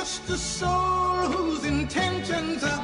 just 0.00 0.30
a 0.30 0.36
soul 0.38 1.26
whose 1.28 1.62
intentions 1.66 2.64
are 2.64 2.79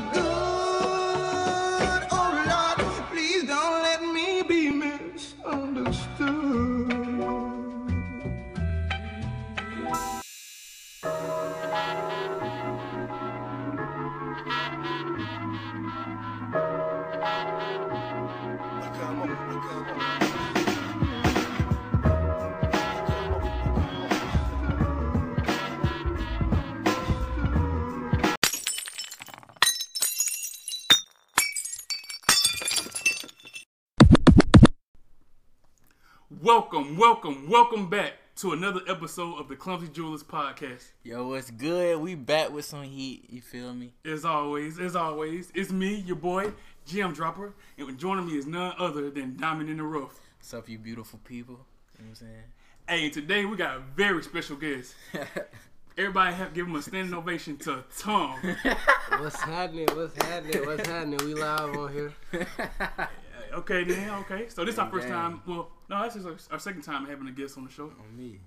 Welcome, 36.96 37.34
welcome, 37.34 37.50
welcome 37.50 37.90
back 37.90 38.12
to 38.36 38.52
another 38.52 38.80
episode 38.88 39.38
of 39.38 39.48
the 39.48 39.56
Clumsy 39.56 39.88
Jewelers 39.88 40.22
Podcast. 40.22 40.92
Yo, 41.04 41.28
what's 41.28 41.50
good? 41.50 42.00
We 42.00 42.14
back 42.14 42.50
with 42.50 42.64
some 42.64 42.84
heat. 42.84 43.26
You 43.28 43.42
feel 43.42 43.74
me? 43.74 43.92
As 44.06 44.24
always, 44.24 44.78
as 44.78 44.96
always, 44.96 45.52
it's 45.54 45.70
me, 45.70 45.96
your 45.96 46.16
boy, 46.16 46.52
GM 46.88 47.14
Dropper, 47.14 47.52
and 47.76 47.98
joining 47.98 48.26
me 48.26 48.38
is 48.38 48.46
none 48.46 48.72
other 48.78 49.10
than 49.10 49.36
Diamond 49.36 49.68
in 49.68 49.76
the 49.76 49.82
Rough. 49.82 50.18
What's 50.38 50.54
up, 50.54 50.70
you 50.70 50.78
beautiful 50.78 51.20
people? 51.24 51.66
You 51.98 52.04
know 52.04 52.10
what 52.10 52.20
I'm 52.22 52.26
saying? 52.26 52.42
Hey, 52.88 53.04
and 53.04 53.12
today 53.12 53.44
we 53.44 53.58
got 53.58 53.76
a 53.76 53.80
very 53.94 54.22
special 54.22 54.56
guest. 54.56 54.94
Everybody 55.98 56.34
have 56.34 56.54
give 56.54 56.66
him 56.66 56.76
a 56.76 56.82
standing 56.82 57.12
ovation 57.12 57.58
to 57.58 57.84
Tom. 57.98 58.38
What's 59.18 59.40
happening? 59.40 59.88
What's 59.92 60.24
happening? 60.24 60.64
What's 60.64 60.88
happening? 60.88 61.18
We 61.24 61.34
live 61.34 61.76
on 61.76 61.92
here. 61.92 62.12
okay, 63.54 63.84
then, 63.84 64.10
okay. 64.20 64.48
So 64.48 64.64
this 64.64 64.74
is 64.74 64.78
our 64.78 64.90
first 64.90 65.08
time. 65.08 65.42
Well, 65.46 65.70
no, 65.88 66.02
this 66.04 66.16
is 66.16 66.26
our, 66.26 66.36
our 66.52 66.58
second 66.58 66.82
time 66.82 67.06
having 67.06 67.26
a 67.28 67.32
guest 67.32 67.56
on 67.58 67.64
the 67.64 67.70
show, 67.70 67.84
On 67.84 68.16
me. 68.16 68.40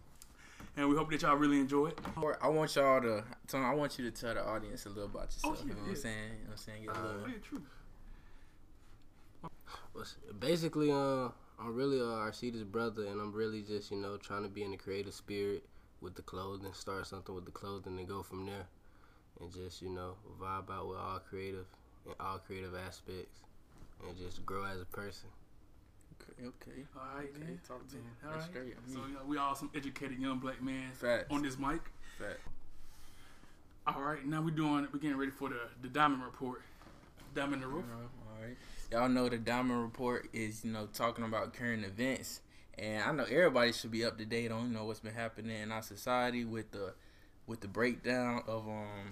and 0.77 0.89
we 0.89 0.95
hope 0.95 1.09
that 1.11 1.21
y'all 1.21 1.35
really 1.35 1.59
enjoy 1.59 1.87
it. 1.87 1.99
I 2.41 2.47
want 2.49 2.75
y'all 2.75 3.01
to, 3.01 3.23
Tom, 3.47 3.65
I 3.65 3.73
want 3.73 3.97
you 3.99 4.09
to 4.09 4.21
tell 4.21 4.33
the 4.33 4.45
audience 4.45 4.85
a 4.85 4.89
little 4.89 5.05
about 5.05 5.25
yourself. 5.33 5.57
Oh, 5.59 5.63
you 5.63 5.69
yeah, 5.69 5.75
know 5.75 5.81
what. 5.81 5.89
I'm 5.89 5.95
saying? 5.95 6.15
You 6.15 6.29
know 6.29 6.35
what 6.45 6.51
I'm 6.51 6.57
saying? 6.57 6.83
Get 6.85 6.95
a 6.97 7.01
little. 7.01 7.21
Oh, 7.23 7.27
yeah, 7.27 7.33
true. 7.41 7.61
What's- 9.93 10.15
Basically, 10.39 10.91
uh, 10.91 11.29
I'm 11.59 11.75
really 11.75 11.99
uh, 11.99 12.03
Arceda's 12.25 12.63
brother, 12.63 13.05
and 13.05 13.19
I'm 13.19 13.33
really 13.33 13.61
just 13.61 13.91
you 13.91 13.97
know 13.97 14.17
trying 14.17 14.43
to 14.43 14.49
be 14.49 14.63
in 14.63 14.71
the 14.71 14.77
creative 14.77 15.13
spirit 15.13 15.63
with 16.01 16.15
the 16.15 16.21
clothing, 16.21 16.71
start 16.73 17.05
something 17.07 17.35
with 17.35 17.45
the 17.45 17.51
clothing, 17.51 17.97
and 17.99 18.07
go 18.07 18.23
from 18.23 18.45
there, 18.45 18.67
and 19.39 19.51
just 19.51 19.81
you 19.81 19.89
know 19.89 20.15
vibe 20.41 20.69
out 20.71 20.87
with 20.87 20.97
all 20.97 21.19
creative 21.19 21.65
and 22.05 22.15
all 22.19 22.37
creative 22.39 22.73
aspects, 22.75 23.41
and 24.07 24.17
just 24.17 24.45
grow 24.45 24.63
as 24.65 24.81
a 24.81 24.85
person. 24.85 25.29
Okay, 26.21 26.47
okay. 26.47 26.79
All 26.95 27.17
right, 27.17 27.29
Okay, 27.35 27.39
then. 27.45 27.59
talk 27.67 27.87
to 27.89 27.95
him. 27.95 28.03
All 28.25 28.31
That's 28.31 28.43
right. 28.43 28.51
straight. 28.51 28.73
So 28.87 28.99
mean- 28.99 29.09
you 29.11 29.17
we 29.27 29.37
all 29.37 29.55
some 29.55 29.69
educated 29.75 30.19
young 30.19 30.39
black 30.39 30.61
men 30.61 30.91
Facts. 30.93 31.25
on 31.29 31.41
this 31.41 31.57
mic. 31.57 31.81
Fact. 32.17 32.39
All 33.87 34.01
right, 34.01 34.25
now 34.25 34.41
we're 34.41 34.51
doing 34.51 34.87
we're 34.93 34.99
getting 34.99 35.17
ready 35.17 35.31
for 35.31 35.49
the 35.49 35.59
the 35.81 35.87
diamond 35.87 36.23
report. 36.23 36.61
Diamond 37.33 37.55
in 37.55 37.61
the 37.61 37.67
roof. 37.67 37.85
All 37.93 38.43
right. 38.45 38.57
Y'all 38.91 39.07
know 39.09 39.29
the 39.29 39.37
Diamond 39.37 39.83
Report 39.83 40.27
is, 40.33 40.65
you 40.65 40.71
know, 40.71 40.87
talking 40.91 41.23
about 41.23 41.53
current 41.53 41.85
events. 41.85 42.41
And 42.75 43.03
I 43.03 43.11
know 43.11 43.23
everybody 43.25 43.71
should 43.71 43.91
be 43.91 44.03
up 44.03 44.17
to 44.17 44.25
date 44.25 44.51
on, 44.51 44.69
you 44.69 44.73
know, 44.73 44.85
what's 44.85 44.99
been 44.99 45.13
happening 45.13 45.55
in 45.61 45.71
our 45.71 45.83
society 45.83 46.43
with 46.43 46.71
the 46.71 46.93
with 47.45 47.59
the 47.61 47.67
breakdown 47.67 48.41
of 48.47 48.67
um 48.67 49.11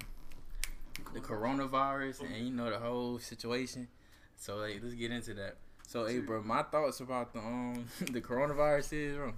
the 1.14 1.20
coronavirus 1.20 2.22
and 2.22 2.48
you 2.48 2.52
know 2.54 2.70
the 2.72 2.80
whole 2.80 3.20
situation. 3.20 3.88
So 4.38 4.56
like 4.58 4.80
let's 4.82 4.96
get 4.96 5.12
into 5.12 5.34
that. 5.36 5.58
So 5.88 6.06
hey 6.06 6.20
bro, 6.20 6.42
my 6.44 6.64
thoughts 6.64 7.00
about 7.00 7.34
the 7.34 7.40
um 7.40 7.86
the 8.12 8.22
coronavirus 8.22 8.94
is 8.94 9.16
bro. 9.18 9.26
Yeah, 9.28 9.32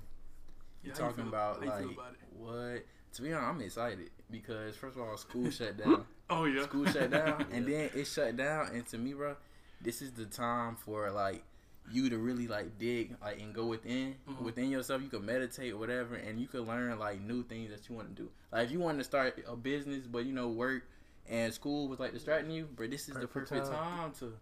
You 0.83 0.91
how 0.91 0.97
you 0.99 1.09
talking 1.09 1.27
about 1.27 1.61
like 1.65 1.83
about 1.85 2.15
what 2.37 2.85
to 3.13 3.21
be 3.21 3.33
honest, 3.33 3.49
I'm 3.49 3.61
excited 3.61 4.09
because 4.29 4.75
first 4.75 4.95
of 4.97 5.01
all 5.03 5.17
school 5.17 5.49
shut 5.59 5.77
down. 5.77 6.05
Oh 6.29 6.45
yeah, 6.45 6.63
school 6.63 6.85
shut 6.85 7.09
down 7.11 7.45
and 7.51 7.65
then 7.65 7.89
it 7.95 8.05
shut 8.05 8.35
down 8.37 8.67
and 8.73 8.85
to 8.87 8.97
me 8.97 9.13
bro 9.13 9.35
this 9.81 10.01
is 10.01 10.11
the 10.11 10.25
time 10.25 10.75
for 10.75 11.09
like 11.09 11.43
you 11.91 12.07
to 12.09 12.17
really 12.19 12.47
like 12.47 12.77
dig 12.77 13.15
like 13.21 13.39
and 13.39 13.51
go 13.55 13.65
within 13.65 14.15
Mhm. 14.29 14.41
within 14.43 14.69
yourself 14.69 15.01
you 15.01 15.07
can 15.07 15.25
meditate 15.25 15.73
or 15.73 15.77
whatever 15.77 16.13
and 16.15 16.39
you 16.39 16.47
can 16.47 16.67
learn 16.67 16.99
like 16.99 17.19
new 17.21 17.41
things 17.43 17.71
that 17.71 17.89
you 17.89 17.95
want 17.95 18.15
to 18.15 18.21
do 18.23 18.29
like 18.51 18.65
if 18.65 18.71
you 18.71 18.79
want 18.79 18.97
to 18.99 19.03
start 19.03 19.43
a 19.47 19.55
business 19.55 20.05
but 20.05 20.25
you 20.25 20.33
know 20.33 20.49
work 20.49 20.83
and 21.27 21.51
school 21.51 21.87
was 21.87 21.99
like 21.99 22.11
distracting 22.13 22.51
you 22.51 22.67
but 22.75 22.91
this 22.91 23.07
is 23.09 23.15
the 23.15 23.25
Perfect 23.27 23.49
perfect 23.49 23.69
time. 23.71 23.79
time 23.79 24.11
to 24.19 24.33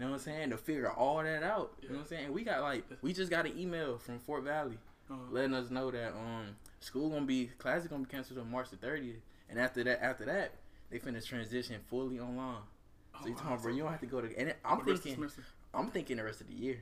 you 0.00 0.06
know 0.06 0.12
what 0.12 0.20
I'm 0.20 0.24
saying 0.24 0.50
to 0.50 0.56
figure 0.56 0.90
all 0.90 1.22
that 1.22 1.42
out 1.42 1.74
you 1.82 1.90
know 1.90 1.96
what 1.96 2.00
I'm 2.02 2.06
saying 2.06 2.32
we 2.32 2.42
got 2.42 2.62
like 2.62 2.84
we 3.02 3.12
just 3.12 3.30
got 3.30 3.44
an 3.44 3.58
email 3.58 3.98
from 3.98 4.18
Fort 4.18 4.44
Valley 4.44 4.78
Uh, 5.10 5.14
letting 5.30 5.52
us 5.52 5.70
know 5.70 5.90
that 5.90 6.12
um 6.14 6.56
school 6.80 7.10
gonna 7.10 7.26
be 7.26 7.50
class 7.58 7.82
is 7.82 7.88
gonna 7.88 8.04
be 8.04 8.10
canceled 8.10 8.38
on 8.38 8.50
March 8.50 8.70
the 8.70 8.76
30th, 8.76 9.20
and 9.50 9.58
after 9.58 9.84
that, 9.84 10.02
after 10.02 10.24
that, 10.24 10.54
they 10.90 10.98
finna 10.98 11.24
transition 11.24 11.80
fully 11.88 12.18
online. 12.18 12.62
So 13.20 13.28
you 13.28 13.34
oh, 13.36 13.42
talking, 13.42 13.62
bro? 13.62 13.72
You 13.72 13.82
don't 13.82 13.90
have 13.90 14.00
to 14.00 14.06
go 14.06 14.20
to. 14.20 14.38
And 14.38 14.48
it- 14.50 14.58
I'm 14.64 14.78
the 14.78 14.84
rest 14.92 15.04
of 15.06 15.16
the 15.16 15.28
thinking. 15.28 15.44
I'm 15.74 15.88
thinking 15.88 16.16
the 16.16 16.24
rest 16.24 16.40
of 16.40 16.48
the 16.48 16.54
year. 16.54 16.78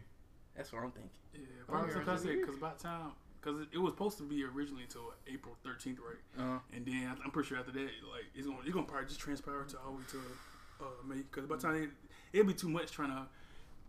That's 0.55 0.73
what 0.73 0.85
I'm 0.85 0.93
thinking. 0.93 1.11
Yeah, 1.35 1.41
probably 1.67 1.91
Okay. 1.91 1.99
because 1.99 2.21
I 2.21 2.27
said 2.27 2.37
because 2.41 2.57
by 2.57 2.73
the 2.77 2.83
time 2.83 3.13
because 3.41 3.61
it, 3.61 3.69
it 3.73 3.79
was 3.79 3.93
supposed 3.93 4.19
to 4.19 4.25
be 4.25 4.45
originally 4.45 4.85
until 4.85 5.13
April 5.27 5.57
thirteenth, 5.65 5.99
right? 5.99 6.23
Uh-huh. 6.39 6.59
And 6.73 6.87
then 6.87 7.17
I'm 7.25 7.31
pretty 7.31 7.49
sure 7.49 7.59
after 7.59 7.73
that, 7.73 7.91
like 8.13 8.27
it's 8.35 8.47
gonna 8.47 8.61
it's 8.65 8.75
gonna 8.75 8.87
probably 8.87 9.09
just 9.09 9.21
transpire 9.21 9.65
to 9.65 9.77
all 9.79 9.93
the 9.93 9.99
way 9.99 10.05
to 10.13 10.19
uh, 10.85 10.85
May. 11.07 11.17
Because 11.17 11.47
by 11.47 11.57
the 11.57 11.63
time 11.63 11.83
it, 11.83 11.91
it'll 12.33 12.47
be 12.47 12.55
too 12.55 12.69
much 12.69 12.91
trying 12.91 13.11
to 13.11 13.27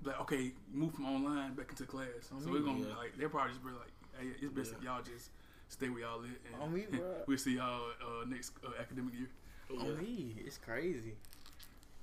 like 0.04 0.20
okay 0.22 0.52
move 0.74 0.94
from 0.94 1.06
online 1.06 1.54
back 1.54 1.70
into 1.70 1.86
class. 1.86 2.08
So 2.44 2.52
we're 2.52 2.60
gonna 2.60 2.88
yeah. 2.88 2.96
like 2.96 3.18
they're 3.18 3.30
probably 3.30 3.52
just 3.52 3.64
be 3.64 3.72
like, 3.72 3.92
hey, 4.20 4.28
it's 4.42 4.54
best 4.54 4.74
if 4.78 4.84
y'all 4.84 5.02
just 5.02 5.30
stay 5.68 5.90
where 5.90 6.02
y'all 6.02 6.20
live. 6.20 6.38
And 6.52 6.62
On 6.62 6.74
me, 6.74 6.82
bruh. 6.92 7.28
we'll 7.28 7.38
see 7.38 7.56
y'all 7.56 7.92
uh, 8.02 8.26
next 8.28 8.54
uh, 8.66 8.72
academic 8.80 9.14
year. 9.14 9.30
on 9.80 9.98
me, 9.98 10.36
it's 10.46 10.58
crazy. 10.58 11.14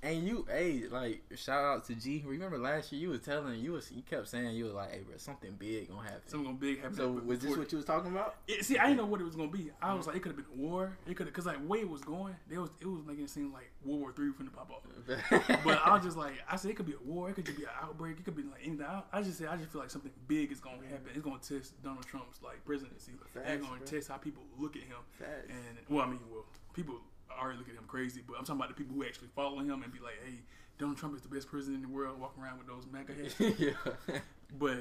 And 0.03 0.27
you, 0.27 0.45
hey, 0.47 0.83
like 0.91 1.23
shout 1.35 1.63
out 1.63 1.85
to 1.85 1.95
G. 1.95 2.23
Remember 2.25 2.59
last 2.59 2.91
year 2.91 3.01
you 3.01 3.09
was 3.09 3.21
telling 3.21 3.59
you 3.59 3.73
was 3.73 3.91
you 3.91 4.03
kept 4.03 4.27
saying 4.27 4.55
you 4.55 4.65
was 4.65 4.73
like, 4.73 4.91
hey, 4.91 4.99
bro, 4.99 5.17
something 5.17 5.51
big 5.57 5.89
gonna 5.89 6.03
happen. 6.03 6.21
Something 6.27 6.55
big 6.55 6.81
happen. 6.81 6.95
So 6.95 7.11
was 7.11 7.39
this 7.39 7.57
what 7.57 7.71
you 7.71 7.77
was 7.77 7.85
talking 7.85 8.11
about? 8.11 8.35
It, 8.47 8.63
see, 8.63 8.77
I 8.77 8.83
didn't 8.83 8.97
know 8.97 9.07
what 9.07 9.21
it 9.21 9.23
was 9.23 9.35
gonna 9.35 9.49
be. 9.49 9.71
I 9.81 9.95
was 9.95 10.05
mm. 10.05 10.09
like, 10.09 10.17
it 10.17 10.19
could 10.19 10.33
have 10.33 10.37
been 10.37 10.45
a 10.53 10.61
war. 10.61 10.95
It 11.07 11.15
could 11.15 11.25
have, 11.25 11.33
cause 11.33 11.47
like 11.47 11.57
way 11.67 11.79
it 11.79 11.89
was 11.89 12.01
going, 12.01 12.35
there 12.47 12.61
was 12.61 12.69
it 12.79 12.85
was 12.85 13.03
making 13.07 13.23
it 13.23 13.29
seem 13.31 13.51
like 13.51 13.71
World 13.83 14.01
War 14.01 14.11
Three 14.11 14.29
finna 14.29 14.53
pop 14.53 14.69
off. 14.69 14.83
But 15.63 15.81
I 15.83 15.95
was 15.95 16.03
just 16.03 16.17
like, 16.17 16.33
I 16.49 16.57
said 16.57 16.71
it 16.71 16.77
could 16.77 16.85
be 16.85 16.93
a 16.93 17.03
war. 17.03 17.29
It 17.29 17.33
could 17.33 17.45
just 17.45 17.57
be 17.57 17.63
an 17.63 17.71
outbreak. 17.81 18.19
It 18.19 18.23
could 18.23 18.35
be 18.35 18.43
like 18.43 18.61
anything. 18.63 18.85
I, 18.85 19.01
I 19.11 19.23
just 19.23 19.39
said 19.39 19.47
I 19.47 19.57
just 19.57 19.71
feel 19.71 19.81
like 19.81 19.89
something 19.89 20.11
big 20.27 20.51
is 20.51 20.59
gonna 20.59 20.77
happen. 20.89 21.09
It's 21.15 21.23
gonna 21.23 21.39
test 21.39 21.81
Donald 21.81 22.05
Trump's 22.05 22.39
like 22.43 22.63
presidency. 22.65 23.13
They're 23.33 23.57
gonna 23.57 23.77
bro. 23.77 23.85
test 23.85 24.09
how 24.09 24.17
people 24.17 24.43
look 24.59 24.75
at 24.75 24.83
him. 24.83 24.97
Facts. 25.17 25.49
And 25.49 25.77
well, 25.89 26.05
I 26.05 26.09
mean, 26.09 26.19
well, 26.31 26.45
people 26.73 27.01
already 27.39 27.57
look 27.59 27.69
at 27.69 27.75
him 27.75 27.85
crazy, 27.87 28.21
but 28.25 28.37
I'm 28.37 28.45
talking 28.45 28.59
about 28.59 28.69
the 28.69 28.75
people 28.75 28.95
who 28.95 29.03
actually 29.03 29.29
follow 29.35 29.59
him 29.59 29.83
and 29.83 29.91
be 29.91 29.99
like, 29.99 30.15
hey, 30.25 30.39
Donald 30.77 30.97
Trump 30.97 31.15
is 31.15 31.21
the 31.21 31.27
best 31.27 31.49
president 31.49 31.83
in 31.83 31.89
the 31.89 31.95
world, 31.95 32.19
walking 32.19 32.43
around 32.43 32.59
with 32.59 32.67
those 32.67 32.85
MAGA 32.91 33.13
hats. 33.13 33.59
yeah. 33.59 34.19
But 34.57 34.77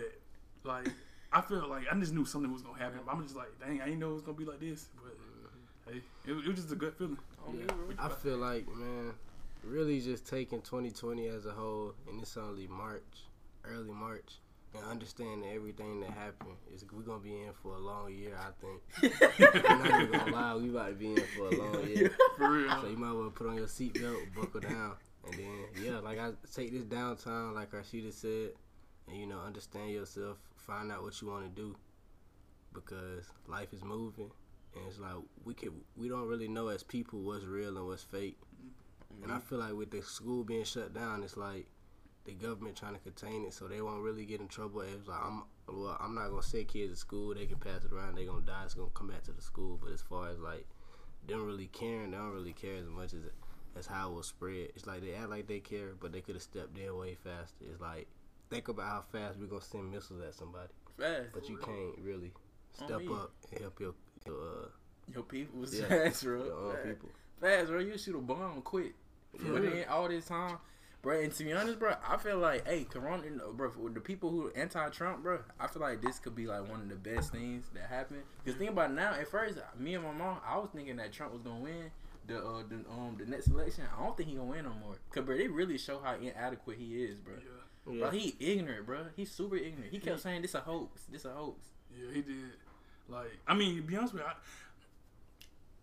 like, 0.65 0.89
I 1.33 1.41
feel 1.41 1.67
like 1.69 1.85
I 1.91 1.99
just 1.99 2.13
knew 2.13 2.25
something 2.25 2.53
was 2.53 2.63
gonna 2.63 2.79
happen. 2.79 3.01
But 3.05 3.15
I'm 3.15 3.23
just 3.23 3.37
like, 3.37 3.59
dang, 3.61 3.81
I 3.81 3.87
didn't 3.87 4.01
know 4.01 4.11
it 4.11 4.15
was 4.15 4.23
gonna 4.23 4.37
be 4.37 4.45
like 4.45 4.61
this. 4.61 4.89
But 4.97 5.15
mm-hmm. 5.15 5.93
hey, 5.93 6.03
it, 6.27 6.33
was- 6.35 6.45
it 6.45 6.49
was 6.49 6.57
just 6.57 6.73
a 6.73 6.77
good 6.77 6.95
feeling. 6.95 7.19
Yeah. 7.53 7.73
I 7.99 8.09
feel 8.09 8.39
like 8.39 8.67
man, 8.69 9.15
really 9.63 10.01
just 10.01 10.27
taking 10.27 10.61
2020 10.61 11.29
as 11.29 11.47
a 11.47 11.53
whole, 11.53 11.95
and 12.09 12.21
it's 12.21 12.37
only 12.37 12.67
March, 12.67 13.25
early 13.65 13.93
March, 13.93 14.41
and 14.77 14.87
understanding 14.87 15.49
everything 15.55 16.01
that 16.01 16.11
happened 16.11 16.57
is 16.75 16.85
we're 16.93 17.03
gonna 17.03 17.21
be 17.21 17.33
in 17.35 17.53
for 17.63 17.75
a 17.75 17.79
long 17.79 18.13
year. 18.13 18.37
I 18.39 18.51
think. 18.61 19.15
I'm 19.69 19.79
not 19.79 20.03
even 20.03 20.19
gonna 20.19 20.33
lie, 20.33 20.55
we 20.55 20.71
about 20.71 20.89
to 20.89 20.95
be 20.95 21.09
in 21.09 21.23
for 21.37 21.49
a 21.49 21.57
long 21.57 21.87
year. 21.89 22.17
For 22.37 22.51
real. 22.51 22.81
So 22.81 22.89
you 22.89 22.97
might 22.97 23.13
well 23.13 23.31
put 23.31 23.49
on 23.49 23.57
your 23.57 23.67
seatbelt, 23.67 24.35
buckle 24.35 24.61
down, 24.61 24.93
and 25.27 25.35
then 25.35 25.85
yeah, 25.85 25.99
like 25.99 26.19
I 26.19 26.31
take 26.55 26.73
this 26.73 26.85
downtime, 26.85 27.55
like 27.55 27.73
Rashida 27.73 28.13
said, 28.13 28.51
and 29.09 29.17
you 29.17 29.27
know 29.27 29.41
understand 29.41 29.91
yourself, 29.91 30.39
find 30.57 30.91
out 30.91 31.03
what 31.03 31.21
you 31.21 31.29
want 31.29 31.45
to 31.45 31.61
do, 31.61 31.77
because 32.73 33.25
life 33.47 33.73
is 33.73 33.85
moving, 33.85 34.31
and 34.75 34.85
it's 34.89 34.99
like 34.99 35.15
we 35.45 35.55
can 35.55 35.73
we 35.97 36.09
don't 36.09 36.29
really 36.29 36.49
know 36.49 36.69
as 36.69 36.83
people 36.83 37.21
what's 37.21 37.45
real 37.45 37.77
and 37.77 37.87
what's 37.87 38.03
fake, 38.03 38.39
and 39.23 39.33
I 39.33 39.37
mm-hmm. 39.37 39.47
feel 39.47 39.59
like 39.59 39.75
with 39.75 39.91
the 39.91 40.03
school 40.03 40.45
being 40.45 40.65
shut 40.65 40.95
down, 40.95 41.23
it's 41.23 41.37
like 41.37 41.67
the 42.27 42.33
government 42.33 42.77
trying 42.77 42.95
to 42.95 43.01
contain 43.01 43.45
it 43.45 43.55
so 43.55 43.67
they 43.67 43.81
won't 43.81 44.03
really 44.03 44.25
get 44.27 44.41
in 44.41 44.49
trouble. 44.49 44.81
It's 44.83 45.09
like 45.09 45.21
I'm 45.25 45.45
well, 45.69 45.97
I'm 46.01 46.15
not 46.15 46.29
gonna 46.31 46.43
send 46.43 46.69
kids 46.69 46.93
to 46.93 46.97
school. 46.99 47.35
They 47.35 47.47
can 47.47 47.59
pass 47.59 47.85
it 47.85 47.93
around. 47.93 48.17
They 48.17 48.25
gonna 48.27 48.41
die. 48.45 48.63
It's 48.65 48.75
gonna 48.75 48.91
come 48.95 49.09
back 49.09 49.23
to 49.25 49.33
the 49.33 49.43
school. 49.43 49.79
But 49.83 49.93
as 49.93 50.03
far 50.03 50.29
as 50.29 50.39
like 50.39 50.67
them 51.27 51.45
really 51.47 51.67
caring, 51.69 52.11
they 52.11 52.17
don't 52.17 52.33
really 52.33 52.53
care 52.53 52.77
as 52.77 52.87
much 52.87 53.13
as 53.15 53.21
as 53.77 53.87
how 53.87 54.11
it 54.11 54.15
will 54.15 54.23
spread. 54.23 54.69
It's 54.75 54.87
like 54.87 55.03
they 55.03 55.15
act 55.15 55.31
like 55.31 55.47
they 55.47 55.61
care, 55.61 55.91
but 56.01 56.13
they 56.13 56.21
could 56.21 56.35
have 56.35 56.43
stepped 56.43 56.77
in 56.79 56.97
way 56.97 57.15
faster. 57.15 57.65
It's 57.71 57.81
like 57.81 58.07
think 58.51 58.69
about 58.69 58.87
how 58.87 59.05
fast 59.13 59.39
we're 59.39 59.47
gonna 59.47 59.63
send 59.63 59.91
missiles 59.91 60.23
at 60.23 60.35
somebody, 60.35 60.73
Fast. 60.99 61.27
but 61.35 61.49
you 61.49 61.57
can't 61.59 61.99
really 62.05 62.33
step 62.73 63.01
me. 63.01 63.09
up 63.09 63.33
and 63.51 63.61
help 63.61 63.81
your, 63.81 63.95
your 64.27 64.37
uh, 64.37 64.69
Your 65.13 65.23
people 65.25 65.65
Yeah. 65.73 65.87
fast, 65.89 66.23
bro. 66.25 66.45
your 66.45 66.53
own 66.55 66.73
Fast. 66.75 66.87
people. 66.87 67.09
fast, 67.41 67.67
bro. 67.69 67.79
You 67.81 67.99
shoot 67.99 68.15
a 68.17 68.19
bomb 68.19 68.63
quick. 68.63 68.95
But 69.39 69.63
then 69.63 69.85
all 69.91 70.09
this 70.09 70.27
time, 70.27 70.57
bro. 71.07 71.21
And 71.21 71.33
to 71.33 71.45
be 71.45 71.53
honest, 71.53 71.79
bro, 71.79 71.95
I 72.07 72.17
feel 72.17 72.39
like, 72.39 72.67
hey, 72.67 72.85
Corona, 72.85 73.23
you 73.25 73.31
know, 73.31 73.53
bro, 73.53 73.71
for 73.71 73.89
the 73.89 74.01
people 74.01 74.31
who 74.31 74.49
are 74.49 74.57
anti-Trump, 74.57 75.23
bro, 75.23 75.39
I 75.59 75.69
feel 75.69 75.81
like 75.81 76.03
this 76.03 76.19
could 76.19 76.35
be 76.35 76.47
like 76.47 76.69
one 76.69 76.81
of 76.81 76.89
the 76.89 76.97
best 76.97 77.33
things 77.33 77.67
that 77.75 77.85
happened. 77.89 78.23
Because 78.45 78.59
think 78.59 78.71
about 78.71 78.91
it 78.91 78.95
now. 78.95 79.13
At 79.13 79.29
first, 79.29 79.59
me 79.79 79.95
and 79.95 80.05
my 80.05 80.13
mom, 80.13 80.39
I 80.47 80.59
was 80.59 80.69
thinking 80.75 80.97
that 80.97 81.13
Trump 81.13 81.33
was 81.33 81.43
gonna 81.43 81.61
win 81.61 81.91
the 82.27 82.39
uh, 82.39 82.63
the 82.69 82.77
um 82.91 83.17
the 83.19 83.25
next 83.25 83.47
election. 83.47 83.85
I 83.97 84.03
don't 84.03 84.17
think 84.17 84.29
he 84.29 84.35
gonna 84.35 84.51
win 84.51 84.65
no 84.65 84.73
more. 84.73 84.97
Cause 85.13 85.25
bro, 85.25 85.37
they 85.37 85.47
really 85.47 85.79
show 85.79 86.01
how 86.03 86.17
inadequate 86.17 86.77
he 86.77 87.05
is, 87.05 87.19
bro. 87.19 87.35
Yeah, 87.35 87.93
Yeah. 87.95 88.01
Bro, 88.01 88.11
he 88.11 88.35
ignorant, 88.41 88.85
bro. 88.87 88.99
He's 89.15 89.31
super 89.31 89.57
ignorant. 89.57 89.93
He 89.93 90.01
kept 90.01 90.21
saying 90.21 90.43
this 90.43 90.55
a 90.55 90.61
hoax. 90.61 91.03
This 91.11 91.25
a 91.25 91.31
hoax. 91.31 91.61
yeah, 91.97 92.13
he 92.13 92.23
did. 92.23 92.35
Like, 93.09 93.39
I 93.47 93.55
mean, 93.55 93.77
to 93.77 93.83
be 93.83 93.97
honest 93.97 94.15
with 94.15 94.23
you, 94.23 94.29
I, 94.29 94.35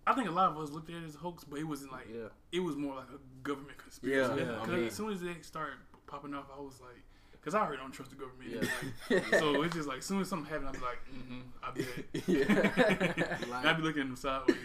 I 0.05 0.13
think 0.13 0.27
a 0.27 0.31
lot 0.31 0.51
of 0.51 0.57
us 0.57 0.69
looked 0.71 0.89
at 0.89 0.95
it 0.97 1.05
as 1.05 1.15
a 1.15 1.19
hoax, 1.19 1.43
but 1.43 1.59
it 1.59 1.63
wasn't 1.63 1.91
like 1.91 2.07
Yeah. 2.13 2.27
it 2.51 2.59
was 2.59 2.75
more 2.75 2.95
like 2.95 3.07
a 3.09 3.19
government 3.43 3.77
conspiracy. 3.77 4.33
Yeah, 4.41 4.45
yeah, 4.45 4.51
Because 4.59 4.69
I 4.69 4.75
mean- 4.75 4.85
as 4.87 4.93
soon 4.93 5.11
as 5.11 5.21
they 5.21 5.35
started 5.41 5.75
popping 6.07 6.33
off, 6.33 6.45
I 6.55 6.59
was 6.61 6.79
like, 6.81 7.01
because 7.33 7.55
I 7.55 7.61
already 7.61 7.77
don't 7.77 7.91
trust 7.91 8.11
the 8.11 8.17
government. 8.17 8.51
Yeah. 8.51 8.69
anyway. 9.17 9.25
so 9.39 9.61
it's 9.63 9.75
just 9.75 9.87
like, 9.87 9.97
as 9.99 10.05
soon 10.05 10.21
as 10.21 10.29
something 10.29 10.49
happened, 10.49 10.69
I'd 10.69 10.73
be 10.73 10.79
like, 10.79 10.99
mm-hmm, 11.13 11.41
I 11.61 11.71
bet. 11.71 11.87
Yeah. 12.27 13.37
And 13.59 13.67
I'd 13.67 13.77
be 13.77 13.83
looking 13.83 14.01
at 14.03 14.07
them 14.07 14.15
sideways. 14.15 14.57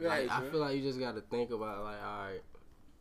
Like, 0.00 0.02
Right, 0.02 0.30
I 0.30 0.40
feel 0.48 0.60
like 0.60 0.76
you 0.76 0.82
just 0.82 0.98
got 1.00 1.14
to 1.16 1.20
think 1.22 1.50
about 1.50 1.82
like, 1.84 2.02
all 2.04 2.24
right, 2.26 2.40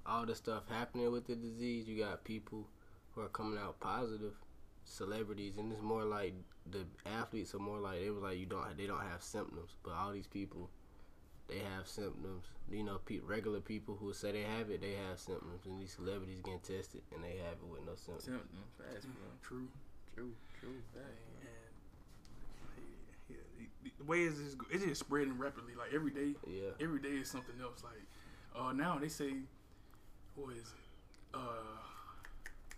all 0.06 0.26
the 0.26 0.34
stuff 0.36 0.64
happening 0.70 1.12
with 1.12 1.26
the 1.28 1.36
disease. 1.36 1.88
You 1.88 2.04
got 2.04 2.24
people 2.24 2.68
who 3.12 3.22
are 3.22 3.30
coming 3.30 3.60
out 3.60 3.80
positive, 3.80 4.34
celebrities, 4.84 5.58
and 5.58 5.72
it's 5.72 5.82
more 5.82 6.04
like 6.04 6.34
the 6.70 6.86
athletes 7.06 7.54
are 7.54 7.60
more 7.60 7.80
like 7.80 8.00
they 8.00 8.10
were 8.10 8.22
like 8.22 8.38
you 8.40 8.46
don't 8.46 8.78
they 8.78 8.86
don't 8.88 9.02
have 9.02 9.22
symptoms, 9.22 9.76
but 9.84 9.92
all 9.94 10.12
these 10.12 10.28
people 10.28 10.70
they 11.50 11.60
have 11.60 11.88
symptoms. 11.88 12.46
You 12.72 12.84
know, 12.84 13.00
pe- 13.06 13.20
regular 13.20 13.60
people 13.62 13.98
who 14.00 14.14
say 14.14 14.32
they 14.32 14.44
have 14.44 14.70
it, 14.70 14.82
they 14.82 14.94
have 14.94 15.18
symptoms, 15.20 15.66
and 15.66 15.82
these 15.82 15.94
celebrities 15.94 16.40
getting 16.44 16.60
tested 16.60 17.02
and 17.14 17.24
they 17.24 17.38
have 17.42 17.58
it 17.58 17.68
with 17.70 17.82
no 17.86 17.96
symptoms. 17.96 18.26
Symptom 18.26 18.64
fast, 18.78 19.06
bro. 19.06 19.28
True. 19.42 19.68
True, 20.16 20.32
true. 20.60 20.78
Fast. 20.94 21.06
And 21.42 21.50
yeah, 23.30 23.36
the- 23.84 23.92
the 23.98 24.04
way 24.04 24.22
is 24.24 24.38
just 24.38 24.58
it's 24.72 24.84
just 24.84 25.00
spreading 25.02 25.38
rapidly. 25.38 25.74
Like 25.76 25.94
every 25.94 26.12
day, 26.12 26.36
Yeah, 26.48 26.70
every 26.80 27.00
day 27.00 27.18
is 27.18 27.30
something 27.30 27.56
else. 27.62 27.84
Like 27.84 28.04
uh, 28.56 28.72
now 28.74 28.98
they 29.00 29.10
say, 29.10 29.34
what 30.36 30.52
is 30.56 30.68
it? 30.68 31.34
Uh, 31.34 31.40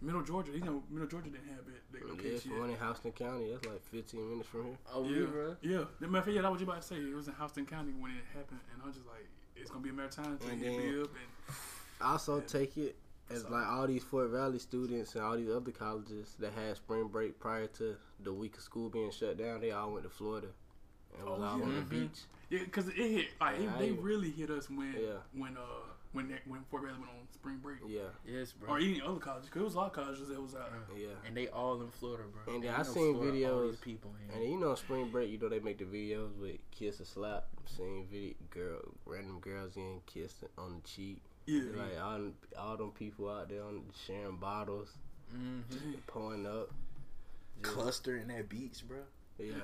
Middle 0.02 0.22
Georgia. 0.24 0.52
You 0.52 0.62
know, 0.62 0.84
Middle 0.90 1.08
Georgia 1.08 1.30
didn't 1.30 1.48
have 1.50 1.66
it. 1.68 1.82
They, 1.92 2.00
yeah. 2.06 2.14
okay, 2.14 2.28
It's 2.30 2.46
one 2.48 2.70
in 2.72 2.78
Houston 2.78 3.12
County. 3.12 3.52
That's 3.52 3.66
like 3.68 3.82
15 3.92 4.30
minutes 4.30 4.50
from 4.50 4.64
here. 4.66 4.78
Oh, 4.94 5.04
yeah, 5.06 5.20
yeah, 5.20 5.26
bro. 5.26 5.56
yeah. 5.62 5.84
The 6.00 6.08
matter 6.08 6.18
of 6.20 6.26
fact, 6.26 6.36
yeah, 6.36 6.42
that 6.42 6.52
was 6.52 6.62
you 6.62 6.68
about 6.68 6.82
to 6.82 6.88
say. 6.88 6.96
It 6.96 7.16
was 7.16 7.28
in 7.28 7.36
Houston 7.36 7.66
County 7.66 7.92
when 8.00 8.12
it 8.12 8.24
happened, 8.34 8.60
and 8.74 8.82
I 8.82 8.88
was 8.88 8.96
just 8.96 9.08
like, 9.08 9.28
it's 9.56 9.70
gonna 9.70 9.84
be 9.84 9.90
a 9.90 9.94
matter 9.94 10.08
of 10.10 10.16
time 10.16 10.32
until 10.34 10.50
And 10.50 10.62
it 10.62 10.66
then- 10.66 10.96
me 10.96 11.02
up. 11.04 11.10
And 11.10 11.56
also 12.10 12.38
Yeah. 12.38 12.46
take 12.48 12.78
it 12.78 12.96
as 13.30 13.44
So- 13.44 13.50
like 13.50 13.68
all 13.68 13.86
these 13.88 14.04
Fort 14.04 14.30
Valley 14.30 14.60
students 14.60 15.14
and 15.16 15.24
all 15.24 15.38
these 15.38 15.50
other 15.50 15.72
colleges 15.72 16.36
that 16.40 16.54
had 16.54 16.76
spring 16.78 17.08
break 17.08 17.40
prior 17.40 17.68
to 17.68 17.96
the 18.24 18.34
week 18.34 18.56
of 18.58 18.64
school 18.64 18.90
being 18.90 19.12
shut 19.12 19.38
down. 19.38 19.62
They 19.62 19.72
all 19.72 19.92
went 19.92 20.04
to 20.04 20.10
Florida 20.10 20.48
and 21.18 21.28
was 21.30 21.40
Oh, 21.40 21.44
all 21.44 21.58
yeah. 21.60 21.64
on 21.66 21.76
the 21.76 21.82
beach. 21.82 22.22
yeah, 22.50 22.64
because 22.64 22.88
it 22.88 22.96
hit. 22.96 23.28
Like 23.40 23.60
Yeah, 23.60 23.74
it, 23.76 23.80
they 23.80 23.86
ain't- 23.90 24.02
really 24.02 24.32
hit 24.32 24.50
us 24.50 24.68
when 24.70 24.94
Yeah. 24.94 25.18
when 25.34 25.58
uh 25.58 25.62
when 26.14 26.28
they, 26.28 26.40
when 26.46 26.62
Fort 26.72 26.84
Valley 26.84 26.98
went 26.98 27.10
on 27.12 27.21
spring 27.42 27.58
break, 27.58 27.78
Yeah, 27.88 28.02
Yes, 28.26 28.52
bro. 28.54 28.70
or 28.70 28.78
any 28.78 29.02
other 29.02 29.20
colleges. 29.20 29.50
Because 29.50 29.62
it 29.62 29.66
was 29.66 29.74
a 29.74 29.78
lot 29.78 29.88
of 29.88 29.94
colleges 29.94 30.28
that 30.30 30.40
was 30.42 30.54
out. 30.56 30.72
yeah. 30.96 31.08
and 31.26 31.36
they 31.36 31.48
all 31.48 31.82
in 31.82 31.90
Florida, 31.90 32.24
bro. 32.32 32.54
And 32.54 32.64
you 32.64 32.70
then 32.70 32.80
I 32.80 32.84
seen 32.84 33.16
Florida, 33.16 33.52
all 33.52 33.62
these 33.68 33.76
videos- 33.78 33.82
people 33.82 34.12
in. 34.30 34.36
And 34.42 34.50
you 34.52 34.60
know, 34.60 34.76
spring 34.76 35.10
break, 35.10 35.32
you 35.32 35.38
know 35.40 35.50
they 35.50 35.60
make 35.60 35.80
the 35.80 35.86
videos 35.86 36.36
with 36.40 36.58
kiss 36.72 37.02
or 37.02 37.06
slap. 37.06 37.46
Seeing 37.66 38.06
video 38.12 38.34
girl, 38.52 38.80
random 39.06 39.40
girls 39.40 39.74
getting 39.76 40.02
kissed 40.06 40.44
on 40.58 40.76
the 40.82 40.88
cheek. 40.88 41.22
Yeah, 41.48 41.64
Like 41.76 42.00
all, 42.02 42.18
them- 42.20 42.34
all 42.58 42.78
them 42.78 42.92
people 42.92 43.30
out 43.30 43.50
there 43.50 43.64
on 43.64 43.82
sharing 44.06 44.36
bottles, 44.38 44.90
mm-hmm. 45.36 45.94
pouring 46.08 46.46
up. 46.46 46.70
cluster 47.64 48.18
in 48.18 48.28
that 48.30 48.50
beach, 48.50 48.84
bro. 48.88 48.98
Yeah, 49.50 49.56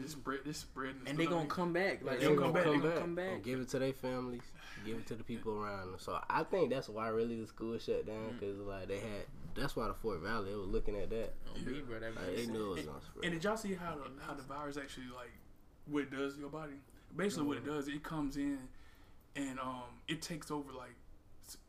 This 0.00 0.12
spread, 0.12 0.40
this 0.44 0.58
spreading. 0.58 1.02
And 1.06 1.18
they 1.18 1.26
gonna 1.26 1.46
come 1.48 1.72
back. 1.72 2.02
Like 2.02 2.20
They 2.20 2.26
they 2.28 2.34
gonna 2.34 2.52
gonna 2.52 2.64
come 2.64 2.72
come 2.72 2.82
back. 2.82 2.90
back. 2.94 3.00
Come 3.00 3.14
back. 3.14 3.28
and 3.32 3.42
give 3.44 3.60
it 3.60 3.68
to 3.70 3.78
their 3.78 3.92
families, 3.92 4.42
give 4.84 4.96
it 4.98 5.06
to 5.08 5.14
the 5.14 5.24
people 5.24 5.52
around 5.52 5.90
them. 5.92 5.96
So 5.98 6.18
I 6.28 6.42
think 6.44 6.70
that's 6.70 6.88
why 6.88 7.08
really 7.08 7.40
the 7.40 7.46
school 7.46 7.78
shut 7.78 8.06
down 8.06 8.36
because 8.38 8.58
like 8.58 8.88
they 8.88 8.98
had. 9.00 9.26
That's 9.54 9.74
why 9.74 9.88
the 9.88 9.94
Fort 9.94 10.20
Valley 10.20 10.50
they 10.50 10.56
were 10.56 10.62
looking 10.62 10.96
at 10.96 11.10
that. 11.10 11.34
On 11.54 11.64
me, 11.64 11.80
bro. 11.80 11.98
That 11.98 12.14
Like, 12.14 12.36
they 12.36 12.46
knew 12.46 12.66
it 12.72 12.76
was 12.76 12.86
gonna 12.86 13.00
spread. 13.02 13.24
and 13.24 13.34
did 13.34 13.42
y'all 13.44 13.56
see 13.56 13.74
how 13.74 13.96
the 13.96 14.10
how 14.24 14.34
the 14.34 14.42
virus 14.42 14.76
actually 14.76 15.06
like 15.08 15.32
what 15.86 16.04
it 16.04 16.10
does 16.10 16.34
to 16.34 16.40
your 16.40 16.50
body? 16.50 16.74
Basically, 17.16 17.46
what 17.46 17.56
it 17.56 17.64
does, 17.66 17.88
it 17.88 18.02
comes 18.04 18.36
in 18.36 18.58
and 19.36 19.58
um 19.58 19.82
it 20.08 20.22
takes 20.22 20.50
over 20.50 20.72
like 20.72 20.94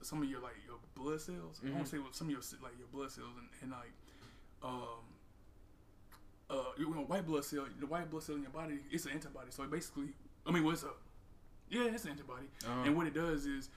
some 0.01 0.21
of 0.21 0.29
your 0.29 0.39
like 0.41 0.55
your 0.67 0.77
blood 0.93 1.19
cells. 1.19 1.59
I 1.63 1.67
Mhm. 1.67 1.73
want 1.73 1.85
to 1.85 1.91
say 1.91 1.97
what 1.97 2.15
some 2.15 2.27
of 2.27 2.31
your 2.31 2.41
like 2.61 2.77
your 2.77 2.87
blood 2.93 3.11
cells 3.11 3.33
and, 3.39 3.47
and 3.63 3.71
like 3.71 3.91
um 4.63 5.01
uh 6.51 6.71
you 6.77 6.93
know, 6.93 7.01
white 7.01 7.25
blood 7.25 7.45
cell 7.45 7.65
the 7.79 7.85
white 7.87 8.09
blood 8.11 8.23
cell 8.23 8.35
in 8.35 8.41
your 8.41 8.51
body 8.51 8.79
it's 8.91 9.05
an 9.05 9.11
antibody. 9.11 9.47
So 9.49 9.63
it 9.63 9.71
basically, 9.71 10.09
I 10.45 10.51
mean, 10.51 10.63
what's 10.63 10.83
up? 10.83 10.97
Yeah, 11.69 11.85
it's 11.85 12.03
an 12.03 12.11
antibody. 12.11 12.47
Uh-huh. 12.65 12.83
And 12.85 12.97
what 12.97 13.07
it 13.07 13.13
does 13.13 13.45
is, 13.45 13.69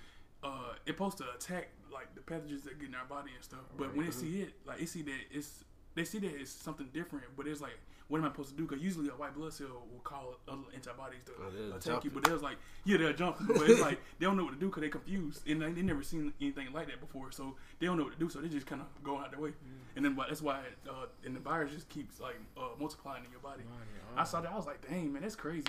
uh, 0.43 0.75
it's 0.85 0.97
supposed 0.97 1.19
to 1.19 1.25
attack 1.35 1.69
like 1.93 2.15
the 2.15 2.21
pathogens 2.21 2.65
that 2.65 2.79
get 2.79 2.89
in 2.89 2.95
our 2.95 3.05
body 3.07 3.31
and 3.35 3.45
stuff. 3.45 3.61
But 3.79 3.97
when 3.97 4.07
they 4.07 4.13
see 4.13 4.43
it, 4.43 4.55
like 4.67 4.79
they 4.79 4.87
see 4.87 5.03
that 5.03 5.21
it's 5.31 5.65
they 5.95 6.05
see 6.05 6.19
that 6.19 6.35
it's 6.35 6.51
something 6.51 6.89
different. 6.93 7.25
But 7.37 7.47
it's 7.47 7.61
like, 7.61 7.79
what 8.09 8.19
am 8.19 8.25
I 8.25 8.29
supposed 8.29 8.51
to 8.51 8.57
do? 8.57 8.67
Because 8.67 8.83
usually 8.83 9.09
a 9.09 9.13
white 9.13 9.35
blood 9.35 9.53
cell 9.53 9.69
will 9.91 10.01
call 10.03 10.37
other 10.47 10.61
antibodies 10.75 11.21
to 11.27 11.33
Oh, 11.41 11.71
attack 11.71 11.83
jump 11.83 12.05
you. 12.05 12.11
But 12.11 12.25
they 12.25 12.33
was 12.33 12.43
like, 12.43 12.59
yeah, 12.85 12.99
they're 12.99 13.13
jumping, 13.13 13.47
But 13.47 13.69
it's 13.69 13.81
like 13.81 14.01
they 14.19 14.27
don't 14.27 14.37
know 14.37 14.45
what 14.45 14.53
to 14.53 14.61
do 14.61 14.67
because 14.67 14.83
they're 14.83 14.91
confused 14.91 15.49
and 15.49 15.63
they, 15.63 15.73
they 15.73 15.83
never 15.83 16.03
seen 16.03 16.33
anything 16.41 16.69
like 16.73 16.87
that 16.89 17.01
before. 17.01 17.33
So 17.33 17.57
they 17.79 17.87
don't 17.87 17.97
know 17.97 18.05
what 18.05 18.13
to 18.13 18.19
do. 18.19 18.29
So 18.29 18.41
they 18.41 18.49
just 18.49 18.67
kind 18.67 18.83
of 18.83 18.89
go 19.03 19.19
out 19.19 19.31
their 19.31 19.41
way. 19.41 19.51
Mm. 19.51 19.97
And 19.97 20.05
then 20.05 20.15
but 20.15 20.29
that's 20.29 20.43
why 20.43 20.61
uh, 20.89 21.07
and 21.25 21.35
the 21.35 21.41
virus 21.41 21.73
just 21.73 21.89
keeps 21.89 22.21
like 22.21 22.37
uh, 22.57 22.69
multiplying 22.79 23.25
in 23.25 23.31
your 23.31 23.41
body. 23.41 23.63
Right, 23.63 24.21
I 24.21 24.25
saw 24.25 24.41
that. 24.43 24.53
I 24.53 24.57
was 24.57 24.67
like, 24.67 24.87
dang 24.87 25.13
man, 25.13 25.23
that's 25.23 25.37
crazy. 25.37 25.65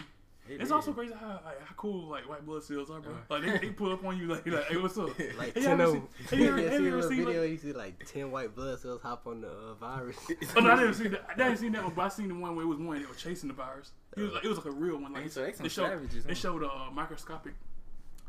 It 0.47 0.55
it's 0.55 0.65
is. 0.65 0.71
also 0.71 0.93
crazy 0.93 1.13
how 1.19 1.39
like, 1.43 1.59
how 1.65 1.73
cool 1.75 2.07
like 2.07 2.29
white 2.29 2.45
blood 2.45 2.63
cells 2.63 2.89
are, 2.91 2.99
bro. 3.01 3.13
Uh. 3.13 3.15
Like 3.29 3.43
they, 3.61 3.67
they 3.67 3.73
pull 3.73 3.91
up 3.91 4.05
on 4.05 4.17
you 4.17 4.27
like, 4.27 4.45
like 4.45 4.65
hey, 4.65 4.77
what's 4.77 4.97
up? 4.97 5.09
Like 5.37 5.53
Hey, 5.55 5.61
ten 5.61 5.63
you 5.63 5.69
ever 5.69 5.83
of 5.83 5.89
seen- 5.91 5.99
them. 6.01 6.09
have 6.29 6.39
you 6.39 6.47
ever- 6.49 6.59
Yeah, 6.61 6.69
have 6.69 6.77
see 6.79 6.83
you 6.85 6.93
a 6.93 6.97
ever 6.99 7.07
seen, 7.09 7.25
video. 7.25 7.41
like- 7.41 7.51
You 7.51 7.57
see 7.57 7.73
like 7.73 8.05
ten 8.05 8.31
white 8.31 8.55
blood 8.55 8.79
cells 8.79 9.01
hop 9.01 9.25
on 9.27 9.41
the 9.41 9.49
uh, 9.49 9.73
virus. 9.75 10.17
Oh 10.55 10.59
no, 10.61 10.71
I 10.71 10.75
didn't 10.75 10.93
see 10.93 11.07
that. 11.07 11.25
I 11.29 11.35
didn't 11.35 11.57
see 11.57 11.69
that 11.69 11.83
one, 11.83 11.93
but 11.95 12.01
I 12.03 12.07
seen 12.09 12.27
the 12.27 12.35
one 12.35 12.55
where 12.55 12.63
it 12.65 12.67
was 12.67 12.77
one 12.79 12.99
that 13.01 13.09
was 13.09 13.17
chasing 13.17 13.47
the 13.47 13.55
virus. 13.55 13.91
It 14.15 14.21
was 14.21 14.33
like 14.33 14.45
it 14.45 14.47
was 14.47 14.57
like 14.57 14.67
a 14.67 14.71
real 14.71 14.97
one. 14.97 15.13
Like 15.13 15.23
Man, 15.23 15.29
so 15.31 15.41
they 15.43 15.53
some 15.53 15.67
showed 15.67 15.89
savages, 15.89 16.23
they 16.25 16.33
showed 16.35 16.61
a 16.63 16.67
uh, 16.67 16.91
microscopic 16.93 17.53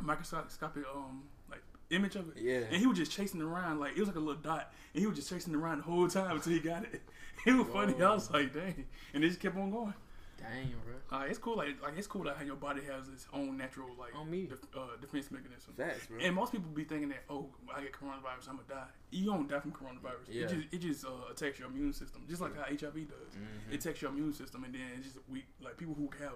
microscopic 0.01 0.85
um 0.95 1.23
like 1.51 1.63
image 1.91 2.17
of 2.17 2.29
it. 2.29 2.43
Yeah. 2.43 2.61
And 2.71 2.77
he 2.77 2.87
was 2.87 2.99
just 2.99 3.13
chasing 3.13 3.41
around 3.43 3.79
like 3.81 3.93
it 3.93 3.99
was 4.01 4.09
like 4.09 4.17
a 4.17 4.21
little 4.21 4.41
dot, 4.41 4.73
and 4.95 5.01
he 5.01 5.07
was 5.07 5.17
just 5.17 5.29
chasing 5.31 5.55
around 5.55 5.79
the 5.79 5.85
whole 5.85 6.09
time 6.09 6.37
until 6.37 6.53
he 6.53 6.61
got 6.61 6.85
it. 6.85 7.03
It 7.47 7.53
was 7.53 7.67
funny. 7.69 7.95
I 8.03 8.13
was 8.15 8.31
like, 8.31 8.53
dang, 8.53 8.87
and 9.15 9.23
they 9.23 9.29
just 9.29 9.39
kept 9.41 9.57
on 9.57 9.71
going. 9.71 9.95
Dang, 10.39 10.73
bro. 10.85 11.19
Uh, 11.19 11.25
it's 11.25 11.39
cool, 11.39 11.57
like 11.57 11.81
like 11.83 11.95
it's 11.97 12.07
cool 12.07 12.25
that 12.25 12.37
how 12.37 12.45
your 12.45 12.57
body 12.57 12.83
has 12.83 13.09
its 13.09 13.27
own 13.33 13.57
natural 13.57 13.89
like 13.99 14.15
On 14.15 14.29
me. 14.31 14.47
def- 14.47 14.59
uh, 14.77 14.97
defense 15.01 15.31
mechanism. 15.31 15.73
Facts, 15.77 16.07
bro. 16.07 16.19
And 16.21 16.35
most 16.35 16.53
people 16.53 16.69
be 16.71 16.85
thinking 16.85 17.09
that, 17.11 17.23
oh, 17.31 17.49
I 17.75 17.81
get 17.81 17.93
coronavirus, 17.93 18.49
I'm 18.51 18.57
gonna 18.57 18.69
die. 18.69 18.87
You 19.11 19.25
don't 19.27 19.49
die 19.49 19.61
from 19.61 19.73
coronavirus. 19.73 20.27
Yeah. 20.29 20.43
It 20.45 20.49
just 20.49 20.75
it 20.75 20.79
just 20.81 21.05
uh, 21.07 21.31
attacks 21.31 21.59
your 21.59 21.69
immune 21.69 21.93
system, 21.93 22.23
just 22.29 22.43
like 22.43 22.55
how 22.57 22.65
HIV 22.65 23.09
does. 23.09 23.35
Mhm. 23.35 23.73
It 23.73 23.77
attacks 23.85 24.03
your 24.03 24.11
immune 24.11 24.33
system, 24.35 24.65
and 24.65 24.75
then 24.75 24.83
it's 24.99 25.07
just 25.07 25.19
we 25.29 25.45
like 25.63 25.77
people 25.79 25.95
who 25.95 26.09
have 26.21 26.35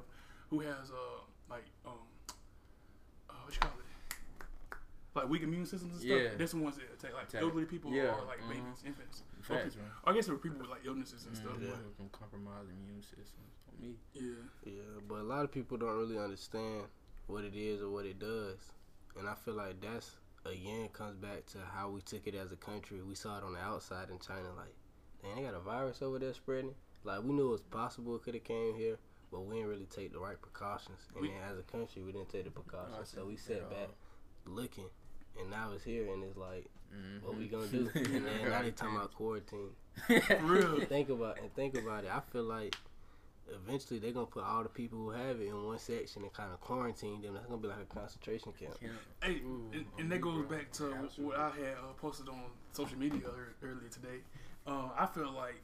who 0.51 0.61
has 0.61 0.91
uh 0.91 1.21
like 1.51 1.65
um 1.85 1.93
uh, 3.29 3.33
what 3.45 3.53
you 3.55 3.61
call 3.61 3.71
it 3.79 4.77
like 5.15 5.29
weak 5.29 5.43
immune 5.43 5.67
systems 5.67 5.93
and 5.95 6.01
stuff. 6.03 6.11
Yeah. 6.23 6.37
That's 6.37 6.53
the 6.53 6.59
ones 6.59 6.77
that 6.77 6.85
attack 6.93 7.15
like 7.15 7.29
Attack. 7.29 7.43
elderly 7.43 7.65
people 7.65 7.91
Yeah. 7.93 8.15
or 8.17 8.25
like 8.27 8.39
Mhm. 8.41 8.49
babies, 8.49 8.83
infants. 8.85 9.23
Facts, 9.41 9.75
people- 9.75 9.83
man. 9.89 9.93
I 10.05 10.13
guess 10.13 10.27
there 10.27 10.35
were 10.35 10.41
people 10.41 10.59
with 10.59 10.69
like 10.69 10.85
illnesses 10.85 11.27
and 11.27 11.37
stuff. 11.37 11.57
Mhm. 11.57 11.63
Yeah. 11.69 11.77
From 11.97 12.09
compromised 12.11 12.71
immune 12.71 13.03
systems. 13.03 13.57
On 13.69 13.81
me. 13.81 13.99
But 14.13 14.23
yeah, 14.23 14.35
Yeah, 14.65 15.01
but 15.09 15.17
a 15.17 15.23
lot 15.23 15.45
of 15.45 15.51
people 15.51 15.77
don't 15.79 15.97
really 15.99 16.19
understand 16.19 16.87
what 17.27 17.45
it 17.45 17.55
is 17.57 17.83
or 17.83 17.91
what 17.91 18.07
it 18.07 18.19
does. 18.19 18.73
And 19.17 19.29
I 19.29 19.35
feel 19.35 19.55
like 19.55 19.81
that's 19.81 20.17
again 20.45 20.89
comes 20.91 21.17
back 21.17 21.45
to 21.47 21.59
how 21.61 21.91
we 21.91 22.01
took 22.03 22.27
it 22.27 22.35
as 22.35 22.51
a 22.53 22.57
country. 22.57 23.03
We 23.03 23.15
saw 23.15 23.37
it 23.39 23.45
on 23.45 23.53
the 23.53 23.59
outside 23.61 24.09
in 24.11 24.19
China, 24.21 24.55
like, 24.55 24.75
dang, 25.23 25.37
they 25.37 25.43
got 25.43 25.55
a 25.55 25.61
virus 25.61 26.01
over 26.03 26.19
there 26.19 26.33
spreading. 26.33 26.75
Like 27.03 27.23
we 27.23 27.33
knew 27.33 27.49
it 27.49 27.51
was 27.53 27.63
possible 27.63 28.15
it 28.17 28.23
could 28.23 28.35
have 28.35 28.45
came 28.45 28.75
here, 28.77 28.99
but 29.31 29.41
we 29.41 29.57
didn't 29.57 29.69
really 29.71 29.87
take 29.87 30.13
the 30.13 30.19
right 30.21 30.41
precautions. 30.41 31.09
And 31.13 31.23
We- 31.23 31.29
then 31.29 31.43
as 31.43 31.59
a 31.59 31.63
country, 31.65 32.03
we 32.03 32.13
didn't 32.13 32.29
take 32.31 32.45
the 32.45 32.51
precautions, 32.51 33.09
so 33.09 33.27
we 33.27 33.35
at 33.35 33.41
sat 33.41 33.63
all. 33.63 33.71
back 33.71 33.89
looking. 34.47 34.89
And 35.39 35.51
now 35.51 35.71
it's 35.75 35.85
here, 35.85 36.13
and 36.13 36.23
it's 36.25 36.37
like, 36.37 36.67
what 37.23 37.37
we 37.37 37.47
gonna 37.47 37.67
do? 37.69 37.89
and 37.95 38.27
then 38.27 38.49
now 38.49 38.63
they 38.63 38.71
talking 38.73 38.97
about 38.97 39.15
quarantine. 39.15 39.71
for 40.07 40.37
real. 40.43 40.81
think 40.83 41.09
about 41.09 41.39
and 41.41 41.53
think 41.55 41.77
about 41.77 42.05
it. 42.05 42.11
I 42.13 42.21
feel 42.33 42.43
like 42.45 42.77
eventually 43.53 43.99
they're 43.99 44.13
gonna 44.13 44.27
put 44.27 44.45
all 44.45 44.63
the 44.63 44.69
people 44.69 44.99
who 44.99 45.11
have 45.11 45.41
it 45.41 45.49
in 45.49 45.65
one 45.67 45.79
section 45.79 46.23
and 46.23 46.33
kind 46.33 46.53
of 46.53 46.61
quarantine 46.61 47.21
them. 47.23 47.35
That's 47.35 47.47
gonna 47.47 47.61
be 47.61 47.69
like 47.69 47.81
a 47.91 47.95
concentration 47.95 48.53
camp. 48.59 48.79
Can't- 48.81 48.93
Hey, 49.23 49.41
Ooh, 49.45 49.71
and, 49.73 49.85
and 49.99 50.13
that 50.13 50.21
goes 50.21 50.47
bro. 50.47 50.59
back 50.59 50.73
to 50.73 50.93
Absolutely. 50.95 51.25
what 51.25 51.37
I 51.39 51.49
had 51.51 51.75
uh, 51.79 51.93
posted 52.01 52.29
on 52.29 52.43
social 52.73 52.99
media 52.99 53.21
earlier 53.63 53.89
today. 53.91 54.21
Uh, 54.67 54.89
I 54.97 55.07
feel 55.07 55.33
like 55.33 55.61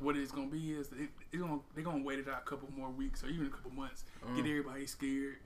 what 0.00 0.16
it's 0.16 0.30
gonna 0.32 0.48
be 0.48 0.72
is 0.72 0.88
it, 0.92 1.08
it 1.32 1.38
gonna, 1.40 1.58
they're 1.74 1.84
gonna 1.84 2.02
wait 2.04 2.18
it 2.18 2.28
out 2.28 2.42
a 2.44 2.48
couple 2.48 2.68
more 2.76 2.90
weeks 2.90 3.22
or 3.24 3.28
even 3.28 3.46
a 3.46 3.50
couple 3.50 3.70
months, 3.72 4.04
get 4.34 4.44
Mm. 4.44 4.50
everybody 4.50 4.86
scared, 4.86 5.36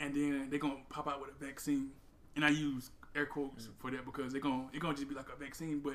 and 0.00 0.14
then 0.14 0.48
they're 0.50 0.58
gonna 0.60 0.76
pop 0.88 1.08
out 1.08 1.20
with 1.20 1.30
a 1.30 1.44
vaccine. 1.44 1.90
And 2.36 2.44
I 2.44 2.50
use 2.50 2.90
air 3.14 3.26
quotes 3.26 3.64
mm. 3.64 3.70
for 3.78 3.90
that 3.90 4.04
because 4.04 4.32
they're 4.32 4.40
gonna 4.40 4.64
it's 4.72 4.80
gonna 4.82 4.94
just 4.94 5.08
be 5.08 5.14
like 5.14 5.26
a 5.34 5.42
vaccine. 5.42 5.80
But 5.80 5.94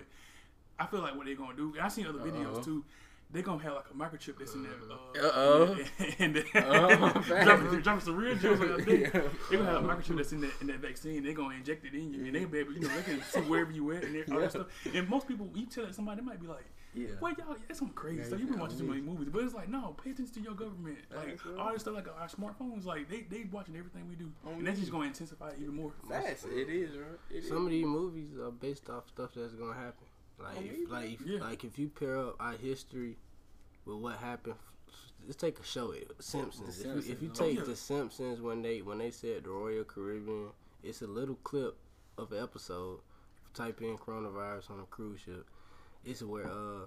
I 0.80 0.86
feel 0.88 1.02
like 1.02 1.16
what 1.16 1.26
they're 1.26 1.36
gonna 1.36 1.56
do. 1.56 1.74
And 1.76 1.82
I 1.82 1.88
seen 1.88 2.08
other 2.08 2.20
videos 2.20 2.56
Uh-oh. 2.56 2.64
too. 2.64 2.86
They're 3.34 3.44
gonna 3.44 3.64
have 3.64 3.74
like 3.76 3.86
a 3.90 3.94
microchip 3.94 4.38
that's 4.40 4.54
in 4.56 4.64
there. 4.64 4.74
Uh-huh. 4.74 4.98
Uh, 5.16 5.28
Uh-oh. 5.28 5.78
and 6.20 6.38
Uh-oh, 6.38 7.12
dropping, 7.44 7.82
dropping 7.82 8.02
some 8.02 8.18
real 8.18 8.36
jokes 8.36 8.60
like. 8.60 8.88
Yeah. 8.88 9.10
They're 9.50 9.60
gonna 9.60 9.72
have 9.72 9.86
a 9.86 9.88
microchip 9.88 10.18
that's 10.18 10.34
in 10.34 10.42
that 10.42 10.52
in 10.60 10.68
that 10.68 10.80
vaccine. 10.80 11.24
They're 11.24 11.34
gonna 11.34 11.56
inject 11.56 11.86
it 11.86 11.94
in 11.94 12.14
you, 12.14 12.26
and 12.26 12.36
they 12.36 12.44
be 12.44 12.60
able, 12.60 12.74
you 12.74 12.82
know, 12.82 12.96
they 12.96 13.04
can 13.04 13.22
see 13.24 13.40
wherever 13.42 13.72
you 13.72 13.92
at 13.94 14.04
and 14.04 14.16
all 14.16 14.36
Yeah. 14.36 14.40
that 14.42 14.52
stuff. 14.52 14.68
And 14.94 15.08
most 15.08 15.28
people, 15.28 15.50
you 15.56 15.66
tell 15.68 15.92
somebody, 15.94 16.20
they 16.22 16.26
might 16.26 16.42
be 16.42 16.48
like, 16.48 16.66
Yeah. 16.94 17.08
"Well, 17.22 17.34
y'all, 17.38 17.56
that's 17.68 17.80
some 17.80 17.90
crazy 17.92 18.18
Yeah, 18.20 18.24
stuff. 18.26 18.40
You've 18.40 18.50
been 18.50 18.60
watching 18.60 18.78
too 18.80 18.84
many 18.84 19.02
movies." 19.02 19.30
But 19.32 19.44
it's 19.44 19.54
like, 19.54 19.70
no, 19.70 19.96
pay 20.04 20.12
attention 20.12 20.34
to 20.36 20.42
your 20.42 20.54
government. 20.56 20.98
Like 21.16 21.28
That's 21.30 21.46
right. 21.46 21.58
all 21.58 21.72
this 21.74 21.82
stuff, 21.84 21.96
like 21.96 22.08
our 22.08 22.28
smartphones, 22.28 22.86
like 22.86 23.10
they 23.10 23.22
they 23.22 23.46
watching 23.52 23.76
everything 23.78 24.08
we 24.10 24.16
do, 24.16 24.32
On 24.46 24.54
and 24.56 24.68
that's 24.68 24.80
just 24.80 24.92
gonna 24.92 25.06
intensify 25.06 25.50
it 25.50 25.60
even 25.62 25.76
more. 25.76 25.94
Facts. 26.10 26.46
It 26.46 26.70
is, 26.70 26.98
right? 26.98 27.08
It 27.30 27.44
Some 27.46 27.58
is. 27.60 27.64
of 27.64 27.70
these 27.70 27.86
movies 27.86 28.38
are 28.38 28.52
based 28.52 28.90
off 28.90 29.08
stuff 29.08 29.32
that's 29.36 29.54
gonna 29.54 29.74
happen. 29.74 30.06
Like, 30.38 30.58
Oh, 30.58 30.62
if, 30.62 30.66
yeah. 30.66 30.88
like, 30.90 31.12
if, 31.14 31.22
Yeah. 31.22 31.40
like 31.40 31.64
if 31.64 31.80
you 31.80 31.88
pair 31.90 32.18
up 32.18 32.36
our 32.40 32.54
history 32.54 33.18
with 33.86 33.98
what 33.98 34.18
happened, 34.18 34.56
let's 35.26 35.38
take 35.38 35.60
a 35.60 35.64
show. 35.64 35.92
It 35.92 36.12
Simpsons. 36.20 36.78
The 36.84 36.90
If, 36.90 37.08
you, 37.08 37.14
if 37.14 37.22
you 37.22 37.28
Simpsons, 37.30 37.40
oh, 37.40 37.46
take 37.46 37.58
yeah. 37.60 37.64
the 37.64 37.76
Simpsons 37.76 38.42
when 38.42 38.62
they 38.64 38.82
when 38.82 38.98
they 38.98 39.12
said 39.12 39.44
the 39.46 39.50
Royal 39.52 39.84
Caribbean, 39.86 40.50
it's 40.84 41.02
a 41.02 41.08
little 41.08 41.36
clip 41.44 41.78
of 42.18 42.32
an 42.34 42.44
episode. 42.44 43.00
Type 43.54 43.82
in 43.82 43.98
coronavirus 43.98 44.72
on 44.72 44.80
a 44.80 44.86
cruise 44.86 45.20
ship. 45.22 45.46
It's 46.06 46.22
where 46.22 46.46
uh, 46.48 46.86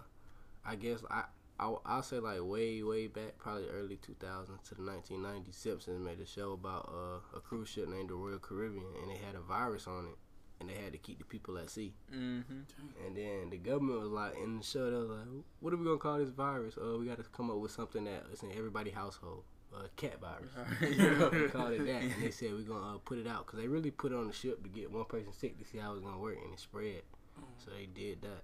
I 0.65 0.77
guess 0.77 1.01
I. 1.11 1.25
I'll, 1.61 1.83
I'll 1.87 2.03
say 2.03 2.19
like 2.19 2.41
way 2.43 2.83
way 2.83 3.07
back 3.07 3.39
probably 3.39 3.69
early 3.69 3.97
2000s 3.97 4.61
to 4.71 4.75
the 4.75 4.83
1990s 4.83 5.55
simpsons 5.55 6.05
made 6.05 6.19
a 6.19 6.27
show 6.27 6.51
about 6.51 6.93
uh, 6.93 7.39
a 7.39 7.41
cruise 7.41 7.69
ship 7.69 7.89
named 7.89 8.11
the 8.11 8.15
royal 8.17 8.41
caribbean 8.41 8.83
and 9.01 9.13
it 9.13 9.19
had 9.25 9.37
a 9.37 9.41
virus 9.41 9.87
on 9.87 10.07
it 10.07 10.17
and 10.59 10.69
they 10.69 10.75
had 10.75 10.91
to 10.91 10.99
keep 10.99 11.19
the 11.21 11.25
people 11.25 11.57
at 11.57 11.71
sea 11.71 11.95
Mm-hmm. 12.13 13.07
and 13.07 13.17
then 13.17 13.51
the 13.51 13.59
government 13.59 14.01
was 14.01 14.11
like 14.11 14.35
in 14.43 14.59
the 14.59 14.65
show 14.65 14.91
they 14.91 14.97
was 14.97 15.09
like 15.11 15.29
what 15.61 15.73
are 15.73 15.77
we 15.77 15.85
gonna 15.85 15.97
call 15.97 16.19
this 16.19 16.31
virus 16.31 16.75
uh 16.77 16.99
we 16.99 17.07
got 17.07 17.19
to 17.19 17.23
come 17.23 17.49
up 17.53 17.59
with 17.59 17.71
something 17.71 18.03
that 18.03 18.25
is 18.33 18.43
in 18.43 18.51
everybody's 18.51 18.95
household 18.95 19.45
uh, 19.73 19.87
cat 19.95 20.21
virus 20.21 20.51
yeah. 20.83 21.29
they 21.29 21.47
called 21.47 21.73
it 21.73 21.87
that 21.87 22.03
and 22.03 22.15
they 22.21 22.31
said 22.33 22.53
we're 22.53 22.63
gonna 22.63 22.97
uh, 22.97 22.99
put 23.05 23.17
it 23.19 23.29
out 23.29 23.47
because 23.47 23.61
they 23.61 23.69
really 23.69 23.93
put 23.93 24.11
it 24.11 24.17
on 24.17 24.27
the 24.27 24.33
ship 24.33 24.61
to 24.65 24.69
get 24.69 24.91
one 24.91 25.05
person 25.05 25.33
sick 25.33 25.57
to 25.57 25.65
see 25.65 25.79
how 25.79 25.93
it 25.93 25.95
was 25.95 26.03
gonna 26.03 26.19
work 26.19 26.37
and 26.45 26.53
it 26.53 26.59
spread 26.59 27.03
so 27.65 27.71
they 27.71 27.87
did 27.87 28.21
that 28.23 28.43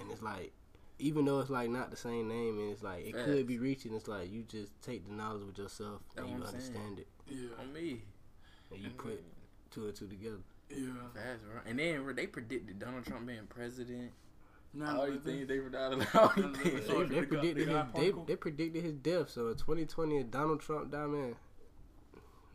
and 0.00 0.10
it's 0.10 0.22
like 0.22 0.52
even 0.98 1.24
though 1.24 1.40
it's 1.40 1.50
like 1.50 1.68
not 1.70 1.90
the 1.90 1.96
same 1.96 2.28
name 2.28 2.58
and 2.58 2.70
it's 2.70 2.82
like 2.82 3.04
it 3.06 3.14
could 3.24 3.46
be 3.46 3.58
reaching 3.58 3.92
it's 3.94 4.06
like 4.08 4.30
you 4.32 4.42
just 4.48 4.70
take 4.82 5.06
the 5.08 5.12
knowledge 5.12 5.44
with 5.44 5.58
yourself 5.58 6.00
That's 6.14 6.26
and 6.28 6.36
you 6.36 6.42
what 6.44 6.54
I'm 6.54 6.60
saying. 6.60 6.76
understand 6.76 6.98
it 7.00 7.06
Yeah, 7.28 7.48
On 7.62 7.72
me. 7.72 8.02
and 8.70 8.80
you 8.80 8.86
And- 8.86 8.96
put 8.98 9.22
two 9.70 9.86
and 9.86 9.94
two 9.94 10.06
together 10.06 10.38
yeah. 10.70 10.86
That's 11.14 11.40
right. 11.44 11.62
And 11.66 11.78
then 11.78 12.16
they 12.16 12.26
predicted 12.26 12.78
Donald 12.78 13.04
Trump 13.04 13.26
being 13.26 13.46
president. 13.48 14.10
Nah, 14.72 14.98
all 14.98 15.06
these 15.06 15.16
but 15.16 15.24
things 15.24 15.46
they 15.46 15.58
were 15.60 15.70
all 15.76 16.32
these 16.34 16.56
things. 16.56 16.86
They, 16.88 17.02
they 17.04 17.26
predicted 17.26 17.68
his 17.68 17.76
they, 17.94 18.12
they 18.26 18.36
predicted 18.36 18.82
his 18.82 18.94
death 18.94 19.30
so 19.30 19.48
in 19.48 19.56
2020 19.56 20.16
if 20.18 20.30
Donald 20.30 20.60
Trump 20.60 20.90
died, 20.90 21.08
man 21.10 21.36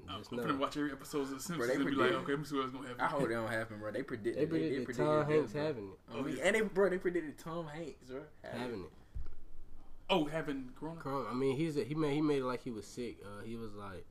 I'm 0.10 0.20
just 0.20 0.32
gonna 0.32 0.56
watch 0.58 0.76
every 0.78 0.92
episode 0.92 1.22
of 1.22 1.30
The 1.30 1.40
Simpsons 1.40 1.68
they 1.70 1.76
and 1.76 1.86
be 1.86 1.92
like, 1.92 2.12
okay, 2.12 2.32
let 2.32 2.40
me 2.40 2.46
see 2.46 2.56
what's 2.58 2.72
gonna 2.72 2.88
happen. 2.88 3.02
I 3.02 3.08
hope 3.08 3.28
they 3.28 3.34
don't 3.36 3.48
happen, 3.50 3.80
bro. 3.80 3.92
They 3.92 4.02
predicted. 4.04 4.36
they 4.42 4.46
predicted 4.48 4.82
they 4.82 4.86
predicted 4.86 5.06
Tom 5.06 5.18
his 5.18 5.28
death, 5.28 5.36
Hanks 5.38 5.54
bro. 5.54 5.64
having 5.64 5.84
it 5.90 6.00
Oh, 6.14 6.28
yeah. 6.28 6.44
And 6.46 6.56
they, 6.56 6.62
bro, 6.62 6.90
they 6.90 6.98
predicted 6.98 7.38
Tom 7.38 7.68
Hanks, 7.68 8.10
bro. 8.10 8.22
having 8.44 8.82
it 8.84 8.90
Oh, 10.10 10.26
having 10.26 10.72
Corona. 10.80 11.00
Corona- 11.00 11.30
I 11.30 11.34
mean, 11.34 11.56
he's 11.56 11.78
a, 11.78 11.84
he 11.84 11.94
made 11.94 12.14
he 12.16 12.22
made 12.22 12.40
it 12.40 12.46
like 12.46 12.64
he 12.64 12.72
was 12.72 12.88
sick. 12.88 13.18
Uh, 13.24 13.44
he 13.46 13.56
was 13.56 13.76
like, 13.76 14.06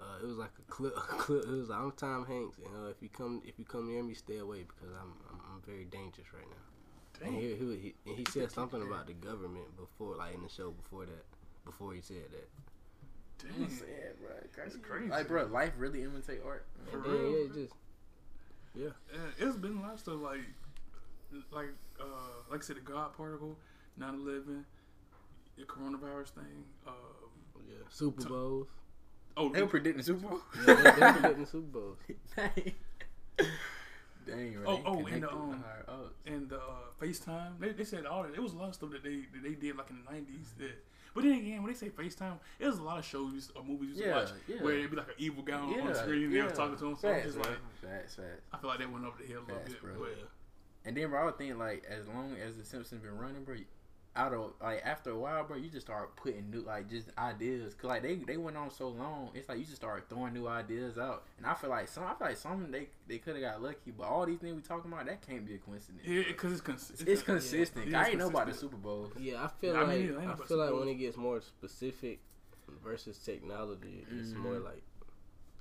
uh, 0.00 0.18
it 0.22 0.26
was 0.26 0.36
like 0.36 0.50
a 0.58 0.70
clip. 0.70 0.92
A 0.96 1.00
clip. 1.00 1.44
It 1.44 1.50
was 1.50 1.68
like, 1.68 1.78
I'm 1.78 1.92
Tom 1.92 2.26
Hanks, 2.26 2.58
and 2.58 2.66
uh, 2.84 2.88
if 2.90 2.96
you 3.00 3.08
come 3.08 3.42
if 3.46 3.56
you 3.58 3.64
come 3.64 3.88
near 3.88 4.02
me, 4.02 4.14
stay 4.14 4.38
away 4.38 4.64
because 4.66 4.92
I'm 5.00 5.12
I'm, 5.30 5.40
I'm 5.54 5.62
very 5.64 5.84
dangerous 5.84 6.26
right 6.34 6.44
now. 6.50 7.26
And 7.26 7.34
he, 7.34 7.54
he, 7.54 7.54
he 7.54 7.94
and 8.06 8.16
he 8.18 8.24
said 8.30 8.50
something 8.50 8.82
about 8.82 9.06
the 9.06 9.14
government 9.14 9.64
before, 9.78 10.16
like 10.16 10.34
in 10.34 10.42
the 10.42 10.48
show 10.50 10.72
before 10.72 11.06
that. 11.06 11.24
Before 11.64 11.94
he 11.94 12.00
said 12.00 12.24
that, 12.30 12.48
I'm 13.44 13.64
Dang. 13.64 13.70
sad, 13.70 14.18
bro. 14.20 14.30
That's 14.56 14.76
crazy. 14.76 15.08
Like, 15.10 15.28
bro, 15.28 15.44
life 15.46 15.72
really 15.78 16.02
imitate 16.02 16.40
art. 16.44 16.66
For 16.90 16.96
and 16.98 17.04
then 17.04 17.12
real? 17.12 17.30
yeah, 17.30 17.44
it 17.44 17.52
just 17.54 17.74
Yeah, 18.74 18.88
it's 19.46 19.56
been 19.56 19.76
a 19.78 19.80
lot 19.82 19.94
of 19.94 20.00
stuff 20.00 20.20
like, 20.22 20.40
like, 21.52 21.68
uh, 22.00 22.04
like 22.50 22.60
I 22.60 22.64
said, 22.64 22.76
the 22.76 22.80
God 22.80 23.14
particle, 23.16 23.56
9/11, 24.00 24.64
the 25.58 25.64
coronavirus 25.64 26.28
thing. 26.30 26.64
Um, 26.86 26.94
yeah, 27.68 27.74
Super 27.90 28.22
So- 28.22 28.28
Bowls. 28.28 28.66
oh, 29.36 29.48
They 29.50 29.62
were 29.62 29.68
predicting 29.68 30.02
Super 30.02 30.28
Bowl. 30.28 30.40
Yeah, 30.66 30.74
they, 30.74 30.82
they 30.82 31.12
predicting 31.12 31.46
Super 31.52 31.66
Bowls. 31.66 31.96
Dang. 34.26 34.52
Bro. 34.54 34.64
Oh, 34.66 34.82
oh, 34.86 35.06
and 35.06 35.22
the, 35.22 35.30
um, 35.30 35.64
and 36.26 36.48
the 36.48 36.56
uh, 36.58 36.60
FaceTime. 37.00 37.58
They, 37.60 37.70
they 37.72 37.84
said 37.84 38.06
all 38.06 38.22
that. 38.24 38.34
It 38.34 38.42
was 38.42 38.52
a 38.54 38.56
lot 38.58 38.68
of 38.68 38.74
stuff 38.74 38.90
that 38.90 39.02
they 39.04 39.16
that 39.32 39.42
they 39.42 39.54
did 39.54 39.76
like 39.76 39.90
in 39.90 39.98
the 40.04 40.10
nineties. 40.12 40.52
That, 40.58 40.72
but 41.14 41.24
then 41.24 41.34
again, 41.34 41.62
when 41.62 41.72
they 41.72 41.78
say 41.78 41.88
FaceTime, 41.88 42.34
it 42.58 42.66
was 42.66 42.78
a 42.78 42.82
lot 42.82 42.98
of 42.98 43.04
shows 43.04 43.50
or 43.56 43.62
movies 43.64 43.90
you 43.90 43.94
used 43.96 44.00
Yeah, 44.06 44.14
watch 44.16 44.28
yeah. 44.48 44.56
where 44.62 44.74
it'd 44.74 44.90
be 44.90 44.96
like 44.96 45.08
an 45.08 45.14
evil 45.18 45.42
guy 45.42 45.54
on, 45.54 45.70
yeah, 45.72 45.80
on 45.80 45.86
the 45.88 45.94
screen 45.94 46.24
and 46.24 46.34
they 46.34 46.42
was 46.42 46.52
talking 46.52 46.76
to 46.76 46.86
him. 46.86 46.96
So 46.96 47.08
Facts, 47.08 47.24
just 47.26 47.38
like, 47.38 47.46
facts, 47.80 48.14
facts. 48.16 48.40
I 48.52 48.58
feel 48.58 48.68
like 48.70 48.78
they 48.80 48.86
went 48.86 49.04
over 49.06 49.16
the 49.20 49.26
hill 49.26 49.38
a 49.38 49.46
little 49.46 49.56
Facts, 49.56 49.72
bit. 49.72 49.82
bro. 49.82 49.92
But 49.98 50.28
And 50.84 50.96
then, 50.96 51.08
bro, 51.10 51.22
I 51.22 51.24
would 51.24 51.38
think 51.38 51.56
like 51.58 51.84
as 51.88 52.06
long 52.08 52.34
as 52.44 52.56
the 52.56 52.64
Simpsons 52.64 53.00
been 53.02 53.16
running, 53.16 53.44
bro, 53.44 53.56
out 54.16 54.32
of 54.32 54.52
like 54.62 54.80
after 54.84 55.10
a 55.10 55.18
while, 55.18 55.44
bro, 55.44 55.56
you 55.56 55.68
just 55.68 55.86
start 55.86 56.16
putting 56.16 56.50
new 56.50 56.60
like 56.62 56.88
just 56.88 57.08
ideas. 57.18 57.74
Cause 57.74 57.88
like 57.88 58.02
they 58.02 58.14
they 58.16 58.36
went 58.36 58.56
on 58.56 58.70
so 58.70 58.88
long, 58.88 59.30
it's 59.34 59.48
like 59.48 59.58
you 59.58 59.64
just 59.64 59.76
start 59.76 60.06
throwing 60.08 60.32
new 60.32 60.48
ideas 60.48 60.98
out. 60.98 61.24
And 61.38 61.46
I 61.46 61.54
feel 61.54 61.70
like 61.70 61.88
some, 61.88 62.04
I 62.04 62.14
feel 62.14 62.26
like 62.28 62.36
some 62.36 62.70
they 62.70 62.88
they 63.06 63.18
could 63.18 63.34
have 63.34 63.42
got 63.42 63.62
lucky, 63.62 63.90
but 63.96 64.04
all 64.04 64.24
these 64.26 64.38
things 64.38 64.54
we 64.56 64.62
talking 64.62 64.90
about 64.90 65.06
that 65.06 65.26
can't 65.26 65.46
be 65.46 65.54
a 65.54 65.58
coincidence. 65.58 66.02
yeah, 66.06 66.22
because 66.26 66.52
it's, 66.52 66.60
cons- 66.62 66.90
It's, 66.94 67.02
it's 67.02 67.22
consistent. 67.22 67.88
Yeah, 67.88 68.00
I 68.02 68.08
ain't 68.08 68.18
know 68.18 68.28
about 68.28 68.46
the. 68.46 68.54
Super 68.54 68.76
Bowl. 68.76 69.12
Yeah, 69.18 69.44
I 69.44 69.48
feel 69.60 69.76
I 69.76 69.80
mean, 69.80 69.88
like 69.88 69.98
it 69.98 70.08
ain't 70.08 70.18
I 70.18 70.32
about 70.32 70.48
feel 70.48 70.56
like 70.56 70.68
Super 70.70 70.80
when 70.80 70.88
it 70.88 70.94
gets 70.94 71.16
more 71.16 71.40
specific 71.40 72.20
versus 72.82 73.18
technology, 73.18 74.04
it's 74.10 74.30
Mhm. 74.32 74.36
more 74.36 74.58
like, 74.58 74.82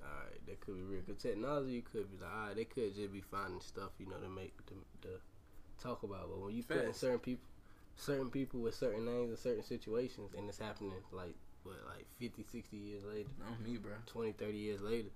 all 0.01 0.09
right, 0.23 0.45
that 0.47 0.59
could 0.61 0.75
be 0.75 0.81
real. 0.83 1.01
Cause 1.01 1.17
technology, 1.21 1.81
could 1.81 2.09
be 2.09 2.17
like, 2.23 2.33
all 2.33 2.47
right, 2.47 2.55
they 2.55 2.65
could 2.65 2.95
just 2.95 3.11
be 3.11 3.21
finding 3.21 3.59
stuff, 3.59 3.91
you 3.99 4.05
know, 4.07 4.17
to 4.17 4.29
make 4.29 4.53
to, 4.67 4.73
to 5.01 5.09
talk 5.81 6.03
about. 6.03 6.29
But 6.29 6.39
when 6.39 6.55
you 6.55 6.63
put 6.63 6.85
in 6.85 6.93
certain 6.93 7.19
people, 7.19 7.43
certain 7.95 8.29
people 8.29 8.59
with 8.61 8.75
certain 8.75 9.05
names 9.05 9.31
in 9.31 9.37
certain 9.37 9.63
situations, 9.63 10.31
and 10.37 10.47
it's 10.49 10.59
happening 10.59 10.93
like 11.11 11.35
what, 11.63 11.75
like 11.87 12.05
50, 12.19 12.43
60 12.43 12.77
years 12.77 13.03
later, 13.03 13.29
On 13.47 13.63
me, 13.63 13.77
bro. 13.77 13.93
20, 14.05 14.33
30 14.33 14.57
years 14.57 14.81
later, 14.81 15.09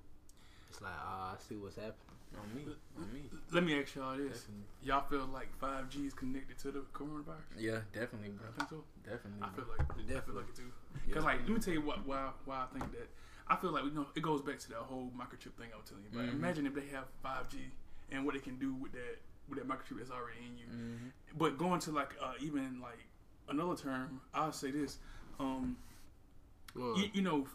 it's 0.70 0.82
like, 0.82 0.94
ah, 0.98 1.34
I 1.34 1.42
see 1.48 1.56
what's 1.56 1.76
happening. 1.76 1.96
On 2.40 2.56
me. 2.56 2.64
On 2.98 3.14
me. 3.14 3.22
Let 3.52 3.64
me 3.64 3.80
ask 3.82 3.96
y'all 3.96 4.16
this: 4.16 4.42
Definitely. 4.46 4.66
Y'all 4.84 5.06
feel 5.10 5.28
like 5.34 5.50
5G 5.60 6.06
is 6.08 6.14
connected 6.14 6.60
to 6.60 6.72
the 6.72 6.80
coronavirus? 6.94 7.58
Yeah, 7.58 7.80
definitely, 7.92 8.30
bro. 8.30 8.48
I 8.54 8.58
think 8.58 8.70
so. 8.70 8.84
Definitely. 9.04 9.42
I 9.42 9.50
bro. 9.50 9.64
feel 9.66 9.74
like 9.78 9.88
I 9.90 10.22
feel 10.22 10.36
like 10.36 10.50
it 10.50 10.56
too. 10.56 10.72
Because 11.08 11.24
like, 11.26 11.40
let 11.42 11.50
me 11.50 11.60
tell 11.60 11.74
you 11.74 11.82
what 11.82 12.06
why 12.06 12.30
why 12.46 12.66
I 12.70 12.78
think 12.78 12.92
that. 12.92 13.10
I 13.48 13.56
feel 13.56 13.72
like 13.72 13.84
you 13.84 13.92
know 13.92 14.06
it 14.16 14.22
goes 14.22 14.44
back 14.44 14.60
to 14.60 14.70
that 14.70 14.78
whole 14.86 15.12
microchip 15.18 15.58
thing 15.58 15.70
I 15.74 15.78
was 15.78 15.90
telling 15.90 16.04
you. 16.04 16.12
But 16.14 16.28
Mhm. 16.28 16.34
imagine 16.34 16.68
if 16.68 16.76
they 16.76 16.86
have 16.94 17.06
5G 17.26 17.72
and 18.12 18.26
what 18.26 18.36
they 18.36 18.40
can 18.42 18.60
do 18.60 18.76
with 18.76 18.92
that 18.92 19.18
with 19.50 19.60
that 19.60 19.68
microchip 19.68 19.98
that's 19.98 20.12
already 20.12 20.40
in 20.46 20.58
you. 20.58 20.66
Mhm. 20.68 21.12
But 21.38 21.58
going 21.58 21.80
to 21.82 21.92
like 21.92 22.16
uh, 22.22 22.34
even 22.42 22.80
like 22.82 23.00
another 23.48 23.76
term, 23.76 24.22
I'll 24.34 24.52
say 24.52 24.72
this. 24.72 24.98
Um, 25.40 25.78
Mm. 26.76 26.98
you, 26.98 27.10
you 27.14 27.22
know, 27.24 27.48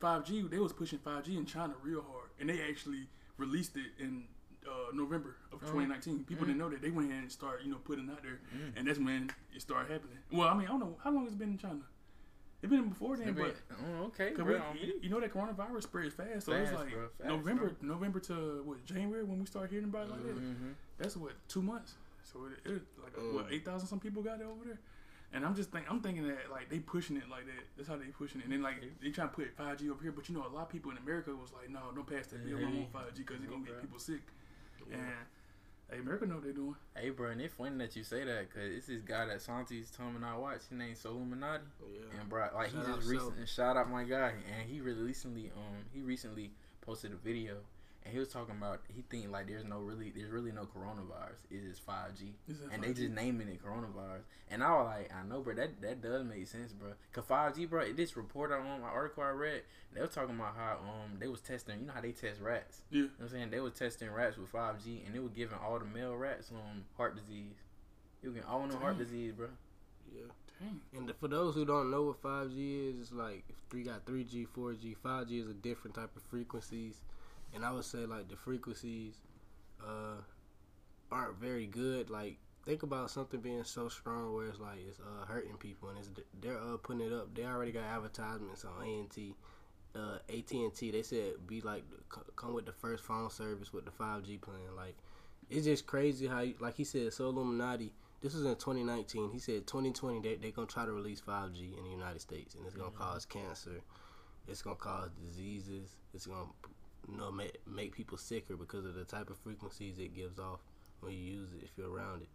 5G 0.00 0.48
they 0.50 0.58
was 0.58 0.72
pushing 0.72 0.98
5G 0.98 1.36
in 1.36 1.44
China 1.44 1.74
real 1.82 2.00
hard, 2.02 2.30
and 2.40 2.48
they 2.48 2.62
actually 2.62 3.08
released 3.36 3.76
it 3.76 3.92
in 3.98 4.24
uh, 4.66 4.90
November 4.94 5.36
of 5.52 5.58
Oh. 5.62 5.66
2019. 5.66 6.24
People 6.24 6.46
didn't 6.46 6.58
know 6.58 6.70
that 6.70 6.80
they 6.80 6.90
went 6.90 7.10
ahead 7.10 7.22
and 7.24 7.30
started 7.30 7.66
you 7.66 7.70
know 7.72 7.78
putting 7.84 8.08
out 8.08 8.22
there, 8.22 8.40
Mm. 8.56 8.72
and 8.76 8.88
that's 8.88 8.98
when 8.98 9.30
it 9.54 9.60
started 9.60 9.92
happening. 9.92 10.16
Well, 10.32 10.48
I 10.48 10.54
mean 10.54 10.66
I 10.66 10.70
don't 10.70 10.80
know 10.80 10.96
how 11.04 11.10
long 11.10 11.26
it's 11.26 11.34
been 11.34 11.50
in 11.50 11.58
China. 11.58 11.82
It's 12.62 12.70
been 12.70 12.88
before 12.88 13.18
then, 13.18 13.34
but. 13.34 13.54
oh, 14.00 14.04
okay, 14.04 14.30
bro. 14.32 14.62
we, 14.72 14.94
you, 15.02 15.10
know 15.10 15.20
that 15.20 15.34
coronavirus 15.34 15.82
spreads 15.82 16.14
fast, 16.14 16.46
so 16.46 16.52
Fast, 16.52 16.72
it's 16.72 16.80
like 16.80 16.92
bro, 16.92 17.08
fast, 17.18 17.28
November, 17.28 17.68
bro. 17.78 17.88
November 17.94 18.20
to 18.20 18.62
what 18.64 18.82
January 18.86 19.22
when 19.24 19.38
we 19.40 19.44
start 19.44 19.68
hearing 19.68 19.84
about 19.84 20.06
it 20.06 20.12
like 20.12 20.22
that. 20.24 20.42
That's 20.98 21.16
what 21.16 21.32
two 21.48 21.62
months. 21.62 21.94
So 22.22 22.40
it, 22.46 22.70
it 22.70 22.82
like 23.02 23.16
what 23.34 23.48
Mm. 23.48 23.52
eight 23.52 23.64
thousand 23.64 23.88
some 23.88 24.00
people 24.00 24.22
got 24.22 24.40
it 24.40 24.46
over 24.46 24.64
there, 24.64 24.78
and 25.32 25.44
I'm 25.44 25.54
just 25.54 25.70
think 25.70 25.86
I'm 25.90 26.00
thinking 26.00 26.26
that 26.28 26.50
like 26.50 26.68
they 26.70 26.78
pushing 26.78 27.16
it 27.16 27.28
like 27.30 27.46
that. 27.46 27.64
That's 27.76 27.88
how 27.88 27.96
they 27.96 28.06
pushing 28.06 28.40
it, 28.40 28.44
and 28.44 28.52
then 28.52 28.62
like 28.62 28.76
they 29.02 29.10
trying 29.10 29.28
to 29.28 29.34
put 29.34 29.54
five 29.56 29.78
G 29.78 29.90
over 29.90 30.02
here, 30.02 30.12
but 30.12 30.28
you 30.28 30.34
know 30.34 30.46
a 30.46 30.48
lot 30.54 30.62
of 30.62 30.68
people 30.70 30.90
in 30.90 30.98
America 30.98 31.30
was 31.34 31.52
like, 31.52 31.70
no, 31.70 31.80
don't 31.94 32.06
pass 32.06 32.28
that 32.28 32.44
bill. 32.44 32.58
I 32.58 32.62
want 32.62 32.92
five 32.92 33.14
G 33.14 33.22
because 33.22 33.40
it's 33.42 33.50
gonna 33.50 33.64
get 33.64 33.80
people 33.80 33.98
sick. 33.98 34.22
And 34.92 35.00
hey, 35.90 35.98
America 35.98 36.26
know 36.26 36.34
what 36.36 36.44
they're 36.44 36.52
doing. 36.52 36.76
Hey, 36.96 37.10
bro, 37.10 37.30
and 37.30 37.40
it's 37.40 37.54
funny 37.54 37.76
that 37.78 37.94
you 37.96 38.04
say 38.04 38.24
that 38.24 38.48
because 38.48 38.72
it's 38.74 38.86
this 38.86 39.02
guy 39.02 39.26
that 39.26 39.40
Santi's 39.42 39.90
telling 39.90 40.14
me 40.14 40.26
I 40.26 40.36
watch. 40.36 40.60
His 40.68 40.70
name's 40.72 41.04
Illuminati. 41.04 41.64
Yeah. 41.92 42.20
And 42.20 42.28
bro, 42.28 42.48
like 42.54 42.70
Shout 42.72 42.86
he 42.86 42.92
just 42.94 43.08
recently 43.08 43.46
shout 43.46 43.76
out 43.76 43.90
my 43.90 44.04
guy, 44.04 44.32
and 44.58 44.68
he 44.70 44.80
really 44.80 45.02
recently 45.02 45.50
um 45.56 45.84
he 45.92 46.00
recently 46.02 46.50
posted 46.80 47.12
a 47.12 47.16
video, 47.16 47.56
and 48.04 48.12
he 48.12 48.18
was 48.18 48.28
talking 48.28 48.54
about 48.56 48.80
he 48.94 49.02
think 49.10 49.30
like 49.30 49.46
there's 49.48 49.64
no 49.64 49.78
really 49.78 50.12
there's 50.14 50.30
really 50.30 50.52
no 50.52 50.66
coronavirus. 50.66 51.40
It's 51.50 51.64
just 51.64 51.82
five 51.82 52.16
G, 52.18 52.34
and 52.72 52.82
they 52.82 52.88
5G. 52.88 52.96
just 52.96 53.10
naming 53.10 53.48
it 53.48 53.64
coronavirus. 53.64 54.22
And 54.50 54.62
I 54.62 54.72
was 54.72 54.86
like, 54.86 55.12
I 55.14 55.26
know, 55.26 55.40
bro, 55.40 55.54
that 55.54 55.80
that 55.80 56.02
does 56.02 56.24
make 56.24 56.46
sense, 56.46 56.72
bro. 56.72 56.90
Cause 57.12 57.24
five 57.26 57.56
G, 57.56 57.64
bro, 57.66 57.92
this 57.92 58.16
reporter 58.16 58.58
on 58.58 58.80
my 58.82 58.88
article 58.88 59.22
I 59.22 59.30
read, 59.30 59.62
they 59.94 60.00
were 60.00 60.06
talking 60.06 60.34
about 60.34 60.54
how 60.56 60.78
um 60.82 61.18
they 61.18 61.28
was 61.28 61.40
testing. 61.40 61.80
You 61.80 61.86
know 61.86 61.92
how 61.94 62.02
they 62.02 62.12
test 62.12 62.40
rats. 62.40 62.82
Yeah. 62.90 62.98
You 62.98 63.02
know 63.04 63.10
what 63.16 63.24
I'm 63.24 63.30
saying? 63.32 63.50
They 63.50 63.60
were 63.60 63.70
testing 63.70 64.10
rats 64.10 64.36
with 64.36 64.52
5G 64.52 65.06
and 65.06 65.14
they 65.14 65.18
were 65.20 65.28
giving 65.28 65.56
all 65.58 65.78
the 65.78 65.86
male 65.86 66.14
rats 66.14 66.50
um 66.50 66.84
heart 66.96 67.16
disease. 67.16 67.56
You 68.22 68.30
getting 68.30 68.48
all 68.48 68.66
no 68.66 68.76
heart 68.76 68.98
disease, 68.98 69.32
bro. 69.32 69.48
Yeah. 70.14 70.22
Dang. 70.60 70.80
And 70.96 71.12
for 71.18 71.28
those 71.28 71.54
who 71.54 71.64
don't 71.64 71.90
know 71.90 72.04
what 72.04 72.22
5G 72.22 72.90
is, 72.90 73.00
it's 73.00 73.12
like 73.12 73.44
if 73.48 73.56
three 73.70 73.82
got 73.82 74.04
3G, 74.06 74.46
4G. 74.56 74.96
5G 75.04 75.40
is 75.40 75.48
a 75.48 75.54
different 75.54 75.94
type 75.96 76.14
of 76.16 76.22
frequencies, 76.22 77.00
and 77.54 77.64
I 77.64 77.70
would 77.72 77.84
say 77.84 77.98
like 77.98 78.28
the 78.28 78.36
frequencies 78.36 79.14
uh, 79.82 80.20
aren't 81.10 81.38
very 81.38 81.66
good. 81.66 82.10
Like 82.10 82.38
think 82.64 82.82
about 82.82 83.10
something 83.10 83.40
being 83.40 83.64
so 83.64 83.88
strong 83.88 84.34
where 84.34 84.46
it's 84.46 84.60
like 84.60 84.78
it's 84.88 85.00
uh, 85.00 85.26
hurting 85.26 85.56
people, 85.58 85.88
and 85.88 85.98
it's 85.98 86.10
they're 86.40 86.58
uh, 86.58 86.76
putting 86.76 87.06
it 87.06 87.12
up. 87.12 87.34
They 87.34 87.44
already 87.44 87.72
got 87.72 87.84
advertisements 87.84 88.64
on 88.64 88.82
AT. 88.82 89.18
Uh, 89.96 90.18
AT&T, 90.28 90.90
they 90.90 91.02
said 91.02 91.34
be 91.46 91.60
like 91.60 91.84
come 92.34 92.52
with 92.52 92.66
the 92.66 92.72
first 92.72 93.04
phone 93.04 93.30
service 93.30 93.72
with 93.72 93.84
the 93.84 93.92
5G 93.92 94.40
plan. 94.40 94.74
Like 94.76 94.96
it's 95.50 95.64
just 95.66 95.86
crazy 95.86 96.26
how 96.26 96.40
you, 96.40 96.54
like 96.58 96.74
he 96.74 96.84
said 96.84 97.12
so 97.12 97.28
Illuminati 97.28 97.92
this 98.20 98.34
was 98.34 98.44
in 98.44 98.54
2019 98.54 99.30
he 99.30 99.38
said 99.38 99.66
2020 99.66 100.20
they, 100.20 100.36
they 100.36 100.50
gonna 100.50 100.66
try 100.66 100.84
to 100.84 100.92
release 100.92 101.20
5g 101.20 101.76
in 101.76 101.84
the 101.84 101.90
united 101.90 102.20
states 102.20 102.54
and 102.54 102.64
it's 102.66 102.74
gonna 102.74 102.90
cause 102.90 103.24
cancer 103.24 103.82
it's 104.48 104.62
gonna 104.62 104.76
cause 104.76 105.10
diseases 105.20 105.96
it's 106.14 106.26
gonna 106.26 106.46
you 107.10 107.16
know 107.16 107.30
make, 107.30 107.56
make 107.66 107.94
people 107.94 108.18
sicker 108.18 108.56
because 108.56 108.84
of 108.84 108.94
the 108.94 109.04
type 109.04 109.30
of 109.30 109.38
frequencies 109.38 109.98
it 109.98 110.14
gives 110.14 110.38
off 110.38 110.60
when 111.00 111.12
you 111.12 111.18
use 111.18 111.48
it 111.52 111.64
if 111.64 111.70
you're 111.76 111.90
around 111.90 112.22
it 112.22 112.28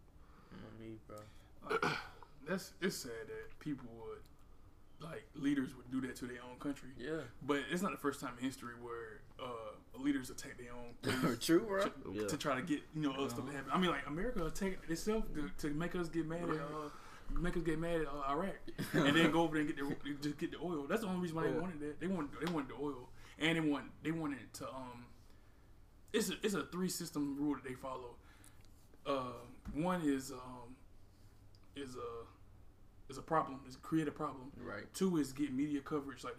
me, 0.79 0.97
bro. 1.07 1.77
That's 2.47 2.73
it's 2.81 2.95
sad 2.95 3.11
that 3.27 3.59
people 3.59 3.87
would 3.97 5.07
like 5.07 5.25
leaders 5.35 5.69
would 5.75 5.89
do 5.91 6.05
that 6.07 6.15
to 6.17 6.25
their 6.25 6.39
own 6.49 6.57
country. 6.59 6.89
Yeah. 6.97 7.21
But 7.45 7.61
it's 7.71 7.81
not 7.81 7.91
the 7.91 7.97
first 7.97 8.19
time 8.19 8.33
in 8.37 8.43
history 8.43 8.73
where 8.81 9.21
uh, 9.41 9.99
leaders 10.01 10.29
attack 10.29 10.57
their 10.57 10.73
own 10.73 11.37
True, 11.39 11.59
bro. 11.61 11.85
yeah 12.11 12.27
to 12.27 12.37
try 12.37 12.55
to 12.55 12.61
get 12.61 12.81
you 12.95 13.01
know 13.01 13.11
us 13.13 13.33
to 13.33 13.41
happen. 13.41 13.71
I 13.71 13.77
mean, 13.77 13.91
like 13.91 14.07
America 14.07 14.45
attack 14.45 14.79
itself 14.87 15.25
to, 15.35 15.49
to 15.67 15.73
make 15.73 15.95
us 15.95 16.09
get 16.09 16.27
mad 16.27 16.43
at 16.43 16.55
uh, 16.55 16.89
make 17.37 17.55
us 17.55 17.63
get 17.63 17.79
mad 17.79 18.01
at 18.01 18.07
uh, 18.07 18.31
Iraq, 18.31 18.55
and 18.93 19.15
then 19.15 19.31
go 19.31 19.41
over 19.41 19.55
there 19.55 19.65
and 19.65 19.75
get 19.75 19.77
the 19.77 20.13
just 20.21 20.37
get 20.37 20.51
the 20.51 20.57
oil. 20.63 20.85
That's 20.87 21.01
the 21.01 21.07
only 21.07 21.21
reason 21.21 21.35
why 21.37 21.43
they 21.43 21.59
wanted 21.59 21.79
that. 21.81 21.99
They 21.99 22.07
wanted 22.07 22.31
they 22.43 22.51
wanted 22.51 22.69
the 22.69 22.83
oil, 22.83 23.09
and 23.37 23.57
they 23.57 23.61
want 23.61 23.85
they 24.03 24.11
wanted 24.49 24.53
to 24.59 24.67
um. 24.75 25.05
It's 26.11 26.29
a 26.29 26.33
it's 26.43 26.55
a 26.55 26.63
three 26.65 26.89
system 26.89 27.35
rule 27.39 27.55
that 27.55 27.63
they 27.67 27.75
follow. 27.75 28.15
Uh, 29.05 29.33
one 29.73 30.01
is 30.03 30.31
um 30.31 30.75
is 31.75 31.95
a 31.95 33.11
is 33.11 33.17
a 33.17 33.21
problem. 33.21 33.59
Is 33.67 33.75
create 33.75 34.07
a 34.07 34.11
problem. 34.11 34.51
Right. 34.57 34.91
Two 34.93 35.17
is 35.17 35.31
get 35.33 35.53
media 35.53 35.81
coverage, 35.81 36.23
like 36.23 36.35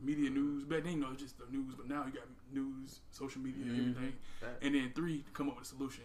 media 0.00 0.30
news. 0.30 0.64
Back 0.64 0.84
then, 0.84 0.94
you 0.94 1.00
know, 1.00 1.08
it's 1.12 1.22
just 1.22 1.38
the 1.38 1.46
news, 1.50 1.74
but 1.76 1.88
now 1.88 2.04
you 2.06 2.12
got 2.12 2.24
news, 2.52 3.00
social 3.10 3.40
media, 3.40 3.64
Mhm. 3.64 3.78
everything. 3.90 4.12
Fact. 4.40 4.62
And 4.62 4.74
then 4.74 4.92
three, 4.94 5.24
come 5.32 5.48
up 5.48 5.56
with 5.56 5.64
a 5.64 5.68
solution. 5.68 6.04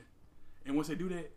And 0.66 0.76
once 0.76 0.88
they 0.88 0.96
do 0.96 1.10
that, 1.10 1.32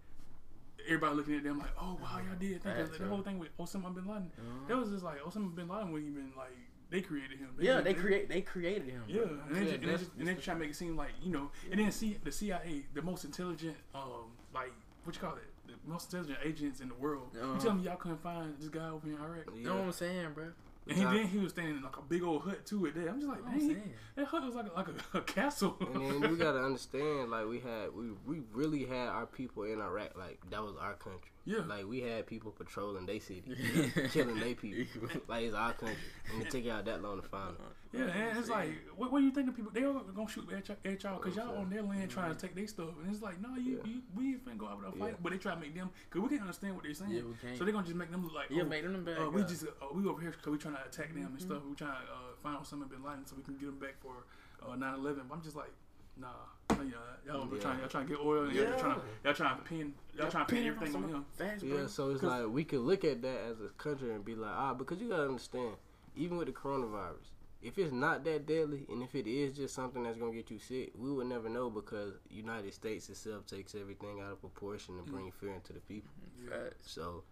everybody 0.87 1.15
looking 1.17 1.35
at 1.37 1.43
them 1.45 1.59
like, 1.59 1.73
oh 1.79 1.99
wow, 2.03 2.21
y'all 2.27 2.39
did. 2.39 2.63
Think 2.63 2.77
that 2.77 2.99
the 2.99 3.07
whole 3.09 3.23
thing 3.23 3.39
with 3.39 3.55
Osama 3.59 3.95
bin 3.95 4.07
Laden. 4.07 4.31
Uh-huh. 4.39 4.69
That 4.69 4.77
was 4.79 4.91
just 4.91 5.05
like 5.05 5.21
Osama 5.21 5.55
bin 5.55 5.69
Laden 5.69 5.93
wasn't 5.93 6.11
even 6.11 6.33
like 6.37 6.57
they 6.91 7.01
created 7.01 7.39
him. 7.39 7.49
Yeah, 7.59 7.75
just- 7.75 7.85
they 7.85 7.95
create 7.95 8.29
they 8.29 8.41
created 8.43 8.89
him. 8.89 9.03
Yeah, 9.09 9.23
bro. 9.23 9.29
and 9.31 9.41
I'm 9.49 9.55
they, 9.55 9.61
just, 9.65 9.75
and, 9.75 9.83
they 9.85 9.97
just, 9.97 10.11
and 10.19 10.29
they 10.29 10.35
try 10.35 10.55
to 10.55 10.61
make 10.61 10.71
it 10.71 10.77
seem 10.77 10.97
like 10.97 11.11
you 11.23 11.33
know, 11.33 11.51
and 11.71 11.81
then 11.81 11.91
see 11.93 12.19
the 12.23 12.33
CIA, 12.33 12.85
the 12.95 13.03
most 13.03 13.25
intelligent, 13.25 13.77
um, 13.95 14.31
like 14.55 14.73
what 15.05 15.15
you 15.15 15.21
call 15.21 15.35
it, 15.37 15.43
the 15.67 15.75
most 15.91 16.13
intelligent 16.13 16.39
agents 16.45 16.81
in 16.81 16.89
the 16.89 16.95
world. 16.95 17.29
Uh-huh. 17.41 17.55
You 17.55 17.61
tell 17.61 17.75
me 17.75 17.85
y'all 17.85 17.97
couldn't 17.97 18.23
find 18.23 18.55
this 18.59 18.69
guy 18.69 18.89
over 18.89 19.07
in 19.07 19.15
Iraq, 19.15 19.47
You 19.57 19.65
know 19.65 19.77
what 19.77 19.85
I'm 19.85 19.93
saying, 19.93 20.29
bro? 20.35 20.47
and 20.89 20.97
he, 20.97 21.03
then 21.03 21.27
he 21.27 21.39
was 21.39 21.51
standing 21.51 21.77
in 21.79 21.83
like 21.83 21.97
a 21.97 22.03
big 22.03 22.23
old 22.23 22.43
hut 22.43 22.65
too. 22.65 22.87
At 22.87 22.95
that, 22.95 23.09
I'm 23.09 23.17
just 23.21 23.29
like, 23.29 23.45
That's 23.45 23.65
what 23.65 23.73
man, 23.73 23.91
that 24.15 24.27
hut 24.27 24.45
was 24.45 24.55
like 24.55 24.67
a, 24.67 24.73
like 24.77 24.87
a, 25.15 25.19
a 25.19 25.21
castle. 25.23 25.77
and 25.81 26.23
then 26.23 26.31
you 26.31 26.37
gotta 26.37 26.61
understand 26.63 27.31
like 27.33 27.47
we 27.49 27.59
had 27.59 27.93
we 27.95 28.11
we 28.25 28.43
really 28.53 28.85
had 28.85 29.09
our 29.09 29.27
people 29.27 29.65
in 29.65 29.81
iraq 29.81 30.17
like 30.17 30.39
that 30.51 30.63
was 30.63 30.75
our 30.81 30.95
country 30.95 31.31
Yeah. 31.47 31.61
like 31.67 31.87
we 31.87 32.01
had 32.01 32.27
people 32.27 32.51
patrolling 32.51 33.07
their 33.07 33.21
city. 33.21 33.45
Killing 34.13 34.39
their 34.41 34.55
people. 34.55 34.85
Like 35.29 35.45
it's 35.45 35.55
our 35.55 35.73
country. 35.73 35.97
And 36.33 36.43
it 36.43 36.51
took 36.51 36.67
out 36.69 36.85
that 36.85 37.03
long 37.03 37.23
to 37.23 37.27
find 37.29 37.57
them. 37.57 37.67
Yeah, 37.93 38.29
and 38.29 38.39
it's 38.39 38.49
like, 38.49 38.71
what, 38.97 39.11
what 39.11 39.21
do 39.21 39.25
you 39.25 39.31
think 39.31 39.47
the 39.47 39.53
people 39.53 39.71
they 39.73 39.85
all 39.85 39.95
gonna 40.01 40.29
shoot 40.29 40.53
at 40.53 40.69
y'all, 40.69 40.77
at 40.85 41.03
y'all 41.03 41.19
cause 41.19 41.35
y'all 41.37 41.57
on 41.57 41.71
their 41.71 41.83
land 41.83 42.11
trying 42.11 42.35
to 42.35 42.39
take 42.39 42.55
their 42.55 42.67
stuff, 42.67 42.91
and 43.03 43.11
it's 43.13 43.23
like, 43.23 43.41
no, 43.41 43.55
you, 43.57 43.79
Yeah. 43.79 43.91
you 43.91 44.03
we 44.15 44.25
ain't 44.35 44.45
finna 44.45 44.59
go 44.59 44.67
out 44.69 44.79
with 44.85 44.95
a 44.95 44.99
fight, 44.99 45.23
but 45.23 45.33
they 45.33 45.39
try 45.39 45.55
to 45.55 45.61
make 45.61 45.75
them, 45.75 45.91
cause 46.11 46.21
we 46.21 46.29
can't 46.29 46.43
understand 46.43 46.75
what 46.75 46.85
they're 46.85 46.93
saying, 46.95 47.11
Yeah, 47.13 47.23
we 47.23 47.35
can't. 47.41 47.57
so 47.57 47.65
they're 47.65 47.73
gonna 47.73 47.87
just 47.87 47.97
make 47.97 48.11
them 48.11 48.25
look 48.25 48.35
like, 48.35 48.51
Yeah, 48.51 48.63
oh, 48.65 48.67
make 48.67 48.83
them 48.83 48.93
the 48.93 48.99
bad 48.99 49.19
uh, 49.19 49.31
we 49.31 49.43
just 49.43 49.65
uh, 49.65 49.87
we 49.95 50.05
over 50.07 50.21
here 50.21 50.33
cause 50.33 50.53
we 50.53 50.59
trying 50.59 50.75
to 50.75 50.85
attack 50.85 51.15
them 51.15 51.25
and 51.25 51.41
stuff, 51.41 51.63
we 51.69 51.75
trying 51.75 51.93
to 51.93 52.13
uh, 52.13 52.35
find 52.43 52.59
Osama 52.59 52.89
bin 52.91 53.03
Laden 53.03 53.25
so 53.25 53.35
we 53.37 53.43
can 53.43 53.57
get 53.57 53.67
them 53.67 53.79
back 53.79 53.95
for 54.03 54.27
uh, 54.63 54.75
9/11. 54.77 55.29
But 55.29 55.35
I'm 55.37 55.43
just 55.43 55.57
like, 55.57 55.73
nah, 56.19 56.27
no, 56.27 56.35
y'all, 56.71 56.79
y'all 57.27 57.55
Yeah. 57.55 57.61
trying, 57.61 57.79
y'all 57.81 57.89
trying 57.89 58.07
to 58.07 58.13
get 58.17 58.21
oil, 58.25 58.45
and 58.45 58.53
y'all 58.55 58.65
Yeah. 58.65 58.77
trying 58.77 59.01
to, 59.01 59.07
y'all 59.25 59.35
trying 59.35 59.57
to 59.59 59.65
pin, 59.65 59.95
y'all 60.17 60.31
trying 60.31 60.47
to 60.47 60.55
pin 60.55 60.67
everything 60.67 60.97
on 61.05 61.09
him. 61.09 61.25
Facts. 61.35 61.63
Yeah, 61.63 61.87
so 61.87 62.11
it's 62.11 62.23
like 62.23 62.47
we 62.49 62.65
could 62.65 62.81
look 62.81 63.05
at 63.05 63.23
that 63.23 63.39
as 63.51 63.61
a 63.61 63.69
country 63.71 64.13
and 64.13 64.25
be 64.25 64.35
like, 64.35 64.53
ah, 64.55 64.75
because 64.75 65.01
you 65.01 65.09
gotta 65.09 65.25
understand, 65.27 65.75
even 66.15 66.37
with 66.37 66.47
the 66.47 66.53
coronavirus, 66.53 67.31
if 67.63 67.79
it's 67.79 67.93
not 67.93 68.23
that 68.25 68.47
deadly 68.47 68.87
and 68.89 69.03
if 69.03 69.15
it 69.15 69.27
is 69.27 69.57
just 69.57 69.75
something 69.75 70.03
that's 70.03 70.17
gonna 70.19 70.33
get 70.33 70.51
you 70.51 70.59
sick, 70.59 70.93
we 70.97 71.11
would 71.13 71.27
never 71.27 71.49
know 71.49 71.71
because 71.71 72.15
United 72.31 72.73
States 72.75 73.09
itself 73.09 73.47
takes 73.47 73.75
everything 73.75 74.21
out 74.21 74.33
of 74.33 74.41
proportion 74.41 74.99
and 74.99 75.07
bring 75.07 75.31
fear 75.33 75.55
into 75.55 75.73
the 75.73 75.81
people. 75.81 76.11
Facts. 76.49 76.93
So 76.93 77.25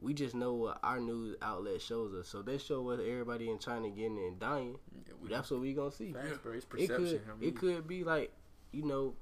we 0.00 0.14
just 0.14 0.34
know 0.34 0.54
what 0.54 0.78
our 0.82 0.98
news 0.98 1.36
outlet 1.42 1.80
shows 1.82 2.14
us. 2.14 2.26
So 2.26 2.40
they 2.42 2.56
show 2.58 2.88
us 2.88 3.00
everybody 3.00 3.50
in 3.50 3.58
China 3.58 3.90
getting 3.90 4.18
and 4.18 4.40
dying. 4.40 4.78
Yeah, 5.06 5.12
we, 5.22 5.28
That's 5.28 5.50
what 5.50 5.60
we 5.60 5.74
gonna 5.74 5.92
see. 5.92 6.14
facts, 6.14 6.38
bro. 6.38 6.52
It's 6.54 6.64
It 6.64 6.70
perception. 6.70 7.04
could 7.06 7.20
I 7.30 7.36
mean, 7.36 7.48
it 7.50 7.56
could 7.56 7.86
be 7.86 8.02
like 8.02 8.32
you 8.72 8.82
know, 8.84 9.14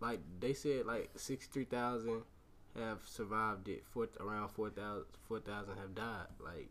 like 0.00 0.20
they 0.40 0.54
said 0.54 0.86
like 0.86 1.10
sixty 1.16 1.50
three 1.52 1.64
thousand 1.64 2.22
have 2.76 3.00
survived 3.04 3.68
it. 3.68 3.84
Four 3.90 4.08
around 4.20 4.50
4,000 4.50 5.04
4,000 5.28 5.76
have 5.78 5.94
died. 5.94 6.26
Like 6.38 6.68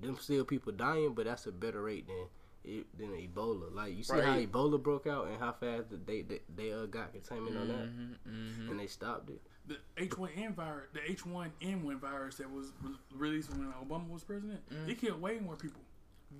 them 0.00 0.16
still 0.20 0.44
people 0.44 0.72
dying, 0.72 1.14
but 1.14 1.24
that's 1.26 1.46
a 1.46 1.52
better 1.52 1.82
rate 1.82 2.06
than 2.06 2.26
it, 2.64 2.86
than 2.98 3.10
Ebola. 3.10 3.72
Like 3.74 3.96
you 3.96 4.02
see 4.02 4.14
how 4.20 4.36
Ebola 4.36 4.82
broke 4.82 5.06
out 5.06 5.28
and 5.28 5.38
how 5.38 5.52
fast 5.52 5.84
they 6.06 6.22
they, 6.22 6.40
they 6.54 6.72
uh, 6.72 6.86
got 6.86 7.12
containment 7.12 7.56
on 7.56 7.68
that, 7.68 7.86
Mhm, 7.86 8.16
mhm. 8.28 8.70
and 8.70 8.80
they 8.80 8.86
stopped 8.88 9.30
it. 9.30 9.40
the 9.68 9.76
H1N 9.96 10.54
virus, 10.54 10.88
the 10.92 11.00
H1N1 11.00 11.98
virus 12.00 12.36
that 12.36 12.50
was 12.50 12.72
re- 12.82 12.94
released 13.14 13.50
when 13.50 13.72
Obama 13.72 14.08
was 14.08 14.22
president, 14.24 14.60
Mm. 14.70 14.88
it 14.88 14.98
killed 15.00 15.20
way 15.20 15.38
more 15.38 15.56
people. 15.56 15.80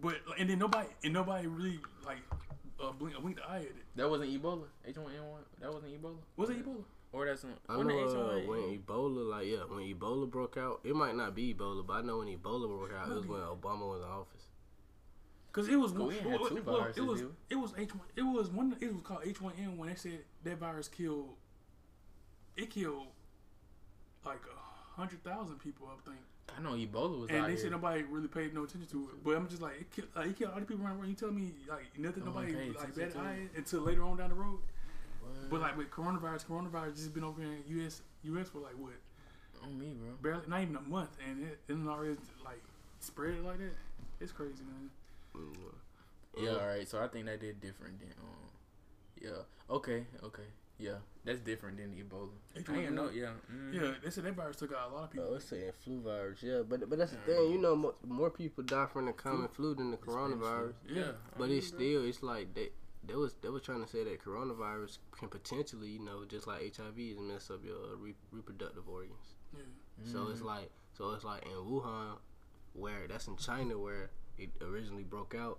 But 0.02 0.16
and 0.38 0.50
then 0.50 0.58
nobody 0.58 0.88
and 1.04 1.12
nobody 1.14 1.46
really 1.46 1.80
like 2.04 2.18
uh, 2.82 2.92
blink, 2.92 3.14
winked 3.22 3.40
the 3.40 3.48
eye 3.48 3.58
at 3.58 3.62
it. 3.62 3.76
That 3.96 4.10
wasn't 4.10 4.30
Ebola. 4.30 4.64
H1N1. 4.88 5.60
That 5.60 5.72
wasn't 5.72 6.00
Ebola. 6.00 6.16
Was 6.36 6.50
it 6.50 6.64
Ebola? 6.64 6.84
Or 7.12 7.24
that's 7.24 7.44
not. 7.44 7.58
I 7.68 7.76
wasn't 7.76 7.96
know 7.96 8.30
uh, 8.30 8.40
when 8.46 8.78
Ebola, 8.78 9.30
like 9.30 9.46
yeah, 9.46 9.58
when 9.68 9.84
Ebola 9.84 10.30
broke 10.30 10.56
out, 10.56 10.80
it 10.84 10.94
might 10.94 11.16
not 11.16 11.34
be 11.34 11.54
Ebola, 11.54 11.86
but 11.86 11.94
I 11.94 12.02
know 12.02 12.18
when 12.18 12.28
Ebola 12.28 12.68
broke 12.68 12.92
out, 12.92 13.10
it 13.10 13.14
was 13.14 13.26
when 13.26 13.40
Obama 13.40 13.88
was 13.88 14.02
in 14.02 14.08
office. 14.08 14.46
Because 15.50 15.68
it 15.70 15.76
was 15.76 15.92
But 15.92 16.00
one. 16.00 16.08
we 16.08 16.14
had 16.16 16.26
well, 16.26 16.48
two 16.50 16.62
well, 16.66 16.92
it 16.94 17.00
was 17.00 17.20
did 17.20 17.30
it 17.48 17.56
was 17.56 17.72
H1. 17.72 18.00
It 18.16 18.22
was 18.22 18.50
one. 18.50 18.76
It 18.78 18.92
was 18.92 19.02
called 19.02 19.22
H1N1. 19.22 19.76
When 19.78 19.88
they 19.88 19.94
said 19.94 20.18
that 20.44 20.58
virus 20.58 20.88
killed. 20.88 21.30
It 22.56 22.70
killed 22.70 23.06
like 24.24 24.40
a 24.54 25.00
hundred 25.00 25.24
thousand 25.24 25.58
people, 25.60 25.88
I 25.88 26.08
think. 26.08 26.20
I 26.56 26.62
know 26.62 26.70
Ebola 26.70 27.20
was 27.20 27.30
And 27.30 27.40
out 27.40 27.48
they 27.48 27.56
said 27.56 27.70
nobody 27.70 28.02
really 28.04 28.28
paid 28.28 28.54
no 28.54 28.64
attention 28.64 28.88
to 28.90 29.08
it. 29.10 29.24
But 29.24 29.36
I'm 29.36 29.48
just 29.48 29.60
like, 29.60 29.80
it 29.80 29.90
killed, 29.90 30.08
like, 30.14 30.26
it 30.28 30.38
killed 30.38 30.52
all 30.52 30.60
the 30.60 30.66
people 30.66 30.86
around. 30.86 30.98
the. 30.98 31.08
You 31.08 31.14
tell 31.14 31.30
me 31.30 31.52
like 31.68 31.98
nothing, 31.98 32.24
No 32.24 32.32
nobody 32.32 32.52
like 32.72 32.94
attention 32.94 32.96
bad 32.96 33.16
eye 33.16 33.38
until 33.56 33.80
later 33.80 34.04
on 34.04 34.16
down 34.16 34.30
the 34.30 34.36
road. 34.36 34.60
What? 35.20 35.50
But 35.50 35.60
like 35.60 35.76
with 35.76 35.90
coronavirus, 35.90 36.46
coronavirus 36.46 36.96
just 36.96 37.14
been 37.14 37.24
over 37.24 37.42
in 37.42 37.62
U.S. 37.68 38.02
U.S. 38.24 38.48
for 38.48 38.60
like 38.60 38.78
what, 38.78 38.92
on 39.62 39.78
me, 39.78 39.94
bro. 39.98 40.12
barely 40.22 40.46
not 40.48 40.62
even 40.62 40.76
a 40.76 40.80
month, 40.80 41.10
and 41.28 41.42
it 41.42 41.58
it 41.68 41.88
already 41.88 42.16
like 42.44 42.62
spread 43.00 43.34
it 43.34 43.44
like 43.44 43.58
that. 43.58 43.74
It's 44.20 44.32
crazy, 44.32 44.62
man. 44.64 44.90
Yeah, 46.38 46.50
all 46.50 46.66
right. 46.66 46.88
So 46.88 47.02
I 47.02 47.08
think 47.08 47.26
that 47.26 47.40
did 47.40 47.60
different 47.60 47.98
than 47.98 48.10
um. 48.20 48.50
Yeah. 49.20 49.74
Okay. 49.74 50.04
Okay. 50.22 50.42
Yeah, 50.78 50.96
that's 51.24 51.40
different 51.40 51.78
than 51.78 51.92
Ebola. 51.94 52.28
I 52.54 52.60
didn't 52.60 52.94
know. 52.94 53.08
Yeah. 53.08 53.30
Mm. 53.50 53.72
Yeah, 53.74 53.94
they 54.04 54.10
said 54.10 54.24
that 54.24 54.34
virus 54.34 54.56
took 54.56 54.72
out 54.74 54.90
a 54.90 54.94
lot 54.94 55.04
of 55.04 55.10
people. 55.10 55.28
Oh, 55.30 55.36
it's 55.36 55.46
saying 55.46 55.72
flu 55.82 56.00
virus, 56.00 56.42
yeah, 56.42 56.60
but 56.68 56.88
but 56.90 56.98
that's 56.98 57.12
the 57.12 57.18
thing, 57.18 57.50
you 57.52 57.58
know, 57.58 57.74
more, 57.74 57.94
more 58.06 58.30
people 58.30 58.62
die 58.62 58.86
from 58.86 59.06
the 59.06 59.12
common 59.12 59.48
flu 59.48 59.74
than 59.74 59.90
the 59.90 59.96
coronavirus. 59.96 60.74
yeah, 60.88 61.12
But 61.38 61.50
it's 61.50 61.68
still, 61.68 62.04
it's 62.04 62.22
like 62.22 62.54
they 62.54 62.68
they 63.06 63.14
was 63.14 63.34
they 63.40 63.48
was 63.48 63.62
trying 63.62 63.82
to 63.82 63.88
say 63.90 64.04
that 64.04 64.22
coronavirus 64.22 64.98
can 65.18 65.28
potentially, 65.28 65.88
you 65.88 66.00
know, 66.04 66.24
just 66.26 66.46
like 66.46 66.60
HIV, 66.76 66.98
is 66.98 67.18
mess 67.20 67.50
up 67.50 67.64
your 67.64 67.76
uh, 67.76 67.96
re- 67.96 68.14
reproductive 68.30 68.86
organs. 68.88 69.34
yeah. 69.56 69.62
So 70.12 70.28
it's 70.30 70.42
like 70.42 70.70
so 70.92 71.12
it's 71.12 71.24
like 71.24 71.42
in 71.46 71.52
Wuhan, 71.52 72.18
where 72.74 73.06
that's 73.08 73.28
in 73.28 73.36
China 73.36 73.78
where 73.78 74.10
it 74.36 74.50
originally 74.60 75.04
broke 75.04 75.34
out. 75.34 75.58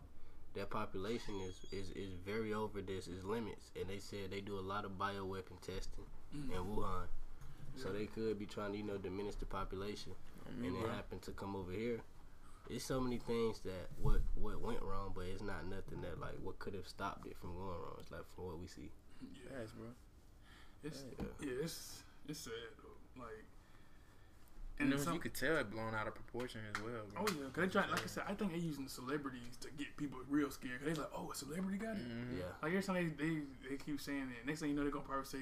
That 0.57 0.69
population 0.69 1.35
is, 1.47 1.61
is, 1.71 1.89
is 1.91 2.13
very 2.25 2.53
over 2.53 2.81
this 2.81 3.07
is 3.07 3.23
limits, 3.23 3.71
and 3.79 3.89
they 3.89 3.99
said 3.99 4.31
they 4.31 4.41
do 4.41 4.59
a 4.59 4.61
lot 4.61 4.85
of 4.85 4.91
bioweapon 4.97 5.59
testing 5.61 6.05
Mm. 6.35 6.51
in 6.51 6.75
Wuhan, 6.75 7.07
so 7.75 7.93
they 7.93 8.05
could 8.05 8.37
be 8.37 8.45
trying 8.45 8.73
to 8.73 8.77
you 8.77 8.83
know 8.83 8.97
diminish 8.97 9.35
the 9.35 9.45
population, 9.45 10.11
and 10.49 10.75
it 10.75 10.89
happened 10.89 11.21
to 11.21 11.31
come 11.31 11.55
over 11.55 11.71
here. 11.71 12.01
It's 12.69 12.83
so 12.83 12.99
many 12.99 13.17
things 13.17 13.59
that 13.61 13.87
what 14.01 14.19
what 14.35 14.59
went 14.59 14.81
wrong, 14.81 15.13
but 15.15 15.23
it's 15.23 15.41
not 15.41 15.65
nothing 15.65 16.01
that 16.01 16.19
like 16.19 16.35
what 16.43 16.59
could 16.59 16.73
have 16.73 16.85
stopped 16.85 17.25
it 17.27 17.37
from 17.37 17.53
going 17.55 17.79
wrong. 17.79 17.95
It's 18.01 18.11
like 18.11 18.27
from 18.35 18.47
what 18.47 18.59
we 18.59 18.67
see. 18.67 18.89
Yes, 19.49 19.71
bro. 19.71 19.87
it's 20.83 21.05
Yeah. 21.17 21.25
yeah, 21.39 21.63
it's 21.63 22.03
it's 22.27 22.39
sad 22.39 22.53
though. 22.83 23.21
Like, 23.23 23.45
And 24.79 24.89
and 24.91 24.99
then 24.99 25.03
some, 25.05 25.13
you 25.15 25.19
could 25.19 25.33
tell 25.33 25.57
it 25.57 25.71
blown 25.71 25.95
out 25.95 26.07
of 26.07 26.13
proportion 26.13 26.61
as 26.75 26.81
well, 26.83 27.01
bro. 27.13 27.23
oh 27.23 27.27
yeah, 27.29 27.49
cause 27.51 27.63
they 27.65 27.67
try 27.67 27.89
like 27.89 28.03
I 28.03 28.07
said, 28.07 28.23
I 28.27 28.33
think 28.33 28.51
they 28.53 28.59
using 28.59 28.83
the 28.83 28.89
celebrities 28.89 29.57
to 29.61 29.69
get 29.77 29.95
people 29.97 30.19
real 30.29 30.51
scared. 30.51 30.79
Cause 30.83 30.93
they 30.93 31.01
like, 31.01 31.09
oh, 31.15 31.31
a 31.31 31.35
celebrity 31.35 31.77
got 31.79 31.95
it. 31.95 32.07
Mhm. 32.07 32.37
Yeah, 32.37 32.43
Like 32.61 32.71
every 32.73 32.83
time 32.83 32.95
they, 33.17 33.25
they 33.25 33.41
they 33.71 33.75
keep 33.77 33.99
saying 33.99 34.29
it, 34.37 34.45
next 34.45 34.59
thing 34.59 34.69
you 34.69 34.75
know, 34.75 34.83
they're 34.83 34.91
gonna 34.91 35.05
probably 35.05 35.25
say, 35.25 35.39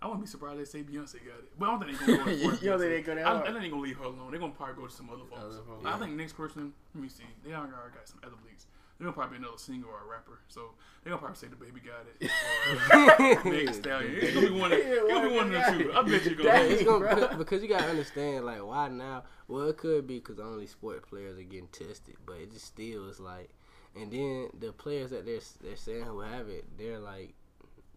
I 0.00 0.06
wouldn't 0.06 0.22
be 0.24 0.28
surprised 0.30 0.60
they 0.60 0.64
say 0.64 0.82
Beyonce 0.84 1.14
got 1.26 1.42
it. 1.42 1.50
But 1.58 1.66
I 1.66 1.70
don't 1.72 1.80
think 1.84 1.98
they're 1.98 2.16
gonna 2.18 2.36
go. 2.36 2.40
You 2.62 2.70
don't 2.70 2.78
they 2.80 3.02
go 3.02 3.14
that 3.16 3.26
I, 3.26 3.40
I 3.40 3.42
think 3.50 3.58
they're 3.58 3.70
gonna 3.70 3.82
leave 3.82 3.98
her 3.98 4.04
alone. 4.04 4.30
They're 4.30 4.38
gonna 4.38 4.52
probably 4.52 4.76
go 4.76 4.86
to 4.86 4.92
some 4.94 5.10
other 5.10 5.26
folks. 5.28 5.42
Other 5.42 5.62
folks. 5.66 5.84
I 5.84 5.98
think 5.98 6.12
next 6.14 6.34
person, 6.34 6.72
let 6.94 7.02
me 7.02 7.08
see, 7.08 7.24
they 7.44 7.52
already 7.54 7.72
got 7.72 8.06
some 8.06 8.20
other 8.22 8.36
leaks. 8.46 8.66
They're 8.98 9.04
gonna 9.06 9.12
probably 9.12 9.38
be 9.38 9.44
another 9.44 9.58
singer 9.58 9.86
or 9.86 10.02
a 10.04 10.10
rapper. 10.10 10.40
So 10.48 10.72
they're 11.04 11.10
gonna 11.12 11.18
probably 11.20 11.36
say 11.36 11.46
the 11.46 11.56
baby 11.56 11.80
got 11.80 12.04
it. 12.20 12.30
Or 13.46 13.50
Meg 13.50 13.72
Stallion. 13.74 14.14
It's 14.16 14.34
gonna 14.34 14.48
be 14.50 14.58
one 14.60 14.72
of, 14.72 14.78
it's 14.78 15.12
gonna 15.12 15.28
be 15.28 15.34
one 15.36 15.46
of 15.46 15.52
the 15.78 15.84
two. 15.84 15.92
I 15.92 16.02
bet 16.02 16.24
you're 16.24 16.34
gonna. 16.34 16.64
it's 16.64 16.82
gonna, 16.82 16.98
bro. 16.98 17.14
because- 17.14 17.36
because 17.38 17.62
you 17.62 17.68
gotta 17.68 17.88
understand 17.88 18.44
like 18.44 18.64
why 18.64 18.88
now. 18.88 19.24
Well, 19.46 19.68
it 19.68 19.76
could 19.76 20.06
be 20.06 20.16
because 20.18 20.38
only 20.40 20.66
sport 20.66 21.08
players 21.08 21.38
are 21.38 21.42
getting 21.42 21.68
tested, 21.68 22.16
but 22.26 22.36
it 22.36 22.50
just 22.52 22.66
still 22.66 23.08
is 23.08 23.18
like, 23.20 23.50
and 23.96 24.10
then 24.12 24.48
the 24.58 24.72
players 24.72 25.10
that 25.10 25.24
they're 25.24 25.40
they're 25.62 25.76
saying 25.76 26.02
who 26.04 26.20
have 26.20 26.48
it, 26.48 26.64
they're 26.76 26.98
like, 26.98 27.34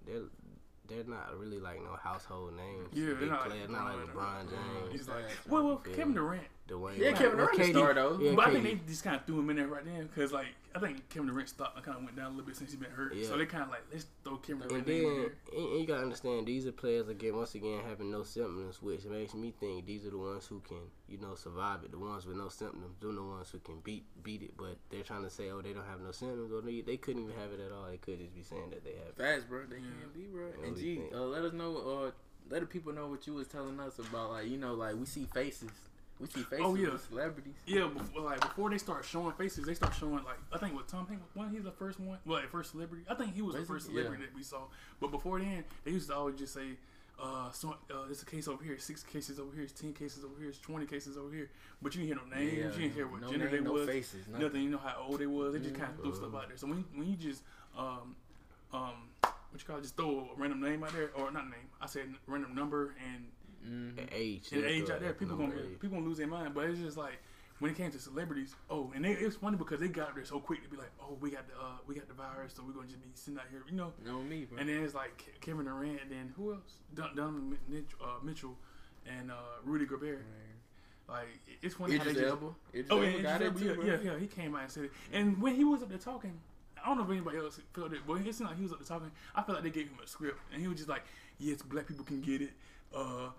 they're 0.06 0.22
they're 0.88 1.04
not 1.06 1.38
really 1.40 1.60
like 1.60 1.82
no 1.84 1.96
household 2.02 2.54
names. 2.56 2.90
Yeah, 2.94 3.14
they're 3.20 3.28
not 3.30 3.42
like 3.42 3.50
players, 3.52 3.70
not 3.70 3.86
like 3.86 3.96
LeBron 3.96 4.14
LeBron 4.14 4.50
James, 4.50 4.92
He's 4.92 5.08
like, 5.08 5.24
Facts, 5.26 5.48
well, 5.50 5.64
well, 5.66 5.84
Yeah. 5.90 5.96
Kevin 5.96 6.14
Durant. 6.14 6.44
Dwayne. 6.68 6.98
Yeah, 6.98 7.12
Kevin 7.12 7.40
or 7.40 7.46
Durant 7.52 7.58
the 7.58 7.64
KD. 7.66 7.70
star, 7.72 7.94
though. 7.94 8.18
Yeah, 8.20 8.34
but 8.36 8.46
I 8.46 8.50
KD. 8.50 8.54
think 8.54 8.64
they 8.86 8.92
just 8.92 9.04
kind 9.04 9.16
of 9.16 9.26
threw 9.26 9.40
him 9.40 9.50
in 9.50 9.56
there 9.58 9.68
right 9.68 9.84
then 9.84 10.08
because, 10.08 10.32
like, 10.32 10.48
I 10.74 10.80
think 10.80 11.10
Kevin 11.10 11.28
Durant 11.28 11.50
stock 11.50 11.76
kind 11.84 11.98
of 11.98 12.04
went 12.06 12.16
down 12.16 12.28
a 12.28 12.30
little 12.30 12.46
bit 12.46 12.56
since 12.56 12.72
he's 12.72 12.80
been 12.80 12.92
hurt. 12.92 13.14
Yeah. 13.14 13.28
So 13.28 13.38
they 13.38 13.46
kind 13.46 13.64
of 13.64 13.70
like, 13.70 13.82
let's 13.92 14.06
throw 14.24 14.38
Kevin 14.38 14.62
And 14.62 14.70
Durant 14.70 14.86
then 14.88 14.96
in 14.96 15.04
there. 15.04 15.34
and, 15.58 15.68
and 15.72 15.82
you 15.82 15.88
gotta 15.88 16.02
understand 16.04 16.46
these 16.48 16.66
are 16.66 16.72
players 16.72 17.10
again 17.10 17.36
once 17.36 17.56
again 17.56 17.82
having 17.88 18.10
no 18.10 18.24
symptoms, 18.24 18.82
which 18.82 19.04
makes 19.06 19.34
me 19.34 19.54
think 19.60 19.86
these 19.86 20.06
are 20.06 20.12
the 20.12 20.18
ones 20.18 20.46
who 20.46 20.62
can 20.62 20.78
you 21.10 21.18
know 21.18 21.36
survive 21.36 21.84
it. 21.84 21.92
The 21.92 21.98
ones 22.00 22.26
with 22.26 22.38
no 22.38 22.48
symptoms, 22.48 22.96
they're 23.02 23.12
the 23.12 23.22
ones 23.22 23.50
who 23.52 23.60
can 23.60 23.80
beat 23.84 24.06
beat 24.24 24.42
it. 24.44 24.52
But 24.56 24.78
they're 24.90 25.04
trying 25.04 25.24
to 25.24 25.30
say, 25.30 25.50
oh, 25.50 25.62
they 25.62 25.74
don't 25.74 25.86
have 25.86 26.00
no 26.00 26.12
symptoms, 26.12 26.54
or 26.54 26.62
they, 26.62 26.80
they 26.82 26.96
couldn't 26.98 27.24
even 27.24 27.36
have 27.36 27.52
it 27.52 27.60
at 27.60 27.72
all. 27.74 27.88
They 27.90 27.98
could 27.98 28.20
just 28.20 28.34
be 28.34 28.44
saying 28.44 28.70
that 28.70 28.86
they 28.86 28.92
have. 28.92 29.40
it. 29.42 29.50
Bro. 29.50 29.64
They 29.70 29.76
Yeah. 29.76 29.82
can't 30.00 30.14
be, 30.14 30.22
bro. 30.32 30.46
What 30.46 30.66
And 30.68 30.76
do 30.76 30.82
you 30.82 30.96
G, 30.96 31.02
think? 31.02 31.14
uh, 31.14 31.22
let 31.26 31.44
us 31.44 31.52
know. 31.54 31.76
Uh, 32.06 32.12
let 32.50 32.62
the 32.62 32.66
people 32.68 32.94
know 32.94 33.08
what 33.08 33.28
you 33.28 33.34
was 33.34 33.48
telling 33.48 33.78
us 33.82 34.00
about. 34.00 34.32
Like, 34.32 34.48
you 34.48 34.58
know, 34.58 34.74
like 34.74 34.96
we 34.96 35.06
see 35.06 35.26
faces. 35.34 35.70
We 36.22 36.28
see 36.28 36.42
faces 36.42 36.66
Oh, 36.66 36.76
yeah. 36.76 36.90
celebrities. 37.10 37.56
Yeah, 37.66 37.88
before, 37.88 38.22
like 38.22 38.40
before 38.42 38.70
they 38.70 38.78
start 38.78 39.04
showing 39.06 39.34
faces, 39.34 39.66
they 39.66 39.74
start 39.74 39.94
showing 39.96 40.24
like 40.24 40.38
I 40.54 40.58
think 40.60 40.76
with 40.78 40.88
Tom 40.88 41.08
Hanks, 41.08 41.24
one 41.34 41.50
he's 41.50 41.64
the 41.64 41.72
first 41.72 42.00
one, 42.00 42.20
well, 42.26 42.42
the 42.42 42.48
first 42.48 42.72
celebrity. 42.72 43.04
I 43.10 43.16
think 43.16 43.34
he 43.34 43.42
was 43.42 43.56
the 43.56 43.64
first 43.64 43.88
Yeah. 43.90 43.96
celebrity 43.96 44.26
that 44.26 44.36
we 44.36 44.44
saw. 44.44 44.66
But 45.00 45.10
before 45.12 45.40
then, 45.40 45.64
they 45.84 45.92
used 45.92 46.10
to 46.10 46.16
always 46.16 46.36
just 46.38 46.54
say, 46.54 46.78
uh, 47.20 47.52
so 47.52 47.72
uh, 47.90 48.06
there's 48.06 48.22
a 48.22 48.26
case 48.26 48.48
over 48.48 48.64
here, 48.64 48.78
six 48.78 49.04
cases 49.04 49.40
over 49.40 49.54
here, 49.56 49.64
it's 49.64 49.74
ten 49.80 49.94
cases 49.94 50.24
over 50.24 50.34
here, 50.40 50.50
it's 50.50 50.60
twenty 50.60 50.86
cases 50.86 51.18
over 51.18 51.34
here. 51.34 51.50
But 51.82 51.96
you 51.96 52.02
didn't 52.06 52.18
hear 52.18 52.28
no 52.30 52.36
names, 52.38 52.76
you 52.76 52.82
didn't 52.84 52.96
hear 52.96 53.08
what 53.08 53.22
no 53.22 53.30
gender 53.30 53.46
name, 53.46 53.54
they 53.56 53.60
no 53.62 53.74
was, 53.74 53.88
faces, 53.90 54.28
nothing. 54.28 54.46
nothing. 54.46 54.62
You 54.64 54.70
know 54.70 54.78
how 54.78 55.06
old 55.08 55.20
they 55.20 55.28
was. 55.28 55.54
They 55.54 55.60
just 55.60 55.76
kind 55.76 55.92
of 55.92 56.02
threw 56.02 56.12
Mhm. 56.12 56.16
stuff 56.16 56.36
out 56.36 56.48
there. 56.50 56.58
So 56.58 56.68
when 56.68 56.86
when 56.96 57.08
you 57.10 57.16
just 57.16 57.42
um 57.78 58.16
um 58.74 59.10
what 59.22 59.60
you 59.60 59.66
call 59.68 59.78
it, 59.78 59.82
just 59.82 59.98
throw 59.98 60.30
a 60.36 60.40
random 60.40 60.62
name 60.62 60.84
out 60.84 60.94
there 60.94 61.12
or 61.16 61.32
not 61.32 61.46
name, 61.50 61.68
I 61.82 61.86
said 61.88 62.14
random 62.28 62.54
number 62.56 62.96
and 63.12 63.26
Mm-hmm. 63.66 64.00
And 64.00 64.10
age, 64.12 64.52
and 64.52 64.66
age 64.66 64.90
out 64.90 65.00
there, 65.00 65.14
people 65.14 65.38
gonna 65.38 65.54
age. 65.54 65.80
people 65.80 65.98
gonna 65.98 66.08
lose 66.08 66.18
their 66.18 66.28
mind. 66.28 66.54
But 66.54 66.66
it's 66.66 66.80
just 66.80 66.98
like 66.98 67.20
when 67.60 67.72
it 67.72 67.78
came 67.78 67.92
to 67.92 68.00
celebrities, 68.00 68.56
oh, 68.70 68.92
and 68.96 69.06
they, 69.06 69.12
it's 69.12 69.36
funny 69.36 69.56
because 69.56 69.80
they 69.80 69.88
got 69.88 70.16
there 70.16 70.26
so 70.26 70.40
quick 70.40 70.64
to 70.64 70.70
be 70.70 70.78
like, 70.78 70.92
oh, 71.00 71.18
we 71.22 71.30
got 71.30 71.48
the 71.48 71.54
uh, 71.54 71.78
we 71.88 71.94
got 71.96 72.08
the 72.08 72.14
virus, 72.14 72.54
so 72.56 72.64
we're 72.66 72.74
gonna 72.74 72.88
just 72.88 73.02
be 73.02 73.10
sitting 73.14 73.40
out 73.40 73.46
here, 73.52 73.64
you 73.70 73.76
know. 73.76 73.94
No 74.06 74.22
me, 74.22 74.46
bro. 74.46 74.60
And 74.60 74.68
then 74.68 74.84
it's 74.84 74.96
like 74.96 75.24
Kevin 75.42 75.66
Durant, 75.66 76.02
and 76.02 76.12
then 76.12 76.34
who 76.36 76.54
else? 76.54 76.80
Don, 76.96 77.16
Donovan 77.16 77.58
Mi- 77.68 77.84
uh, 78.02 78.24
Mitchell 78.24 78.58
and 79.06 79.32
uh, 79.32 79.36
Rudy 79.64 79.86
Gobert. 79.86 80.26
Like 81.08 81.28
it's 81.62 81.76
funny 81.76 81.98
how 81.98 82.04
they 82.06 82.12
Idris 82.12 82.24
just 82.24 82.32
Elba. 82.32 82.46
Oh, 82.90 83.02
Elba 83.02 83.12
yeah, 83.12 83.22
got 83.22 83.42
yeah, 83.42 83.50
too, 83.50 83.84
yeah, 83.84 83.86
yeah, 83.86 84.12
yeah. 84.12 84.20
He 84.20 84.28
came 84.28 84.56
out 84.56 84.64
and 84.64 84.72
said 84.72 84.86
it. 84.86 84.92
And 85.12 85.42
when 85.42 85.56
he 85.56 85.64
was 85.64 85.84
up 85.84 85.90
there 85.90 85.98
talking, 85.98 86.40
I 86.82 86.88
don't 86.88 86.98
know 86.98 87.04
if 87.04 87.12
anybody 87.12 87.38
else 87.38 87.60
felt 87.74 87.94
it, 87.94 88.00
but 88.08 88.26
it 88.26 88.34
seemed 88.34 88.50
like 88.50 88.58
he 88.58 88.64
was 88.64 88.72
up 88.72 88.80
there 88.80 88.88
talking. 88.88 89.12
I 89.36 89.44
felt 89.44 89.58
like 89.58 89.64
they 89.66 89.78
gave 89.78 89.90
him 89.90 89.98
a 90.04 90.08
script, 90.08 90.40
and 90.54 90.62
he 90.62 90.68
was 90.68 90.78
just 90.78 90.90
like, 90.90 91.04
"Yes, 91.38 91.62
black 91.62 91.88
people 91.88 92.06
can 92.06 92.22
get 92.22 92.42
it." 92.42 92.52
Uh, 92.96 93.30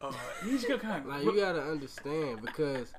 uh, 0.00 0.12
he 0.44 0.52
just 0.52 0.68
got 0.68 0.80
kind 0.80 1.04
of 1.04 1.06
Like 1.06 1.24
you 1.24 1.36
gotta 1.36 1.62
understand 1.62 2.40
because, 2.40 2.92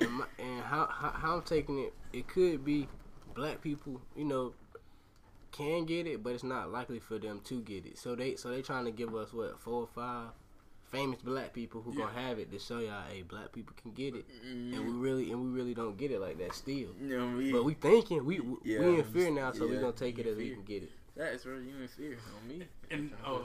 and, 0.00 0.10
my, 0.10 0.24
and 0.38 0.62
how, 0.62 0.88
how 0.90 1.10
how 1.10 1.36
I'm 1.36 1.42
taking 1.42 1.78
it, 1.78 1.94
it 2.12 2.26
could 2.28 2.64
be 2.64 2.88
black 3.34 3.60
people, 3.60 4.00
you 4.16 4.24
know, 4.24 4.54
can 5.52 5.84
get 5.84 6.06
it, 6.06 6.22
but 6.22 6.32
it's 6.34 6.44
not 6.44 6.70
likely 6.72 6.98
for 6.98 7.18
them 7.18 7.40
to 7.44 7.60
get 7.62 7.86
it. 7.86 7.98
So 7.98 8.14
they 8.14 8.36
so 8.36 8.50
they 8.50 8.62
trying 8.62 8.84
to 8.84 8.90
give 8.90 9.14
us 9.14 9.32
what 9.32 9.60
four 9.60 9.82
or 9.82 9.88
five 9.88 10.30
famous 10.90 11.22
black 11.22 11.52
people 11.52 11.80
who 11.80 11.94
gonna 11.94 12.12
have 12.12 12.38
it 12.40 12.50
to 12.50 12.58
show 12.58 12.78
y'all, 12.80 13.04
hey, 13.08 13.22
black 13.22 13.52
people 13.52 13.74
can 13.80 13.92
get 13.92 14.14
it, 14.16 14.26
Mm, 14.44 14.74
and 14.74 14.86
we 14.86 14.92
really 14.92 15.30
and 15.30 15.40
we 15.40 15.48
really 15.50 15.74
don't 15.74 15.96
get 15.96 16.10
it 16.10 16.20
like 16.20 16.38
that 16.38 16.52
still. 16.54 16.74
you 17.00 17.16
know 17.16 17.28
me. 17.28 17.52
But 17.52 17.64
we 17.64 17.74
thinking 17.74 18.24
we 18.24 18.40
we, 18.40 18.56
Yeah, 18.64 18.80
we 18.80 18.98
in 18.98 19.04
fear 19.04 19.30
now, 19.30 19.52
so 19.52 19.68
we 19.68 19.76
gonna 19.76 19.92
take 19.92 20.18
it 20.18 20.26
in 20.26 20.32
as 20.32 20.38
we 20.38 20.50
can 20.50 20.64
get 20.64 20.82
it. 20.82 20.90
That's 21.16 21.44
bro. 21.44 21.58
You 21.58 21.82
in 21.82 21.88
fear 21.88 22.18
on 22.40 22.48
me. 22.48 22.64
And, 22.90 23.12
I'm 23.24 23.34
uh. 23.34 23.38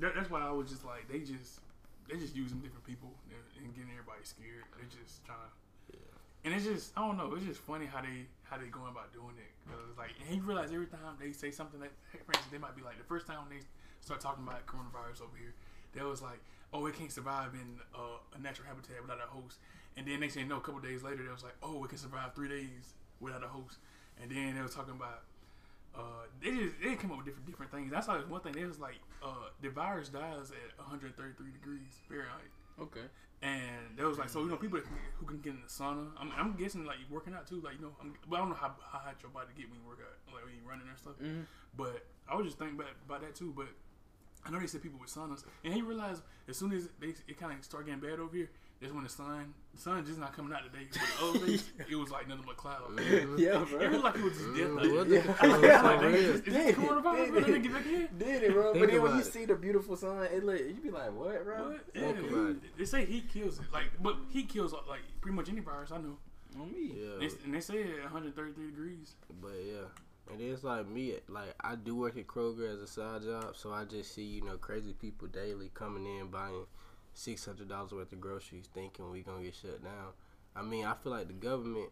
That, 0.00 0.14
that's 0.16 0.28
why 0.30 0.40
I 0.40 0.50
was 0.50 0.68
just 0.68 0.84
like, 0.84 1.08
they 1.08 1.20
just 1.20 1.60
they 2.08 2.16
just 2.16 2.36
using 2.36 2.60
different 2.60 2.84
people 2.84 3.12
and, 3.30 3.40
and 3.64 3.74
getting 3.74 3.90
everybody 3.90 4.24
scared. 4.24 4.64
They're 4.76 4.90
just 4.90 5.24
trying. 5.24 5.40
to. 5.40 5.96
Yeah. 5.96 6.44
And 6.44 6.50
it's 6.52 6.64
just 6.64 6.92
I 6.96 7.06
don't 7.06 7.16
know. 7.16 7.32
It's 7.36 7.46
just 7.46 7.60
funny 7.60 7.86
how 7.86 8.02
they 8.02 8.28
how 8.44 8.58
they 8.58 8.68
going 8.68 8.92
about 8.92 9.12
doing 9.12 9.36
it. 9.40 9.52
Cause 9.64 9.96
like 9.96 10.12
and 10.20 10.36
you 10.36 10.42
realize 10.44 10.72
every 10.72 10.86
time 10.86 11.16
they 11.16 11.32
say 11.32 11.50
something 11.50 11.80
that, 11.80 11.92
for 12.12 12.32
instance, 12.36 12.52
they 12.52 12.60
might 12.60 12.76
be 12.76 12.82
like 12.82 12.98
the 12.98 13.08
first 13.08 13.26
time 13.26 13.48
they 13.48 13.64
start 14.00 14.20
talking 14.20 14.44
about 14.44 14.66
coronavirus 14.66 15.24
over 15.24 15.36
here, 15.40 15.54
they 15.96 16.02
was 16.04 16.20
like, 16.20 16.40
oh, 16.72 16.84
it 16.86 16.94
can't 16.94 17.10
survive 17.10 17.54
in 17.54 17.80
uh, 17.94 18.20
a 18.36 18.38
natural 18.40 18.68
habitat 18.68 19.00
without 19.00 19.18
a 19.18 19.28
host. 19.30 19.58
And 19.96 20.06
then 20.06 20.20
they 20.20 20.28
say 20.28 20.44
no. 20.44 20.58
A 20.58 20.60
couple 20.60 20.80
days 20.80 21.02
later, 21.02 21.22
they 21.22 21.32
was 21.32 21.44
like, 21.44 21.56
oh, 21.62 21.84
it 21.84 21.88
can 21.88 21.98
survive 21.98 22.34
three 22.34 22.48
days 22.48 22.94
without 23.20 23.44
a 23.44 23.48
host. 23.48 23.78
And 24.20 24.30
then 24.30 24.54
they 24.54 24.62
was 24.62 24.74
talking 24.74 24.94
about 24.94 25.22
uh, 25.96 26.26
they 26.42 26.50
just 26.50 26.74
they 26.82 26.96
came 26.96 27.10
up 27.12 27.18
with 27.18 27.26
different 27.26 27.46
different 27.46 27.72
things. 27.72 27.90
That's 27.90 28.08
like 28.08 28.28
one 28.30 28.40
thing. 28.40 28.54
It 28.58 28.66
was 28.66 28.78
like, 28.78 28.98
uh, 29.22 29.48
the 29.62 29.68
virus 29.70 30.08
dies 30.08 30.50
at 30.50 30.76
133 30.78 31.52
degrees 31.52 31.94
Fahrenheit, 32.08 32.50
Okay. 32.80 33.06
and 33.42 33.96
there 33.96 34.08
was 34.08 34.18
like, 34.18 34.28
so 34.28 34.40
you 34.40 34.48
know, 34.50 34.56
people 34.56 34.78
that 34.78 34.86
can, 34.86 34.96
who 35.18 35.26
can 35.26 35.38
get 35.40 35.54
in 35.54 35.60
the 35.62 35.68
sauna. 35.68 36.08
I'm, 36.18 36.32
I'm 36.36 36.52
guessing 36.54 36.84
like 36.84 36.98
working 37.10 37.34
out 37.34 37.46
too, 37.46 37.60
like 37.60 37.74
you 37.76 37.82
know, 37.82 37.92
I'm, 38.00 38.14
but 38.28 38.36
I 38.36 38.38
don't 38.40 38.48
know 38.50 38.56
how, 38.56 38.74
how 38.90 38.98
hot 38.98 39.16
your 39.22 39.30
body 39.30 39.48
get 39.56 39.70
when 39.70 39.78
you 39.80 39.86
work 39.86 40.00
out, 40.02 40.34
like 40.34 40.44
when 40.44 40.54
you 40.54 40.60
running 40.68 40.88
and 40.88 40.98
stuff. 40.98 41.14
Mhm. 41.22 41.46
But 41.76 42.04
I 42.28 42.34
was 42.36 42.46
just 42.46 42.58
thinking 42.58 42.76
about, 42.78 42.90
about 43.06 43.20
that 43.22 43.34
too. 43.34 43.52
But 43.56 43.68
I 44.44 44.50
know 44.50 44.58
they 44.60 44.66
said 44.66 44.82
people 44.82 44.98
with 45.00 45.10
saunas, 45.10 45.44
and 45.64 45.72
he 45.72 45.80
realized 45.82 46.22
as 46.48 46.56
soon 46.58 46.72
as 46.72 46.88
they 47.00 47.14
it 47.28 47.38
kind 47.38 47.52
of 47.56 47.64
start 47.64 47.86
getting 47.86 48.00
bad 48.00 48.18
over 48.18 48.34
here, 48.36 48.50
that's 48.84 48.94
when 48.94 49.04
the 49.04 49.10
sun 49.10 49.54
the 49.74 49.80
sun 49.80 50.04
just 50.06 50.18
not 50.20 50.32
coming 50.36 50.52
out 50.52 50.60
today. 50.70 50.86
But 50.92 51.00
the 51.34 51.38
other 51.40 51.46
days, 51.46 51.64
it 51.90 51.96
was 51.96 52.10
like 52.10 52.28
nothing 52.28 52.44
but 52.46 52.56
clouds. 52.56 52.92
Yeah, 53.38 53.64
bro. 53.68 53.80
It 53.80 53.90
was 53.90 54.02
like 54.02 54.14
it 54.16 54.22
was 54.22 54.32
just 54.34 54.54
death. 54.54 54.68
Mm, 54.68 54.78
out 54.78 54.94
what 54.94 55.08
the- 55.08 55.36
I 55.42 55.66
Yeah. 55.66 55.82
like, 55.82 56.00
dang, 56.00 56.12
Yeah. 56.12 56.16
is 56.18 56.42
this- 56.42 56.46
is 56.46 56.54
this 56.54 56.76
coronavirus? 56.76 57.24
did 57.24 57.32
Bro, 57.32 57.40
They 57.52 57.58
get 57.60 57.72
back 57.72 57.86
in. 57.86 58.08
Did 58.18 58.42
it, 58.44 58.52
bro? 58.52 58.72
Think 58.72 58.80
but 58.84 58.90
then 58.92 59.02
when 59.02 59.10
about 59.10 59.14
you 59.14 59.20
it. 59.28 59.32
see 59.32 59.44
the 59.46 59.54
beautiful 59.56 59.96
sun, 59.96 60.22
it 60.24 60.44
look, 60.44 60.58
you 60.60 60.74
be 60.82 60.90
like, 60.90 61.12
what, 61.18 61.44
bro? 61.44 61.70
What? 61.70 61.80
Yeah, 61.94 62.12
Think 62.12 62.32
it. 62.62 62.78
they 62.78 62.84
say 62.84 63.04
heat 63.04 63.28
kills 63.32 63.58
it. 63.58 63.64
Like, 63.72 63.86
but 64.00 64.16
heat 64.30 64.48
kills 64.48 64.72
like 64.88 65.00
pretty 65.20 65.34
much 65.34 65.48
any 65.48 65.60
virus 65.60 65.90
I 65.90 65.98
know. 65.98 66.18
On 66.60 66.70
me. 66.72 66.92
Yeah. 66.96 67.18
They, 67.18 67.28
and 67.44 67.52
they 67.54 67.60
say 67.60 67.78
it 67.78 67.98
at 67.98 68.04
133 68.12 68.66
degrees. 68.70 69.16
But 69.42 69.54
yeah, 69.66 69.88
and 70.32 70.40
it's 70.40 70.62
like 70.62 70.86
me, 70.88 71.14
like 71.28 71.52
I 71.60 71.74
do 71.74 71.96
work 71.96 72.16
at 72.16 72.28
Kroger 72.28 72.72
as 72.72 72.80
a 72.80 72.86
side 72.86 73.22
job, 73.22 73.56
so 73.56 73.72
I 73.72 73.84
just 73.86 74.14
see 74.14 74.22
you 74.22 74.42
know 74.44 74.56
crazy 74.58 74.92
people 74.92 75.26
daily 75.26 75.70
coming 75.74 76.06
in 76.06 76.28
buying 76.28 76.64
six 77.14 77.44
hundred 77.44 77.68
dollars 77.68 77.92
worth 77.92 78.12
of 78.12 78.20
groceries, 78.20 78.68
thinking 78.74 79.10
we 79.10 79.22
gonna 79.22 79.42
get 79.42 79.54
shut 79.54 79.82
down. 79.82 80.12
I 80.56 80.62
mean, 80.62 80.84
I 80.84 80.94
feel 80.94 81.12
like 81.12 81.26
the 81.26 81.32
government, 81.32 81.88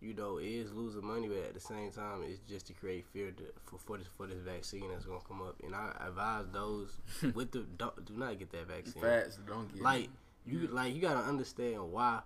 you 0.00 0.14
know, 0.14 0.38
is 0.38 0.72
losing 0.72 1.04
money, 1.04 1.28
but 1.28 1.38
at 1.38 1.54
the 1.54 1.60
same 1.60 1.90
time, 1.90 2.22
it's 2.24 2.40
just 2.48 2.66
to 2.68 2.72
create 2.74 3.04
fear 3.12 3.30
to, 3.30 3.44
for 3.64 3.78
for 3.78 3.98
this 3.98 4.08
for 4.16 4.26
this 4.26 4.38
vaccine 4.40 4.88
that's 4.90 5.06
gonna 5.06 5.20
come 5.26 5.40
up. 5.42 5.56
And 5.64 5.74
I 5.74 5.92
advise 6.06 6.44
those 6.52 6.90
with 7.34 7.52
the 7.52 7.60
don't, 7.76 8.04
do 8.04 8.14
not 8.14 8.38
get 8.38 8.50
that 8.52 8.68
vaccine. 8.68 9.02
Facts, 9.02 9.38
don't 9.46 9.72
get 9.72 9.82
Like 9.82 10.08
you, 10.44 10.66
like 10.68 10.94
you 10.94 11.00
gotta 11.00 11.26
understand 11.26 11.92
why 11.92 12.20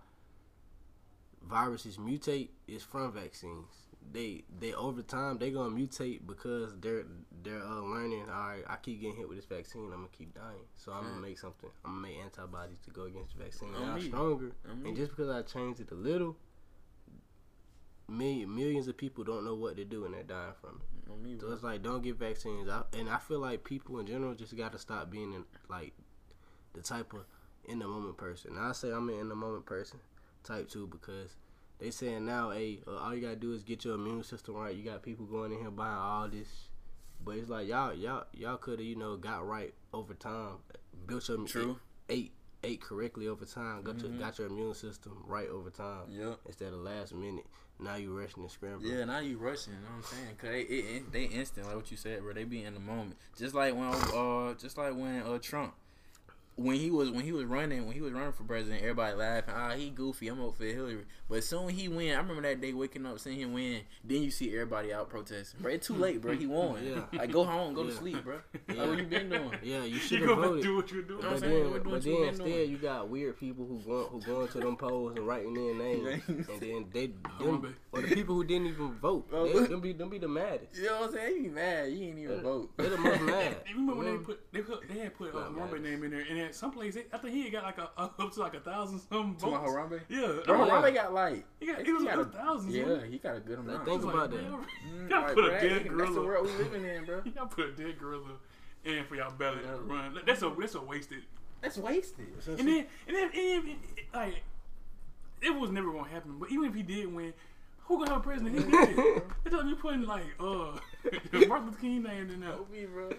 viruses 1.42 1.96
mutate 1.96 2.48
is 2.66 2.82
from 2.82 3.12
vaccines. 3.12 3.66
They 4.12 4.44
they 4.58 4.72
over 4.74 5.02
time 5.02 5.38
they 5.38 5.50
gonna 5.50 5.74
mutate 5.74 6.26
because 6.26 6.74
they're 6.80 7.04
they're 7.42 7.62
uh, 7.62 7.80
learning. 7.80 8.24
All 8.28 8.48
right, 8.48 8.64
I 8.68 8.76
keep 8.76 9.00
getting 9.00 9.16
hit 9.16 9.28
with 9.28 9.38
this 9.38 9.46
vaccine. 9.46 9.84
I'm 9.86 9.90
gonna 9.90 10.08
keep 10.16 10.34
dying. 10.34 10.64
So 10.76 10.92
I'm 10.92 11.04
gonna 11.04 11.20
make 11.20 11.38
something. 11.38 11.70
I'm 11.84 12.02
gonna 12.02 12.08
make 12.08 12.18
antibodies 12.18 12.78
to 12.84 12.90
go 12.90 13.04
against 13.04 13.36
the 13.36 13.44
vaccine. 13.44 13.68
I'm 13.76 14.00
stronger. 14.00 14.52
On 14.70 14.82
me. 14.82 14.88
And 14.88 14.96
just 14.96 15.10
because 15.10 15.28
I 15.28 15.42
changed 15.42 15.80
it 15.80 15.90
a 15.90 15.94
little, 15.94 16.36
million, 18.08 18.54
millions 18.54 18.88
of 18.88 18.96
people 18.96 19.24
don't 19.24 19.44
know 19.44 19.54
what 19.54 19.76
to 19.76 19.84
do 19.84 20.04
and 20.04 20.14
they're 20.14 20.22
dying 20.22 20.52
from 20.60 20.80
it. 20.80 21.22
Me, 21.22 21.36
So 21.40 21.50
it's 21.52 21.62
like 21.62 21.82
don't 21.82 22.02
get 22.02 22.16
vaccines. 22.16 22.68
I, 22.68 22.82
and 22.96 23.08
I 23.08 23.18
feel 23.18 23.40
like 23.40 23.64
people 23.64 23.98
in 23.98 24.06
general 24.06 24.34
just 24.34 24.56
got 24.56 24.72
to 24.72 24.78
stop 24.78 25.10
being 25.10 25.32
in, 25.32 25.44
like 25.68 25.92
the 26.72 26.82
type 26.82 27.12
of 27.12 27.24
in 27.64 27.78
the 27.78 27.86
moment 27.86 28.16
person. 28.16 28.54
Now 28.54 28.68
I 28.68 28.72
say 28.72 28.90
I'm 28.90 29.08
an 29.08 29.18
in 29.18 29.28
the 29.28 29.34
moment 29.34 29.66
person, 29.66 29.98
type 30.44 30.68
two, 30.68 30.86
because 30.86 31.36
they 31.78 31.90
saying 31.90 32.26
now, 32.26 32.50
hey, 32.50 32.80
uh, 32.86 32.96
all 32.96 33.14
you 33.14 33.20
gotta 33.22 33.36
do 33.36 33.52
is 33.52 33.62
get 33.62 33.84
your 33.84 33.94
immune 33.94 34.22
system 34.22 34.54
right. 34.54 34.74
You 34.74 34.84
got 34.84 35.02
people 35.02 35.26
going 35.26 35.52
in 35.52 35.58
here 35.58 35.70
buying 35.70 35.92
all 35.92 36.28
this, 36.28 36.68
but 37.24 37.36
it's 37.36 37.48
like 37.50 37.68
y'all, 37.68 37.94
y'all, 37.94 38.24
y'all 38.34 38.56
could 38.56 38.78
have 38.78 38.86
you 38.86 38.96
know 38.96 39.16
got 39.16 39.46
right 39.46 39.72
over 39.92 40.14
time, 40.14 40.54
built 41.06 41.28
your 41.28 41.44
True. 41.46 41.78
ate 42.08 42.32
ate 42.62 42.80
correctly 42.80 43.26
over 43.28 43.44
time, 43.44 43.82
got 43.82 44.00
your 44.00 44.10
got 44.12 44.38
your 44.38 44.48
immune 44.48 44.74
system 44.74 45.22
right 45.26 45.48
over 45.48 45.70
time 45.70 46.02
Yep. 46.10 46.40
instead 46.46 46.72
of 46.72 46.80
last 46.80 47.14
minute. 47.14 47.46
Now 47.82 47.94
you 47.94 48.14
rushing 48.18 48.42
and 48.42 48.50
scrambling. 48.52 48.92
Yeah, 48.92 49.04
now 49.06 49.20
you 49.20 49.38
rushing. 49.38 49.72
You 49.72 49.78
know 49.78 49.86
what 49.86 49.96
I'm 49.96 50.02
saying? 50.02 50.36
Cause 50.36 50.50
they 50.50 50.60
it, 50.60 50.84
it- 50.96 51.12
they 51.12 51.24
instant 51.24 51.66
like 51.66 51.76
what 51.76 51.90
you 51.90 51.96
said, 51.96 52.20
bro. 52.20 52.34
They 52.34 52.44
be 52.44 52.62
in 52.64 52.74
the 52.74 52.80
moment. 52.80 53.16
Just 53.38 53.54
like 53.54 53.74
when 53.74 53.84
uh 53.88 54.52
just 54.58 54.76
like 54.76 54.94
when 54.94 55.22
uh 55.22 55.38
Trump 55.38 55.72
when 56.60 56.76
he 56.76 56.90
was 56.90 57.10
when 57.10 57.24
he 57.24 57.32
was 57.32 57.44
running 57.46 57.86
when 57.86 57.94
he 57.94 58.00
was 58.02 58.12
running 58.12 58.32
for 58.32 58.42
president, 58.44 58.82
everybody 58.82 59.16
laughing. 59.16 59.54
Ah, 59.56 59.70
he 59.74 59.90
goofy. 59.90 60.28
I'm 60.28 60.40
over 60.40 60.52
for 60.56 60.64
Hillary. 60.64 61.04
But 61.28 61.42
soon 61.44 61.68
he 61.70 61.88
win, 61.88 62.14
I 62.14 62.18
remember 62.18 62.42
that 62.42 62.60
day 62.60 62.72
waking 62.72 63.06
up 63.06 63.18
seeing 63.18 63.38
him 63.40 63.52
win. 63.52 63.82
Then 64.04 64.22
you 64.22 64.30
see 64.30 64.52
everybody 64.52 64.92
out 64.92 65.08
protesting. 65.08 65.60
Bro, 65.62 65.72
it's 65.72 65.86
too 65.86 65.94
late, 65.94 66.20
bro. 66.20 66.36
He 66.36 66.46
won. 66.46 66.84
Yeah. 66.84 67.02
Like 67.18 67.30
go 67.32 67.44
home, 67.44 67.72
go 67.72 67.84
to 67.84 67.92
sleep, 67.92 68.22
bro. 68.24 68.40
Like 68.68 68.76
Yeah. 68.76 68.86
what 68.88 68.98
you 68.98 69.04
been 69.04 69.28
doing? 69.30 69.50
Yeah, 69.62 69.84
you 69.84 69.94
You 69.94 69.98
should 69.98 70.18
have 70.20 70.28
go 70.28 70.36
voted. 70.36 70.62
do 70.64 70.76
what 70.76 70.90
you're 70.92 71.02
doing. 71.02 71.20
But 71.22 71.30
what 71.32 71.40
then, 71.40 71.50
We're 71.70 71.78
doing 71.78 71.82
but 71.84 72.02
then 72.02 72.12
instead, 72.24 72.44
doing. 72.46 72.70
you 72.70 72.76
got 72.78 73.08
weird 73.08 73.38
people 73.40 73.64
who 73.66 73.78
go 73.78 74.04
who 74.10 74.20
go 74.20 74.42
into 74.42 74.58
them 74.58 74.76
polls 74.76 75.16
and 75.16 75.26
writing 75.26 75.54
their 75.54 75.74
names, 75.74 76.22
and 76.28 76.60
then 76.60 76.86
they 76.92 77.06
them, 77.38 77.74
or 77.92 78.02
the 78.02 78.08
people 78.14 78.34
who 78.34 78.44
didn't 78.44 78.66
even 78.66 78.92
vote, 78.94 79.28
Oh. 79.32 79.46
they, 79.46 79.66
them 79.66 79.80
be 79.80 79.92
them 79.92 80.10
be 80.10 80.18
the 80.18 80.28
maddest. 80.28 80.76
You 80.76 80.86
know 80.86 81.00
what 81.00 81.10
I'm 81.10 81.14
saying? 81.16 81.36
You 81.36 81.42
be 81.44 81.48
mad. 81.48 81.92
You 81.92 82.04
ain't 82.08 82.18
even 82.18 82.40
vote. 82.42 82.70
They're 82.76 82.90
the 82.90 82.98
most 82.98 83.20
mad. 83.22 83.56
You 83.68 83.74
remember 83.76 83.94
when 83.94 84.06
they 84.18 84.24
put 84.24 84.52
they 84.52 84.60
put 84.62 84.88
they 84.88 84.98
had 84.98 85.14
put 85.16 85.34
uh, 85.34 85.38
Not 85.40 85.52
Harambe 85.52 85.72
mad. 85.72 85.82
name 85.82 86.04
in 86.04 86.10
there, 86.10 86.24
and 86.28 86.38
then 86.50 86.54
some 86.58 86.70
place 86.72 86.96
I 87.12 87.16
think 87.18 87.34
he 87.34 87.42
had 87.44 87.52
got 87.52 87.64
like 87.64 87.78
a 87.78 87.90
up 87.98 88.16
to 88.34 88.40
like 88.40 88.54
a 88.54 88.60
thousand 88.60 89.00
some 89.00 89.36
To 89.36 89.46
my. 89.46 89.58
Harambe? 89.58 90.00
Yeah, 90.08 90.38
Bro, 90.46 90.62
I'm 90.62 90.66
yeah. 90.68 90.78
like, 90.78 90.92
Harambe 90.92 90.94
got 90.94 91.12
like 91.14 91.44
he 91.60 91.66
got 91.66 91.84
he 91.86 91.92
was 91.92 92.04
got 92.04 92.16
got 92.16 92.26
a- 92.26 92.30
thousands. 92.30 92.74
yeah, 92.74 92.84
wasn't 92.84 93.04
he? 93.06 93.10
he 93.12 93.18
got 93.18 93.36
a 93.36 93.40
good 93.40 93.58
amount. 93.58 93.84
think 93.84 94.04
I 94.04 94.08
about 94.10 94.14
like, 94.14 94.30
that. 94.30 94.50
man, 94.50 94.66
Mm, 94.90 95.10
Y'all 95.10 95.22
like, 95.22 95.34
put 95.34 95.44
a 95.44 95.48
bro, 95.48 95.60
dead 95.60 95.88
That's 95.98 96.14
the 96.14 96.22
world 96.22 96.46
we 96.46 96.52
living 96.64 96.84
in, 96.84 97.04
bro. 97.06 97.22
Y'all 97.36 97.46
put 97.46 97.66
a 97.66 97.72
dead 97.72 97.98
gorilla 97.98 98.32
in 98.84 99.04
for 99.04 99.14
y'all 99.16 99.32
ballot 99.32 99.64
run. 99.84 100.18
That's 100.26 100.42
a 100.42 100.54
that's 100.58 100.74
a 100.74 100.80
wasted. 100.80 101.22
That's 101.60 101.76
wasted. 101.76 102.26
And 102.48 102.58
then 102.66 102.86
and 103.06 103.16
then, 103.16 103.30
and 103.34 103.66
then 103.68 103.76
like 104.14 104.42
it 105.42 105.50
was 105.54 105.70
never 105.70 105.90
gonna 105.92 106.08
happen. 106.08 106.36
But 106.38 106.50
even 106.50 106.64
if 106.66 106.74
he 106.74 106.82
did 106.82 107.12
win, 107.12 107.32
who 107.84 107.98
gonna 107.98 108.10
have 108.12 108.20
a 108.20 108.22
president? 108.24 108.56
He 108.56 108.70
did. 108.70 109.22
It's 109.44 109.54
like 109.54 109.64
you 109.66 109.76
putting 109.76 110.02
like 110.06 110.24
uh 110.38 110.78
Martin 111.48 111.66
Luther 111.66 111.80
King 111.80 112.02
name 112.02 112.30
in 112.30 112.40
there. 112.40 112.54
me, 112.72 112.86
bro. 112.86 113.10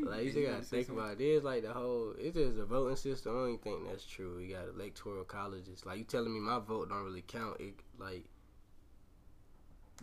Like 0.00 0.24
you 0.24 0.32
just 0.32 0.46
gotta 0.46 0.62
think 0.62 0.88
about 0.88 1.20
it. 1.20 1.24
It's 1.24 1.44
like 1.44 1.62
the 1.62 1.72
whole. 1.72 2.14
It's 2.18 2.36
just 2.36 2.58
a 2.58 2.64
voting 2.64 2.96
system. 2.96 3.32
I 3.32 3.38
don't 3.38 3.48
even 3.48 3.58
think 3.58 3.88
that's 3.88 4.04
true. 4.04 4.38
You 4.38 4.54
got 4.54 4.68
electoral 4.68 5.24
colleges. 5.24 5.84
Like 5.84 5.98
you 5.98 6.04
telling 6.04 6.32
me 6.32 6.40
my 6.40 6.58
vote 6.58 6.88
don't 6.88 7.04
really 7.04 7.22
count. 7.26 7.60
It 7.60 7.74
like 7.98 8.24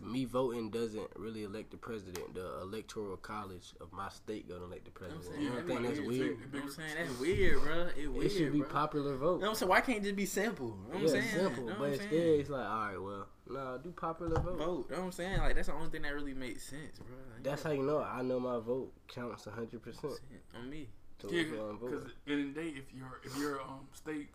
me 0.02 0.24
voting 0.24 0.70
doesn't 0.70 1.08
really 1.16 1.44
elect 1.44 1.70
the 1.70 1.76
president. 1.76 2.34
The 2.34 2.60
electoral 2.62 3.16
college 3.16 3.74
of 3.80 3.92
my 3.92 4.08
state 4.08 4.48
gonna 4.48 4.64
elect 4.64 4.84
the 4.86 4.90
president. 4.90 5.24
saying, 5.26 5.40
You 5.42 5.50
don't 5.50 5.66
think 5.66 5.82
that's 5.82 6.00
weird? 6.00 6.10
You 6.20 6.28
know 6.30 6.36
what 6.52 6.62
I'm 6.64 6.70
saying? 6.70 6.94
That's 6.98 7.18
weird, 7.20 7.62
bro. 7.62 7.88
It 7.96 8.06
weird, 8.12 8.24
It 8.26 8.30
should 8.30 8.52
be 8.52 8.60
bro. 8.60 8.68
popular 8.68 9.16
vote. 9.16 9.34
You 9.34 9.40
know 9.40 9.46
what 9.46 9.48
I'm 9.50 9.54
saying? 9.56 9.68
Why 9.70 9.80
can't 9.80 9.98
it 9.98 10.04
just 10.04 10.16
be 10.16 10.26
simple? 10.26 10.66
You 10.66 10.72
know 10.72 10.94
what 10.94 11.02
I'm 11.02 11.08
saying? 11.08 11.34
simple. 11.34 11.64
You 11.64 11.70
know 11.70 11.72
what 11.72 11.78
but 11.78 11.84
I'm 11.86 11.92
instead, 11.92 12.12
it's 12.12 12.50
like, 12.50 12.66
all 12.66 12.86
right, 12.86 13.02
well, 13.02 13.26
no, 13.48 13.78
do 13.82 13.90
popular 13.90 14.40
vote. 14.40 14.58
Vote. 14.58 14.86
You 14.90 14.96
know 14.96 15.00
what 15.00 15.06
I'm 15.06 15.12
saying? 15.12 15.38
Like, 15.38 15.54
that's 15.54 15.68
the 15.68 15.74
only 15.74 15.90
thing 15.90 16.02
that 16.02 16.14
really 16.14 16.34
makes 16.34 16.62
sense, 16.64 16.98
bro. 16.98 17.16
Like, 17.34 17.42
That's 17.42 17.62
how 17.62 17.70
you 17.72 17.82
know. 17.82 18.00
I 18.00 18.22
know 18.22 18.38
my 18.40 18.58
vote 18.58 18.92
counts 19.08 19.44
hundred 19.44 19.82
percent. 19.82 20.14
on 20.56 20.70
me. 20.70 20.88
So 21.20 21.28
Yeah, 21.30 21.42
that's 21.42 21.56
why 21.58 21.68
I'm 21.68 21.78
because 21.78 22.04
in 22.26 22.54
the 22.54 22.60
day, 22.60 22.68
if 22.68 22.84
your 22.94 23.20
if 23.24 23.36
your 23.36 23.60
um 23.60 23.88
state 23.92 24.28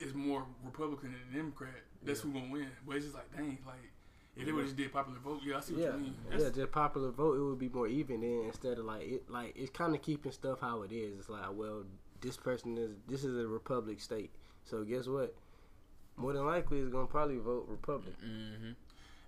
is 0.00 0.14
more 0.14 0.44
Republican 0.64 1.12
than 1.12 1.36
Democrat, 1.40 1.74
that's 2.02 2.20
who 2.20 2.32
gonna 2.32 2.50
win. 2.50 2.68
But 2.86 2.96
it's 2.96 3.06
just 3.06 3.16
like, 3.16 3.34
dang, 3.36 3.58
like 3.66 3.76
if 4.36 4.46
they 4.46 4.52
would 4.52 4.64
just 4.64 4.76
did 4.76 4.92
popular 4.92 5.18
vote, 5.18 5.40
yeah, 5.44 5.56
I 5.56 5.60
see 5.60 5.74
what 5.74 5.82
Yeah, 5.82 5.92
you 5.94 5.98
mean. 5.98 6.14
yeah, 6.30 6.38
That's, 6.38 6.56
just 6.56 6.70
popular 6.72 7.10
vote, 7.10 7.36
it 7.38 7.42
would 7.42 7.58
be 7.58 7.68
more 7.68 7.88
even 7.88 8.20
then 8.20 8.42
instead 8.46 8.78
of 8.78 8.84
like 8.84 9.02
it 9.02 9.30
like 9.30 9.54
it's 9.56 9.70
kind 9.70 9.94
of 9.94 10.02
keeping 10.02 10.32
stuff 10.32 10.60
how 10.60 10.82
it 10.82 10.92
is. 10.92 11.18
It's 11.18 11.28
like, 11.28 11.46
well, 11.52 11.82
this 12.20 12.36
person 12.36 12.78
is 12.78 12.90
this 13.08 13.24
is 13.24 13.36
a 13.36 13.46
republic 13.46 14.00
state, 14.00 14.30
so 14.64 14.84
guess 14.84 15.06
what? 15.06 15.34
More 16.16 16.32
than 16.32 16.46
likely, 16.46 16.78
it's 16.80 16.90
gonna 16.90 17.06
probably 17.06 17.38
vote 17.38 17.66
Republican. 17.68 18.14
Mm-hmm. 18.24 18.72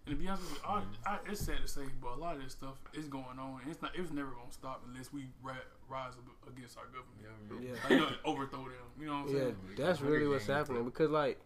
And 0.07 0.17
to 0.17 0.17
be 0.17 0.29
honest 0.29 0.43
with 0.45 0.59
you, 0.63 0.69
I, 0.69 0.83
I, 1.07 1.19
it's 1.29 1.41
sad 1.41 1.59
to 1.63 1.69
say, 1.69 1.83
but 2.01 2.15
a 2.15 2.17
lot 2.17 2.37
of 2.37 2.43
this 2.43 2.53
stuff 2.53 2.75
is 2.95 3.07
going 3.07 3.39
on, 3.39 3.61
and 3.63 3.71
it's 3.71 3.83
not. 3.83 3.93
It's 3.95 4.11
never 4.11 4.31
gonna 4.31 4.51
stop 4.51 4.83
unless 4.89 5.13
we 5.13 5.27
ri- 5.43 5.53
rise 5.89 6.15
up 6.15 6.49
against 6.57 6.79
our 6.79 6.87
government. 6.87 7.63
Yeah, 7.63 7.75
Like, 7.85 7.91
you 7.91 7.97
know, 7.99 8.17
overthrow 8.25 8.65
them. 8.65 8.73
You 8.99 9.07
know 9.07 9.13
what 9.23 9.29
I'm 9.29 9.35
yeah, 9.35 9.41
saying? 9.43 9.57
that's 9.77 10.01
really 10.01 10.27
what's 10.27 10.47
happening 10.47 10.85
because 10.85 11.11
like. 11.11 11.39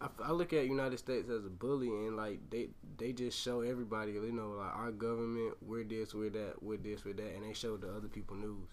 I, 0.00 0.08
I 0.24 0.32
look 0.32 0.52
at 0.52 0.66
United 0.66 0.98
States 0.98 1.28
as 1.28 1.44
a 1.44 1.50
bully, 1.50 1.88
and 1.88 2.16
like 2.16 2.38
they 2.50 2.68
they 2.98 3.12
just 3.12 3.38
show 3.38 3.60
everybody, 3.60 4.12
you 4.12 4.32
know, 4.32 4.50
like 4.58 4.74
our 4.74 4.90
government, 4.92 5.56
we're 5.60 5.84
this, 5.84 6.14
we're 6.14 6.30
that, 6.30 6.62
we're 6.62 6.78
this, 6.78 7.04
we're 7.04 7.14
that, 7.14 7.34
and 7.34 7.44
they 7.44 7.52
show 7.52 7.76
the 7.76 7.88
other 7.94 8.08
people 8.08 8.36
news, 8.36 8.68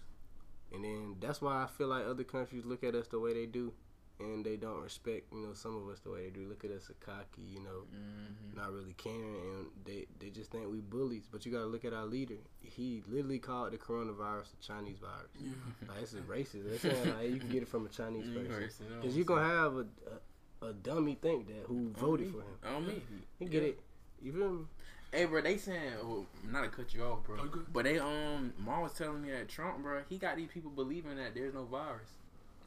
and 0.72 0.84
then 0.84 1.16
that's 1.20 1.40
why 1.42 1.62
I 1.62 1.66
feel 1.66 1.88
like 1.88 2.04
other 2.06 2.24
countries 2.24 2.64
look 2.64 2.82
at 2.84 2.94
us 2.94 3.08
the 3.08 3.20
way 3.20 3.34
they 3.34 3.46
do, 3.46 3.72
and 4.20 4.44
they 4.44 4.56
don't 4.56 4.80
respect, 4.82 5.30
you 5.32 5.40
know, 5.40 5.52
some 5.52 5.76
of 5.76 5.88
us 5.92 6.00
the 6.00 6.10
way 6.10 6.24
they 6.24 6.30
do. 6.30 6.46
Look 6.48 6.64
at 6.64 6.70
us, 6.70 6.88
a 6.90 6.94
cocky, 7.04 7.42
you 7.42 7.60
know, 7.60 7.84
Mm-hmm. 7.94 8.56
not 8.58 8.72
really 8.72 8.94
caring, 8.94 9.20
and 9.20 9.66
they 9.84 10.06
they 10.18 10.30
just 10.30 10.50
think 10.50 10.70
we 10.70 10.80
bullies. 10.80 11.28
But 11.30 11.44
you 11.46 11.52
gotta 11.52 11.66
look 11.66 11.84
at 11.84 11.92
our 11.92 12.06
leader. 12.06 12.34
He 12.62 13.02
literally 13.06 13.38
called 13.38 13.72
the 13.72 13.78
coronavirus 13.78 14.50
the 14.52 14.56
Chinese 14.66 14.98
virus. 14.98 15.30
Yeah. 15.38 15.50
Like 15.88 16.00
this 16.00 16.14
is 16.14 16.20
racist. 16.22 16.80
Saying 16.80 17.14
like 17.16 17.30
you 17.30 17.38
can 17.38 17.48
get 17.50 17.62
it 17.62 17.68
from 17.68 17.84
a 17.86 17.88
Chinese 17.90 18.26
person. 18.34 18.50
racist, 18.50 18.80
you 18.80 18.90
know 18.90 19.00
Because 19.00 19.14
you're 19.16 19.24
gonna 19.26 19.46
have 19.46 19.74
a, 19.76 19.80
a 19.80 20.18
a 20.62 20.72
dummy 20.72 21.16
think 21.20 21.46
that 21.48 21.64
who 21.66 21.90
voted 21.90 22.30
for 22.32 22.38
him. 22.38 22.74
On 22.76 22.86
me. 22.86 23.02
You 23.38 23.48
get 23.48 23.62
it? 23.62 23.80
You 24.22 24.32
feel 24.32 24.50
me? 24.50 24.64
Hey, 25.12 25.24
bro, 25.24 25.40
they 25.40 25.56
saying, 25.56 25.92
well, 26.02 26.26
not 26.50 26.62
to 26.64 26.68
cut 26.68 26.92
you 26.92 27.02
off, 27.02 27.22
bro, 27.24 27.36
Oh, 27.40 27.46
good. 27.46 27.66
but 27.72 27.84
they 27.84 27.98
um, 27.98 28.52
mom 28.58 28.82
was 28.82 28.92
telling 28.92 29.22
me 29.22 29.30
that 29.30 29.48
Trump, 29.48 29.82
bro, 29.82 30.02
he 30.08 30.18
got 30.18 30.36
these 30.36 30.48
people 30.48 30.70
believing 30.70 31.16
that 31.16 31.34
there's 31.34 31.54
no 31.54 31.64
virus. 31.64 32.10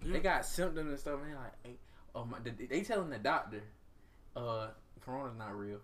Yeah. 0.03 0.13
They 0.13 0.19
got 0.21 0.45
symptoms 0.45 0.89
and 0.89 0.97
stuff, 0.99 1.19
and 1.21 1.31
they 1.31 1.35
like, 1.35 1.53
hey, 1.63 1.75
oh 2.15 2.25
my, 2.25 2.37
they, 2.43 2.65
they 2.65 2.81
telling 2.81 3.11
the 3.11 3.19
doctor, 3.19 3.61
uh, 4.35 4.69
corona's 5.05 5.37
not 5.37 5.55
real. 5.55 5.77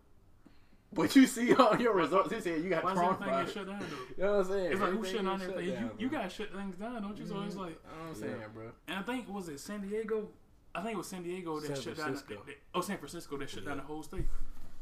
But 0.93 1.15
you 1.15 1.27
see 1.27 1.53
on 1.53 1.79
your 1.79 1.93
results, 1.93 2.29
they 2.31 2.39
said 2.39 2.63
you 2.63 2.69
got 2.71 2.83
Why 2.85 2.95
coronavirus. 2.95 3.53
shut 3.53 3.67
down? 3.67 3.83
You 4.17 4.23
know 4.23 4.31
what 4.37 4.39
I'm 4.39 4.51
saying? 4.51 4.71
It's 4.71 4.81
like 4.81 4.89
who 4.89 4.97
Everything 4.97 5.11
shutting 5.11 5.25
down 5.27 5.39
shut 5.41 5.55
down, 5.57 5.65
you 5.65 5.91
you 5.99 6.09
gotta 6.09 6.29
shut 6.29 6.53
things 6.55 6.75
down, 6.77 7.01
don't 7.03 7.17
you? 7.19 7.25
So 7.27 7.41
it's 7.41 7.55
like, 7.55 7.69
You 7.69 7.75
know 7.99 8.03
what 8.03 8.09
I'm 8.09 8.15
saying, 8.15 8.35
bro. 8.53 8.63
and 8.87 8.97
I 8.97 9.01
think 9.03 9.29
was 9.31 9.49
it 9.49 9.59
San 9.59 9.81
Diego? 9.87 10.29
I 10.77 10.81
think 10.81 10.93
it 10.93 10.97
was 10.97 11.07
San 11.07 11.23
Diego 11.23 11.59
that 11.59 11.67
San 11.67 11.75
shut 11.75 11.85
down. 11.85 11.95
The, 11.95 12.01
Francisco. 12.19 12.43
that- 12.45 12.57
oh, 12.75 12.81
San 12.81 12.97
Francisco 12.97 13.37
that 13.37 13.49
shut 13.49 13.65
down 13.65 13.77
the 13.77 13.83
whole 13.83 14.03
state. 14.03 14.25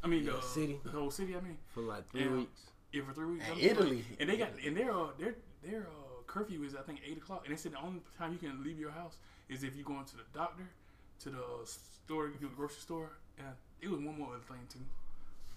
I 0.04 0.08
mean, 0.08 0.26
Yeah, 0.26 0.34
the 0.34 0.42
city. 0.42 0.80
the 0.84 0.92
whole 0.92 1.10
city. 1.10 1.36
I 1.36 1.40
mean, 1.40 1.58
For 1.74 1.82
like 1.82 2.08
three 2.10 2.26
Yeah. 2.26 2.32
weeks. 2.36 2.62
yeah, 2.92 3.02
for 3.08 3.14
three 3.14 3.26
weeks. 3.34 3.46
And 3.50 3.60
Italy. 3.60 4.04
and 4.20 4.30
they 4.30 4.38
got 4.38 4.50
and 4.60 4.76
their 4.76 4.92
uh, 4.92 5.08
their 5.18 5.36
their 5.64 5.88
uh, 5.88 6.22
curfew 6.28 6.64
is 6.64 6.76
I 6.76 6.82
think 6.82 7.00
eight 7.06 7.18
o'clock, 7.18 7.44
and 7.46 7.54
they 7.54 7.58
said 7.58 7.72
the 7.72 7.80
only 7.80 8.02
time 8.18 8.34
you 8.34 8.40
can 8.40 8.62
leave 8.64 8.78
your 8.78 8.92
house 8.92 9.18
is 9.48 9.64
if 9.64 9.74
you're 9.76 9.86
going 9.86 10.06
to 10.06 10.18
the 10.18 10.24
doctor, 10.34 10.70
to 11.22 11.30
the 11.30 11.44
store, 11.66 12.28
to 12.28 12.38
the 12.40 12.48
grocery 12.48 12.82
store, 12.82 13.12
and 13.38 13.48
it 13.82 13.90
was 13.90 14.02
one 14.02 14.18
more 14.20 14.34
other 14.36 14.44
thing 14.44 14.68
too. 14.70 14.80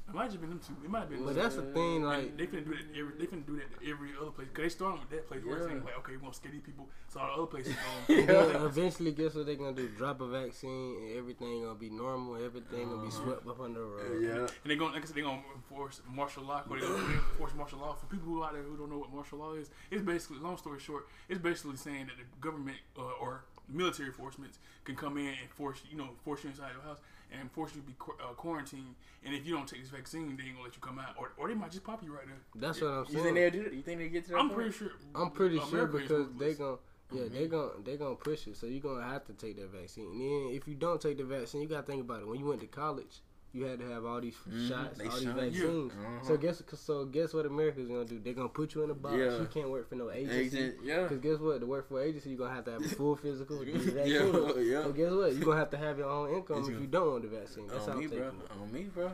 It 0.08 0.14
might 0.14 0.22
have 0.22 0.30
just 0.30 0.40
been 0.40 0.48
them 0.48 0.60
two. 0.66 0.72
It 0.82 0.90
might 0.90 1.00
have 1.00 1.10
been. 1.10 1.24
But 1.24 1.34
that's 1.34 1.56
the 1.56 1.62
thing, 1.62 2.02
like 2.02 2.34
they 2.38 2.46
finna 2.46 2.64
do 2.64 2.72
that. 2.72 2.98
Every, 2.98 3.12
they 3.18 3.26
finna 3.26 3.46
do 3.46 3.56
that 3.56 3.68
to 3.78 3.90
every 3.90 4.08
other 4.18 4.30
place. 4.30 4.48
Cause 4.54 4.62
they 4.62 4.68
started 4.70 5.00
with 5.00 5.10
that 5.10 5.28
place 5.28 5.44
where 5.44 5.68
it's 5.68 5.84
like, 5.84 5.98
okay, 5.98 6.12
we 6.12 6.18
want 6.18 6.32
to 6.32 6.40
scare 6.40 6.50
these 6.50 6.62
people. 6.62 6.88
So 7.12 7.20
all 7.20 7.26
the 7.26 7.42
other 7.42 7.46
places 7.46 7.74
going. 8.08 8.20
And 8.20 8.28
then 8.28 8.62
eventually, 8.62 9.12
guess 9.12 9.34
what 9.34 9.44
they're 9.44 9.56
gonna 9.56 9.76
do? 9.76 9.88
Drop 9.88 10.22
a 10.22 10.26
vaccine, 10.26 10.96
and 10.96 11.18
everything 11.18 11.62
gonna 11.62 11.74
be 11.74 11.90
normal. 11.90 12.36
Everything 12.42 12.88
gonna 12.88 13.04
be 13.04 13.10
swept 13.10 13.46
up 13.46 13.60
under 13.60 13.80
the 13.80 13.86
rug. 13.86 14.22
Yeah. 14.22 14.48
And 14.48 14.64
they're 14.64 14.76
going, 14.76 14.94
like 14.94 15.02
I 15.02 15.06
said, 15.06 15.16
they're 15.16 15.24
going 15.24 15.42
to 15.42 15.54
enforce 15.54 16.00
martial 16.08 16.44
law. 16.44 16.62
Or 16.70 16.80
they're 16.80 16.88
going 16.88 17.04
to 17.04 17.12
enforce 17.12 17.54
martial 17.54 17.78
law. 17.80 17.94
For 17.94 18.06
people 18.06 18.28
who 18.28 18.42
out 18.42 18.54
there 18.54 18.62
who 18.62 18.78
don't 18.78 18.90
know 18.90 18.98
what 18.98 19.12
martial 19.12 19.38
law 19.38 19.52
is, 19.54 19.68
it's 19.90 20.02
basically, 20.02 20.38
long 20.38 20.56
story 20.56 20.80
short, 20.80 21.06
it's 21.28 21.40
basically 21.40 21.76
saying 21.76 22.06
that 22.06 22.16
the 22.16 22.24
government 22.40 22.78
uh, 22.98 23.02
or 23.20 23.44
military 23.68 24.08
enforcements 24.08 24.58
can 24.84 24.96
come 24.96 25.18
in 25.18 25.26
and 25.26 25.50
force, 25.50 25.82
you 25.90 25.98
know, 25.98 26.08
force 26.24 26.44
you 26.44 26.50
inside 26.50 26.70
your 26.72 26.82
house 26.82 26.98
and 27.32 27.50
force 27.52 27.74
you 27.74 27.80
to 27.80 27.86
be 27.86 27.94
qu- 27.98 28.12
uh, 28.22 28.32
quarantined. 28.34 28.94
And 29.24 29.34
if 29.34 29.46
you 29.46 29.54
don't 29.54 29.66
take 29.68 29.80
this 29.82 29.90
vaccine, 29.90 30.36
they 30.36 30.44
ain't 30.44 30.54
gonna 30.54 30.64
let 30.64 30.74
you 30.76 30.80
come 30.80 30.98
out, 30.98 31.14
or, 31.18 31.32
or 31.36 31.48
they 31.48 31.54
might 31.54 31.70
just 31.70 31.84
pop 31.84 32.02
you 32.02 32.12
right 32.14 32.26
there. 32.26 32.36
That's 32.54 32.80
what 32.80 32.88
I'm 32.90 33.06
saying. 33.06 33.16
You 33.18 33.22
think 33.24 33.34
they'll 33.36 33.50
do 33.62 33.68
it? 33.68 33.72
You 33.74 33.82
think 33.82 33.98
they 34.00 34.08
get 34.08 34.24
to 34.26 34.30
that 34.32 34.38
I'm 34.38 34.48
point? 34.48 34.60
pretty 34.60 34.72
sure. 34.72 34.90
I'm 35.14 35.30
pretty 35.30 35.58
sure 35.58 35.68
America 35.68 35.96
is 35.98 36.02
because 36.02 36.26
they 36.38 36.46
ruthless. 36.46 36.58
gon' 36.58 36.78
yeah 37.10 37.24
they 37.32 37.46
gon' 37.48 37.70
they 37.84 37.96
gonna 37.96 38.14
push 38.14 38.46
it. 38.46 38.56
So 38.56 38.66
you're 38.66 38.80
gonna 38.80 39.06
have 39.06 39.24
to 39.26 39.32
take 39.32 39.56
that 39.56 39.70
vaccine. 39.72 40.06
And 40.06 40.20
then 40.20 40.54
if 40.56 40.68
you 40.68 40.74
don't 40.74 41.00
take 41.00 41.18
the 41.18 41.24
vaccine, 41.24 41.62
you 41.62 41.68
gotta 41.68 41.86
think 41.86 42.02
about 42.02 42.20
it. 42.20 42.28
When 42.28 42.38
you 42.38 42.46
went 42.46 42.60
to 42.60 42.66
college, 42.66 43.20
you 43.58 43.64
had 43.66 43.78
to 43.80 43.86
have 43.90 44.04
all 44.04 44.20
these 44.20 44.36
Mhm, 44.48 44.68
shots, 44.68 44.98
they 44.98 45.06
all 45.06 45.10
these 45.16 45.22
shun 45.24 45.36
you. 45.36 45.42
vaccines. 45.50 45.92
Uh-huh. 45.92 46.26
So 46.28 46.36
guess 46.36 46.62
so 46.74 47.04
guess 47.04 47.34
what 47.34 47.46
America's 47.46 47.86
gonna 47.88 48.04
do? 48.04 48.18
They're 48.22 48.34
gonna 48.34 48.48
put 48.48 48.74
you 48.74 48.82
in 48.84 48.90
a 48.90 48.94
box. 48.94 49.16
Yeah. 49.16 49.40
You 49.40 49.48
can't 49.52 49.68
work 49.70 49.88
for 49.88 49.96
no 49.96 50.10
agency. 50.10 50.38
Agent, 50.58 50.76
yeah. 50.82 51.02
Because 51.02 51.18
guess 51.18 51.38
what? 51.40 51.60
To 51.60 51.66
work 51.66 51.88
for 51.88 52.00
an 52.02 52.08
agency, 52.08 52.30
you're 52.30 52.38
gonna 52.38 52.54
have 52.54 52.64
to 52.66 52.72
have 52.72 52.84
a 52.84 52.88
full 52.88 53.16
physical. 53.24 53.64
Yeah, 53.64 53.76
vaccine. 53.78 54.66
yeah. 54.66 54.82
So 54.84 54.92
guess 54.92 55.12
what? 55.12 55.32
You're 55.34 55.44
gonna 55.44 55.56
have 55.58 55.70
to 55.70 55.76
have 55.76 55.98
your 55.98 56.08
own 56.08 56.30
income 56.34 56.58
It's 56.60 56.68
if 56.68 56.80
you 56.80 56.86
don't 56.86 57.10
want 57.10 57.22
the 57.22 57.28
vaccine. 57.36 57.66
That's 57.66 57.84
how 57.86 57.92
on 57.92 57.98
I'm 57.98 58.10
me, 58.10 58.16
bro. 58.16 58.30
On 58.62 58.72
me, 58.72 58.82
bro. 58.94 59.10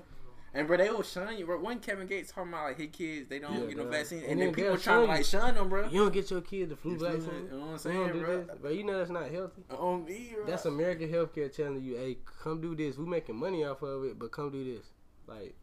And 0.57 0.69
bro, 0.69 0.77
they 0.77 0.89
will 0.89 1.03
shun 1.03 1.37
you, 1.37 1.47
bro. 1.47 1.59
One 1.61 1.81
Kevin 1.81 2.07
Gates 2.07 2.31
talking 2.31 2.53
about 2.53 2.65
like 2.69 2.79
his 2.79 2.91
kids, 2.93 3.29
they 3.29 3.41
don't 3.41 3.53
Yeah, 3.55 3.67
get 3.67 3.77
no 3.77 3.83
bro. 3.83 3.93
vaccine, 3.93 4.19
and, 4.21 4.29
And 4.29 4.41
then 4.41 4.47
then 4.49 4.55
people 4.55 4.71
they'll 4.71 4.81
trying 4.81 5.01
to 5.03 5.07
like 5.09 5.19
you. 5.19 5.25
shun 5.25 5.55
them, 5.57 5.69
bro. 5.69 5.89
You 5.89 5.99
don't 6.05 6.13
get 6.15 6.31
your 6.31 6.41
kid 6.43 6.69
the 6.69 6.77
flu 6.77 6.93
You 6.93 6.99
feel 6.99 7.11
me? 7.11 7.17
vaccine. 7.17 7.45
You 7.51 7.51
know 7.59 7.59
what 7.67 7.73
I'm 7.73 7.79
saying, 7.79 8.13
do 8.13 8.21
bro? 8.21 8.37
this. 8.45 8.57
But 8.63 8.75
you 8.77 8.85
know 8.85 8.99
that's 8.99 9.11
not 9.11 9.31
healthy. 9.31 9.63
Uh, 9.71 9.77
on 9.77 10.05
me, 10.05 10.33
bro. 10.35 10.47
That's 10.47 10.65
American 10.67 11.09
healthcare 11.09 11.53
telling 11.53 11.83
you, 11.83 11.97
hey, 11.97 12.19
come 12.43 12.61
do 12.61 12.77
this. 12.77 12.97
We're 12.97 13.07
making 13.07 13.35
money 13.37 13.65
off 13.65 13.83
of 13.83 14.05
it, 14.05 14.17
but 14.19 14.31
come 14.31 14.51
do 14.53 14.63
this. 14.77 14.87
Like, 15.27 15.55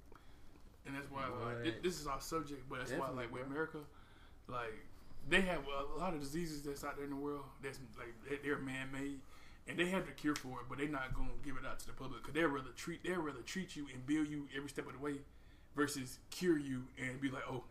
and 0.86 0.96
that's 0.96 1.10
why 1.10 1.22
like, 1.28 1.56
Right. 1.56 1.64
thi- 1.64 1.80
this 1.82 2.00
is 2.02 2.08
our 2.08 2.20
subject. 2.20 2.68
But 2.70 2.80
that's 2.80 2.92
Definitely, 2.92 3.16
why 3.16 3.22
like 3.22 3.32
with 3.34 3.44
bro. 3.44 3.52
America, 3.52 3.78
like 4.50 4.74
they 5.30 5.40
have 5.42 5.62
a 5.68 6.00
lot 6.00 6.14
of 6.14 6.20
diseases 6.20 6.64
that's 6.64 6.84
out 6.84 6.96
there 6.98 7.06
in 7.06 7.12
the 7.12 7.16
world 7.16 7.44
that's 7.64 7.80
like 7.98 8.42
they're 8.44 8.58
man 8.58 8.90
made. 8.92 9.20
And 9.72 9.80
they 9.80 9.90
have 9.90 10.06
the 10.06 10.12
cure 10.12 10.36
for 10.36 10.60
it, 10.60 10.66
but 10.70 10.78
they're 10.78 10.88
not 10.88 11.14
gonna 11.16 11.32
give 11.44 11.56
it 11.56 11.66
out 11.66 11.80
to 11.80 11.88
the 11.88 11.94
public 11.94 12.22
because 12.22 12.36
they'd 12.36 12.44
rather 12.46 12.70
treat 12.76 13.04
they'd 13.04 13.18
rather 13.18 13.42
treat 13.46 13.76
you 13.76 13.88
and 13.94 14.06
bill 14.06 14.24
you 14.26 14.48
every 14.56 14.70
step 14.70 14.86
of 14.88 14.94
the 14.94 15.00
way, 15.00 15.16
versus 15.76 16.20
cure 16.30 16.58
you 16.60 16.84
and 17.02 17.20
be 17.22 17.30
like, 17.30 17.44
oh, 17.50 17.64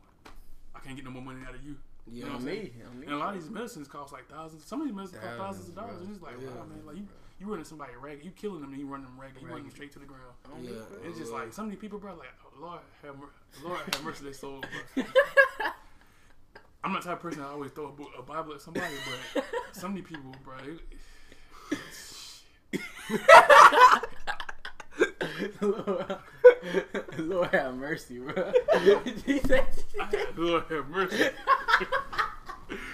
I 0.75 0.81
can't 0.81 0.97
get 0.97 1.05
no 1.05 1.11
more 1.11 1.23
money 1.23 1.41
out 1.47 1.55
of 1.55 1.63
you. 1.63 1.77
yeah, 2.07 2.15
You 2.15 2.23
know 2.25 2.29
what 2.33 2.35
on 2.43 2.49
I'm 2.49 2.55
me, 2.55 2.73
me. 2.99 3.07
And 3.07 3.15
a 3.15 3.19
lot 3.19 3.35
of 3.37 3.43
these 3.43 3.51
medicines 3.51 3.87
cost 3.89 4.13
like 4.13 4.29
thousands. 4.31 4.65
Some 4.65 4.81
of 4.81 4.87
these 4.87 4.97
medicines 4.97 5.21
cost 5.23 5.37
thousands 5.39 5.69
of 5.69 5.75
dollars. 5.75 5.97
bro. 5.99 6.07
And 6.07 6.15
it's 6.15 6.23
like, 6.23 6.35
Yeah. 6.41 6.49
wow, 6.49 6.65
man, 6.67 6.87
like 6.87 6.97
you, 6.97 7.07
you 7.39 7.47
running 7.47 7.65
somebody 7.65 7.93
ragged, 8.01 8.25
you 8.25 8.31
killing 8.31 8.61
them, 8.63 8.71
and 8.73 8.81
you 8.81 8.87
running 8.87 9.07
them 9.07 9.19
ragged, 9.21 9.41
you 9.43 9.49
running 9.49 9.65
them 9.65 9.73
straight 9.73 9.93
to 9.93 9.99
the 9.99 10.07
ground. 10.07 10.33
Yeah. 10.63 10.71
It's 11.05 11.19
just 11.19 11.33
like 11.33 11.53
some 11.53 11.67
of 11.67 11.71
these 11.71 11.81
people, 11.81 11.99
bro. 11.99 12.15
Like, 12.15 12.29
oh, 12.45 12.61
Lord 12.61 12.81
have 13.03 13.17
Lord 13.65 13.81
have 13.81 14.05
mercy, 14.05 14.25
their 14.25 14.33
soul. 14.33 14.63
Bro. 14.95 15.05
I'm 16.83 16.93
not 16.93 17.03
the 17.03 17.09
type 17.11 17.19
of 17.19 17.23
person 17.23 17.41
that 17.43 17.49
always 17.49 17.73
throw 17.73 17.89
a, 17.89 17.93
book, 17.93 18.09
a 18.19 18.23
Bible 18.23 18.55
at 18.55 18.63
somebody, 18.63 18.95
but 19.35 19.45
some 19.73 19.91
of 19.91 19.97
these 19.97 20.07
people, 20.07 20.35
bro. 20.43 20.55
They, 20.65 20.73
Lord, 25.61 26.17
Lord 27.19 27.49
have 27.51 27.75
mercy, 27.75 28.19
bro. 28.19 28.33
Lord 30.37 30.65
have 30.69 30.89
mercy. 30.89 31.31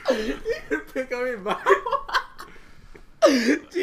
pick 0.92 1.12
up 1.12 1.26
his 1.26 1.40
Bible. 1.40 1.62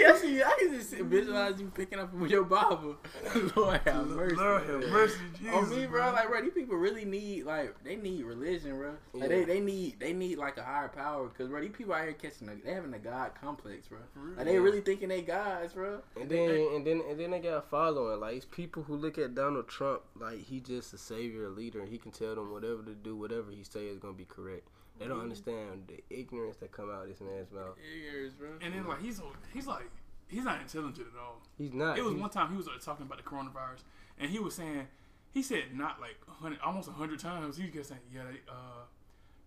Gee, 0.03 0.09
I 0.11 0.17
see. 0.17 0.43
I 0.43 0.55
can 0.59 0.73
just 0.73 0.89
see- 0.89 1.01
visualize 1.01 1.59
you 1.59 1.71
picking 1.73 1.99
up 1.99 2.13
with 2.13 2.31
your 2.31 2.43
Bible. 2.43 2.97
Lord 3.55 3.81
have 3.85 4.07
mercy. 4.07 4.35
Lord 4.35 4.63
have 4.69 4.89
mercy, 4.89 5.15
Jesus. 5.39 5.53
On 5.53 5.69
me, 5.69 5.85
bro. 5.85 6.11
Like, 6.11 6.27
bro, 6.27 6.41
these 6.41 6.53
people 6.53 6.75
really 6.77 7.05
need 7.05 7.45
like 7.45 7.75
they 7.83 7.95
need 7.95 8.23
religion, 8.25 8.77
bro. 8.77 8.93
Like, 9.13 9.29
they 9.29 9.39
Yeah. 9.41 9.45
they 9.45 9.59
need 9.59 9.99
they 9.99 10.13
need 10.13 10.37
like 10.37 10.57
a 10.57 10.63
higher 10.63 10.89
power 10.89 11.27
because 11.27 11.49
bro, 11.49 11.61
these 11.61 11.71
people 11.71 11.93
out 11.93 12.03
here 12.03 12.13
catching 12.13 12.49
a, 12.49 12.55
they 12.55 12.73
having 12.73 12.93
a 12.93 12.99
god 12.99 13.31
complex, 13.39 13.87
bro. 13.87 13.99
real. 14.15 14.35
Like 14.37 14.45
they 14.45 14.59
really 14.59 14.81
thinking 14.81 15.09
they 15.09 15.21
gods, 15.21 15.73
bro. 15.73 15.99
And 16.19 16.29
then 16.29 16.49
and 16.49 16.85
then 16.85 17.01
and 17.09 17.19
then 17.19 17.31
they 17.31 17.39
got 17.39 17.57
a 17.57 17.61
following. 17.61 18.19
Like 18.19 18.35
it's 18.37 18.45
people 18.45 18.83
who 18.83 18.95
look 18.95 19.17
at 19.17 19.35
Donald 19.35 19.67
Trump 19.67 20.01
like 20.19 20.39
he 20.45 20.59
just 20.59 20.93
a 20.93 20.97
savior, 20.97 21.45
a 21.45 21.49
leader, 21.49 21.79
and 21.79 21.89
he 21.89 21.97
can 21.97 22.11
tell 22.11 22.35
them 22.35 22.51
whatever 22.51 22.83
to 22.83 22.93
do, 22.93 23.15
whatever 23.15 23.51
he 23.51 23.63
say 23.63 23.87
is 23.87 23.99
gonna 23.99 24.13
be 24.13 24.25
correct. 24.25 24.67
They 24.99 25.07
don't 25.07 25.21
understand 25.21 25.83
the 25.87 26.03
ignorance 26.09 26.57
that 26.57 26.71
come 26.71 26.89
out 26.91 27.03
of 27.03 27.09
this 27.09 27.19
man's 27.21 27.51
mouth. 27.51 27.75
Years, 27.81 28.33
bro. 28.33 28.49
And 28.61 28.73
then 28.73 28.87
like 28.87 29.01
he's 29.01 29.19
he's 29.53 29.67
like 29.67 29.89
he's 30.27 30.43
not 30.43 30.61
intelligent 30.61 31.07
at 31.13 31.19
all. 31.19 31.41
He's 31.57 31.73
not. 31.73 31.97
It 31.97 32.03
was 32.03 32.13
He's- 32.13 32.21
one 32.21 32.29
time 32.29 32.51
he 32.51 32.57
was 32.57 32.67
uh, 32.67 32.71
talking 32.83 33.05
about 33.05 33.17
the 33.17 33.23
coronavirus, 33.23 33.83
and 34.19 34.29
he 34.31 34.39
was 34.39 34.53
saying, 34.55 34.87
he 35.31 35.41
said 35.41 35.63
not 35.75 35.99
like 35.99 36.15
hundred, 36.27 36.59
almost 36.63 36.87
a 36.89 36.91
hundred 36.91 37.19
times. 37.19 37.57
He 37.57 37.67
kept 37.67 37.87
saying, 37.87 38.01
yeah, 38.13 38.21
they, 38.31 38.39
uh, 38.49 38.85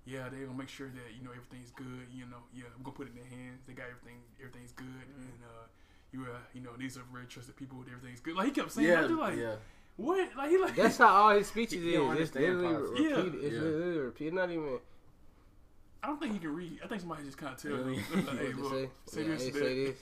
yeah, 0.04 0.28
they 0.28 0.38
gonna 0.44 0.58
make 0.58 0.68
sure 0.68 0.88
that 0.88 1.14
you 1.16 1.24
know 1.24 1.30
everything's 1.30 1.70
good. 1.70 2.06
You 2.12 2.26
know, 2.26 2.42
yeah, 2.54 2.64
I'm 2.76 2.82
gonna 2.82 2.96
put 2.96 3.06
it 3.06 3.10
in 3.10 3.16
their 3.16 3.30
hands. 3.30 3.62
They 3.66 3.72
got 3.72 3.86
everything, 3.90 4.20
everything's 4.40 4.72
good, 4.72 4.86
Mm-hmm. 4.86 5.22
and 5.30 5.40
uh, 5.46 5.66
you, 6.12 6.22
uh, 6.32 6.38
you 6.54 6.60
know, 6.60 6.70
these 6.78 6.96
are 6.96 7.02
very 7.12 7.26
trusted 7.26 7.56
people. 7.56 7.78
With 7.78 7.88
everything's 7.88 8.20
good. 8.20 8.34
Like 8.34 8.46
he 8.46 8.52
kept 8.52 8.72
saying, 8.72 8.88
Yeah, 8.88 9.04
I'm 9.04 9.18
like, 9.18 9.36
yeah. 9.38 9.56
what? 9.96 10.28
Like 10.36 10.50
he 10.50 10.58
like 10.58 10.74
That's 10.76 10.98
how 10.98 11.08
all 11.08 11.36
his 11.36 11.46
speeches 11.48 11.82
He 11.84 11.92
don't 11.92 12.16
is. 12.16 12.28
It's 12.28 12.34
literally 12.36 12.74
politics. 12.74 12.90
repeated. 13.00 13.34
It's 13.44 13.54
Yeah. 13.54 13.60
literally 13.62 13.98
repeated. 13.98 14.34
Not 14.34 14.50
even 14.50 14.78
I 16.02 16.08
don't 16.08 16.20
think 16.20 16.32
he 16.34 16.38
can 16.38 16.54
read. 16.54 16.78
I 16.84 16.86
think 16.86 17.00
somebody 17.00 17.24
just 17.24 17.38
kind 17.38 17.54
of 17.54 17.60
tell 17.62 17.72
Really? 17.72 17.96
him, 17.96 18.26
like, 18.26 18.38
hey, 18.38 18.52
look, 18.56 18.72
say. 18.72 18.88
say 19.06 19.22
yeah, 19.22 19.28
this, 19.28 19.42
hey, 19.44 19.50
that. 19.50 19.58
say 19.60 19.74
this. 19.86 19.96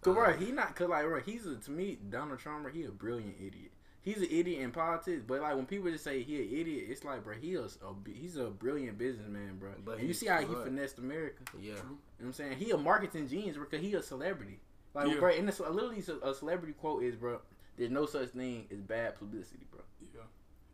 Cause 0.00 0.14
bro, 0.14 0.32
he 0.34 0.52
not 0.52 0.76
cause 0.76 0.88
like 0.88 1.04
bro, 1.04 1.20
he's 1.20 1.44
a 1.46 1.56
to 1.56 1.70
me 1.72 1.98
Donald 2.08 2.38
Trump, 2.38 2.62
bro, 2.62 2.72
he 2.72 2.84
a 2.84 2.90
brilliant 2.90 3.34
idiot. 3.38 3.72
He's 4.00 4.18
an 4.18 4.28
idiot 4.30 4.62
in 4.62 4.70
politics, 4.70 5.22
but 5.26 5.40
like 5.42 5.56
when 5.56 5.66
people 5.66 5.90
just 5.90 6.04
say 6.04 6.22
he 6.22 6.36
an 6.36 6.48
idiot, 6.60 6.84
it's 6.88 7.04
like 7.04 7.24
bro, 7.24 7.34
he 7.34 7.54
is 7.54 7.78
a 7.82 8.10
he's 8.12 8.36
a 8.36 8.44
brilliant 8.44 8.96
businessman, 8.96 9.56
bro. 9.58 9.70
But 9.84 9.98
and 9.98 10.06
you 10.06 10.14
see 10.14 10.26
how 10.26 10.38
he 10.38 10.46
smart. 10.46 10.64
finessed 10.64 10.98
America. 10.98 11.42
Yeah. 11.58 11.70
You 11.70 11.74
know 11.74 11.80
what 12.20 12.26
I'm 12.26 12.32
saying? 12.32 12.52
He 12.58 12.70
a 12.70 12.76
marketing 12.78 13.26
genius 13.28 13.56
because 13.56 13.80
he 13.80 13.94
a 13.94 14.02
celebrity. 14.02 14.60
Like 14.94 15.08
Yeah. 15.08 15.18
bro, 15.18 15.30
and 15.32 15.48
it's 15.48 15.58
literally 15.60 16.02
a 16.22 16.32
celebrity 16.32 16.74
quote 16.74 17.02
is 17.02 17.16
bro, 17.16 17.40
there's 17.76 17.90
no 17.90 18.06
such 18.06 18.28
thing 18.30 18.66
as 18.70 18.78
bad 18.80 19.16
publicity, 19.18 19.66
bro. 19.70 19.80
Yeah. 20.14 20.20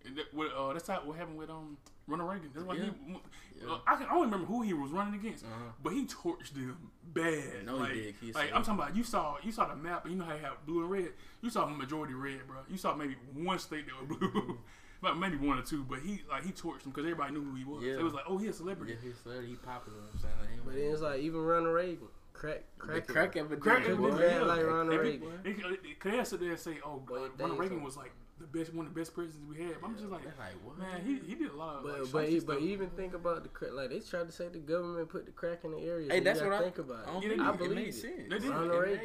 And 0.07 0.17
that, 0.19 0.35
what, 0.35 0.53
uh, 0.55 0.73
that's 0.75 0.87
how 0.89 1.01
what 1.05 1.17
happened 1.17 1.39
with 1.39 1.49
um 1.49 1.79
Ronald 2.07 2.31
Reagan. 2.31 2.51
That's 2.55 2.67
why 2.67 2.75
Yeah. 2.75 2.85
he. 3.07 3.17
Yeah. 3.63 3.73
Uh, 3.73 3.79
I 3.87 3.97
can 3.97 4.07
I 4.07 4.11
don't 4.11 4.23
remember 4.25 4.47
who 4.47 4.63
he 4.63 4.75
was 4.75 4.91
running 4.91 5.15
against, 5.19 5.45
Uh-huh. 5.45 5.73
but 5.83 5.93
he 5.95 6.05
torched 6.07 6.53
them 6.55 6.91
bad. 7.13 7.65
No, 7.65 7.83
he 7.85 7.95
did. 7.95 8.15
He 8.21 8.33
like 8.33 8.53
I'm 8.55 8.63
talking 8.63 8.81
about. 8.83 8.95
You 8.97 9.05
saw 9.05 9.37
you 9.43 9.53
saw 9.53 9.67
the 9.69 9.77
map, 9.77 10.05
and 10.05 10.13
you 10.15 10.19
know 10.19 10.25
how 10.27 10.35
you 10.35 10.41
have 10.43 10.65
blue 10.67 10.81
and 10.83 10.91
red. 10.91 11.13
You 11.41 11.51
saw 11.51 11.67
majority 11.67 12.15
red, 12.15 12.47
bro. 12.47 12.59
You 12.69 12.77
saw 12.77 12.95
maybe 12.95 13.17
one 13.35 13.59
state 13.59 13.87
that 13.87 14.09
was 14.09 14.19
blue, 14.19 14.59
like 15.03 15.17
maybe 15.17 15.37
one 15.37 15.59
or 15.59 15.63
two. 15.63 15.83
But 15.85 16.01
he 16.01 16.23
like 16.31 16.45
he 16.45 16.53
torched 16.53 16.83
them 16.83 16.91
because 16.93 17.05
everybody 17.05 17.33
knew 17.33 17.43
who 17.45 17.55
he 17.57 17.65
was. 17.65 17.83
Yeah. 17.83 17.93
It 17.95 18.03
was 18.03 18.13
like, 18.13 18.25
oh, 18.29 18.37
he 18.39 18.49
a 18.49 18.53
celebrity. 18.53 18.93
Yeah, 18.95 19.09
he's 19.09 19.19
celebrity, 19.19 19.51
he 19.51 19.57
popular. 19.57 19.99
You 19.99 20.05
know 20.05 20.09
what 20.13 20.33
I'm 20.41 20.47
saying? 20.49 20.61
But 20.65 20.75
then 20.75 20.93
it's 20.93 21.01
like 21.01 21.21
even 21.21 21.41
Ronald 21.41 21.75
Reagan, 21.75 22.09
crack, 22.35 22.65
the 22.79 22.87
crack, 22.87 23.07
crack 23.07 23.29
epidemic, 23.37 23.61
Crack 23.61 23.83
Couldn't 23.85 23.97
boy. 24.03 24.11
be 24.11 24.19
bad 24.19 24.33
yeah. 24.41 24.47
like 24.47 24.63
Ronald 24.67 25.01
Reagan. 25.01 25.29
They, 25.43 25.53
they, 25.53 25.63
they, 26.11 26.17
they 26.19 26.25
sit 26.25 26.41
there 26.41 26.51
and 26.51 26.59
say, 26.59 26.79
"Oh, 26.85 27.03
But 27.07 27.15
uh, 27.15 27.29
Ronald 27.39 27.59
Reagan 27.61 27.83
was 27.83 27.97
like 27.97 28.13
the 28.53 28.59
best, 28.59 28.75
one 28.75 28.87
of 28.87 28.95
the 28.95 29.01
best 29.01 29.15
presidents 29.15 29.45
we 29.49 29.63
had." 29.65 29.81
But 29.81 29.87
I'm 29.89 29.97
just 29.97 30.09
like, 30.09 30.25
like, 30.25 30.55
what? 30.65 30.79
man, 30.79 31.01
he, 31.05 31.19
he 31.27 31.35
did 31.35 31.51
a 31.51 31.57
lot 31.57 31.77
of 31.77 31.83
But 31.85 32.01
like, 32.03 32.13
but, 32.13 32.25
shifty 32.29 32.47
but 32.47 32.61
even 32.61 32.91
think 32.91 33.15
about 33.15 33.43
the 33.43 33.49
crack. 33.49 33.73
Like 33.73 33.91
they 33.91 34.01
tried 34.01 34.27
to 34.27 34.33
say 34.33 34.49
the 34.49 34.59
government 34.59 35.09
put 35.09 35.27
the 35.27 35.33
crack 35.33 35.65
in 35.65 35.73
the 35.73 35.79
area. 35.79 36.09
Hey, 36.11 36.19
You 36.19 36.25
that's 36.25 36.41
gotta 36.41 36.51
what 36.51 36.61
I 36.61 36.63
think 36.65 36.79
about. 36.79 37.07
don't 37.07 37.25
it. 37.25 37.29
Think 37.31 37.41
I 37.41 37.45
did. 37.53 37.55
it 37.55 37.59
believe 37.59 37.77
made 37.77 37.89
it. 37.89 37.95
sense. 37.95 38.13
They 38.31 38.39
did. 38.39 38.51
It 38.51 38.51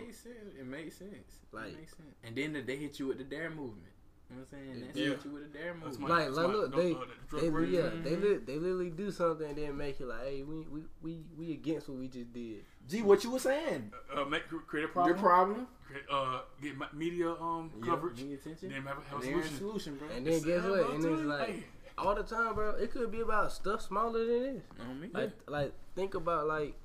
made 0.05 0.15
sense. 0.15 0.53
It 0.59 0.65
made 0.65 0.93
sense. 0.93 1.31
Like- 1.51 1.65
it 1.67 1.77
made 1.77 1.89
sense. 1.89 2.15
And 2.23 2.35
then 2.35 2.63
they 2.65 2.75
hit 2.75 2.99
you 2.99 3.07
with 3.07 3.17
the 3.17 3.23
D.A.R.E. 3.23 3.49
movement. 3.49 3.85
You 4.31 4.35
know 4.35 4.43
what 4.47 4.59
I'm 4.59 4.65
saying? 4.75 4.91
They 4.93 5.01
Yeah. 5.01 5.09
hit 5.09 5.25
you 5.25 5.31
with 5.31 5.51
the 5.51 5.57
D.A.R.E. 5.57 5.79
That's 5.83 5.97
movement. 5.97 6.35
Like, 6.35 6.45
like, 6.45 6.47
look, 6.55 6.71
no, 6.71 6.77
they, 6.83 6.91
uh, 6.93 6.97
the 7.31 7.39
drug 7.49 7.65
they, 7.65 7.77
yeah, 7.77 7.89
they, 8.03 8.15
li- 8.15 8.37
they 8.45 8.55
literally 8.57 8.89
do 8.91 9.09
something 9.09 9.47
and 9.47 9.57
then 9.57 9.75
make 9.77 9.99
it 9.99 10.05
like, 10.05 10.21
hey, 10.23 10.43
we, 10.43 10.57
we, 10.69 10.81
we, 11.01 11.23
we 11.35 11.51
against 11.53 11.89
what 11.89 11.97
we 11.97 12.07
just 12.09 12.31
did. 12.31 12.63
Gee, 12.87 13.01
what 13.01 13.23
you 13.23 13.31
were 13.31 13.39
saying? 13.39 13.91
uh, 14.15 14.25
make 14.25 14.43
create 14.67 14.85
a 14.85 14.87
problem. 14.89 15.15
Your 15.15 15.23
problem. 15.23 15.67
Problem? 15.89 16.05
create, 16.05 16.05
uh, 16.09 16.41
get 16.61 16.77
ma- 16.77 16.87
media 16.93 17.31
um 17.31 17.71
Yeah, 17.79 17.85
coverage. 17.85 18.21
Need 18.23 18.33
attention? 18.39 18.69
Then 18.69 18.83
have, 18.83 18.97
a- 18.97 19.01
have 19.01 19.11
a 19.11 19.15
And 19.15 19.23
they're 19.23 19.31
solution. 19.43 19.57
solution, 19.57 19.95
bro. 19.97 20.07
And 20.09 20.25
then 20.25 20.33
It's- 20.33 20.45
guess 20.45 20.63
what? 20.69 20.89
And 20.91 21.05
it's 21.05 21.21
like 21.23 21.49
hey. 21.49 21.63
all 21.97 22.15
the 22.15 22.23
time, 22.23 22.55
bro. 22.55 22.71
It 22.71 22.91
could 22.91 23.11
be 23.11 23.21
about 23.21 23.51
stuff 23.51 23.81
smaller 23.81 24.25
than 24.25 24.55
this. 24.55 24.63
On 24.79 24.99
me. 24.99 25.09
Like, 25.13 25.31
like 25.49 25.73
think 25.95 26.13
about 26.15 26.47
like 26.47 26.75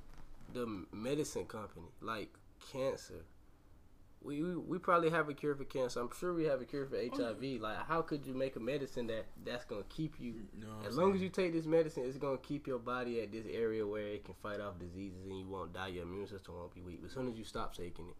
the 0.53 0.85
medicine 0.91 1.45
company, 1.45 1.87
like 2.01 2.29
cancer. 2.71 3.25
We, 4.21 4.41
we 4.41 4.55
we 4.55 4.77
probably 4.79 5.11
have 5.11 5.29
a 5.29 5.35
cure 5.35 5.53
for 5.53 5.65
cancer. 5.65 5.99
I'm 5.99 6.09
sure 6.19 6.33
we 6.33 6.45
have 6.45 6.59
a 6.59 6.65
cure 6.65 6.87
for 6.87 6.95
HIV. 6.97 7.61
Like, 7.61 7.77
how 7.85 8.01
could 8.01 8.25
you 8.25 8.33
make 8.33 8.55
a 8.55 8.59
medicine 8.59 9.05
that 9.07 9.25
that's 9.43 9.65
gonna 9.65 9.83
keep 9.87 10.19
you? 10.19 10.33
No, 10.59 10.67
As 10.87 10.97
long 10.97 11.13
as 11.13 11.21
you 11.21 11.29
take 11.29 11.53
this 11.53 11.67
medicine, 11.67 12.05
it's 12.07 12.17
gonna 12.17 12.39
keep 12.39 12.65
your 12.65 12.79
body 12.79 13.21
at 13.21 13.31
this 13.31 13.45
area 13.47 13.85
where 13.85 14.07
it 14.07 14.25
can 14.25 14.33
fight 14.41 14.59
off 14.59 14.79
diseases 14.79 15.23
and 15.27 15.37
you 15.37 15.45
won't 15.47 15.73
die. 15.73 15.89
Your 15.89 16.03
immune 16.05 16.25
system 16.25 16.55
won't 16.55 16.73
be 16.73 16.81
weak. 16.81 17.01
But 17.01 17.07
as 17.09 17.13
soon 17.13 17.27
as 17.27 17.37
you 17.37 17.43
stop 17.43 17.75
taking 17.75 18.07
it, 18.07 18.15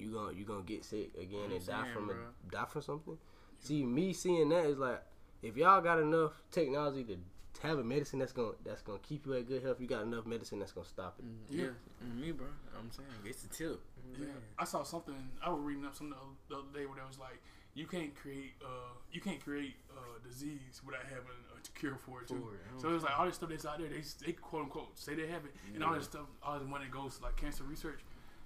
you 0.00 0.12
gonna 0.12 0.32
you 0.32 0.44
gonna 0.44 0.62
get 0.62 0.84
sick 0.84 1.10
again 1.20 1.46
I'm 1.46 1.52
and 1.52 1.66
die 1.66 1.88
from 1.92 2.06
bro. 2.06 2.16
a 2.16 2.50
die 2.52 2.64
from 2.66 2.82
something. 2.82 3.18
See, 3.60 3.84
me 3.84 4.12
seeing 4.12 4.48
that 4.50 4.64
is 4.64 4.78
like, 4.78 5.02
if 5.42 5.56
y'all 5.56 5.80
got 5.80 5.98
enough 5.98 6.32
technology 6.50 7.04
to 7.04 7.18
have 7.62 7.78
a 7.78 7.84
medicine 7.84 8.18
that's 8.18 8.32
gonna 8.32 8.52
that's 8.64 8.82
gonna 8.82 8.98
keep 9.00 9.26
you 9.26 9.34
at 9.34 9.46
good 9.46 9.62
health, 9.62 9.80
you 9.80 9.86
got 9.86 10.02
enough 10.02 10.26
medicine 10.26 10.58
that's 10.58 10.72
gonna 10.72 10.86
stop 10.86 11.18
it. 11.18 11.24
yeah, 11.54 11.66
on 12.02 12.20
me, 12.20 12.32
bro. 12.32 12.46
I'm 12.78 12.90
saying 12.90 13.08
it's 13.24 13.44
a 13.44 13.48
tip. 13.48 13.80
Yeah, 14.18 14.26
I 14.58 14.64
saw 14.64 14.82
something. 14.82 15.14
I 15.44 15.50
was 15.50 15.60
reading 15.62 15.84
up 15.84 15.94
something 15.94 16.16
the 16.48 16.56
other 16.56 16.64
day 16.74 16.86
where 16.86 16.96
they 16.96 17.06
was 17.06 17.18
like, 17.18 17.40
you 17.74 17.86
can't 17.86 18.14
create, 18.14 18.54
uh, 18.64 18.92
you 19.12 19.20
can't 19.20 19.42
create 19.42 19.76
uh, 19.96 20.18
disease 20.26 20.80
without 20.84 21.04
having 21.04 21.36
a 21.54 21.78
cure 21.78 21.96
for 21.96 22.22
it 22.22 22.28
too. 22.28 22.40
For 22.40 22.54
it, 22.54 22.80
So 22.80 22.94
it's 22.94 23.04
like 23.04 23.18
all 23.18 23.26
this 23.26 23.36
stuff 23.36 23.50
that's 23.50 23.66
out 23.66 23.78
there, 23.78 23.88
they 23.88 24.02
they 24.24 24.32
quote 24.32 24.64
unquote 24.64 24.98
say 24.98 25.14
they 25.14 25.28
have 25.28 25.44
it, 25.44 25.54
and 25.74 25.84
all 25.84 25.94
this 25.94 26.04
stuff, 26.04 26.26
all 26.42 26.58
this 26.58 26.66
money 26.68 26.86
goes 26.90 27.18
to 27.18 27.24
like 27.24 27.36
cancer 27.36 27.64
research. 27.64 28.00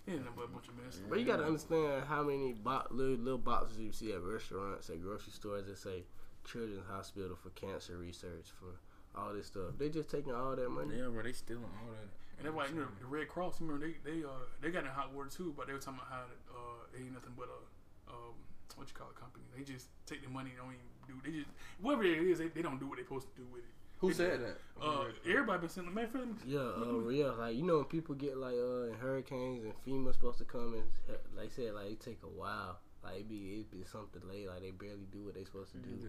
Nothing 0.06 0.24
but 0.36 0.44
a 0.44 0.48
bunch 0.48 0.68
of 0.68 0.76
mess. 0.76 1.00
But 1.08 1.18
you 1.18 1.24
gotta 1.24 1.44
understand 1.44 2.04
how 2.04 2.22
many 2.22 2.52
bo- 2.52 2.86
little, 2.90 3.16
little 3.16 3.38
boxes 3.38 3.78
you 3.78 3.92
see 3.92 4.12
at 4.12 4.22
restaurants, 4.22 4.90
at 4.90 5.00
grocery 5.02 5.32
stores 5.32 5.66
that 5.66 5.78
say 5.78 6.04
Children's 6.44 6.86
Hospital 6.90 7.36
for 7.36 7.50
cancer 7.50 7.96
research 7.96 8.52
for 8.60 8.76
all 9.18 9.32
this 9.32 9.46
stuff. 9.46 9.78
They 9.78 9.88
just 9.88 10.10
taking 10.10 10.34
all 10.34 10.54
that 10.56 10.68
money. 10.68 10.96
Yeah, 10.98 11.08
bro. 11.08 11.22
They 11.22 11.32
stealing 11.32 11.64
all 11.64 11.90
that. 11.90 12.10
And 12.36 12.46
that's 12.46 12.54
why 12.54 12.66
you 12.66 12.74
know 12.80 12.88
the 13.00 13.06
Red 13.06 13.28
Cross. 13.28 13.60
Remember 13.60 13.86
they 13.86 13.94
they 14.04 14.24
uh 14.24 14.44
they 14.60 14.70
got 14.70 14.84
in 14.84 14.90
hot 14.90 15.14
water 15.14 15.30
too, 15.30 15.54
but 15.56 15.66
they 15.66 15.72
were 15.72 15.78
talking 15.78 16.00
about 16.02 16.10
how 16.10 16.24
uh 16.52 16.84
it 16.92 17.00
ain't 17.00 17.14
nothing 17.14 17.32
but 17.38 17.48
a 17.48 18.12
um, 18.12 18.34
what 18.76 18.88
you 18.88 18.94
call 18.94 19.08
a 19.08 19.18
company. 19.18 19.44
They 19.56 19.62
just 19.64 19.86
take 20.04 20.22
the 20.22 20.28
money. 20.28 20.50
and 20.50 20.58
Don't 20.58 20.74
even 20.74 20.90
do. 21.08 21.14
They 21.24 21.38
just 21.38 21.50
whatever 21.80 22.04
it 22.04 22.18
is. 22.20 22.38
They, 22.38 22.48
they 22.48 22.60
don't 22.62 22.78
do 22.78 22.86
what 22.86 22.98
they 22.98 23.04
supposed 23.04 23.28
to 23.30 23.36
do 23.40 23.46
with 23.52 23.62
it. 23.62 23.72
Who 23.98 24.08
They 24.08 24.14
said 24.14 24.40
that? 24.40 24.58
Uh, 24.82 25.04
everybody 25.26 25.60
been 25.60 25.68
sending 25.68 25.94
man, 25.94 26.08
for 26.08 26.18
them. 26.18 26.36
Yeah, 26.46 26.58
uh, 26.58 27.08
yeah, 27.08 27.30
like 27.30 27.56
you 27.56 27.62
know 27.62 27.76
when 27.76 27.84
people 27.84 28.14
get 28.14 28.36
like 28.36 28.54
uh 28.54 28.88
in 28.88 28.94
hurricanes 29.00 29.64
and 29.64 29.72
FEMA's 29.86 30.16
supposed 30.16 30.38
to 30.38 30.44
come 30.44 30.74
and 30.74 31.16
like 31.36 31.46
I 31.46 31.48
said, 31.48 31.74
like 31.74 31.92
it 31.92 32.00
take 32.00 32.18
a 32.22 32.26
while. 32.26 32.78
Like 33.02 33.20
it 33.20 33.28
be 33.28 33.60
it 33.60 33.70
be 33.70 33.84
something 33.90 34.22
late. 34.28 34.48
like 34.48 34.60
they 34.60 34.72
barely 34.72 35.06
do 35.12 35.24
what 35.24 35.34
they 35.34 35.44
supposed 35.44 35.72
to 35.72 35.78
do. 35.78 36.08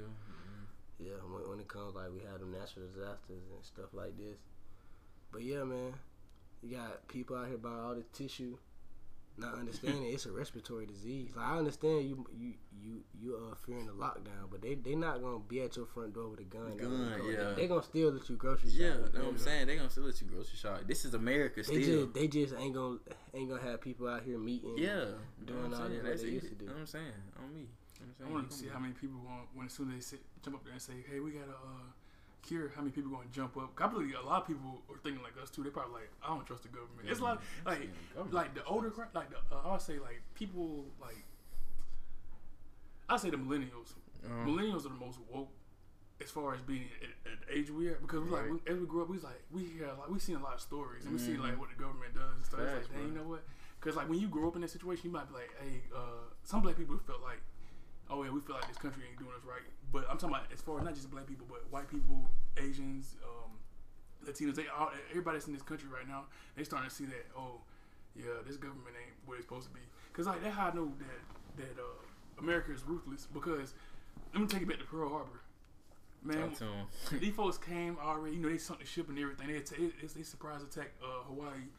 Yeah, 0.98 1.20
when, 1.28 1.50
when 1.50 1.60
it 1.60 1.68
comes 1.68 1.96
like 1.96 2.12
we 2.12 2.22
have 2.30 2.40
them 2.40 2.52
natural 2.52 2.88
disasters 2.88 3.44
and 3.54 3.64
stuff 3.64 3.94
like 3.94 4.18
this. 4.18 4.40
But 5.32 5.44
yeah, 5.44 5.64
man, 5.64 5.94
you 6.64 6.78
got 6.78 7.08
people 7.08 7.36
out 7.36 7.48
here 7.48 7.58
buying 7.58 7.80
all 7.80 7.96
this 7.96 8.08
tissue, 8.14 8.58
not 9.38 9.56
understanding 9.56 10.04
it's 10.06 10.26
a 10.26 10.32
respiratory 10.32 10.86
disease. 10.86 11.32
Like 11.36 11.46
I 11.46 11.58
understand 11.58 12.06
you 12.10 12.26
you 12.38 12.54
you 12.82 13.04
you 13.20 13.36
uh 13.36 13.56
fearing 13.66 13.86
the 13.88 13.94
lockdown, 13.94 14.50
but 14.50 14.62
they 14.62 14.76
they 14.76 14.96
not 14.96 15.22
gonna 15.22 15.40
be 15.40 15.62
at 15.62 15.76
your 15.76 15.86
front 15.86 16.14
door 16.14 16.30
with 16.30 16.40
a 16.40 16.44
gun. 16.44 16.78
Gun, 16.78 17.22
yeah. 17.30 17.54
They, 17.56 17.68
gonna 17.68 17.84
still 17.84 18.12
let 18.12 18.30
you 18.30 18.36
grocery 18.38 18.70
shop. 18.70 18.80
Yeah, 18.80 18.94
know 18.94 19.26
what 19.26 19.34
I'm 19.34 19.38
saying? 19.38 19.68
They 19.68 19.76
gonna 19.76 19.90
still 19.90 20.04
let 20.06 20.22
you 20.22 20.28
grocery 20.28 20.58
shop. 20.58 20.82
This 20.88 21.04
is 21.06 21.14
America 21.14 21.58
They 21.64 21.82
still. 21.84 22.04
just 22.06 22.14
they 22.14 22.28
just 22.28 22.54
ain't 22.56 22.74
gonna 22.76 22.98
ain't 23.34 23.50
gonna 23.50 23.62
have 23.62 23.82
people 23.82 24.08
out 24.08 24.24
here 24.24 24.38
meeting. 24.38 24.76
yeah, 24.78 25.06
doing 25.46 25.70
know 25.70 25.70
what 25.70 25.80
all 25.80 25.86
I'm 25.86 25.92
this 25.92 26.02
saying? 26.02 26.04
what 26.04 26.22
they 26.22 26.28
it. 26.28 26.34
used 26.34 26.50
to 26.50 26.56
do. 26.56 26.66
Know 26.66 26.72
what 26.74 26.80
I'm 26.80 26.86
saying? 26.88 27.14
On 27.44 27.54
me. 27.54 27.62
Know 27.62 27.68
what 27.68 28.08
I'm 28.08 28.10
I 28.10 28.24
saying? 28.24 28.34
want 28.34 28.52
to 28.52 28.58
see 28.58 28.68
how 28.72 28.80
many 28.80 28.94
people 28.94 29.20
want 29.26 29.48
when 29.54 29.66
as 29.68 29.74
soon 29.74 29.90
as 29.90 29.96
they 29.96 30.02
sit, 30.18 30.22
jump 30.44 30.56
up 30.58 30.64
there 30.64 30.74
and 30.74 30.82
say, 30.82 30.94
"Hey, 31.12 31.20
we 31.20 31.32
got 31.32 31.48
a 31.48 31.52
uh, 31.52 31.92
cure." 32.48 32.72
How 32.76 32.82
many 32.82 32.92
people 32.92 33.12
going 33.12 33.28
to 33.28 33.34
jump 33.34 33.58
up? 33.58 33.72
I 33.80 33.88
believe 33.88 34.16
a 34.16 34.26
lot 34.26 34.42
of 34.44 34.48
people 34.48 34.82
are 34.90 34.98
thinking 35.04 35.22
like 35.24 35.34
us 35.42 35.50
too. 35.50 35.64
They 35.64 35.70
probably 35.70 35.94
like, 36.02 36.12
"I 36.24 36.28
don't 36.30 36.46
trust 36.46 36.64
the 36.64 36.70
government." 36.70 37.08
It's 37.10 37.22
like 37.22 37.40
like 37.66 37.90
like 38.32 38.54
the 38.56 38.64
older 38.66 38.92
like 39.14 39.30
the 39.30 39.38
uh, 39.56 39.62
I'll 39.66 39.80
say 39.80 39.98
like 40.00 40.22
people 40.36 40.86
like 41.02 41.18
I 43.10 43.18
say 43.18 43.30
the 43.30 43.38
millennials. 43.38 43.94
Um, 44.26 44.48
Millennials 44.48 44.86
are 44.86 44.90
the 44.90 45.06
most 45.06 45.20
woke 45.30 45.50
as 46.22 46.32
far 46.32 46.54
as 46.56 46.62
being 46.62 46.88
at, 47.04 47.32
at 47.32 47.46
the 47.48 47.58
age 47.58 47.70
we 47.70 47.88
are 47.90 47.96
because 48.02 48.22
we 48.24 48.30
like 48.32 48.50
we, 48.50 48.58
as 48.72 48.80
we 48.80 48.86
grew 48.88 49.02
up 49.04 49.10
we 49.10 49.18
was 49.18 49.24
like 49.24 49.42
we 49.52 49.64
hear 49.66 49.88
like 50.00 50.10
we 50.10 50.18
seen 50.18 50.38
a 50.38 50.42
lot 50.42 50.54
of 50.56 50.62
stories 50.62 51.04
and 51.04 51.12
we 51.14 51.20
see 51.20 51.34
Mhm. 51.34 51.42
like 51.42 51.60
what 51.60 51.70
the 51.70 51.76
government 51.76 52.16
does 52.16 52.34
and 52.36 52.46
stuff. 52.46 52.62
It's 52.62 52.90
like, 52.90 52.94
dang, 52.98 53.08
you 53.10 53.16
know 53.20 53.28
what? 53.28 53.44
Because 53.80 53.96
like 53.98 54.10
when 54.10 54.20
you 54.20 54.28
grow 54.30 54.48
up 54.48 54.56
in 54.56 54.62
that 54.62 54.70
situation, 54.72 55.06
you 55.08 55.12
might 55.12 55.28
be 55.28 55.36
like, 55.36 55.52
hey, 55.62 55.84
uh, 55.94 56.00
some 56.44 56.62
black 56.62 56.78
people 56.78 56.98
felt 57.06 57.22
like, 57.22 57.42
oh 58.10 58.24
yeah, 58.24 58.30
we 58.32 58.40
feel 58.42 58.56
like 58.56 58.68
this 58.68 58.78
country 58.78 59.04
ain't 59.10 59.18
doing 59.20 59.32
us 59.36 59.44
right. 59.46 59.66
But 59.92 60.06
I'm 60.10 60.18
talking 60.18 60.36
about 60.36 60.52
as 60.54 60.62
far 60.62 60.80
as 60.80 60.86
not 60.86 60.96
just 60.96 61.10
black 61.10 61.28
people, 61.28 61.46
but 61.50 61.64
white 61.72 61.90
people, 61.90 62.30
Asians, 62.58 63.16
um, 63.24 63.52
Latinos. 64.28 64.56
They 64.56 64.66
all 64.68 64.92
everybody 65.10 65.38
that's 65.38 65.48
in 65.48 65.54
this 65.54 65.62
country 65.64 65.88
right 65.90 66.08
now, 66.08 66.26
they 66.56 66.64
starting 66.64 66.90
to 66.90 66.96
see 66.96 67.06
that. 67.06 67.26
Oh, 67.38 67.62
yeah, 68.16 68.42
this 68.46 68.58
government 68.58 68.96
ain't 69.00 69.16
what 69.26 69.36
it's 69.36 69.46
supposed 69.46 69.68
to 69.68 69.74
be. 69.74 69.82
Cause 70.14 70.28
like 70.28 70.42
that's 70.44 70.56
how 70.56 70.70
I 70.70 70.74
know 70.74 70.92
that 71.00 71.64
that 71.64 71.82
uh, 71.82 72.40
America 72.40 72.72
is 72.72 72.84
ruthless. 72.84 73.28
Because 73.34 73.74
let 74.34 74.42
me 74.42 74.48
take 74.48 74.62
you 74.62 74.68
back 74.68 74.80
to 74.80 74.86
Pearl 74.86 75.10
Harbor. 75.10 75.42
Man, 76.24 76.50
Talk 76.50 76.58
to 76.60 76.66
'em. 76.66 77.20
these 77.20 77.34
folks 77.36 77.58
came 77.58 77.98
already. 78.02 78.36
You 78.38 78.42
know, 78.42 78.50
they 78.50 78.58
sunk 78.58 78.80
the 78.80 78.86
ship 78.86 79.10
and 79.10 79.20
everything. 79.20 79.48
They 79.48 79.58
atta- 79.58 79.76
they, 80.02 80.08
they 80.08 80.24
surprise 80.24 80.64
attack 80.64 80.92
uh, 81.04 81.24
Hawaii, 81.28 81.70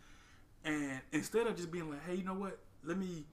and 0.64 1.00
instead 1.12 1.46
of 1.46 1.56
just 1.56 1.70
being 1.72 1.90
like, 1.90 2.04
hey, 2.06 2.14
you 2.16 2.24
know 2.24 2.34
what? 2.34 2.58
Let 2.84 2.96
me 2.98 3.24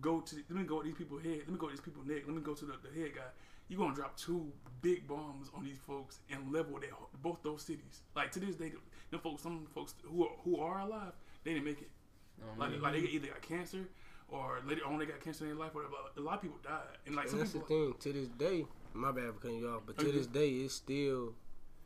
go 0.00 0.20
to 0.20 0.36
let 0.36 0.50
me 0.50 0.64
go 0.64 0.78
at 0.80 0.84
these 0.84 0.94
people 0.94 1.18
head. 1.18 1.38
Let 1.40 1.50
me 1.50 1.56
go 1.58 1.66
at 1.66 1.72
these 1.72 1.80
people 1.80 2.02
neck. 2.06 2.22
Let 2.26 2.36
me 2.36 2.42
go 2.42 2.54
to 2.54 2.64
the, 2.64 2.74
the 2.82 3.00
head 3.00 3.14
guy. 3.14 3.22
You're 3.68 3.78
gonna 3.78 3.94
drop 3.94 4.16
two 4.16 4.50
big 4.80 5.06
bombs 5.06 5.50
on 5.54 5.64
these 5.64 5.78
folks 5.86 6.20
and 6.30 6.52
level 6.52 6.78
their, 6.80 6.90
both 7.22 7.38
those 7.42 7.62
cities. 7.62 8.00
Like 8.16 8.32
to 8.32 8.40
this 8.40 8.56
day, 8.56 8.72
them 9.10 9.20
folks, 9.20 9.42
some 9.42 9.66
folks 9.74 9.94
who 10.04 10.24
are, 10.24 10.30
who 10.42 10.58
are 10.58 10.80
alive, 10.80 11.12
they 11.44 11.52
didn't 11.52 11.66
make 11.66 11.82
it. 11.82 11.90
Like, 12.56 12.80
like 12.80 12.92
they 12.92 13.00
either 13.00 13.28
got 13.28 13.42
cancer 13.42 13.88
or 14.28 14.60
later 14.66 14.86
on 14.86 14.98
they 14.98 15.06
got 15.06 15.20
cancer 15.20 15.44
in 15.44 15.50
their 15.50 15.58
life. 15.58 15.74
Whatever. 15.74 15.94
A 16.16 16.20
lot 16.20 16.36
of 16.36 16.42
people 16.42 16.58
died, 16.62 16.80
and 17.06 17.16
like 17.16 17.30
And 17.30 17.40
that's 17.40 17.52
the 17.52 17.60
thing. 17.60 17.94
To 17.98 18.12
this 18.12 18.28
day, 18.28 18.64
my 18.94 19.12
bad 19.12 19.34
for 19.34 19.40
cutting 19.40 19.58
you 19.58 19.68
off, 19.68 19.82
but 19.86 19.98
to 19.98 20.12
this 20.12 20.26
day, 20.26 20.48
it's 20.48 20.74
still 20.74 21.34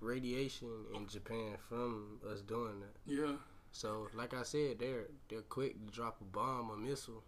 radiation 0.00 0.68
in 0.94 1.06
Japan 1.06 1.56
from 1.68 2.18
us 2.30 2.40
doing 2.42 2.80
that. 2.80 3.12
Yeah, 3.12 3.36
So, 3.70 4.08
like 4.14 4.34
I 4.34 4.42
said, 4.42 4.78
they're 4.78 5.06
they're 5.28 5.42
quick 5.42 5.74
to 5.84 5.92
drop 5.92 6.20
a 6.20 6.24
bomb 6.24 6.70
a 6.70 6.76
missile, 6.76 7.22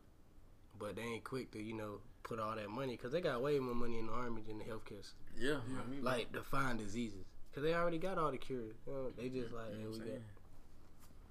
but 0.79 0.97
they 0.97 1.03
ain't 1.03 1.25
quick 1.25 1.51
to 1.53 1.62
you 1.62 1.75
know 1.75 2.01
put 2.22 2.39
all 2.39 2.55
that 2.57 2.70
money 2.70 2.97
because 2.97 3.12
they 3.12 3.20
got 3.20 3.43
way 3.43 3.59
more 3.59 3.75
money 3.75 3.99
in 3.99 4.07
the 4.07 4.12
army 4.12 4.43
than 4.47 4.59
the 4.59 4.64
healthcare 4.64 5.03
system. 5.03 5.18
yeah, 5.37 5.51
Yeah. 5.70 5.81
on 5.83 5.91
me, 5.91 5.99
bro. 6.01 6.11
Like 6.12 6.33
to 6.33 6.43
find 6.43 6.79
diseases 6.79 7.25
because 7.51 7.62
they 7.62 7.75
already 7.75 7.99
got 7.99 8.16
all 8.18 8.31
the 8.31 8.39
cures. 8.39 8.75
You 8.87 8.93
know, 8.93 9.11
they 9.16 9.29
just 9.29 9.53
like 9.53 9.70
You 9.72 9.77
hey, 9.79 9.83
know 9.85 9.91
we 9.91 9.95
I'm 9.97 9.99
got. 10.01 10.07
saying? 10.09 10.22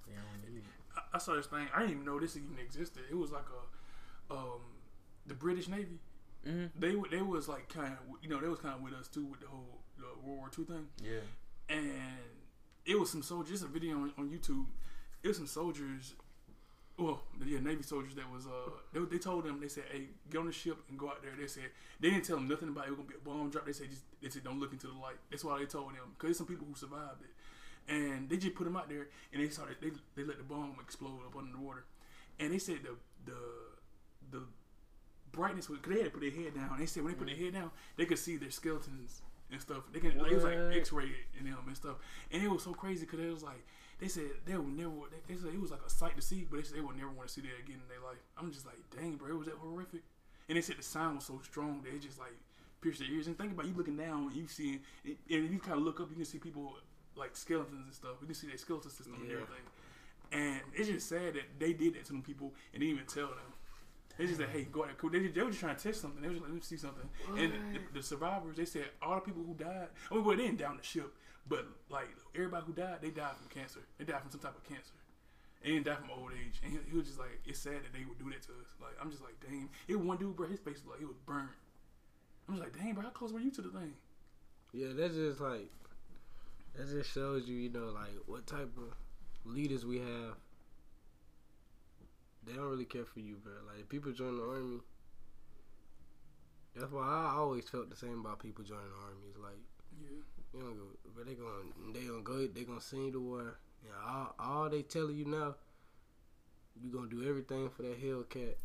They 0.08 0.14
don't 0.14 0.54
need 0.54 0.58
it. 0.60 0.64
I, 0.96 1.02
I 1.16 1.18
saw 1.18 1.36
this 1.36 1.48
thing. 1.48 1.68
I 1.74 1.80
didn't 1.80 1.92
even 1.96 2.06
know 2.06 2.20
this 2.20 2.36
even 2.38 2.58
existed. 2.60 3.04
It 3.10 3.16
was 3.16 3.32
like 3.32 3.46
a 4.30 4.34
um, 4.34 4.62
the 5.26 5.34
British 5.34 5.68
Navy. 5.68 6.00
Mhm. 6.48 6.70
They 6.78 6.96
they 7.10 7.22
was 7.22 7.48
like 7.48 7.70
kind 7.70 7.94
of 7.94 8.00
you 8.22 8.30
know 8.30 8.40
they 8.40 8.48
was 8.50 8.60
kind 8.60 8.76
of 8.76 8.82
with 8.82 8.94
us 8.94 9.08
too 9.08 9.26
with 9.26 9.40
the 9.40 9.48
whole 9.48 9.80
the 9.98 10.04
World 10.26 10.38
War 10.40 10.50
II 10.58 10.66
thing, 10.66 10.88
Yeah. 11.04 11.20
and 11.70 11.92
it 12.86 13.00
was 13.00 13.10
some 13.10 13.24
soldiers. 13.24 13.54
It's 13.54 13.64
a 13.64 13.68
video 13.68 13.96
on, 13.96 14.14
on 14.18 14.30
YouTube. 14.30 14.66
It 15.24 15.30
was 15.30 15.38
some 15.38 15.48
soldiers. 15.48 16.14
Well, 17.04 17.20
yeah, 17.46 17.60
Navy 17.60 17.84
soldiers 17.84 18.16
that 18.16 18.32
was 18.32 18.46
uh 18.48 18.72
they, 18.94 19.00
they 19.12 19.18
told 19.18 19.44
them 19.44 19.60
they 19.60 19.68
said 19.68 19.84
hey 19.92 20.08
get 20.32 20.40
on 20.40 20.46
the 20.46 20.54
ship 20.54 20.78
and 20.90 20.98
go 20.98 21.08
out 21.10 21.22
there. 21.22 21.32
They 21.38 21.48
said 21.48 21.64
they 22.00 22.10
didn't 22.10 22.24
tell 22.24 22.38
them 22.38 22.48
nothing 22.48 22.70
about 22.70 22.88
it 22.88 22.92
was 22.92 22.98
gonna 22.98 23.10
be 23.10 23.16
a 23.16 23.26
bomb 23.26 23.50
drop. 23.50 23.66
They 23.66 23.74
said 23.74 23.90
just 23.90 24.04
they 24.22 24.30
said 24.30 24.44
don't 24.44 24.60
look 24.60 24.72
into 24.72 24.88
the 24.88 24.94
light. 24.94 25.18
That's 25.30 25.44
why 25.44 25.60
they 25.60 25.66
told 25.66 25.90
them 25.90 25.96
because 26.18 26.28
there's 26.28 26.38
some 26.38 26.48
people 26.48 26.66
who 26.68 26.76
survived 26.76 27.22
it, 27.22 27.94
and 27.94 28.30
they 28.30 28.38
just 28.38 28.56
put 28.56 28.64
them 28.64 28.78
out 28.78 28.88
there 28.88 29.08
and 29.34 29.44
they 29.44 29.50
started 29.50 29.78
they 29.82 29.92
they 30.16 30.24
let 30.28 30.38
the 30.38 30.44
bomb 30.44 30.78
explode 30.82 31.20
up 31.28 31.36
under 31.38 31.52
the 31.52 31.60
water, 31.60 31.84
and 32.40 32.54
they 32.54 32.60
said 32.60 32.80
the 32.84 32.96
the 33.26 33.40
the 34.32 34.44
brightness 35.32 35.68
was 35.68 35.80
because 35.80 35.94
they 35.94 36.04
had 36.04 36.14
to 36.14 36.18
put 36.18 36.22
their 36.22 36.32
head 36.32 36.56
down. 36.56 36.80
They 36.80 36.86
said 36.86 37.04
when 37.04 37.14
they 37.14 37.20
put 37.20 37.28
their 37.28 37.36
head 37.36 37.54
down, 37.54 37.72
they 37.98 38.06
could 38.06 38.20
see 38.20 38.38
their 38.38 38.52
skeletons 38.52 39.22
and 39.52 39.60
stuff. 39.60 39.84
They 39.92 40.00
can 40.00 40.18
like, 40.18 40.32
it 40.32 40.36
was 40.36 40.44
like 40.44 40.58
X-ray 40.78 41.12
and 41.38 41.48
them 41.48 41.58
and 41.68 41.76
stuff, 41.76 41.98
and 42.32 42.42
it 42.42 42.50
was 42.50 42.64
so 42.64 42.74
crazy 42.74 43.06
because 43.06 43.20
it 43.20 43.32
was 43.32 43.44
like 43.44 43.66
they 44.04 44.10
said 44.10 44.24
they 44.46 44.58
would 44.58 44.76
never. 44.76 44.92
They, 45.10 45.34
they 45.34 45.40
said 45.40 45.54
it 45.54 45.62
was 45.62 45.72
like 45.72 45.80
a 45.88 45.90
sight 45.90 46.18
to 46.18 46.22
see, 46.22 46.46
but 46.50 46.58
they 46.58 46.64
said 46.64 46.76
they 46.76 46.82
would 46.82 46.98
never 46.98 47.12
want 47.12 47.30
to 47.30 47.34
see 47.34 47.40
that 47.40 47.56
again 47.64 47.80
in 47.80 47.88
their 47.88 48.04
life. 48.04 48.20
I'm 48.38 48.52
just 48.52 48.66
like, 48.66 48.76
dang, 48.92 49.16
bro, 49.16 49.30
it 49.30 49.38
was 49.38 49.48
that 49.48 49.56
horrific. 49.56 50.02
And 50.50 50.58
they 50.58 50.62
said 50.62 50.76
the 50.78 50.84
sound 50.84 51.16
was 51.16 51.26
so 51.26 51.40
strong 51.42 51.82
that 51.84 51.96
it 51.96 52.02
just 52.02 52.20
like 52.20 52.36
pierced 52.82 53.00
their 53.00 53.08
ears. 53.08 53.28
And 53.28 53.38
think 53.38 53.54
about 53.54 53.66
you 53.66 53.74
looking 53.74 53.96
down, 53.96 54.28
and 54.28 54.36
you 54.36 54.48
see, 54.48 54.82
and 55.06 55.16
if 55.30 55.52
you 55.52 55.60
kind 55.60 55.78
of 55.78 55.84
look 55.84 56.02
up, 56.02 56.10
you 56.10 56.18
can 56.18 56.26
see 56.26 56.38
people 56.38 56.76
like 57.16 57.38
skeletons 57.38 57.86
and 57.86 57.94
stuff. 57.94 58.20
You 58.20 58.28
can 58.28 58.36
see 58.36 58.48
their 58.48 58.58
skeleton 58.58 58.92
system 58.92 59.16
and 59.22 59.32
everything. 59.32 59.64
And 60.34 60.60
it's 60.76 60.90
just 60.90 61.08
sad 61.08 61.36
that 61.36 61.58
they 61.58 61.72
did 61.72 61.96
that 61.96 62.04
to 62.06 62.12
them 62.12 62.24
people 62.24 62.52
and 62.74 62.82
didn't 62.82 62.96
even 62.96 63.08
tell 63.08 63.28
them. 63.28 63.54
They 64.18 64.26
just 64.26 64.38
said, 64.38 64.50
"Hey, 64.50 64.68
go 64.70 64.84
ahead." 64.84 64.98
Cool. 64.98 65.12
They, 65.12 65.28
they 65.28 65.42
were 65.42 65.50
just 65.50 65.62
trying 65.62 65.76
to 65.76 65.82
test 65.82 66.02
something. 66.02 66.22
They 66.22 66.28
were 66.28 66.34
just 66.34 66.44
like, 66.44 66.52
"Let 66.52 66.56
me 66.56 66.62
see 66.62 66.78
something." 66.78 67.10
And 67.38 67.54
the, 67.74 68.00
the 68.00 68.04
survivors, 68.04 68.58
they 68.58 68.66
said 68.66 68.86
all 69.02 69.16
the 69.16 69.22
people 69.22 69.44
who 69.44 69.56
died. 69.56 69.88
I 70.12 70.16
mean, 70.16 70.24
well, 70.24 70.36
they 70.36 70.44
didn't 70.44 70.60
down 70.60 70.78
the 70.78 70.84
ship, 70.84 71.14
but 71.48 71.66
like 71.90 72.08
everybody 72.36 72.66
who 72.66 72.74
died, 72.74 72.98
they 73.02 73.10
died 73.10 73.36
from 73.38 73.48
cancer. 73.50 73.80
They 73.98 74.06
died 74.06 74.22
from 74.22 74.32
some 74.32 74.40
type 74.40 74.56
of 74.56 74.64
cancer. 74.64 74.94
And 75.64 75.84
didn't 75.84 76.00
from 76.00 76.12
old 76.12 76.32
age. 76.34 76.60
And 76.64 76.74
he, 76.74 76.80
he 76.92 76.98
was 76.98 77.08
just 77.08 77.20
like, 77.20 77.40
"It's 77.46 77.60
sad 77.60 77.84
that 77.84 77.94
they 77.94 78.04
would 78.04 78.20
do 78.20 78.30
that 78.30 78.42
to 78.44 78.52
us." 78.52 78.68
Like, 78.82 78.96
I'm 79.02 79.10
just 79.10 79.24
like, 79.24 79.36
damn. 79.40 79.70
It 79.88 79.96
one 79.96 80.18
dude, 80.18 80.36
bro. 80.36 80.48
His 80.48 80.60
face 80.60 80.84
was 80.84 80.92
like 80.92 81.02
it 81.02 81.08
was 81.08 81.18
burnt. 81.26 81.50
I'm 82.48 82.56
just 82.56 82.64
like, 82.64 82.78
damn, 82.78 82.96
bro, 82.96 83.04
how 83.04 83.10
close 83.12 83.32
were 83.32 83.40
you 83.40 83.52
to 83.52 83.62
the 83.62 83.70
thing?" 83.70 83.94
Yeah, 84.74 84.90
that's 84.96 85.16
just 85.16 85.40
like 85.40 85.70
that 86.76 86.90
just 86.90 87.14
shows 87.14 87.48
you, 87.48 87.56
you 87.56 87.70
know, 87.70 87.94
like 87.94 88.16
what 88.26 88.46
type 88.48 88.72
of 88.78 88.94
leaders 89.46 89.86
we 89.86 90.00
have. 90.00 90.36
They 92.46 92.54
don't 92.54 92.70
really 92.70 92.86
care 92.86 93.06
for 93.06 93.20
you, 93.20 93.38
bro. 93.38 93.54
Like 93.74 93.88
people 93.88 94.12
join 94.12 94.36
the 94.36 94.44
army. 94.44 94.82
That's 96.76 96.92
why 96.92 97.04
I 97.04 97.36
always 97.38 97.70
felt 97.70 97.90
the 97.90 97.96
same 97.96 98.20
about 98.20 98.40
people 98.40 98.66
joining 98.66 98.90
the 98.90 99.06
army. 99.06 99.28
It's 99.30 99.40
like. 99.40 99.73
You 100.54 100.60
don't 100.62 101.16
but 101.16 101.26
they 101.26 101.34
gonna 101.34 101.94
they 101.94 102.02
gonna 102.08 102.22
go 102.22 102.48
they 102.48 102.64
gonna 102.64 102.82
send 102.82 103.06
you 103.06 103.12
to 103.14 103.20
war. 103.20 103.58
Yeah, 103.84 103.92
all, 104.08 104.36
all 104.40 104.70
they 104.70 104.82
telling 104.84 105.16
you 105.18 105.26
now, 105.26 105.56
you 106.82 106.90
gonna 106.92 107.10
do 107.10 107.28
everything 107.28 107.70
for 107.70 107.84
that 107.84 108.02
Hellcat 108.02 108.56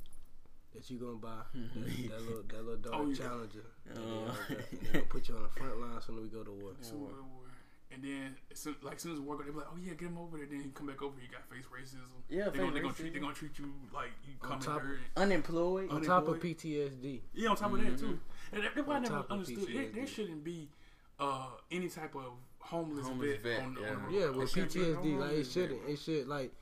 that 0.75 0.91
you 0.91 0.99
gonna 0.99 1.15
buy. 1.15 1.43
that, 1.55 2.11
that 2.11 2.21
little 2.23 2.43
that 2.49 2.65
little 2.65 2.77
dog 2.77 2.93
Oh, 2.95 3.09
yeah. 3.09 3.17
Challenger. 3.17 3.65
And 3.89 3.97
they 3.97 4.03
gonna- 4.03 4.37
and 4.71 4.81
they 4.83 4.93
gonna 4.93 5.05
put 5.07 5.29
you 5.29 5.37
on 5.37 5.43
the 5.43 5.49
front 5.49 5.81
line 5.81 6.01
so 6.01 6.13
when 6.13 6.23
we 6.23 6.29
go 6.29 6.43
to 6.45 6.53
war. 6.53 6.73
So, 6.81 6.95
uh, 6.97 7.23
and 7.91 8.05
then, 8.05 8.37
as 8.53 8.59
soon, 8.59 8.77
like, 8.83 8.97
as 8.97 9.03
soon 9.03 9.13
as 9.13 9.19
the 9.19 9.25
war 9.25 9.37
go, 9.39 9.45
they 9.45 9.51
be 9.51 9.57
like, 9.57 9.67
"Oh 9.73 9.77
yeah, 9.83 9.95
get 9.95 10.09
him 10.09 10.19
over 10.19 10.37
there." 10.37 10.47
Then 10.47 10.61
you 10.61 10.71
come 10.75 10.87
back 10.89 11.01
over, 11.03 11.15
you 11.21 11.27
got 11.33 11.49
face 11.49 11.65
racism. 11.73 12.05
Yeah, 12.29 12.51
they 12.51 12.59
gonna, 12.59 12.73
they 12.73 12.81
gonna 12.81 12.93
treat 12.93 13.15
they 13.15 13.19
gonna 13.19 13.33
treat 13.35 13.59
you 13.59 13.73
like 13.95 14.11
you 14.27 14.35
On 14.43 14.49
come 14.51 14.59
in 14.61 14.65
top- 14.67 14.83
dirt. 14.83 14.99
Unemployed. 15.17 15.91
On 15.91 16.03
top 16.03 16.29
of 16.29 16.39
PTSD. 16.39 17.23
Yeah, 17.35 17.49
on 17.49 17.57
top 17.57 17.73
of 17.73 17.83
that 17.83 17.99
too. 17.99 18.21
And 18.53 18.63
that, 18.63 18.75
that's 18.75 18.87
why 18.87 18.95
I 18.95 18.97
On 18.99 19.03
never 19.03 19.15
top 19.17 19.31
understood. 19.33 19.69
There, 19.75 19.89
there 19.95 20.07
shouldn't 20.07 20.45
be 20.45 20.69
uh, 21.19 21.47
any 21.71 21.89
type 21.89 22.15
of 22.15 22.33
homeless, 22.61 23.07
Homeless 23.07 23.41
vet, 23.43 23.57
vet, 23.59 23.63
on 23.65 23.77
yeah. 23.81 23.89
on 23.91 24.13
Yeah, 24.15 24.25
road. 24.27 24.37
with 24.37 24.57
It 24.57 24.71
shouldn't 24.73 25.03
be 25.03 25.13
no 25.13 25.19
PTSD, 25.19 25.19
like 25.21 25.31
it 25.33 25.45
shouldn't. 25.47 25.81
vet. 25.83 25.91
It 25.91 25.99
should 25.99 26.29
like 26.29 26.53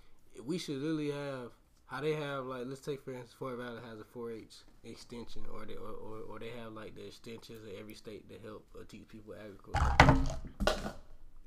we 0.45 0.59
should 0.59 0.77
literally 0.77 1.11
have 1.11 1.51
how 1.87 2.01
they 2.01 2.15
have 2.15 2.45
like 2.47 2.65
let's 2.67 2.81
take 2.81 3.03
for 3.03 3.11
instance 3.13 3.33
Fort 3.39 3.57
Valley 3.59 3.81
has 3.89 3.99
a 4.01 4.05
4-H 4.05 4.55
extension 4.85 5.43
or 5.53 5.65
they 5.65 5.75
or, 5.75 5.89
or, 5.91 6.19
or 6.35 6.39
they 6.39 6.51
have 6.63 6.73
like 6.73 6.95
the 6.95 7.07
extensions 7.07 7.65
in 7.65 7.79
every 7.81 7.95
state 7.95 8.29
to 8.29 8.35
help 8.47 8.65
uh, 8.75 8.83
teach 8.89 9.07
people 9.09 9.35
agriculture. 9.35 10.97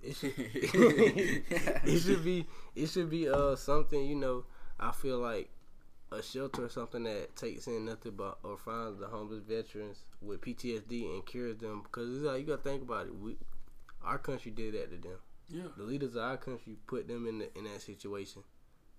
It 0.01 0.15
should 0.15 0.33
it 0.37 1.99
should 2.01 2.23
be 2.23 2.45
it 2.75 2.87
should 2.89 3.09
be 3.09 3.27
uh 3.29 3.55
something 3.55 4.05
you 4.05 4.15
know 4.15 4.45
I 4.79 4.91
feel 4.91 5.19
like 5.19 5.49
a 6.11 6.21
shelter 6.23 6.65
or 6.65 6.69
something 6.69 7.03
that 7.03 7.35
takes 7.35 7.67
in 7.67 7.85
nothing 7.85 8.13
but 8.15 8.39
or 8.43 8.57
finds 8.57 8.99
the 8.99 9.07
homeless 9.07 9.43
veterans 9.47 10.03
with 10.21 10.41
PTSD 10.41 11.13
and 11.13 11.25
cures 11.25 11.57
them. 11.57 11.83
Because 11.83 12.09
it's 12.15 12.25
like 12.25 12.41
you 12.41 12.47
gotta 12.47 12.61
think 12.61 12.81
about 12.81 13.07
it. 13.07 13.15
We, 13.15 13.37
our 14.03 14.17
country 14.17 14.51
did 14.51 14.73
that 14.73 14.89
to 14.91 14.97
them. 14.97 15.17
Yeah. 15.49 15.63
The 15.77 15.83
leaders 15.83 16.15
of 16.15 16.23
our 16.23 16.37
country 16.37 16.77
put 16.87 17.07
them 17.07 17.27
in 17.27 17.39
the, 17.39 17.57
in 17.57 17.63
that 17.65 17.81
situation. 17.81 18.43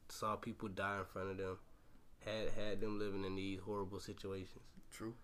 Saw 0.08 0.36
people 0.36 0.68
die 0.68 0.98
in 0.98 1.04
front 1.04 1.30
of 1.30 1.36
them. 1.36 1.58
Had 2.24 2.50
had 2.56 2.80
them 2.80 2.98
living 2.98 3.24
in 3.24 3.34
these 3.34 3.60
horrible 3.60 4.00
situations. 4.00 4.64
True. 4.92 5.14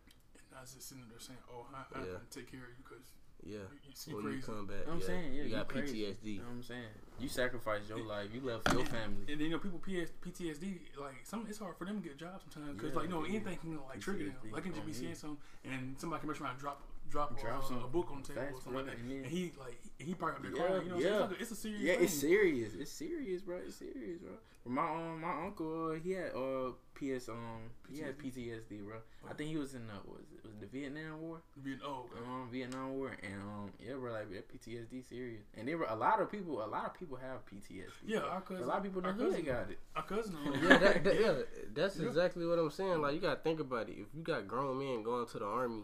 And 0.51 0.59
I 0.59 0.63
was 0.63 0.73
just 0.75 0.89
sitting 0.89 1.05
there 1.11 1.19
saying, 1.21 1.39
"Oh, 1.53 1.67
I, 1.75 1.99
I 1.99 2.01
Yeah. 2.01 2.13
can 2.19 2.27
take 2.31 2.51
care 2.51 2.61
of 2.61 2.71
you 2.71 2.83
because 2.83 3.13
Yeah. 3.45 3.59
you, 3.59 3.93
you 4.07 4.17
When 4.25 4.33
you 4.33 4.41
come 4.43 4.67
back, 4.67 4.77
You 4.81 4.87
know 4.87 4.93
what 4.93 4.95
I'm 4.95 5.01
yeah, 5.01 5.07
saying? 5.07 5.35
Yeah, 5.35 5.43
you 5.45 5.51
got 5.57 5.69
crazy. 5.69 6.03
PTSD. 6.03 6.25
You 6.27 6.39
know 6.39 6.45
what 6.45 6.51
I'm 6.53 6.63
saying? 6.63 6.83
You 7.19 7.29
sacrificed 7.29 7.89
your 7.89 8.05
life. 8.05 8.29
You 8.35 8.41
left 8.41 8.73
your 8.73 8.85
family. 8.97 9.25
And 9.29 9.41
then 9.41 9.41
you 9.41 9.51
know 9.51 9.59
people 9.59 9.79
PS, 9.79 10.11
PTSD 10.25 10.79
like 11.01 11.15
some 11.25 11.47
it's 11.49 11.59
hard 11.59 11.77
for 11.77 11.85
them 11.85 12.03
to 12.03 12.09
get 12.09 12.19
jobs 12.19 12.45
sometimes 12.53 12.77
because 12.77 12.91
Yeah, 12.91 12.97
like 12.97 13.09
you 13.09 13.15
know 13.15 13.23
yeah. 13.25 13.29
anything 13.37 13.57
can 13.59 13.79
like 13.89 14.01
trigger 14.01 14.25
them. 14.25 14.37
Like 14.53 14.65
you 14.67 14.73
can 14.73 14.75
just 14.75 14.87
be 14.87 14.93
on 14.93 14.99
saying 14.99 15.11
me. 15.11 15.15
something 15.17 15.39
and 15.65 15.95
somebody 15.99 16.21
can 16.21 16.29
rush 16.29 16.41
around 16.41 16.53
and 16.53 16.61
drop 16.61 16.81
drop, 17.11 17.41
Drop 17.41 17.63
uh, 17.65 17.67
some 17.69 17.85
a 17.85 17.89
book 17.89 18.09
on 18.11 18.23
the 18.23 18.29
table 18.29 18.43
or 18.57 18.61
something 18.61 18.75
like 18.75 18.87
that. 18.87 18.99
and 18.99 19.11
then- 19.11 19.19
And 19.19 19.27
he 19.27 19.53
like 19.59 19.81
he 19.99 20.15
probably 20.15 20.37
up 20.37 20.43
there 20.43 20.51
Yeah, 20.63 20.67
crying. 20.69 20.87
You 20.87 20.91
know, 20.93 20.99
yeah. 20.99 21.11
what 21.21 21.23
I'm 21.23 21.29
saying? 21.29 21.31
it's, 21.31 21.31
like, 21.33 21.41
it's 21.41 21.51
a 21.51 21.55
serious. 21.57 21.81
Yeah, 21.83 21.95
thing. 21.95 22.05
it's 22.05 22.15
serious. 22.15 22.75
It's 22.75 22.91
serious, 22.93 23.43
bro. 23.43 23.57
It's 23.67 23.77
serious, 23.77 24.19
bro. 24.19 24.31
My 24.69 24.83
um, 24.91 25.21
my 25.21 25.45
uncle, 25.45 25.93
uh, 25.93 25.95
he 25.95 26.11
had 26.13 26.33
uh 26.35 26.73
PS 26.95 27.29
um, 27.29 27.71
he 27.89 28.01
had 28.01 28.19
PTSD, 28.19 28.85
bro. 28.85 28.97
I 29.31 29.33
think 29.35 29.51
he 29.51 29.57
was 29.59 29.75
in 29.75 29.87
the 29.87 29.93
what 30.05 30.19
was 30.19 30.27
it 30.35 30.43
was 30.45 30.55
it 30.55 30.61
the 30.61 30.67
Vietnam 30.67 31.21
War, 31.21 31.41
Being 31.63 31.79
oh, 31.87 32.07
um, 32.25 32.49
Vietnam 32.51 32.95
War, 32.99 33.13
and 33.23 33.43
um, 33.43 33.71
yeah, 33.79 33.93
bro, 33.95 34.11
like 34.13 34.29
that 34.33 34.49
PTSD 34.53 35.09
serious. 35.09 35.43
And 35.57 35.69
there 35.69 35.79
were 35.79 35.87
a 35.89 35.95
lot 35.95 36.21
of 36.21 36.33
people, 36.33 36.65
a 36.65 36.67
lot 36.67 36.85
of 36.87 36.95
people 36.95 37.17
have 37.17 37.47
PTSD. 37.47 37.91
yeah, 38.07 38.21
bro. 38.21 38.29
our 38.29 38.41
cousin, 38.41 38.65
a 38.65 38.67
lot 38.67 38.79
of 38.79 38.83
people 38.83 39.01
in 39.01 39.07
our 39.07 39.13
the 39.13 39.25
cousin, 39.27 39.45
got 39.45 39.71
it. 39.71 39.79
our 39.95 40.03
cousin. 40.03 40.37
yeah, 40.63 40.79
that, 40.79 41.05
that, 41.05 41.21
yeah, 41.21 41.35
that's 41.73 41.97
Yeah. 41.99 42.07
exactly 42.09 42.45
what 42.45 42.59
I'm 42.59 42.71
saying. 42.71 43.01
Like 43.01 43.15
you 43.15 43.21
gotta 43.21 43.41
think 43.41 43.61
about 43.61 43.89
it. 43.89 43.93
If 43.99 44.07
you 44.15 44.23
got 44.23 44.49
grown 44.49 44.79
men 44.81 45.05
going 45.05 45.27
to 45.29 45.39
the 45.39 45.45
army 45.47 45.83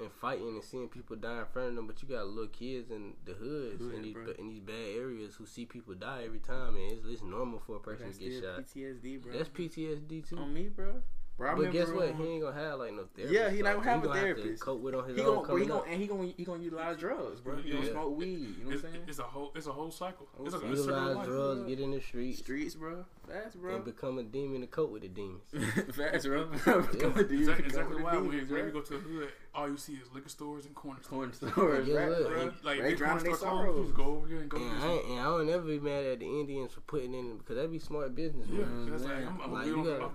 and 0.00 0.10
fighting 0.20 0.48
and 0.48 0.64
seeing 0.64 0.88
people 0.88 1.16
die 1.16 1.40
in 1.40 1.46
front 1.46 1.70
of 1.70 1.76
them, 1.76 1.86
but 1.86 2.02
you 2.02 2.08
got 2.08 2.26
little 2.26 2.48
kids 2.48 2.90
in 2.90 3.14
the 3.24 3.32
hoods 3.32 3.80
Hood, 3.82 3.94
in 3.94 4.02
these 4.02 4.14
bro. 4.14 4.32
in 4.38 4.48
these 4.48 4.60
bad 4.60 4.96
areas 4.96 5.34
who 5.34 5.46
see 5.46 5.66
people 5.66 5.94
die 5.94 6.22
every 6.24 6.38
time, 6.38 6.76
and 6.76 6.92
it's, 6.92 7.02
it's 7.06 7.22
normal 7.22 7.60
for 7.66 7.76
a 7.76 7.80
person 7.80 8.12
to 8.12 8.18
get 8.18 8.42
shot. 8.42 8.60
PTSD, 8.60 9.22
bro. 9.22 9.32
That's 9.32 9.48
PTSD 9.48 10.28
too. 10.28 10.38
on 10.38 10.52
me, 10.52 10.68
bro. 10.68 11.02
Bro, 11.38 11.56
but 11.56 11.72
guess 11.72 11.88
what? 11.88 12.10
um, 12.10 12.16
He 12.18 12.24
ain't 12.34 12.42
gonna 12.42 12.54
have 12.54 12.78
like 12.78 12.92
no 12.92 13.04
therapist. 13.16 13.32
Yeah, 13.34 13.50
he 13.50 13.62
not 13.62 13.72
gonna 13.74 13.84
so 13.84 13.90
have 13.90 14.04
a 14.04 14.06
gonna 14.06 14.20
to 14.20 14.24
therapist. 14.34 14.62
cope 14.62 14.80
with 14.80 14.94
on 14.94 15.08
his 15.08 15.16
he 15.16 15.22
own 15.24 15.34
gonna, 15.36 15.46
bro, 15.48 15.56
he 15.56 15.66
gonna, 15.66 15.82
and 15.82 16.00
he 16.00 16.06
gonna, 16.06 16.32
he 16.36 16.44
gonna 16.44 16.62
utilize 16.62 16.96
drugs, 16.98 17.40
bro. 17.40 17.56
He 17.56 17.70
gonna 17.72 17.90
smoke 17.90 18.16
weed. 18.16 18.28
You 18.58 18.64
know 18.64 18.66
what 18.66 18.74
I'm 18.76 18.80
saying? 18.82 19.04
it's 19.08 19.18
a 19.18 19.22
whole 19.24 19.50
it's 19.56 19.66
a 19.66 19.72
whole 19.72 19.90
cycle. 19.90 20.28
It's 20.44 20.54
a, 20.54 20.58
cycle. 20.58 20.70
it's 20.72 20.80
a 20.80 20.84
circle 20.84 20.98
of 20.98 21.06
Utilize 21.08 21.16
life. 21.16 21.26
drugs, 21.26 21.60
bro. 21.60 21.68
get 21.68 21.80
in 21.80 21.90
the 21.90 22.00
streets, 22.00 22.38
Streets, 22.38 22.74
bro. 22.76 23.04
Fast, 23.26 23.60
bro. 23.60 23.74
and 23.76 23.84
become 23.84 24.18
a 24.18 24.22
demon 24.22 24.60
to 24.60 24.66
cope 24.66 24.92
with 24.92 25.02
the 25.02 25.08
demons. 25.08 25.42
Fast, 25.96 26.26
bro. 26.26 26.48
Exactly, 26.62 27.64
exactly 27.66 28.02
why 28.02 28.14
when, 28.16 28.30
Demons, 28.30 28.50
whenever 28.50 28.54
right? 28.54 28.64
you 28.66 28.72
go 28.72 28.80
to 28.80 28.92
the 28.94 28.98
hood, 28.98 29.28
all 29.54 29.68
you 29.68 29.76
see 29.76 29.94
is 29.94 30.08
liquor 30.14 30.28
stores 30.28 30.66
and 30.66 30.74
corner 30.74 31.00
stores. 31.02 31.30
Corn 31.38 31.52
stores, 31.52 31.88
Yeah, 31.88 31.94
right? 31.96 32.08
look. 32.10 32.36
Like, 32.36 32.64
like 32.64 32.82
They 32.82 32.90
big 32.90 32.98
corner 32.98 33.20
drowning 33.20 33.24
their 33.24 33.34
store 33.34 33.48
closed, 33.50 33.64
sorrows. 33.66 33.86
just 33.86 33.96
go 33.96 34.04
over 34.04 34.28
here 34.28 34.40
and 34.40 34.48
go. 34.50 34.56
And 34.58 34.82
I, 34.82 34.92
and 35.10 35.20
I 35.20 35.24
don't 35.24 35.48
ever 35.48 35.62
be 35.66 35.80
mad 35.80 36.04
at 36.04 36.20
the 36.20 36.26
Indians 36.26 36.72
for 36.72 36.80
putting 36.82 37.14
in 37.14 37.38
because 37.38 37.56
that'd 37.56 37.72
be 37.72 37.78
smart 37.78 38.14
business. 38.14 38.46
Yeah, 38.50 38.58
man. 38.64 38.90
that's 38.90 39.04
like. 39.04 39.12
I'm, 39.26 39.40
I'm 39.42 39.52
Like, 39.52 39.66
like, 39.66 39.66
you 39.66 39.76
gotta- 39.84 40.08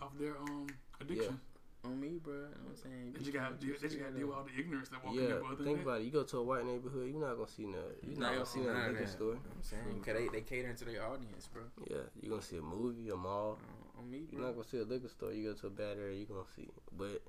off 0.00 0.12
their 0.18 0.36
um 0.38 0.66
addiction. 1.00 1.40
On 1.84 2.00
me, 2.00 2.16
bro. 2.22 2.32
You 2.32 2.40
know 2.40 2.48
what 2.48 2.70
I'm 2.70 2.76
saying? 2.76 3.12
They 3.12 3.18
just 3.20 3.32
got 3.34 3.60
they 3.60 3.66
just 3.88 3.98
got 4.00 4.12
to 4.12 4.16
deal 4.18 4.28
with 4.28 4.36
all 4.36 4.44
the 4.44 4.58
ignorance 4.58 4.88
that 4.88 5.04
walk 5.04 5.14
in 5.14 5.20
Yeah, 5.20 5.26
there. 5.28 5.40
But 5.40 5.52
other 5.52 5.64
think 5.64 5.82
about 5.82 6.00
it. 6.00 6.04
You 6.04 6.10
go 6.12 6.22
to 6.22 6.38
a 6.38 6.42
white 6.42 6.64
neighborhood, 6.64 7.10
you're 7.12 7.20
not 7.20 7.34
gonna 7.36 7.46
see 7.46 7.66
no. 7.66 7.76
You're 8.02 8.18
not 8.18 8.32
gonna 8.32 8.46
see 8.46 8.60
no 8.60 8.72
liquor 8.72 9.06
store. 9.06 9.26
You 9.28 9.34
know 9.34 9.40
what 9.44 9.56
I'm 9.56 9.62
saying? 9.62 10.00
Cause 10.02 10.14
they, 10.16 10.28
they 10.32 10.40
catering 10.40 10.76
to 10.76 10.84
their 10.86 11.04
audience, 11.06 11.46
bro. 11.52 11.62
Yeah, 11.90 12.08
you're 12.22 12.30
gonna 12.30 12.40
see 12.42 12.56
a 12.56 12.62
movie, 12.62 13.10
a 13.10 13.16
mall. 13.16 13.58
Uh, 13.60 14.00
on 14.00 14.10
me, 14.10 14.22
You're 14.32 14.40
not 14.40 14.52
gonna 14.52 14.64
see 14.66 14.78
a 14.78 14.84
liquor 14.84 15.08
store. 15.08 15.32
You 15.32 15.52
go 15.52 15.58
to 15.60 15.66
a 15.66 15.70
bad 15.70 15.98
area, 15.98 16.16
you're 16.16 16.26
gonna 16.26 16.48
see. 16.56 16.68
But 16.96 17.20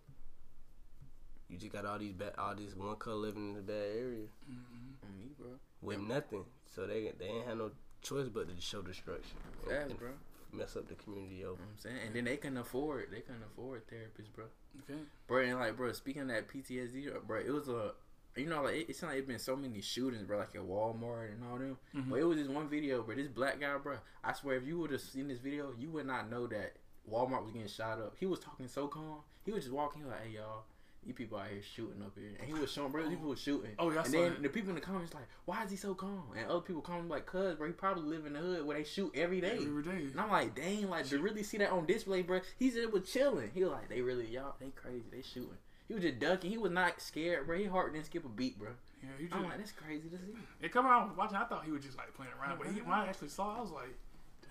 you 1.50 1.58
just 1.58 1.74
got 1.74 1.86
all 1.86 2.00
these 2.00 2.14
bad, 2.14 2.32
all 2.38 2.56
this 2.56 2.76
one 2.78 2.96
color 2.96 3.16
living 3.18 3.50
in 3.50 3.54
the 3.56 3.62
bad 3.62 3.92
area 3.92 4.28
Mhm. 4.50 5.04
On 5.04 5.18
me, 5.20 5.32
bro. 5.38 5.50
with 5.82 6.00
nothing. 6.00 6.46
So 6.74 6.88
they 6.88 7.12
they 7.20 7.26
ain't 7.26 7.46
have 7.48 7.58
no 7.58 7.72
choice 8.02 8.30
but 8.30 8.48
to 8.48 8.62
show 8.62 8.82
destruction. 8.82 9.36
and- 9.64 9.70
Fast, 9.70 9.90
and 9.92 10.00
bro. 10.00 10.10
Mess 10.58 10.76
up 10.76 10.88
the 10.88 10.96
community 10.96 11.44
over. 11.44 11.54
You 11.54 11.58
know 11.60 11.66
what 11.66 11.72
I'm 11.72 11.78
saying? 11.78 11.96
And 12.08 12.16
then 12.16 12.26
they 12.26 12.38
can 12.38 12.58
afford, 12.58 13.08
they 13.12 13.22
can 13.22 13.36
afford 13.46 13.84
therapists, 13.88 14.34
bro. 14.34 14.46
okay, 14.84 15.00
Bro, 15.28 15.44
and 15.44 15.60
like, 15.60 15.76
bro, 15.78 15.92
speaking 15.94 16.24
of 16.24 16.28
that 16.30 16.48
PTSD, 16.48 17.26
bro, 17.26 17.40
it 17.40 17.50
was 17.52 17.68
a, 17.70 17.92
you 18.36 18.48
know, 18.48 18.64
like, 18.64 18.76
it, 18.76 18.90
it 18.90 18.96
sounded 18.96 19.16
like 19.16 19.24
it 19.24 19.28
been 19.28 19.40
so 19.40 19.56
many 19.56 19.82
shootings, 19.82 20.24
bro, 20.24 20.38
like 20.40 20.56
at 20.56 20.62
Walmart 20.62 21.32
and 21.34 21.44
all 21.50 21.58
them. 21.58 21.78
Mhm. 21.96 22.10
But 22.10 22.20
it 22.20 22.24
was 22.24 22.38
this 22.38 22.48
one 22.48 22.68
video, 22.70 23.02
bro, 23.04 23.16
this 23.16 23.28
black 23.28 23.60
guy, 23.60 23.78
bro, 23.78 23.98
I 24.24 24.34
swear, 24.34 24.56
if 24.58 24.66
you 24.66 24.78
would 24.80 24.92
have 24.92 25.02
seen 25.02 25.28
this 25.28 25.40
video, 25.40 25.74
you 25.78 25.90
would 25.92 26.06
not 26.06 26.30
know 26.30 26.48
that 26.48 26.74
Walmart 27.10 27.44
was 27.44 27.52
getting 27.52 27.68
shot 27.68 28.00
up. 28.00 28.16
He 28.20 28.26
was 28.26 28.40
talking 28.40 28.68
so 28.68 28.88
calm. 28.88 29.20
He 29.46 29.52
was 29.52 29.64
just 29.64 29.74
walking, 29.76 30.02
he 30.02 30.06
was 30.06 30.12
like, 30.14 30.24
hey, 30.28 30.36
y'all, 30.36 30.64
you 31.06 31.14
people 31.14 31.38
out 31.38 31.48
here 31.50 31.62
shooting 31.62 32.02
up 32.02 32.14
here. 32.18 32.32
And 32.40 32.48
he 32.48 32.54
was 32.60 32.72
showing, 32.72 32.92
bro, 32.92 33.08
people 33.08 33.30
were 33.30 33.36
shooting. 33.36 33.72
Oh, 33.78 33.92
yeah, 33.92 34.00
I 34.00 34.04
And 34.04 34.12
saw 34.12 34.22
then 34.22 34.34
that. 34.34 34.44
the 34.44 34.50
people 34.50 34.70
in 34.70 34.76
the 34.76 34.82
comments 34.82 35.14
like, 35.14 35.28
why 35.46 35.64
is 35.64 35.70
he 35.72 35.78
so 35.78 35.94
calm? 35.94 36.24
And 36.38 36.50
other 36.50 36.62
people 36.62 36.82
comment 36.82 37.10
like, 37.10 37.26
cuz, 37.26 37.56
bro, 37.56 37.68
he 37.68 37.74
probably 37.74 38.04
live 38.04 38.26
in 38.26 38.34
the 38.34 38.40
hood 38.40 38.66
where 38.66 38.78
they 38.78 38.84
shoot 38.84 39.12
every 39.16 39.40
day. 39.40 39.58
every 39.62 39.84
day. 39.84 39.92
And 40.12 40.20
I'm 40.20 40.32
like, 40.32 40.56
dang, 40.56 40.90
like 40.90 41.06
to 41.10 41.20
really 41.20 41.44
see 41.44 41.58
that 41.60 41.72
on 41.72 41.86
display, 41.86 42.22
bro. 42.24 42.42
he's 42.58 42.74
said 42.74 42.84
it 42.84 42.92
was 42.92 43.10
chilling. 43.12 43.52
He 43.54 43.64
was 43.64 43.72
like, 43.74 43.90
they 43.90 44.02
really 44.02 44.26
y'all, 44.28 44.56
they 44.60 44.70
crazy, 44.70 45.06
they 45.12 45.22
shooting. 45.22 45.58
He 45.88 45.94
was 45.94 46.02
just 46.02 46.18
ducking. 46.20 46.50
He 46.50 46.58
was 46.58 46.72
not 46.72 47.00
scared, 47.00 47.46
bro. 47.46 47.58
He 47.60 47.66
heart 47.66 47.94
didn't 47.94 48.08
skip 48.08 48.26
a 48.26 48.30
beat, 48.30 48.58
bro. 48.58 48.70
Yeah, 49.04 49.10
he 49.20 49.26
just 49.26 49.36
I'm 49.36 49.44
like, 49.44 49.58
that's 49.60 49.72
crazy 49.72 50.10
to 50.10 50.18
see. 50.18 50.34
it 50.60 50.72
come 50.72 50.88
around 50.88 51.16
watching. 51.16 51.38
I 51.38 51.44
thought 51.46 51.64
he 51.64 51.72
was 51.72 51.84
just 51.84 51.96
like 51.98 52.12
playing 52.16 52.32
around, 52.42 52.58
but 52.58 52.68
he, 52.74 52.82
when 52.82 52.92
I 52.94 53.06
actually 53.06 53.28
saw, 53.30 53.58
I 53.60 53.62
was 53.62 53.70
like, 53.70 53.94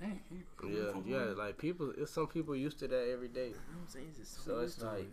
dang, 0.00 0.20
he 0.30 0.36
Yeah, 0.72 0.92
yeah. 1.04 1.24
Like 1.36 1.58
people, 1.58 1.92
it's 1.98 2.12
some 2.12 2.28
people 2.28 2.54
used 2.54 2.78
to 2.78 2.86
that 2.86 3.10
every 3.12 3.26
day. 3.26 3.48
You 3.48 3.54
know 3.54 3.60
what 3.78 3.82
I'm 3.82 3.88
saying? 3.88 4.06
It's 4.20 4.30
So 4.44 4.52
so, 4.52 4.60
it's 4.60 4.80
like- 4.80 5.00
it. 5.00 5.08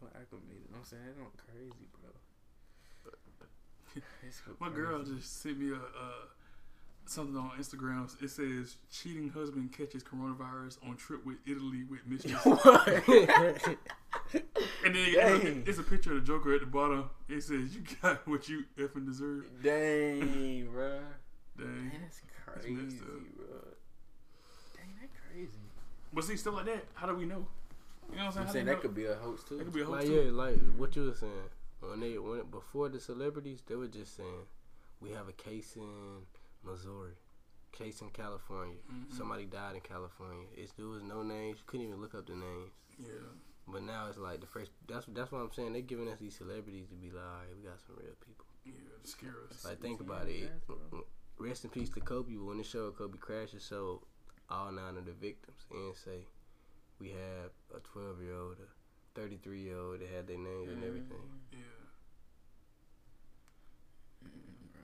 So 0.00 0.06
acclimated. 0.14 0.62
You 0.66 0.72
know 0.72 0.78
I'm 0.78 0.84
saying? 0.84 1.02
That's 1.06 1.18
not 1.18 1.32
crazy, 1.36 1.86
bro. 2.00 2.10
It's 4.26 4.42
My 4.60 4.68
crazy. 4.68 4.80
girl 4.82 5.02
just 5.02 5.42
sent 5.42 5.58
me 5.58 5.70
a 5.72 5.76
uh, 5.76 6.26
something 7.06 7.36
on 7.36 7.50
Instagram. 7.58 8.06
It 8.22 8.28
says 8.30 8.76
cheating 8.92 9.30
husband 9.30 9.72
catches 9.72 10.04
coronavirus 10.04 10.76
on 10.86 10.96
trip 10.96 11.24
with 11.26 11.38
Italy 11.46 11.84
with 11.88 12.06
mistress. 12.06 12.44
And 14.84 14.94
then 14.94 15.12
Dang. 15.14 15.64
it's 15.66 15.78
a 15.78 15.82
picture 15.82 16.14
of 16.16 16.20
the 16.20 16.26
Joker 16.26 16.54
at 16.54 16.60
the 16.60 16.66
bottom. 16.66 17.10
It 17.28 17.42
says, 17.42 17.74
"You 17.74 17.82
got 18.00 18.26
what 18.28 18.48
you 18.48 18.64
effing 18.78 19.04
deserve." 19.06 19.44
Dang, 19.62 20.68
bro. 20.72 21.00
Dang. 21.58 21.90
That's 22.02 22.20
That's 22.46 22.64
crazy, 22.66 22.98
up. 23.00 23.36
bro. 23.36 23.46
Dang, 24.76 24.94
that 25.00 25.10
crazy. 25.32 25.58
But 26.12 26.24
see, 26.24 26.36
stuff 26.36 26.54
like 26.54 26.66
that. 26.66 26.84
How 26.94 27.06
do 27.06 27.14
we 27.16 27.24
know? 27.26 27.46
You 28.10 28.16
know 28.16 28.26
what 28.26 28.26
I'm 28.26 28.32
saying? 28.32 28.46
I'm 28.46 28.52
saying 28.52 28.64
do 28.66 28.70
we 28.70 28.74
that 28.76 28.82
could 28.82 28.94
be 28.94 29.04
a 29.06 29.14
hoax 29.14 29.42
too. 29.44 29.54
know? 29.54 29.58
That 29.58 29.64
could 29.64 29.74
be 29.74 29.80
a 29.82 29.84
hoax 29.84 29.96
Like 29.98 30.06
too. 30.06 30.22
yeah, 30.24 30.30
like 30.32 30.56
what 30.76 30.96
you 30.96 31.04
were 31.06 31.14
saying 31.14 31.48
when 31.80 32.00
they 32.00 32.18
when 32.18 32.42
before 32.50 32.88
the 32.88 33.00
celebrities, 33.00 33.62
they 33.66 33.74
were 33.76 33.86
just 33.88 34.16
saying 34.16 34.46
we 35.00 35.10
have 35.10 35.28
a 35.28 35.32
case 35.32 35.76
in 35.76 36.26
Missouri, 36.64 37.12
case 37.72 38.00
in 38.00 38.10
California. 38.10 38.76
Mhm. 38.92 39.16
Somebody 39.16 39.44
died 39.44 39.74
in 39.76 39.80
California. 39.80 40.46
It's 40.56 40.72
there 40.72 40.86
was 40.86 41.02
no 41.02 41.22
names. 41.22 41.58
You 41.58 41.64
couldn't 41.66 41.86
even 41.86 42.00
look 42.00 42.14
up 42.14 42.26
the 42.26 42.34
names. 42.34 42.72
Yeah. 42.98 43.10
But 43.70 43.82
now 43.82 44.06
it's 44.08 44.18
like 44.18 44.40
the 44.40 44.46
first. 44.46 44.70
That's 44.88 45.06
that's 45.06 45.30
what 45.30 45.38
I'm 45.40 45.52
saying. 45.52 45.72
They're 45.74 45.82
giving 45.82 46.08
us 46.08 46.18
these 46.18 46.34
celebrities 46.36 46.88
to 46.88 46.94
be 46.96 47.10
like, 47.10 47.22
all 47.22 47.30
right, 47.40 47.48
we 47.56 47.62
got 47.68 47.78
some 47.86 47.96
real 47.96 48.16
people. 48.26 48.46
Yeah. 48.64 48.72
to 49.04 49.08
Scare 49.08 49.34
us. 49.50 49.64
Like 49.64 49.80
think 49.80 50.00
Yeah, 50.00 50.06
about 50.06 50.28
it. 50.28 50.50
that's 50.50 50.64
bro. 50.90 51.04
Rest 51.38 51.64
in 51.64 51.70
peace 51.70 51.90
to 51.90 52.00
Kobe. 52.00 52.34
When 52.36 52.58
the 52.58 52.64
show 52.64 52.90
Kobe 52.90 53.18
crashed, 53.18 53.60
so 53.60 54.02
all 54.50 54.72
nine 54.72 54.96
of 54.96 55.04
the 55.04 55.12
victims 55.12 55.60
and 55.70 55.94
say 55.94 56.26
we 57.00 57.10
have 57.10 57.50
a 57.74 57.80
12 57.80 58.22
year 58.22 58.34
old, 58.34 58.56
a 58.60 59.18
33 59.18 59.60
year 59.62 59.78
old. 59.78 60.00
They 60.00 60.06
had 60.06 60.26
their 60.26 60.38
names 60.38 60.68
and 60.72 60.84
everything. 60.84 61.22
Yeah. 61.52 61.58
Mm, 64.24 64.72
bro. 64.72 64.82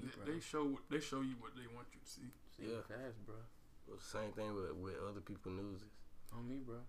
They, 0.00 0.08
bro. 0.16 0.34
they 0.34 0.40
show 0.40 0.78
they 0.90 1.00
show 1.00 1.20
you 1.20 1.36
what 1.40 1.52
they 1.54 1.66
want 1.74 1.88
you 1.92 2.00
to 2.02 2.08
see. 2.10 2.30
See 2.56 2.70
Yeah. 2.72 2.82
fast, 2.88 3.24
bro. 3.26 3.36
Same 4.00 4.32
thing 4.32 4.54
with 4.54 4.72
with 4.74 4.94
other 5.08 5.20
people 5.20 5.52
news. 5.52 5.82
On 6.32 6.46
me, 6.48 6.56
bro. 6.66 6.80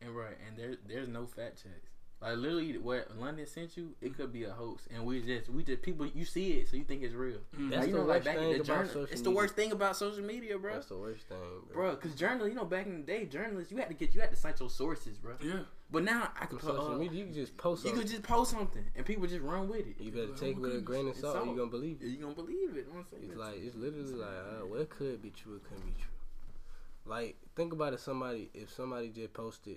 And 0.00 0.14
right, 0.16 0.36
and 0.46 0.56
there 0.56 0.76
there's 0.86 1.08
no 1.08 1.26
fact 1.26 1.62
checks. 1.62 1.90
Like 2.20 2.38
literally, 2.38 2.78
what 2.78 3.14
London 3.18 3.46
sent 3.46 3.76
you, 3.76 3.94
it 4.00 4.16
could 4.16 4.32
be 4.32 4.44
a 4.44 4.50
hoax, 4.50 4.88
and 4.92 5.04
we 5.04 5.20
just 5.20 5.50
we 5.50 5.62
just 5.62 5.82
people 5.82 6.06
you 6.06 6.24
see 6.24 6.52
it, 6.52 6.68
so 6.68 6.76
you 6.76 6.84
think 6.84 7.02
it's 7.02 7.14
real. 7.14 7.40
Mm. 7.54 7.68
That's 7.68 7.80
Like, 7.80 7.88
you 7.88 7.92
the 7.92 7.98
know, 7.98 8.04
like 8.06 8.08
worst 8.08 8.24
back 8.24 8.36
in 8.36 8.40
thing 8.40 8.50
the 8.50 8.56
about 8.56 8.66
journal, 8.66 8.88
social 8.88 9.12
it's 9.12 9.20
the 9.20 9.30
worst 9.30 9.54
thing 9.54 9.72
about 9.72 9.96
social 9.96 10.24
media, 10.24 10.58
bro. 10.58 10.72
That's 10.72 10.86
the 10.86 10.96
worst 10.96 11.28
thing, 11.28 11.36
bro. 11.70 11.74
Bro, 11.74 11.90
because 11.96 12.14
journal, 12.14 12.48
you 12.48 12.54
know, 12.54 12.64
back 12.64 12.86
in 12.86 12.96
the 12.96 13.06
day, 13.06 13.26
journalists, 13.26 13.70
you 13.70 13.76
had 13.76 13.88
to 13.88 13.94
get, 13.94 14.14
you 14.14 14.22
had 14.22 14.30
to 14.30 14.36
cite 14.36 14.58
your 14.60 14.70
sources, 14.70 15.18
bro. 15.18 15.34
Yeah. 15.42 15.60
But 15.90 16.04
now 16.04 16.30
I 16.40 16.46
can 16.46 16.56
put, 16.56 16.70
social 16.70 16.94
uh, 16.94 16.98
media, 16.98 17.18
you 17.18 17.24
can 17.26 17.34
just 17.34 17.54
post 17.58 17.84
you 17.84 17.90
something. 17.90 18.02
could 18.02 18.10
just 18.10 18.22
post 18.22 18.50
something, 18.50 18.84
and 18.96 19.04
people 19.04 19.26
just 19.26 19.42
run 19.42 19.68
with 19.68 19.86
it. 19.86 19.96
You 20.00 20.10
better 20.10 20.28
Oh 20.32 20.36
take 20.36 20.56
it 20.56 20.60
with 20.60 20.74
a 20.74 20.80
grain 20.80 21.08
of 21.08 21.16
salt. 21.16 21.34
salt. 21.34 21.46
You 21.48 21.54
gonna 21.54 21.70
believe 21.70 21.98
it. 22.00 22.06
You 22.06 22.16
gonna 22.16 22.34
believe 22.34 22.76
it? 22.78 22.88
I'm 22.96 23.04
saying 23.10 23.24
It's 23.28 23.36
like 23.38 23.56
it's 23.58 23.76
literally 23.76 24.14
like, 24.14 24.28
uh, 24.28 24.66
well, 24.66 24.80
it 24.80 24.88
could 24.88 25.20
be 25.20 25.30
true. 25.30 25.56
It 25.56 25.64
couldn't 25.64 25.84
be 25.84 25.92
true. 26.00 26.10
Like 27.04 27.36
think 27.54 27.74
about 27.74 27.92
it. 27.92 28.00
Somebody 28.00 28.50
if 28.54 28.72
somebody 28.72 29.10
just 29.10 29.34
posted, 29.34 29.76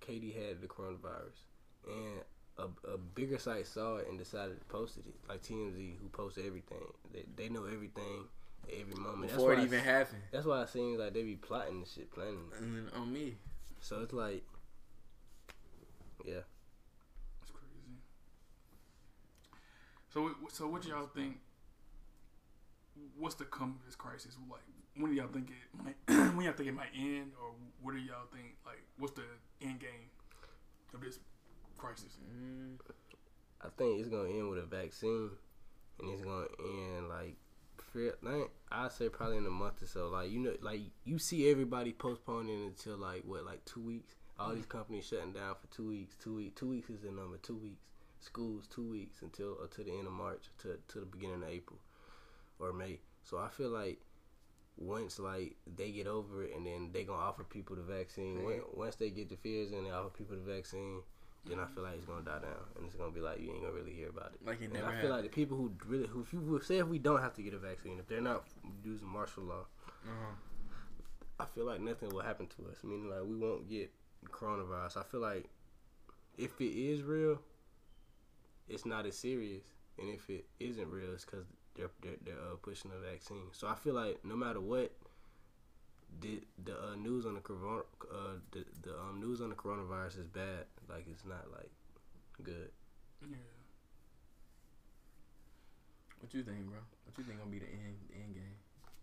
Katie 0.00 0.32
had 0.32 0.60
the 0.60 0.66
coronavirus, 0.66 1.46
and 1.86 2.20
a, 2.58 2.92
a 2.94 2.98
bigger 2.98 3.38
site 3.38 3.66
saw 3.66 3.96
it 3.96 4.08
and 4.08 4.18
decided 4.18 4.58
to 4.58 4.64
post 4.66 4.98
it. 4.98 5.04
Like 5.28 5.42
TMZ, 5.42 5.96
who 6.00 6.08
posted 6.12 6.46
everything. 6.46 6.78
They 7.12 7.24
they 7.36 7.48
know 7.48 7.64
everything, 7.64 8.24
every 8.70 8.94
moment. 8.94 9.30
before 9.32 9.52
it 9.52 9.56
that's 9.56 9.68
why 9.70 9.76
even 9.76 9.80
I, 9.80 9.92
happened. 9.92 10.22
That's 10.32 10.46
why 10.46 10.62
it 10.62 10.68
seems 10.68 10.98
like 10.98 11.14
they 11.14 11.22
be 11.22 11.36
plotting 11.36 11.80
this 11.80 11.92
shit, 11.92 12.10
planning. 12.12 12.50
it. 12.52 12.60
And 12.60 12.76
then 12.76 12.88
on 13.00 13.12
me. 13.12 13.36
So 13.80 14.00
it's 14.02 14.12
like, 14.12 14.44
yeah. 16.24 16.40
It's 17.42 17.50
crazy. 17.50 17.96
So, 20.12 20.22
what- 20.40 20.52
so 20.52 20.68
what 20.68 20.84
y'all 20.86 21.06
think? 21.06 21.38
What's 23.16 23.36
the 23.36 23.44
come 23.44 23.76
of 23.80 23.86
this 23.86 23.94
crisis? 23.94 24.36
Like, 24.50 24.60
when 24.96 25.10
do 25.12 25.16
y'all 25.16 25.28
think 25.28 25.48
it 25.50 25.84
might? 25.84 25.96
when 26.36 26.44
y'all 26.44 26.52
think 26.52 26.68
it 26.68 26.74
might 26.74 26.92
end, 26.94 27.32
or 27.40 27.52
what 27.80 27.92
do 27.92 27.98
y'all 27.98 28.26
think? 28.34 28.56
Like, 28.66 28.82
what's 28.98 29.14
the 29.14 29.22
end 29.62 29.80
game 29.80 30.10
of 30.92 31.00
this 31.00 31.18
crisis? 31.80 32.18
Mm, 32.20 32.76
I 33.62 33.68
think 33.76 34.00
it's 34.00 34.08
gonna 34.08 34.28
end 34.28 34.50
with 34.50 34.58
a 34.58 34.66
vaccine, 34.66 35.30
and 35.98 36.10
it's 36.10 36.22
gonna 36.22 36.46
end 36.60 37.08
like, 37.08 37.36
I 38.70 38.88
say 38.88 39.08
probably 39.08 39.38
in 39.38 39.46
a 39.46 39.50
month 39.50 39.82
or 39.82 39.86
so. 39.86 40.08
Like 40.08 40.30
you 40.30 40.38
know, 40.38 40.54
like 40.60 40.80
you 41.04 41.18
see 41.18 41.50
everybody 41.50 41.92
postponing 41.92 42.66
until 42.66 42.96
like 42.96 43.22
what, 43.24 43.44
like 43.44 43.64
two 43.64 43.80
weeks. 43.80 44.14
All 44.38 44.54
these 44.54 44.66
companies 44.66 45.06
shutting 45.06 45.32
down 45.32 45.54
for 45.60 45.66
two 45.74 45.88
weeks. 45.88 46.16
Two 46.22 46.36
weeks. 46.36 46.58
Two 46.58 46.70
weeks 46.70 46.88
is 46.88 47.00
the 47.00 47.10
number. 47.10 47.36
Two 47.38 47.56
weeks. 47.56 47.82
Schools 48.20 48.66
two 48.68 48.88
weeks 48.88 49.22
until 49.22 49.56
until 49.62 49.84
the 49.84 49.92
end 49.92 50.06
of 50.06 50.12
March 50.12 50.44
to 50.58 50.78
to 50.88 51.00
the 51.00 51.06
beginning 51.06 51.42
of 51.42 51.48
April 51.48 51.78
or 52.58 52.72
May. 52.72 53.00
So 53.24 53.38
I 53.38 53.48
feel 53.48 53.70
like 53.70 53.98
once 54.76 55.18
like 55.18 55.56
they 55.76 55.90
get 55.90 56.06
over 56.06 56.44
it 56.44 56.54
and 56.56 56.66
then 56.66 56.90
they 56.92 57.04
gonna 57.04 57.20
offer 57.20 57.44
people 57.44 57.76
the 57.76 57.82
vaccine. 57.82 58.44
When, 58.44 58.60
once 58.74 58.96
they 58.96 59.10
get 59.10 59.28
the 59.28 59.36
fears 59.36 59.72
and 59.72 59.86
they 59.86 59.90
offer 59.90 60.10
people 60.10 60.36
the 60.36 60.52
vaccine, 60.52 61.02
then 61.46 61.58
I 61.58 61.66
feel 61.66 61.82
like 61.82 61.94
it's 61.96 62.04
gonna 62.04 62.22
die 62.24 62.38
down 62.40 62.64
and 62.76 62.86
it's 62.86 62.94
gonna 62.94 63.12
be 63.12 63.20
like 63.20 63.40
you 63.40 63.50
ain't 63.50 63.62
gonna 63.62 63.72
really 63.72 63.92
hear 63.94 64.08
about 64.10 64.32
it. 64.34 64.46
like 64.46 64.60
it 64.60 64.64
And 64.66 64.74
never 64.74 64.86
I 64.86 64.90
feel 64.90 64.96
happened. 64.96 65.12
like 65.12 65.22
the 65.24 65.28
people 65.30 65.56
who 65.56 65.72
really, 65.86 66.06
who 66.06 66.20
if 66.22 66.32
you 66.32 66.60
say 66.62 66.78
if 66.78 66.86
we 66.86 66.98
don't 66.98 67.20
have 67.20 67.34
to 67.34 67.42
get 67.42 67.54
a 67.54 67.58
vaccine, 67.58 67.98
if 67.98 68.06
they're 68.08 68.20
not 68.20 68.44
using 68.84 69.08
martial 69.08 69.44
law, 69.44 69.64
uh-huh. 70.04 70.34
I 71.38 71.44
feel 71.54 71.64
like 71.64 71.80
nothing 71.80 72.10
will 72.10 72.20
happen 72.22 72.46
to 72.48 72.70
us. 72.70 72.78
Meaning 72.84 73.08
like 73.08 73.22
we 73.24 73.36
won't 73.36 73.68
get 73.68 73.90
coronavirus. 74.30 74.98
I 74.98 75.02
feel 75.04 75.20
like 75.20 75.48
if 76.36 76.60
it 76.60 76.74
is 76.78 77.02
real, 77.02 77.40
it's 78.68 78.84
not 78.84 79.06
as 79.06 79.16
serious, 79.16 79.64
and 79.98 80.08
if 80.10 80.28
it 80.28 80.44
isn't 80.60 80.88
real, 80.90 81.12
it's 81.14 81.24
because 81.24 81.46
they're 81.74 81.90
they're, 82.02 82.16
they're 82.24 82.34
uh, 82.34 82.56
pushing 82.60 82.90
the 82.90 82.98
vaccine. 82.98 83.48
So 83.52 83.66
I 83.66 83.74
feel 83.74 83.94
like 83.94 84.22
no 84.24 84.36
matter 84.36 84.60
what, 84.60 84.92
the 86.20 86.42
the 86.64 86.72
uh, 86.72 86.94
news 86.96 87.24
on 87.26 87.34
the 87.34 87.40
corona, 87.40 87.82
uh, 88.12 88.34
the 88.52 88.64
the 88.82 88.98
um, 88.98 89.20
news 89.20 89.40
on 89.40 89.48
the 89.48 89.54
coronavirus 89.54 90.18
is 90.20 90.26
bad. 90.26 90.66
Like 90.90 91.06
it's 91.10 91.24
not 91.24 91.46
like 91.52 91.70
good. 92.42 92.70
Yeah. 93.22 93.36
What 96.20 96.34
you 96.34 96.42
think, 96.42 96.66
bro? 96.68 96.80
What 97.04 97.16
you 97.16 97.24
think 97.24 97.38
gonna 97.38 97.50
be 97.50 97.58
the 97.60 97.70
end 97.70 97.96
the 98.08 98.14
end 98.16 98.34
game? 98.34 98.56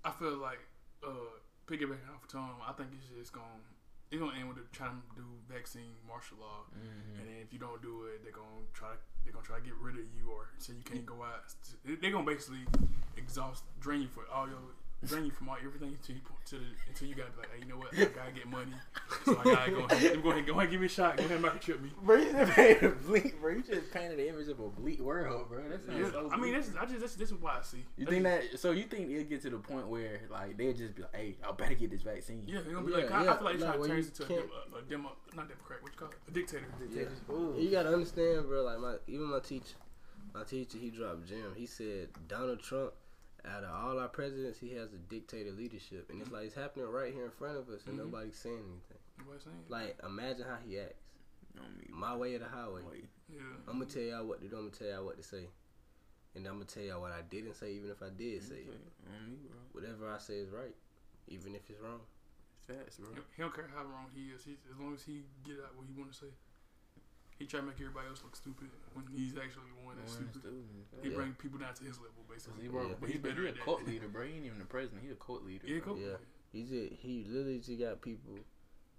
I 0.06 0.12
feel 0.12 0.38
like 0.38 0.60
uh, 1.04 1.34
piggybacking 1.66 2.10
off 2.14 2.28
Tom, 2.28 2.62
I 2.66 2.72
think 2.74 2.90
it's 2.94 3.10
just 3.10 3.34
gonna 3.34 3.64
it's 4.12 4.20
gonna 4.22 4.38
end 4.38 4.48
with 4.48 4.58
them 4.58 4.68
trying 4.72 5.02
to 5.02 5.16
do 5.20 5.26
vaccine 5.52 5.98
martial 6.08 6.38
law, 6.40 6.64
Mm-hmm. 6.72 7.20
and 7.20 7.24
then 7.28 7.38
if 7.42 7.52
you 7.52 7.60
don't 7.60 7.82
do 7.82 8.06
it, 8.14 8.24
they're 8.24 8.32
gonna 8.36 8.68
try 8.74 8.94
they're 9.24 9.34
gonna 9.34 9.46
try 9.46 9.58
to 9.60 9.66
get 9.66 9.76
rid 9.82 9.96
of 9.96 10.06
you 10.16 10.30
or 10.32 10.48
say 10.60 10.74
you 10.74 10.86
can't 10.86 11.06
go 11.06 11.24
out. 11.24 11.44
They're 11.84 12.12
gonna 12.12 12.26
basically 12.26 12.64
exhaust, 13.18 13.64
drain 13.80 14.02
you 14.04 14.08
for 14.08 14.24
all 14.32 14.48
your 14.48 14.62
drain 15.06 15.26
you 15.26 15.32
from 15.32 15.50
all 15.50 15.56
everything 15.64 15.90
until 15.90 16.16
you 16.16 16.22
to 16.46 16.56
the, 16.56 16.66
until 16.88 17.08
you 17.08 17.14
gotta 17.16 17.30
be 17.32 17.38
like, 17.40 17.50
hey, 17.54 17.60
you 17.62 17.68
know 17.70 17.78
what? 17.78 17.94
I 17.94 18.06
gotta 18.06 18.32
get 18.32 18.48
money, 18.48 18.72
so 19.26 19.38
I 19.40 19.44
gotta 19.44 19.72
go 19.72 19.78
ahead, 19.86 20.24
go 20.24 20.32
ahead, 20.32 20.46
go 20.46 20.54
ahead, 20.54 20.64
and 20.64 20.72
give 20.72 20.80
me 20.80 20.86
a 20.88 20.90
shot, 20.90 21.18
go 21.18 21.24
ahead, 21.26 21.36
and 21.38 21.46
microchip 21.46 21.82
me. 21.82 21.92
Bro, 22.02 22.16
you 22.18 22.32
just 22.32 22.52
painted 22.54 22.84
a 22.84 22.90
bleak, 22.96 23.40
bro. 23.42 23.52
You 23.54 23.64
just 23.64 23.92
painted 23.92 24.18
the 24.18 24.30
image 24.30 24.48
of 24.48 24.60
a 24.60 24.70
bleak 24.70 25.00
world, 25.00 25.50
bro. 25.50 25.62
That 25.70 25.86
sounds 25.86 26.00
Yeah, 26.00 26.12
so 26.12 26.30
I 26.32 26.38
mean, 26.38 26.54
this 26.54 26.68
that's 26.70 26.78
I 26.80 26.86
just 26.86 27.00
that's, 27.02 27.16
this 27.16 27.30
is 27.32 27.36
what 27.42 27.54
I 27.54 27.62
see. 27.62 27.78
You 27.98 28.06
That's 28.06 28.10
think 28.12 28.26
just- 28.26 28.52
that? 28.52 28.60
So 28.60 28.72
you 28.72 28.84
think 28.84 29.12
it'll 29.12 29.24
get 29.26 29.42
to 29.44 29.50
the 29.52 29.58
point 29.58 29.88
where 29.88 30.22
like 30.32 30.58
they'll 30.58 30.74
just 30.74 30.96
be 30.96 31.02
like, 31.04 31.16
"Hey, 31.16 31.36
I 31.48 31.52
better 31.52 31.76
get 31.76 31.92
this 31.92 32.02
vaccine." 32.02 32.44
Yeah, 32.48 32.62
they're 32.66 32.74
gonna 32.74 32.86
be 32.86 32.92
Yeah, 32.94 32.98
like, 33.00 33.12
I, 33.12 33.24
yeah, 33.26 33.34
I 33.34 33.36
feel 33.38 33.46
like 33.46 33.60
they're 33.60 33.68
like 33.70 33.70
trying 33.70 33.74
to 33.74 33.80
when 33.80 33.90
turn 33.90 33.98
you 33.98 34.04
into 34.06 34.24
a, 34.24 34.26
can't- 34.28 34.50
a, 34.74 34.78
a 34.78 34.82
demo, 34.90 35.12
not 35.36 35.48
democrat, 35.50 35.84
what 35.84 35.92
you 35.92 35.98
call 36.00 36.10
it, 36.10 36.16
a 36.28 36.32
dictator. 36.32 36.66
Yeah. 36.92 37.62
You 37.62 37.70
gotta 37.72 37.90
understand, 37.94 38.48
bro. 38.48 38.64
Like 38.64 38.80
my 38.80 38.96
even 39.08 39.28
my 39.30 39.40
teacher, 39.40 39.76
my 40.34 40.44
teacher, 40.44 40.78
he 40.80 40.90
dropped 40.90 41.28
Jim. 41.28 41.54
He 41.56 41.66
said 41.68 42.10
Donald 42.28 42.62
Trump, 42.64 42.94
out 43.48 43.64
of 43.64 43.70
all 43.72 44.00
our 44.00 44.08
presidents, 44.08 44.60
he 44.60 44.74
has 44.74 44.94
a 44.94 44.98
dictator 44.98 45.52
leadership, 45.52 46.10
and 46.10 46.22
it's 46.22 46.32
like 46.32 46.46
it's 46.46 46.56
happening 46.56 46.86
right 46.88 47.14
here 47.14 47.26
in 47.26 47.32
front 47.32 47.58
of 47.58 47.70
us, 47.70 47.86
and 47.88 47.96
Mhm. 47.96 48.06
nobody's 48.06 48.36
saying 48.38 48.58
anything. 48.58 49.00
You 49.18 49.24
know 49.24 49.30
what 49.30 49.34
I'm 49.36 49.42
saying? 49.42 49.66
Like 49.70 50.00
imagine 50.04 50.46
how 50.46 50.58
he 50.58 50.80
acts. 50.80 51.04
Me. 51.56 51.88
My 51.90 52.16
way 52.16 52.36
or 52.36 52.40
the 52.40 52.48
highway. 52.48 52.84
Wait. 52.84 53.10
yeah. 53.30 53.40
I'm 53.68 53.80
gonna 53.80 53.86
tell 53.88 54.04
y'all 54.04 54.26
what 54.28 54.42
to 54.42 54.48
do. 54.48 54.56
I'm 54.58 54.66
gonna 54.70 54.76
tell 54.78 54.88
y'all 54.88 55.06
what 55.06 55.18
to 55.18 55.24
say, 55.24 55.50
and 56.36 56.46
I'm 56.46 56.54
gonna 56.54 56.66
tell 56.66 56.84
y'all 56.84 57.02
what 57.02 57.12
I 57.12 57.22
didn't 57.24 57.56
say, 57.56 57.74
even 57.74 57.90
if 57.90 58.04
I 58.04 58.10
did 58.10 58.44
say 58.44 58.62
it. 58.62 58.80
On 59.08 59.30
me, 59.32 59.38
bro. 59.48 59.58
Whatever 59.72 60.12
I 60.14 60.20
say 60.20 60.38
is 60.38 60.52
right, 60.52 60.76
even 61.28 61.56
if 61.56 61.68
it's 61.70 61.80
wrong. 61.82 62.02
Facts, 62.68 62.98
bro. 62.98 63.10
He- 63.10 63.22
He 63.38 63.42
don't 63.42 63.54
care 63.56 63.68
how 63.74 63.84
wrong 63.86 64.12
he 64.14 64.30
is. 64.30 64.44
He, 64.46 64.58
as 64.70 64.78
long 64.78 64.94
as 64.94 65.02
he 65.04 65.24
get 65.44 65.60
out 65.64 65.74
what 65.76 65.88
he 65.88 65.94
want 65.94 66.12
to 66.12 66.18
say. 66.18 66.32
He 67.40 67.46
try 67.46 67.60
to 67.60 67.66
make 67.68 67.76
everybody 67.80 68.08
else 68.08 68.24
look 68.24 68.36
stupid 68.36 68.70
when 68.94 69.06
he's 69.14 69.38
actually 69.38 69.70
the 69.78 69.86
one 69.86 69.96
that's 69.98 70.16
One 70.16 70.30
stupid. 70.34 70.54
He 71.04 71.10
Yeah. 71.10 71.16
bring 71.16 71.34
people 71.36 71.60
down 71.60 71.74
to 71.76 71.84
his 71.84 71.98
level, 72.00 72.26
basically. 72.28 72.64
He 72.64 72.68
bro, 72.68 72.88
Yeah. 72.90 72.96
but 73.00 73.10
he's, 73.10 73.22
better 73.22 73.42
he 73.42 73.48
a 73.48 73.50
at 73.52 73.56
that. 73.56 73.64
cult 73.64 73.86
leader, 73.86 74.08
bro. 74.08 74.26
He 74.26 74.34
ain't 74.34 74.46
even 74.46 74.58
the 74.60 74.66
president. 74.66 75.04
He 75.04 75.12
a 75.12 75.16
cult 75.16 75.44
leader. 75.44 75.68
Yeah, 75.68 75.80
bro. 75.80 75.94
cool. 75.94 76.02
Yeah. 76.02 76.18
He 76.52 76.64
just 76.64 76.94
he 77.02 77.24
literally 77.26 77.60
just 77.60 77.80
got 77.80 78.02
people 78.02 78.40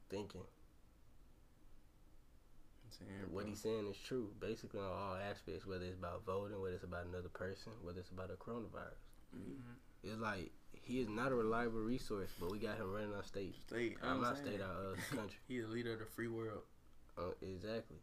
thinking 0.09 0.43
I'm 2.85 2.91
saying, 2.93 3.11
what 3.33 3.43
bro. 3.43 3.51
he's 3.51 3.61
saying 3.61 3.87
is 3.89 3.97
true, 3.99 4.33
basically 4.41 4.81
on 4.81 4.87
all 4.87 5.17
aspects, 5.17 5.67
whether 5.67 5.85
it's 5.85 5.97
about 5.99 6.25
voting, 6.25 6.61
whether 6.61 6.75
it's 6.75 6.85
about 6.85 7.07
another 7.07 7.29
person, 7.29 7.73
whether 7.83 8.01
it's 8.01 8.11
about 8.11 8.31
a 8.31 8.35
coronavirus. 8.35 9.03
Mhm. 9.37 9.61
It's 10.05 10.19
like 10.21 10.53
he 10.73 11.01
is 11.01 11.09
not 11.09 11.33
a 11.33 11.35
reliable 11.35 11.81
resource, 11.81 12.31
but 12.39 12.51
we 12.51 12.59
got 12.59 12.79
him 12.79 12.91
running 12.93 13.13
our 13.15 13.25
state. 13.25 13.55
State. 13.57 13.99
I'm 14.03 14.17
I'm 14.17 14.21
not 14.23 14.39
state 14.39 14.61
our 14.61 14.93
uh, 14.93 14.97
country. 15.11 15.39
he's 15.49 15.65
the 15.67 15.69
leader 15.73 15.93
of 15.95 15.99
the 15.99 16.07
free 16.07 16.29
world. 16.29 16.63
Uh, 17.17 17.33
exactly. 17.43 17.99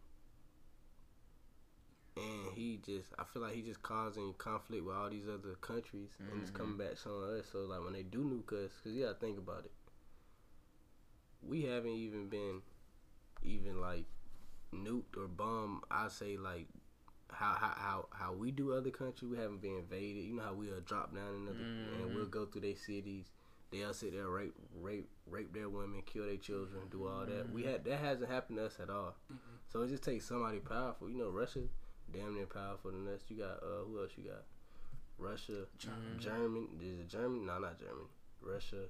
And 2.18 2.48
mm. 2.48 2.54
he 2.54 2.80
just, 2.86 3.10
I 3.20 3.24
feel 3.26 3.42
like 3.42 3.56
he 3.56 3.62
just 3.62 3.84
causing 3.84 4.34
conflict 4.38 4.86
with 4.86 4.96
all 4.96 5.10
these 5.10 5.28
other 5.28 5.56
countries, 5.60 6.12
and 6.20 6.42
it's 6.42 6.52
Mhm. 6.52 6.56
coming 6.56 6.78
back 6.78 6.98
showing 6.98 7.40
us. 7.40 7.48
So 7.52 7.66
like 7.66 7.84
when 7.84 7.94
they 7.94 8.04
do 8.04 8.24
nuke 8.24 8.54
us, 8.54 8.72
because 8.78 8.96
you 8.96 9.04
gotta 9.04 9.20
think 9.20 9.38
about 9.38 9.66
it, 9.66 9.72
we 11.42 11.64
haven't 11.64 11.92
even 11.92 12.30
been, 12.30 12.62
even 13.44 13.82
like, 13.82 14.06
nuked 14.74 15.18
or 15.18 15.28
bombed. 15.28 15.84
I 15.92 16.08
say 16.08 16.38
like, 16.38 16.68
how 17.32 17.54
how 17.54 17.74
how 17.76 18.08
how 18.12 18.34
we 18.34 18.52
do 18.52 18.72
other 18.74 18.92
countries, 18.92 19.30
we 19.32 19.38
haven't 19.38 19.62
been 19.62 19.78
invaded. 19.78 20.24
You 20.24 20.36
know 20.36 20.44
how 20.44 20.54
we'll 20.54 20.80
drop 20.82 21.14
down 21.14 21.36
in 21.36 21.48
other, 21.48 21.60
and 21.60 22.16
we'll 22.16 22.24
mm-hmm. 22.26 22.30
go 22.30 22.46
through 22.46 22.62
their 22.62 22.76
cities. 22.76 23.32
They'll 23.72 23.94
sit 23.94 24.14
there 24.14 24.30
rape 24.30 24.54
rape 24.74 25.10
rape 25.26 25.54
their 25.54 25.68
women, 25.70 26.02
kill 26.06 26.26
their 26.26 26.38
children, 26.38 26.84
do 26.90 27.08
all 27.08 27.26
that. 27.26 27.52
We 27.52 27.64
mm-hmm. 27.64 27.72
had 27.72 27.84
that 27.86 28.00
hasn't 28.00 28.30
happened 28.32 28.60
to 28.60 28.66
us 28.66 28.80
at 28.80 28.90
all. 28.90 29.16
So 29.68 29.82
it 29.82 29.90
just 29.90 30.04
takes 30.04 30.26
somebody 30.28 30.60
powerful. 30.60 31.10
You 31.10 31.18
know, 31.18 31.30
Russia, 31.30 31.62
damn 32.14 32.36
near 32.36 32.46
powerful 32.46 32.92
than 32.92 33.08
us. 33.08 33.22
You 33.28 33.38
got 33.38 33.62
uh, 33.64 33.84
who 33.88 34.00
else? 34.02 34.12
You 34.18 34.26
got 34.30 34.44
Russia, 35.18 35.66
Mhm. 35.80 36.20
Germany. 36.20 36.68
Is 36.82 37.00
it 37.00 37.08
Germany? 37.10 37.46
No, 37.46 37.60
not 37.60 37.80
Germany. 37.80 38.08
Russia, 38.42 38.86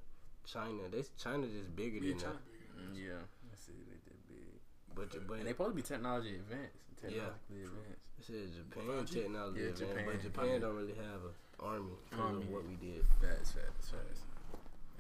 China. 0.46 0.84
They 0.90 1.04
China 1.18 1.48
just 1.48 1.76
bigger 1.76 1.98
Yeah, 1.98 2.12
than 2.12 2.20
China 2.20 2.36
us. 2.36 2.42
bigger. 2.52 3.00
Yeah. 3.00 3.22
That's 3.50 3.68
it. 3.70 3.76
They 3.90 4.00
did 4.10 4.28
big. 4.28 4.60
But 4.96 5.28
but 5.28 5.38
And 5.40 5.48
they 5.48 5.52
supposed 5.52 5.72
to 5.72 5.76
be 5.76 5.82
technology 5.82 6.36
advanced. 6.36 6.78
Technologically 7.02 7.64
True. 7.64 7.78
advanced. 7.78 8.02
it 8.18 8.26
says 8.26 8.50
Japan 8.56 8.84
5G? 8.88 9.14
technology, 9.14 9.60
Yeah, 9.60 9.66
advanced, 9.68 9.82
Japan. 9.92 10.06
but 10.08 10.22
Japan 10.22 10.62
don't 10.62 10.76
really 10.76 10.96
have 10.96 11.22
an 11.26 11.36
army 11.60 11.92
because 12.10 12.20
Army. 12.26 12.44
of 12.44 12.50
what 12.50 12.64
we 12.66 12.76
did. 12.76 13.06
Facts, 13.22 13.52
facts, 13.52 13.90
facts. 13.92 14.22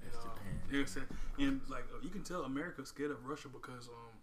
That's 0.03 0.17
Yeah. 0.17 0.21
Japan. 0.23 0.61
Yeah, 0.71 0.81
it's 0.81 0.95
a- 0.97 1.07
and 1.39 1.61
like 1.69 1.85
you 2.03 2.09
can 2.09 2.23
tell 2.23 2.43
America's 2.43 2.89
scared 2.89 3.11
of 3.11 3.25
Russia 3.25 3.47
because 3.49 3.87
um 3.87 4.14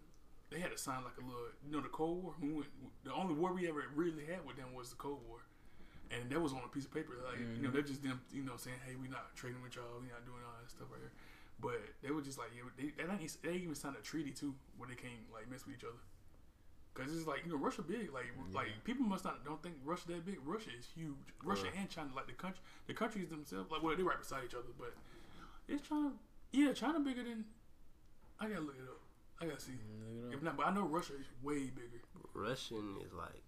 they 0.53 0.59
had 0.61 0.71
to 0.71 0.77
sign 0.77 1.03
like 1.03 1.17
a 1.17 1.25
little 1.25 1.49
you 1.65 1.71
know 1.73 1.81
the 1.81 1.89
Cold 1.89 2.23
War. 2.23 2.33
We 2.39 2.53
went, 2.53 2.67
the 3.03 3.13
only 3.13 3.33
war 3.33 3.51
we 3.53 3.67
ever 3.67 3.83
really 3.95 4.25
had 4.25 4.45
with 4.45 4.55
them 4.55 4.71
was 4.73 4.89
the 4.91 4.95
Cold 4.95 5.19
War, 5.27 5.39
and 6.11 6.29
that 6.29 6.39
was 6.39 6.53
on 6.53 6.61
a 6.63 6.69
piece 6.69 6.85
of 6.85 6.93
paper. 6.93 7.13
Like 7.27 7.39
you 7.39 7.61
know 7.63 7.69
Mhm. 7.69 7.73
they're 7.73 7.81
just 7.81 8.03
them 8.03 8.21
you 8.31 8.43
know 8.43 8.55
saying 8.57 8.77
hey 8.85 8.95
we 8.95 9.07
not 9.09 9.35
trading 9.35 9.61
with 9.61 9.75
y'all, 9.75 9.99
we 9.99 10.07
not 10.13 10.23
doing 10.25 10.39
all 10.45 10.55
that 10.61 10.69
stuff 10.69 10.87
right 10.91 11.01
here. 11.01 11.11
But 11.59 11.81
they 12.01 12.11
were 12.11 12.21
just 12.21 12.37
like 12.37 12.49
yeah 12.55 12.63
they 12.77 12.93
they, 12.95 13.09
ain't- 13.11 13.37
they 13.41 13.53
even 13.57 13.75
signed 13.75 13.95
a 13.97 14.01
treaty 14.01 14.31
too 14.31 14.53
where 14.77 14.87
they 14.87 14.95
can't 14.95 15.25
like 15.33 15.49
mess 15.49 15.65
with 15.65 15.75
each 15.75 15.83
other. 15.83 15.99
Cause 16.93 17.09
it's 17.09 17.25
like 17.25 17.41
you 17.43 17.51
know 17.51 17.57
Russia 17.57 17.81
big 17.81 18.13
like 18.13 18.29
like 18.53 18.69
people 18.83 19.03
must 19.05 19.25
not 19.25 19.43
don't 19.43 19.61
think 19.63 19.75
Russia 19.83 20.07
that 20.09 20.25
big. 20.25 20.37
Russia 20.45 20.69
is 20.77 20.85
huge. 20.93 21.17
Russia 21.43 21.65
Right. 21.65 21.73
and 21.81 21.89
China 21.89 22.09
like 22.15 22.27
the 22.27 22.33
country 22.37 22.61
the 22.85 22.93
countries 22.93 23.29
themselves 23.29 23.71
like 23.71 23.81
well 23.81 23.95
they 23.95 24.03
right 24.03 24.19
beside 24.19 24.43
each 24.45 24.53
other 24.53 24.69
but 24.77 24.93
it's 25.67 25.87
China 25.87 26.11
yeah 26.51 26.71
China 26.73 26.99
bigger 26.99 27.23
than 27.23 27.45
I 28.39 28.47
gotta 28.49 28.61
look 28.61 28.75
it 28.77 28.85
up. 28.87 28.99
I 29.41 29.45
gotta 29.45 29.59
see. 29.61 29.71
Mm, 29.73 30.33
if 30.33 30.41
not, 30.41 30.55
but 30.57 30.67
I 30.67 30.73
know 30.73 30.83
Russia 30.87 31.13
is 31.19 31.25
way 31.41 31.65
bigger. 31.69 32.01
Russian 32.33 32.97
is 33.05 33.13
like 33.13 33.43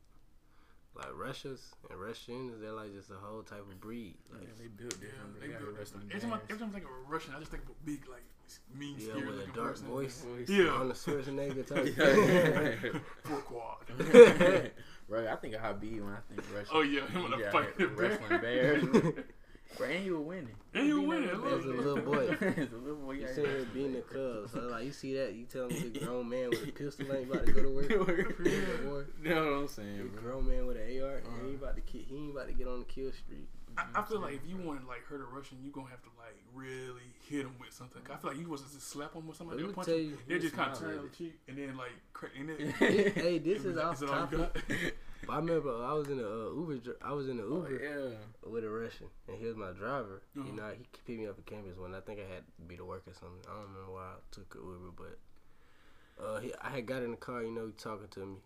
like 0.95 1.11
Russians 1.15 1.73
and 1.89 1.99
Russians. 1.99 2.53
They're 2.61 2.71
like 2.71 2.93
just 2.93 3.09
a 3.11 3.15
whole 3.15 3.43
type 3.43 3.59
of 3.59 3.79
breed. 3.81 4.15
Yeah, 4.29 4.37
Like 4.39 4.57
they 4.57 4.67
built 4.67 4.95
Yeah, 5.01 5.07
different. 5.09 5.39
they 5.41 5.47
they 5.47 5.53
got 5.53 5.61
built- 5.61 5.77
wrestling 5.77 6.03
every 6.13 6.21
time, 6.21 6.33
I, 6.33 6.39
every 6.49 6.57
time 6.59 6.69
I 6.69 6.73
think 6.73 6.85
of 6.85 6.91
a 6.91 7.11
Russian, 7.11 7.33
I 7.35 7.39
just 7.39 7.51
think 7.51 7.63
of 7.63 7.69
a 7.69 7.85
big, 7.85 8.07
like, 8.09 8.23
mean, 8.77 8.95
yeah, 8.99 9.13
scary 9.13 9.25
with 9.27 9.39
a 9.43 9.51
dark 9.51 9.71
person. 9.71 9.87
voice. 9.87 10.21
Voice. 10.25 10.49
Yeah. 10.49 10.69
On 10.69 10.87
the 10.87 10.93
Schwarzenegger 10.93 11.65
type. 11.67 11.95
Yeah. 11.97 12.99
Four 13.23 13.39
quad. 13.39 13.77
Bro, 15.09 15.27
I 15.31 15.35
think 15.35 15.53
of 15.55 15.61
Khabib 15.61 16.01
when 16.03 16.13
I 16.13 16.19
think 16.29 16.41
Russia. 16.55 16.69
oh 16.73 16.81
yeah, 16.81 17.05
him 17.07 17.25
on 17.33 17.39
Yeah, 17.39 17.45
the 17.47 17.51
fight. 17.51 17.97
wrestling 17.97 18.41
bears. 18.41 18.83
Bro, 19.77 19.87
and 19.87 20.03
he 20.03 20.11
was 20.11 20.21
winning. 20.21 20.55
And 20.73 20.85
he 20.85 20.93
was 20.93 21.05
winning. 21.07 21.25
never 21.27 21.49
Look. 21.49 21.59
As 21.59 21.65
a 21.65 21.67
little 21.69 22.01
boy. 22.01 22.27
As 22.29 22.41
a 22.71 22.75
little 22.77 22.95
boy, 22.97 23.11
You 23.13 23.21
yeah. 23.21 23.27
sitting 23.33 23.51
here 23.51 23.67
beating 23.73 23.93
the 23.93 24.01
Cubs. 24.01 24.51
So 24.53 24.59
like 24.61 24.85
you 24.85 24.91
see 24.91 25.13
that, 25.15 25.33
you 25.33 25.45
tell 25.45 25.67
me 25.67 25.79
the 25.89 25.99
grown 25.99 26.29
man 26.29 26.49
with 26.49 26.67
a 26.67 26.71
pistol 26.71 27.11
ain't 27.13 27.29
about 27.31 27.45
to 27.45 27.51
go 27.51 27.63
to 27.63 27.73
work. 27.73 28.35
Yeah, 28.45 28.89
boy. 28.89 29.03
You 29.23 29.29
know 29.35 29.43
what 29.45 29.53
I'm 29.59 29.67
saying, 29.67 29.97
The 29.97 30.03
bro? 30.21 30.21
grown 30.41 30.47
man 30.47 30.65
with 30.67 30.77
an 30.77 31.01
AR, 31.01 31.17
Uh-huh. 31.17 31.29
he 31.43 31.47
ain't 31.51 31.61
about 31.61 31.75
to 31.75 31.81
ki- 31.81 32.05
he 32.07 32.15
ain't 32.15 32.31
about 32.31 32.47
to 32.47 32.53
get 32.53 32.67
on 32.67 32.79
the 32.79 32.85
kill 32.85 33.11
street. 33.11 33.47
I, 33.77 33.83
I 33.95 34.03
feel 34.03 34.21
like 34.21 34.35
if 34.35 34.41
you 34.47 34.55
want 34.55 34.79
to 34.81 34.87
like 34.87 35.03
hurt 35.03 35.19
a 35.19 35.25
Russian, 35.25 35.57
you 35.61 35.69
gonna 35.69 35.89
have 35.89 36.01
to 36.03 36.09
like 36.17 36.37
really 36.53 37.01
hit 37.27 37.41
him 37.41 37.55
with 37.59 37.73
something. 37.73 38.01
I 38.09 38.15
feel 38.15 38.31
like 38.31 38.39
you 38.39 38.47
was 38.47 38.61
to 38.61 38.71
just 38.71 38.87
slap 38.89 39.13
him 39.13 39.27
with 39.27 39.35
something, 39.35 39.57
Let 39.57 39.65
or 39.65 39.67
me 39.67 39.73
punch 39.73 39.87
tell 39.87 39.95
him. 39.97 40.03
you, 40.11 40.17
They 40.29 40.39
just 40.39 40.55
kind 40.55 40.71
of 40.71 40.77
smile 40.77 40.91
turn 40.91 41.01
the 41.03 41.09
cheek 41.09 41.33
and 41.49 41.57
then 41.57 41.75
like 41.75 41.91
crack 42.13 42.31
in 42.39 42.49
it. 42.49 42.59
hey, 43.15 43.37
this 43.39 43.65
is 43.65 43.77
off 43.77 44.01
it 44.01 44.09
all 44.09 44.27
you 44.31 44.37
topic. 44.37 44.97
But 45.27 45.33
I 45.33 45.37
remember 45.37 45.83
I 45.83 45.93
was 45.93 46.07
in 46.07 46.19
a 46.19 46.23
uh, 46.23 46.53
Uber. 46.53 46.97
I 47.01 47.13
was 47.13 47.27
in 47.29 47.37
the 47.37 47.43
Oh, 47.43 47.65
Uber 47.67 47.81
yeah. 47.83 48.49
with 48.49 48.63
a 48.63 48.69
Russian, 48.69 49.07
and 49.27 49.37
he 49.37 49.45
was 49.45 49.55
my 49.55 49.71
driver. 49.71 50.21
Uh-huh. 50.37 50.47
You 50.47 50.55
know, 50.55 50.69
he 50.77 50.85
picked 51.05 51.19
me 51.19 51.27
up 51.27 51.37
at 51.37 51.45
campus 51.45 51.77
when 51.77 51.93
I 51.95 51.99
think 52.01 52.19
I 52.19 52.33
had 52.33 52.43
to 52.45 52.61
be 52.67 52.75
to 52.77 52.85
work 52.85 53.03
or 53.07 53.13
something. 53.13 53.41
I 53.49 53.53
don't 53.55 53.69
remember 53.73 53.91
why 53.93 54.03
I 54.03 54.15
took 54.31 54.55
an 54.55 54.61
Uber, 54.61 54.91
but 54.95 56.23
uh, 56.23 56.39
he, 56.39 56.53
I 56.61 56.69
had 56.69 56.85
got 56.85 57.03
in 57.03 57.11
the 57.11 57.17
car. 57.17 57.43
You 57.43 57.51
know, 57.51 57.67
he 57.67 57.73
talking 57.73 58.07
to 58.09 58.19
me, 58.25 58.37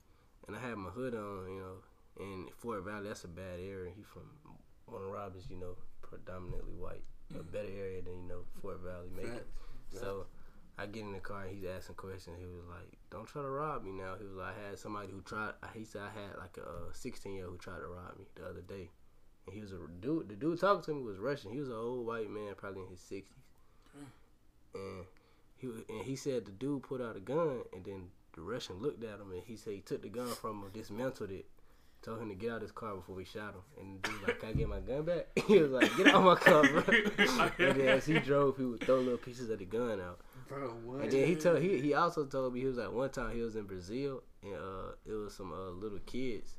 and 0.47 0.55
I 0.55 0.59
had 0.59 0.77
my 0.77 0.89
hood 0.89 1.15
on. 1.15 1.47
You 1.49 1.59
know, 1.61 2.23
and 2.23 2.49
Fort 2.57 2.83
Valley, 2.83 3.07
that's 3.07 3.23
a 3.23 3.27
bad 3.27 3.59
area. 3.59 3.91
He 3.95 4.03
from 4.03 4.23
Warner 4.87 5.07
Robins, 5.11 5.45
you 5.49 5.57
know, 5.57 5.75
predominantly 6.01 6.73
white. 6.73 7.03
A 7.39 7.43
better 7.43 7.69
area 7.69 8.01
than 8.01 8.23
you 8.23 8.27
know 8.27 8.41
Fort 8.61 8.79
Valley, 8.83 9.09
maybe. 9.15 9.29
Facts. 9.29 10.01
So 10.01 10.25
I 10.79 10.87
get 10.87 11.03
in 11.03 11.13
the 11.13 11.19
car 11.19 11.43
and 11.43 11.55
he's 11.55 11.63
asking 11.69 11.93
questions. 11.95 12.37
He 12.39 12.45
was 12.45 12.65
like, 12.67 12.97
"Don't 13.09 13.27
try 13.27 13.41
to 13.41 13.49
rob 13.49 13.83
me 13.83 13.91
now." 13.91 14.15
He 14.17 14.25
was 14.25 14.35
like, 14.35 14.55
"I 14.57 14.69
had 14.69 14.79
somebody 14.79 15.11
who 15.11 15.21
tried." 15.21 15.53
He 15.73 15.85
said, 15.85 16.01
"I 16.01 16.09
had 16.09 16.37
like 16.37 16.57
a 16.57 16.93
16 16.93 17.33
year 17.33 17.45
old 17.45 17.53
who 17.53 17.57
tried 17.57 17.79
to 17.79 17.87
rob 17.87 18.17
me 18.17 18.25
the 18.35 18.47
other 18.47 18.61
day." 18.61 18.91
And 19.45 19.55
he 19.55 19.61
was 19.61 19.71
a 19.71 19.79
dude. 19.99 20.29
The 20.29 20.35
dude 20.35 20.59
talking 20.59 20.83
to 20.83 20.93
me 20.93 21.03
was 21.03 21.17
Russian. 21.17 21.51
He 21.51 21.59
was 21.59 21.69
an 21.69 21.75
old 21.75 22.05
white 22.05 22.29
man, 22.29 22.53
probably 22.55 22.83
in 22.83 22.89
his 22.89 22.99
60s. 22.99 23.23
Mm. 23.97 24.05
And 24.75 25.05
he 25.57 25.67
and 25.67 26.05
he 26.05 26.15
said 26.15 26.45
the 26.45 26.51
dude 26.51 26.83
put 26.83 27.01
out 27.01 27.15
a 27.15 27.19
gun, 27.19 27.63
and 27.73 27.83
then 27.83 28.09
the 28.33 28.41
Russian 28.41 28.81
looked 28.81 29.03
at 29.03 29.19
him, 29.19 29.31
and 29.31 29.43
he 29.45 29.55
said 29.55 29.73
he 29.73 29.81
took 29.81 30.01
the 30.01 30.09
gun 30.09 30.27
from 30.27 30.61
him, 30.61 30.69
dismantled 30.73 31.31
it. 31.31 31.45
Told 32.01 32.21
him 32.21 32.29
to 32.29 32.35
get 32.35 32.51
out 32.51 32.55
of 32.57 32.61
his 32.61 32.71
car 32.71 32.95
before 32.95 33.15
we 33.15 33.25
shot 33.25 33.55
him. 33.55 33.61
And 33.77 34.01
the 34.01 34.07
dude 34.07 34.19
was 34.21 34.27
like, 34.29 34.39
Can 34.39 34.49
I 34.49 34.53
get 34.53 34.69
my 34.69 34.79
gun 34.79 35.03
back? 35.03 35.27
he 35.47 35.59
was 35.59 35.71
like, 35.71 35.97
Get 35.97 36.07
out 36.07 36.15
of 36.15 36.23
my 36.23 36.35
car, 36.35 36.63
bro. 36.63 36.81
and 37.67 37.75
then 37.75 37.87
as 37.89 38.05
he 38.05 38.19
drove, 38.19 38.55
he 38.55 38.63
would 38.63 38.79
throw 38.85 38.99
little 38.99 39.17
pieces 39.17 39.49
of 39.49 39.59
the 39.59 39.65
gun 39.65 39.99
out. 39.99 40.21
Bro, 40.49 40.69
what? 40.83 41.01
And 41.03 41.11
then 41.11 41.27
he 41.27 41.35
told 41.35 41.61
he 41.61 41.79
he 41.79 41.93
also 41.93 42.25
told 42.25 42.53
me 42.53 42.59
he 42.61 42.65
was 42.65 42.77
like 42.77 42.91
one 42.91 43.09
time 43.11 43.35
he 43.35 43.41
was 43.41 43.55
in 43.55 43.65
Brazil 43.65 44.23
and 44.43 44.55
uh 44.55 44.91
it 45.05 45.13
was 45.13 45.33
some 45.35 45.53
uh, 45.53 45.69
little 45.69 45.99
kids 46.05 46.55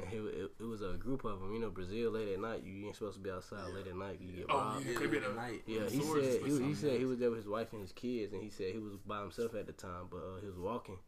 and 0.00 0.08
he, 0.08 0.16
it, 0.18 0.50
it 0.60 0.64
was 0.64 0.82
a 0.82 0.92
group 0.98 1.24
of 1.24 1.40
them. 1.40 1.52
You 1.54 1.60
know, 1.60 1.70
Brazil 1.70 2.10
late 2.12 2.28
at 2.32 2.40
night 2.40 2.62
you 2.64 2.86
ain't 2.86 2.94
supposed 2.96 3.16
to 3.16 3.22
be 3.22 3.30
outside 3.30 3.72
late 3.74 3.86
at 3.86 3.96
night. 3.96 4.18
You 4.20 4.36
get 4.36 4.46
Oh, 4.50 4.56
robbed. 4.58 4.84
yeah. 4.84 4.92
yeah, 4.92 4.98
Could 4.98 5.10
be 5.10 5.18
the 5.18 5.28
the- 5.28 5.34
night. 5.34 5.62
Yeah, 5.66 5.88
he 5.88 6.00
said 6.02 6.42
he, 6.44 6.62
he 6.64 6.74
said 6.74 6.98
he 6.98 7.04
was 7.06 7.18
there 7.18 7.30
with 7.30 7.38
his 7.38 7.48
wife 7.48 7.72
and 7.72 7.80
his 7.82 7.92
kids, 7.92 8.32
and 8.32 8.42
he 8.42 8.50
said 8.50 8.72
he 8.72 8.78
was 8.78 8.94
by 9.06 9.20
himself 9.20 9.54
at 9.54 9.66
the 9.66 9.72
time, 9.72 10.08
but 10.10 10.18
uh, 10.18 10.40
he 10.40 10.46
was 10.46 10.58
walking 10.58 10.98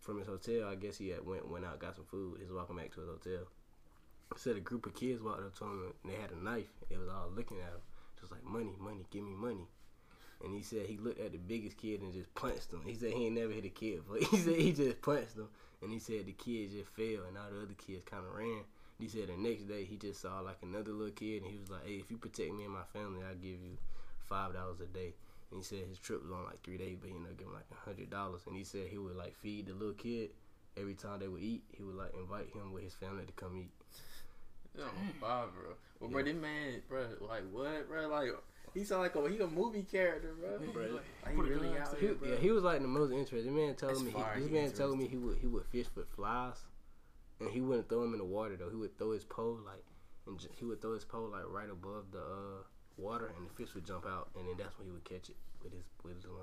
from 0.00 0.18
his 0.18 0.28
hotel. 0.28 0.68
I 0.68 0.76
guess 0.76 0.96
he 0.96 1.08
had 1.10 1.26
went 1.26 1.48
went 1.50 1.64
out 1.64 1.78
got 1.80 1.96
some 1.96 2.04
food. 2.04 2.36
He 2.38 2.44
was 2.44 2.52
walking 2.52 2.76
back 2.76 2.92
to 2.94 3.00
his 3.00 3.08
hotel. 3.10 3.46
Said 4.36 4.56
a 4.56 4.60
group 4.60 4.86
of 4.86 4.94
kids 4.94 5.22
walked 5.22 5.40
up 5.42 5.54
to 5.58 5.64
him 5.64 5.92
and 6.02 6.12
they 6.12 6.16
had 6.20 6.30
a 6.32 6.36
knife. 6.36 6.68
They 6.90 6.96
was 6.96 7.08
all 7.08 7.30
looking 7.34 7.58
at 7.58 7.68
him, 7.72 7.80
just 8.20 8.32
like 8.32 8.44
money, 8.44 8.74
money, 8.80 9.06
give 9.10 9.22
me 9.22 9.34
money. 9.34 9.66
And 10.46 10.54
he 10.54 10.62
said 10.62 10.86
he 10.86 10.96
looked 10.96 11.20
at 11.20 11.32
the 11.32 11.38
biggest 11.38 11.76
kid 11.76 12.00
and 12.02 12.12
just 12.12 12.32
punched 12.36 12.72
him. 12.72 12.82
He 12.86 12.94
said 12.94 13.10
he 13.12 13.26
ain't 13.26 13.34
never 13.34 13.52
hit 13.52 13.64
a 13.64 13.68
kid, 13.68 14.02
but 14.08 14.22
he 14.30 14.36
said 14.36 14.54
he 14.54 14.70
just 14.70 15.02
punched 15.02 15.34
him. 15.34 15.48
And 15.82 15.92
he 15.92 15.98
said 15.98 16.24
the 16.24 16.32
kid 16.32 16.70
just 16.70 16.88
fell, 16.94 17.26
and 17.26 17.36
all 17.36 17.50
the 17.50 17.66
other 17.66 17.74
kids 17.74 18.02
kind 18.06 18.22
of 18.24 18.32
ran. 18.32 18.62
He 19.00 19.08
said 19.08 19.26
the 19.26 19.36
next 19.36 19.64
day 19.64 19.84
he 19.84 19.96
just 19.96 20.22
saw 20.22 20.38
like 20.40 20.58
another 20.62 20.92
little 20.92 21.12
kid, 21.12 21.42
and 21.42 21.50
he 21.50 21.58
was 21.58 21.68
like, 21.68 21.84
"Hey, 21.84 21.98
if 21.98 22.10
you 22.10 22.16
protect 22.16 22.54
me 22.54 22.62
and 22.62 22.72
my 22.72 22.86
family, 22.92 23.22
I'll 23.26 23.34
give 23.34 23.58
you 23.58 23.76
five 24.28 24.54
dollars 24.54 24.80
a 24.80 24.86
day." 24.86 25.14
And 25.50 25.58
he 25.58 25.64
said 25.64 25.80
his 25.88 25.98
trip 25.98 26.22
was 26.22 26.30
on 26.30 26.44
like 26.44 26.62
three 26.62 26.78
days, 26.78 26.96
but 27.00 27.10
he 27.10 27.16
ended 27.16 27.32
up 27.32 27.38
giving 27.38 27.52
like 27.52 27.66
a 27.72 27.84
hundred 27.84 28.08
dollars. 28.08 28.42
And 28.46 28.56
he 28.56 28.62
said 28.62 28.86
he 28.86 28.98
would 28.98 29.16
like 29.16 29.34
feed 29.34 29.66
the 29.66 29.74
little 29.74 29.94
kid 29.94 30.30
every 30.78 30.94
time 30.94 31.18
they 31.18 31.28
would 31.28 31.42
eat. 31.42 31.64
He 31.76 31.82
would 31.82 31.96
like 31.96 32.14
invite 32.14 32.54
him 32.54 32.72
with 32.72 32.84
his 32.84 32.94
family 32.94 33.26
to 33.26 33.32
come 33.32 33.58
eat. 33.58 33.70
Oh, 34.78 34.90
wow, 35.20 35.46
bro. 35.52 35.74
Well, 36.00 36.10
bro, 36.10 36.22
this 36.22 36.36
man, 36.36 36.82
bro, 36.88 37.06
like 37.20 37.42
what, 37.50 37.88
bro? 37.88 38.08
Like 38.08 38.30
he 38.76 38.84
sound 38.84 39.02
like 39.02 39.14
a 39.16 39.28
he 39.28 39.38
a 39.40 39.46
movie 39.46 39.82
character, 39.82 40.34
bro. 40.38 40.58
Bro, 40.72 40.82
Like, 40.82 41.02
Like, 41.24 41.34
he 41.34 41.40
really 41.40 41.78
out 41.78 41.96
here, 41.98 42.14
bro. 42.14 42.28
yeah, 42.28 42.36
he 42.36 42.50
was 42.50 42.62
like 42.62 42.80
the 42.82 42.88
most 42.88 43.10
interesting. 43.12 43.54
This 43.54 43.64
man 43.66 43.74
told 43.74 43.92
That's 43.92 44.02
me 44.02 44.10
he, 44.10 44.40
this 44.42 44.50
man 44.50 44.72
told 44.72 44.98
me 44.98 45.06
he 45.08 45.16
would 45.16 45.38
he 45.38 45.46
would 45.46 45.64
fish 45.66 45.86
with 45.94 46.08
flies, 46.14 46.56
and 47.40 47.48
he 47.50 47.60
wouldn't 47.60 47.88
throw 47.88 48.02
them 48.02 48.12
in 48.12 48.18
the 48.18 48.24
water 48.24 48.56
though. 48.56 48.68
He 48.70 48.76
would 48.76 48.96
throw 48.98 49.12
his 49.12 49.24
pole 49.24 49.58
like, 49.64 49.84
and 50.26 50.38
j- 50.38 50.48
he 50.58 50.64
would 50.64 50.80
throw 50.82 50.94
his 50.94 51.04
pole 51.04 51.28
like 51.30 51.44
right 51.48 51.70
above 51.70 52.04
the 52.12 52.20
uh, 52.20 52.62
water, 52.96 53.32
and 53.36 53.48
the 53.48 53.52
fish 53.54 53.74
would 53.74 53.86
jump 53.86 54.06
out, 54.06 54.28
and 54.38 54.46
then 54.48 54.54
that's 54.58 54.78
when 54.78 54.86
he 54.88 54.92
would 54.92 55.04
catch 55.04 55.30
it 55.30 55.36
with 55.62 55.72
his 55.72 55.82
with 56.04 56.16
his 56.16 56.24
line. 56.26 56.34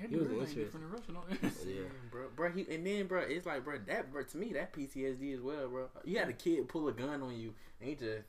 Dang, 0.00 0.08
He 0.10 0.16
was 0.16 0.24
everything 0.26 0.40
interesting. 0.40 0.64
different 0.64 0.86
in 0.86 0.92
Russian, 0.92 1.14
don't 1.14 1.32
it? 1.32 1.52
Yeah. 1.66 1.82
bro, 2.10 2.28
bro. 2.34 2.50
He 2.50 2.66
and 2.74 2.86
then, 2.86 3.06
bro, 3.06 3.20
it's 3.20 3.46
like, 3.46 3.64
bro, 3.64 3.78
that, 3.86 4.10
bro, 4.12 4.22
to 4.24 4.36
me, 4.36 4.52
that 4.52 4.72
PTSD 4.72 5.34
as 5.34 5.40
well, 5.40 5.68
bro. 5.68 5.88
You 6.04 6.18
had 6.18 6.28
a 6.28 6.32
kid 6.32 6.68
pull 6.68 6.88
a 6.88 6.92
gun 6.92 7.22
on 7.22 7.36
you, 7.38 7.54
and 7.80 7.88
he 7.88 7.94
just 7.94 8.26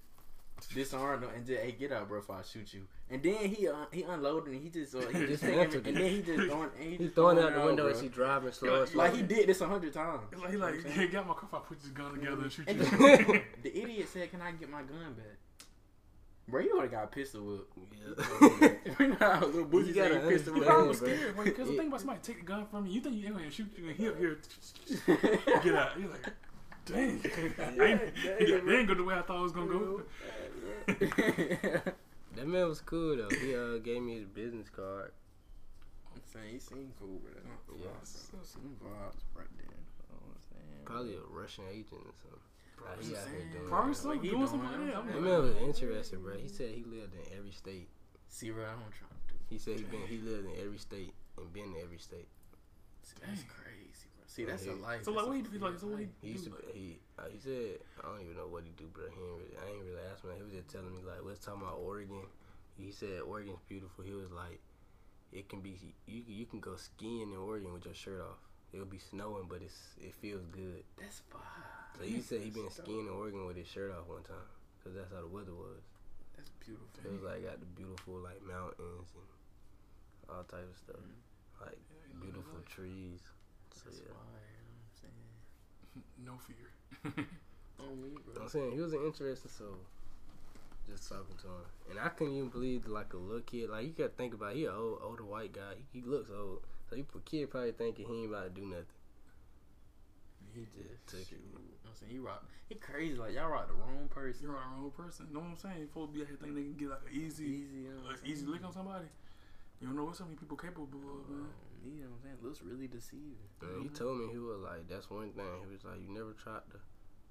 disarmed 0.67 1.23
him 1.23 1.29
and 1.35 1.45
just, 1.45 1.61
hey, 1.61 1.71
get 1.71 1.91
out, 1.91 2.07
bro, 2.07 2.19
if 2.19 2.29
I 2.29 2.41
shoot 2.41 2.73
you. 2.73 2.81
And 3.09 3.21
then 3.21 3.35
he 3.49 3.67
uh, 3.67 3.73
he 3.91 4.03
unloaded 4.03 4.53
and 4.53 4.63
he 4.63 4.69
just 4.69 4.95
uh, 4.95 4.99
he 5.11 5.25
just 5.27 5.43
taking, 5.43 5.85
and 5.85 5.97
then 5.97 6.09
he 6.09 6.21
just 6.21 6.49
throwing, 6.49 6.69
and 6.79 6.83
he 6.83 6.89
He's 6.91 6.99
just 6.99 7.15
throwing 7.15 7.37
it 7.37 7.43
out 7.43 7.53
the 7.53 7.61
window 7.65 7.83
bro. 7.83 7.91
as 7.91 8.01
he 8.01 8.07
driving 8.07 8.51
slow 8.51 8.75
Yeah, 8.77 8.81
and. 8.83 8.95
Like 8.95 9.15
he 9.15 9.21
did 9.21 9.47
this 9.47 9.61
a 9.61 9.67
hundred 9.67 9.93
times. 9.93 10.21
It's 10.31 10.41
like, 10.41 10.51
he 10.51 10.57
like, 10.57 10.85
hey, 10.85 11.07
got 11.07 11.27
my 11.27 11.33
car. 11.33 11.49
If 11.51 11.53
I 11.53 11.59
put 11.59 11.79
this 11.81 11.89
gun 11.91 12.13
together 12.13 12.41
and 12.41 12.51
shoot 12.51 12.67
And 12.67 12.79
you. 12.79 12.85
the, 12.85 13.41
the 13.63 13.77
idiot 13.83 14.09
said, 14.09 14.31
"Can 14.31 14.41
I 14.41 14.51
get 14.51 14.69
my 14.69 14.81
gun 14.81 15.13
back?" 15.15 15.37
Bro, 16.47 16.61
you 16.61 16.73
would 16.75 16.81
have 16.83 16.91
got 16.91 17.03
a 17.05 17.07
pistol 17.07 17.41
whipped. 17.41 18.21
Yeah. 18.61 18.69
you 18.99 19.07
know 19.07 19.15
how 19.19 19.39
little 19.45 19.63
booty 19.63 19.89
You 19.89 19.93
got 19.95 20.11
a 20.11 20.19
pistol 20.27 20.53
He 20.55 20.59
whipped. 20.59 20.69
probably 20.71 20.87
was 20.89 20.97
scared, 20.97 21.35
bro. 21.35 21.43
Because 21.45 21.67
the 21.69 21.75
thing 21.77 21.87
about 21.87 21.99
somebody 22.01 22.19
take 22.21 22.39
the 22.39 22.45
gun 22.45 22.65
from 22.65 22.85
you, 22.85 22.93
you 22.93 23.01
think 23.01 23.15
you 23.15 23.27
ain't 23.27 23.37
gonna 23.37 23.51
shoot 23.51 23.67
you, 23.77 23.87
and 23.87 23.95
he 23.95 24.07
up 24.09 24.17
here, 24.17 24.39
get 25.63 25.75
out. 25.75 25.97
You're 25.97 26.09
like, 26.09 26.27
dang, 26.85 27.21
I 27.59 27.85
ain't, 27.85 28.01
it 28.25 28.69
ain't 28.69 28.87
go 28.89 28.93
the 28.93 29.03
way 29.05 29.15
I 29.15 29.21
thought 29.21 29.39
it 29.39 29.43
was 29.43 29.51
gonna 29.53 29.67
go. 29.67 30.01
That 32.35 32.47
man 32.47 32.67
was 32.67 32.81
cool 32.81 33.15
though. 33.15 33.29
He 33.29 33.55
uh, 33.55 33.77
gave 33.77 34.01
me 34.01 34.15
his 34.15 34.25
business 34.25 34.67
card. 34.67 35.11
I'm 36.15 36.21
saying 36.25 36.53
he 36.53 36.59
seemed 36.59 36.91
cool, 36.99 37.21
bro. 37.21 37.31
Yeah. 37.77 37.89
So 38.03 38.37
some 38.41 38.73
vibes 38.81 39.21
right 39.35 39.47
there. 39.57 39.69
You 39.69 40.09
know 40.09 40.17
what 40.17 40.33
I'm 40.33 40.41
saying? 40.49 40.81
Probably 40.85 41.13
a 41.13 41.25
Russian 41.29 41.65
agent 41.69 42.01
or 42.01 42.13
something. 42.17 42.41
Like, 42.83 42.99
he 42.99 43.15
out 43.15 43.27
here 43.29 43.47
doing 43.53 43.69
Probably 43.69 43.93
that. 43.93 44.23
he 44.23 44.29
doing 44.29 44.43
doing 44.43 44.47
something 44.49 44.87
that. 44.87 44.97
I'm 44.97 45.07
That 45.07 45.21
man 45.21 45.41
was 45.41 45.55
interesting, 45.61 46.21
bro. 46.21 46.35
He 46.37 46.49
said 46.49 46.69
he 46.73 46.83
lived 46.83 47.13
in 47.13 47.37
every 47.37 47.51
state. 47.51 47.87
See, 48.27 48.49
bro, 48.49 48.65
I 48.65 48.73
don't 48.73 48.91
try 48.91 49.07
to 49.07 49.21
do. 49.29 49.37
He 49.49 49.57
said 49.57 49.77
he 49.77 49.85
been 49.85 50.05
he 50.09 50.17
lived 50.17 50.45
in 50.49 50.57
every 50.59 50.77
state 50.81 51.13
and 51.37 51.53
been 51.53 51.77
in 51.77 51.81
every 51.81 51.99
state. 51.99 52.27
See, 53.03 53.15
that's 53.21 53.45
crazy, 53.45 53.47
bro. 53.47 53.82
See, 54.33 54.45
that's 54.45 54.65
a 54.65 54.73
life. 54.73 55.05
So 55.05 55.11
like, 55.13 55.27
what 55.27 55.35
he 55.37 55.43
be 55.43 55.59
like? 55.59 55.77
So 55.77 55.85
what 55.93 55.99
he. 56.01 56.09
He 56.17 56.33
used 56.33 56.45
to 56.45 56.57
like, 56.57 56.73
he 56.73 56.97
uh, 57.21 57.29
he 57.29 57.37
said 57.37 57.77
I 58.01 58.09
don't 58.09 58.25
even 58.25 58.33
know 58.33 58.49
what 58.49 58.65
he 58.65 58.73
do, 58.73 58.89
bro. 58.89 59.05
He 59.05 59.21
ain't 59.21 59.37
really 59.37 59.53
I 59.61 59.69
ain't 59.69 59.85
really 59.85 60.01
asked 60.09 60.25
him. 60.25 60.33
He 60.33 60.41
was 60.41 60.57
just 60.57 60.73
telling 60.73 60.89
me 60.89 61.05
like 61.05 61.21
let's 61.21 61.37
talk 61.37 61.61
about 61.61 61.77
Oregon. 61.77 62.25
He 62.73 62.89
said 62.89 63.21
Oregon's 63.21 63.61
beautiful. 63.69 64.01
He 64.01 64.17
was 64.17 64.33
like 64.33 64.57
it 65.29 65.45
can 65.49 65.61
be 65.61 65.77
you 66.09 66.25
you 66.25 66.45
can 66.49 66.59
go 66.59 66.73
skiing 66.73 67.29
in 67.29 67.37
Oregon 67.37 67.77
with 67.77 67.85
your 67.85 67.93
shirt 67.93 68.25
off. 68.25 68.41
It'll 68.73 68.89
be 68.89 68.97
snowing, 68.97 69.45
but 69.45 69.61
it's 69.61 69.93
it 70.01 70.17
feels 70.17 70.49
good. 70.49 70.81
That's 70.97 71.21
fine. 71.29 71.45
So 71.93 72.01
he 72.01 72.17
said 72.17 72.41
he 72.41 72.49
been 72.49 72.73
skiing 72.73 73.05
in 73.05 73.13
Oregon 73.13 73.45
with 73.45 73.57
his 73.57 73.69
shirt 73.69 73.93
off 73.93 74.09
one 74.09 74.25
time 74.25 74.49
because 74.81 74.97
that's 74.97 75.13
how 75.13 75.21
the 75.21 75.29
weather 75.29 75.53
was. 75.53 75.85
That's 76.33 76.49
beautiful. 76.57 76.89
It 77.05 77.13
was 77.13 77.21
like 77.21 77.45
got 77.45 77.61
the 77.61 77.69
beautiful 77.77 78.17
like 78.17 78.41
mountains 78.41 79.13
and 79.13 79.29
all 80.25 80.41
type 80.49 80.65
of 80.65 80.73
stuff, 80.73 81.05
like 81.61 81.77
beautiful 82.17 82.65
trees. 82.65 83.21
So 83.73 83.81
That's 83.85 83.99
yeah. 83.99 84.13
fire. 84.13 84.53
You 86.17 86.25
know 86.25 86.33
what 86.33 86.41
I'm 86.41 86.45
saying? 86.47 86.69
no 87.09 87.17
fear. 87.17 87.25
On 87.83 88.01
me, 88.01 88.09
bro. 88.23 88.43
I'm 88.43 88.49
saying 88.49 88.71
he 88.71 88.79
was 88.79 88.93
an 88.93 89.03
interesting 89.05 89.51
soul. 89.51 89.77
Just 90.89 91.07
talking 91.09 91.35
to 91.41 91.47
him, 91.47 91.65
and 91.91 91.99
I 91.99 92.09
couldn't 92.09 92.35
even 92.35 92.49
believe 92.49 92.87
like 92.87 93.13
a 93.13 93.17
little 93.17 93.41
kid. 93.41 93.69
Like 93.69 93.85
you 93.85 93.91
got 93.91 94.03
to 94.11 94.15
think 94.19 94.33
about, 94.33 94.53
he 94.53 94.65
an 94.65 94.73
old, 94.75 94.99
older 95.01 95.23
white 95.23 95.53
guy. 95.53 95.79
He, 95.91 95.99
he 96.01 96.05
looks 96.05 96.29
old, 96.29 96.59
so 96.89 96.95
you 96.97 97.05
for 97.09 97.19
kid 97.19 97.49
probably 97.49 97.71
thinking 97.71 98.05
he 98.05 98.23
ain't 98.23 98.29
about 98.29 98.43
to 98.43 98.49
do 98.49 98.67
nothing. 98.67 98.85
He 100.53 100.61
just 100.61 100.75
just 100.75 101.07
took 101.07 101.19
shoot. 101.29 101.39
it. 101.39 101.41
You 101.41 101.55
know 101.55 101.87
what 101.87 101.89
I'm 101.89 101.95
saying? 101.95 102.11
He 102.11 102.19
rock. 102.19 102.43
He 102.67 102.75
crazy. 102.75 103.15
Like 103.15 103.33
y'all 103.33 103.49
rock 103.49 103.67
the 103.67 103.73
wrong 103.79 104.07
person. 104.11 104.43
You're 104.43 104.53
the 104.53 104.59
wrong 104.59 104.91
person. 104.91 105.27
You 105.29 105.33
Know 105.35 105.39
what 105.39 105.55
I'm 105.55 105.57
saying? 105.57 105.87
Folks 105.95 106.11
be 106.13 106.21
out 106.21 106.27
here 106.27 106.37
thinking 106.37 106.55
they 106.55 106.67
can 106.67 106.75
get 106.77 106.89
like 106.91 107.07
an 107.09 107.15
easy, 107.15 107.43
Easy. 107.63 107.79
You 107.87 107.95
know 107.95 108.09
like, 108.11 108.19
easy 108.27 108.43
saying? 108.43 108.51
lick 108.51 108.63
on 108.67 108.73
somebody. 108.73 109.07
You 109.79 109.87
don't 109.87 109.95
know 109.95 110.03
what 110.05 110.15
some 110.19 110.27
of 110.27 110.31
these 110.35 110.39
people 110.43 110.57
capable 110.59 110.99
of, 110.99 111.25
man. 111.31 111.47
Um, 111.47 111.72
you 111.83 112.03
know 112.03 112.09
what 112.09 112.17
I'm 112.17 112.23
saying? 112.23 112.37
Looks 112.41 112.61
really 112.61 112.87
deceiving. 112.87 113.35
And 113.61 113.83
he 113.83 113.89
told 113.89 114.19
me 114.19 114.27
he 114.31 114.37
was 114.37 114.59
like, 114.63 114.87
that's 114.89 115.09
one 115.09 115.31
thing. 115.31 115.45
He 115.67 115.73
was 115.73 115.83
like, 115.83 115.99
you 116.01 116.13
never 116.13 116.33
tried 116.33 116.63
to 116.71 116.79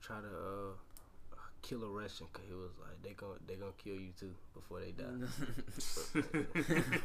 try 0.01 0.21
to 0.21 0.27
uh 0.27 0.73
kill 1.63 1.85
a 1.85 1.89
Russian, 1.89 2.27
cause 2.33 2.43
he 2.49 2.55
was 2.55 2.73
like, 2.81 3.01
they 3.03 3.13
gon' 3.13 3.39
they 3.47 3.55
gonna 3.55 3.71
kill 3.79 3.95
you 3.95 4.11
too 4.19 4.35
before 4.53 4.81
they 4.81 4.91
die. 4.91 5.05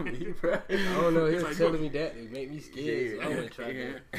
Me, 0.04 0.34
bro. 0.42 0.54
I 0.70 1.02
don't 1.02 1.14
know. 1.14 1.28
He 1.28 1.36
was 1.36 1.44
like, 1.44 1.58
telling 1.58 1.82
me 1.82 1.90
that 1.90 2.18
it 2.18 2.32
made 2.32 2.52
me 2.52 2.60
scared. 2.60 3.20
So 3.20 3.24
I 3.24 3.28
wouldn't 3.28 3.52
try 3.52 3.74
that. 3.74 4.02
I 4.14 4.18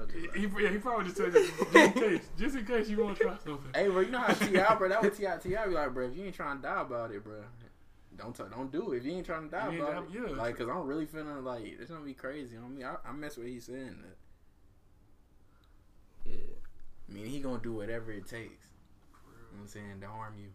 was 0.00 0.10
He, 0.12 0.20
just 0.22 0.34
like, 0.34 0.58
he, 0.58 0.64
yeah, 0.64 0.70
he 0.70 0.78
probably 0.78 1.04
just 1.04 1.16
tell 1.16 1.26
you 1.26 1.32
just 1.32 1.74
in 1.74 1.92
case, 1.92 2.28
just 2.38 2.56
in 2.56 2.66
case 2.66 2.88
you 2.88 3.02
want 3.02 3.16
to 3.16 3.24
try 3.24 3.36
something. 3.44 3.70
Hey, 3.74 3.88
bro, 3.88 4.00
you 4.00 4.10
know 4.10 4.18
how 4.18 4.34
T.I., 4.34 4.74
bro? 4.74 4.88
That 4.88 5.02
was 5.02 5.16
Ti. 5.16 5.26
T.I. 5.42 5.66
be 5.66 5.72
like, 5.72 5.94
bro, 5.94 6.06
if 6.08 6.16
you 6.16 6.24
ain't 6.24 6.34
trying 6.34 6.56
to 6.56 6.62
die 6.62 6.80
about 6.80 7.12
it, 7.12 7.22
bro, 7.22 7.44
don't 8.16 8.34
t- 8.34 8.42
don't 8.50 8.70
do 8.72 8.92
it 8.92 8.98
if 8.98 9.04
you 9.04 9.12
ain't 9.12 9.26
trying 9.26 9.44
to 9.44 9.50
die 9.50 9.72
You 9.72 9.82
about 9.86 10.04
it. 10.04 10.08
yeah. 10.14 10.36
like, 10.36 10.56
cause 10.56 10.68
I'm 10.68 10.86
really 10.86 11.06
feeling 11.06 11.44
like 11.44 11.64
it's 11.64 11.90
gonna 11.90 12.04
be 12.04 12.14
crazy 12.14 12.56
on 12.56 12.74
me. 12.74 12.84
I, 12.84 12.96
I 13.06 13.12
mess 13.12 13.36
with 13.36 13.46
what 13.46 13.52
he's 13.52 13.64
saying. 13.66 13.96
That. 14.02 14.16
Yeah. 16.30 16.36
I 17.08 17.12
mean, 17.12 17.26
he 17.26 17.40
gonna 17.40 17.62
do 17.62 17.72
whatever 17.74 18.10
it 18.12 18.26
takes. 18.26 18.32
You 18.32 19.32
know 19.32 19.48
what 19.52 19.60
I'm 19.62 19.68
saying 19.68 20.00
to 20.00 20.08
harm 20.08 20.34
you. 20.38 20.48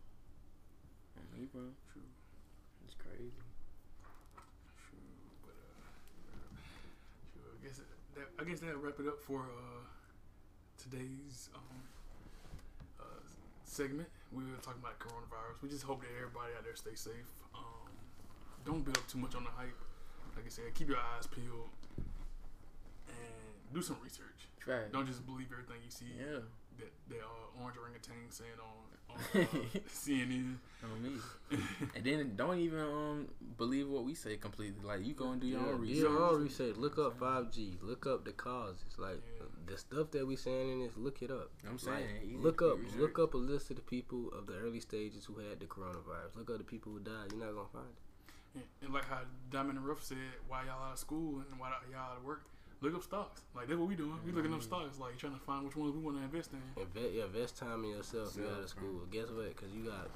On 1.17 1.39
me, 1.39 1.47
bro. 1.51 1.61
True. 1.91 2.01
It's 2.85 2.95
crazy. 2.95 3.31
True, 4.77 4.99
but 5.43 5.55
uh, 5.55 6.55
true. 7.33 7.49
I 7.61 7.65
guess 7.67 7.77
that 8.15 8.27
I 8.39 8.43
guess 8.49 8.59
that'll 8.59 8.81
wrap 8.81 8.99
it 8.99 9.07
up 9.07 9.19
for 9.21 9.39
uh, 9.41 9.83
today's 10.77 11.49
um, 11.55 11.61
uh, 12.99 13.03
segment. 13.63 14.09
We 14.31 14.43
were 14.43 14.57
talking 14.63 14.79
about 14.81 14.97
coronavirus. 14.99 15.61
We 15.61 15.69
just 15.69 15.83
hope 15.83 16.01
that 16.01 16.09
everybody 16.15 16.53
out 16.57 16.63
there 16.63 16.75
stay 16.75 16.95
safe. 16.95 17.27
Um, 17.53 17.91
don't 18.65 18.83
build 18.83 18.97
up 18.97 19.07
too 19.07 19.17
much 19.17 19.35
on 19.35 19.43
the 19.43 19.51
hype. 19.51 19.75
Like 20.35 20.45
I 20.45 20.49
said, 20.49 20.73
keep 20.73 20.87
your 20.87 20.97
eyes 20.97 21.27
peeled 21.27 21.69
and 23.07 23.73
do 23.73 23.81
some 23.81 23.97
research. 24.03 24.47
Fact. 24.65 24.93
Don't 24.93 25.07
just 25.07 25.25
believe 25.25 25.47
everything 25.51 25.77
you 25.83 25.89
see 25.91 26.05
Yeah. 26.17 26.39
that 26.79 26.91
that 27.09 27.19
uh, 27.19 27.61
orange 27.61 27.77
orangutan 27.77 28.29
saying 28.29 28.51
on, 28.61 29.15
on 29.15 29.41
uh, 29.41 29.79
CNN. 29.89 30.55
On 30.83 31.01
me. 31.03 31.19
and 31.95 32.03
then 32.05 32.33
don't 32.35 32.59
even 32.59 32.79
um 32.79 33.27
believe 33.57 33.89
what 33.89 34.03
we 34.05 34.13
say 34.13 34.37
completely. 34.37 34.85
Like 34.85 35.05
you 35.05 35.13
go 35.13 35.31
and 35.31 35.41
do 35.41 35.47
your 35.47 35.61
Yeah, 35.61 35.67
own 35.67 35.75
do 35.77 35.81
research. 35.81 35.97
your 36.03 36.23
own 36.23 36.43
research. 36.43 36.75
Look 36.77 36.97
up 36.99 37.19
5G. 37.19 37.77
Look 37.81 38.05
up 38.05 38.23
the 38.23 38.31
causes. 38.33 38.83
Like 38.99 39.21
Yeah. 39.39 39.40
The 39.65 39.77
stuff 39.77 40.11
that 40.11 40.25
we 40.25 40.35
saying 40.35 40.69
in 40.71 40.79
this. 40.79 40.97
Look 40.97 41.21
it 41.21 41.31
up. 41.31 41.51
I'm 41.67 41.77
saying, 41.77 42.05
easy 42.23 42.37
look 42.37 42.61
up. 42.61 42.79
research. 42.79 42.99
Look 42.99 43.19
up 43.19 43.33
a 43.33 43.37
list 43.37 43.69
of 43.69 43.75
the 43.77 43.81
people 43.81 44.31
of 44.37 44.47
the 44.47 44.53
early 44.53 44.79
stages 44.79 45.25
who 45.25 45.35
had 45.39 45.59
the 45.59 45.65
coronavirus. 45.65 46.35
Look 46.35 46.49
up 46.49 46.57
the 46.57 46.63
people 46.63 46.91
who 46.91 46.99
died. 46.99 47.31
You're 47.31 47.45
not 47.45 47.53
gonna 47.55 47.67
find 47.71 47.85
it. 47.85 48.01
And, 48.55 48.63
and 48.83 48.93
like 48.93 49.07
how 49.07 49.19
Diamond 49.49 49.77
and 49.77 49.87
Ruff 49.87 50.03
said, 50.03 50.17
why 50.47 50.63
y'all 50.65 50.83
out 50.83 50.93
of 50.93 50.99
school 50.99 51.41
and 51.49 51.59
why 51.59 51.71
y'all 51.91 51.99
out 51.99 52.17
of 52.17 52.23
work, 52.25 52.43
look 52.81 52.95
up 52.95 53.03
stocks. 53.03 53.41
Like 53.55 53.67
that's 53.67 53.79
what 53.79 53.87
we 53.87 53.95
doing. 53.95 54.19
We 54.25 54.31
looking 54.31 54.53
up 54.53 54.59
mm. 54.59 54.63
stocks, 54.63 54.99
like 54.99 55.17
trying 55.17 55.33
to 55.33 55.39
find 55.39 55.65
which 55.65 55.75
ones 55.75 55.95
we 55.95 56.01
want 56.01 56.17
to 56.17 56.23
invest 56.23 56.51
in. 56.51 56.81
Invest, 56.81 57.13
yeah, 57.13 57.25
invest 57.25 57.57
time 57.57 57.83
in 57.85 57.91
yourself. 57.91 58.35
You 58.37 58.45
out 58.45 58.63
of 58.63 58.69
school. 58.69 59.07
Guess 59.11 59.29
what? 59.31 59.49
Because 59.49 59.71
you 59.73 59.85
got. 59.85 60.09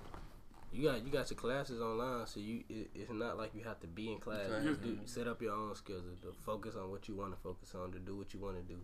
You 0.73 0.91
got 0.91 1.05
you 1.05 1.11
got 1.11 1.29
your 1.29 1.37
classes 1.37 1.79
online, 1.79 2.27
so 2.27 2.41
you 2.41 2.65
it, 2.67 2.89
it's 2.93 3.09
not 3.09 3.37
like 3.37 3.55
you 3.55 3.63
have 3.63 3.79
to 3.79 3.87
be 3.87 4.11
in 4.11 4.19
class. 4.19 4.49
Right. 4.51 4.63
You 4.63 4.75
do, 4.75 4.99
set 5.05 5.25
up 5.25 5.41
your 5.41 5.53
own 5.53 5.73
schedule 5.73 6.17
to 6.23 6.33
focus 6.45 6.75
on 6.75 6.91
what 6.91 7.07
you 7.07 7.15
want 7.15 7.31
to 7.31 7.37
focus 7.37 7.73
on, 7.75 7.93
to 7.93 7.99
do 7.99 8.17
what 8.17 8.33
you 8.33 8.41
want 8.41 8.57
to 8.57 8.61
do, 8.61 8.73
Me, 8.73 8.81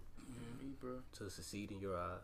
bro. 0.82 1.00
to 1.14 1.30
succeed 1.30 1.72
in 1.72 1.80
your 1.80 1.98
eyes. 1.98 2.20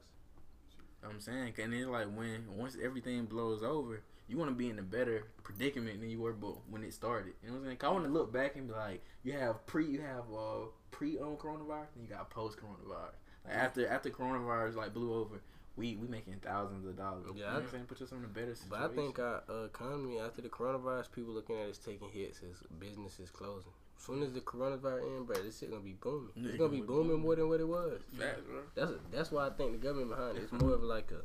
I'm 1.04 1.20
saying, 1.22 1.54
and 1.62 1.74
it's 1.74 1.88
like 1.88 2.08
when 2.14 2.46
once 2.58 2.76
everything 2.84 3.26
blows 3.26 3.64
over, 3.64 4.02
you 4.28 4.38
want 4.38 4.50
to 4.52 4.56
be 4.56 4.70
in 4.70 4.80
a 4.80 4.84
better 4.84 5.28
predicament 5.44 6.02
than 6.02 6.10
you 6.10 6.20
were 6.20 6.34
but 6.34 6.68
when 6.70 6.84
it 6.84 6.94
started. 6.94 7.34
You 7.42 7.50
know 7.50 7.54
what 7.54 7.60
I'm 7.60 7.66
saying? 7.68 7.78
'Cause 7.78 7.88
I 7.90 7.94
want 7.94 8.06
to 8.06 8.12
look 8.12 8.34
back 8.34 8.56
and 8.56 8.68
be 8.68 8.74
like, 8.74 9.04
you 9.24 9.34
have 9.34 9.66
pre, 9.68 9.86
you 9.86 10.02
have 10.02 10.26
uh 10.34 10.66
pre 10.92 11.18
on 11.20 11.38
coronavirus, 11.38 11.96
and 11.96 12.04
you 12.04 12.10
got 12.10 12.30
post 12.30 12.58
coronavirus. 12.58 13.14
Like 13.46 13.54
after 13.56 13.88
after 13.88 14.10
coronavirus 14.10 14.76
like 14.76 14.94
blew 14.94 15.14
over, 15.14 15.40
we 15.78 15.96
we 15.96 16.08
making 16.08 16.36
thousands 16.44 16.86
of 16.86 16.98
dollars. 16.98 17.26
Yeah, 17.28 17.34
you 17.36 17.40
know 17.42 17.48
I- 17.48 17.54
what 17.54 17.64
I'm 17.64 17.70
saying? 17.70 17.86
Put 17.86 18.02
us 18.02 18.12
in 18.12 18.24
a 18.26 18.28
better 18.28 18.56
situation. 18.56 18.70
But 18.70 18.92
I 18.92 18.96
think 18.96 19.20
our 19.20 19.44
uh, 19.50 19.64
economy 19.66 20.20
after 20.20 20.42
the 20.42 20.50
coronavirus, 20.50 21.12
people 21.12 21.34
looking 21.34 21.58
at 21.58 21.70
us 21.70 21.78
taking 21.78 22.10
hits 22.10 22.40
as 22.44 22.58
businesses 22.80 23.30
closing. 23.30 23.72
As 23.98 24.04
soon 24.06 24.24
as 24.24 24.32
the 24.34 24.40
coronavirus 24.42 25.18
end, 25.18 25.28
bro, 25.28 25.36
this 25.44 25.60
shit 25.60 25.70
gonna 25.72 25.82
be 25.84 25.94
booming. 26.00 26.30
Yeah, 26.36 26.50
It's 26.50 26.58
gonna 26.58 26.70
be 26.72 26.82
booming 26.82 27.08
booming. 27.08 27.22
more 27.22 27.36
than 27.36 27.50
what 27.50 27.60
it 27.60 27.68
was. 27.68 28.00
Facts, 28.18 28.42
bro. 28.48 28.60
That's 28.76 28.92
that's 29.12 29.32
why 29.32 29.48
I 29.48 29.50
think 29.50 29.72
the 29.74 29.78
government 29.80 30.10
behind 30.12 30.38
it. 30.38 30.44
It's 30.44 30.52
more 30.54 30.74
of 30.74 30.84
like 30.84 31.12
a, 31.12 31.22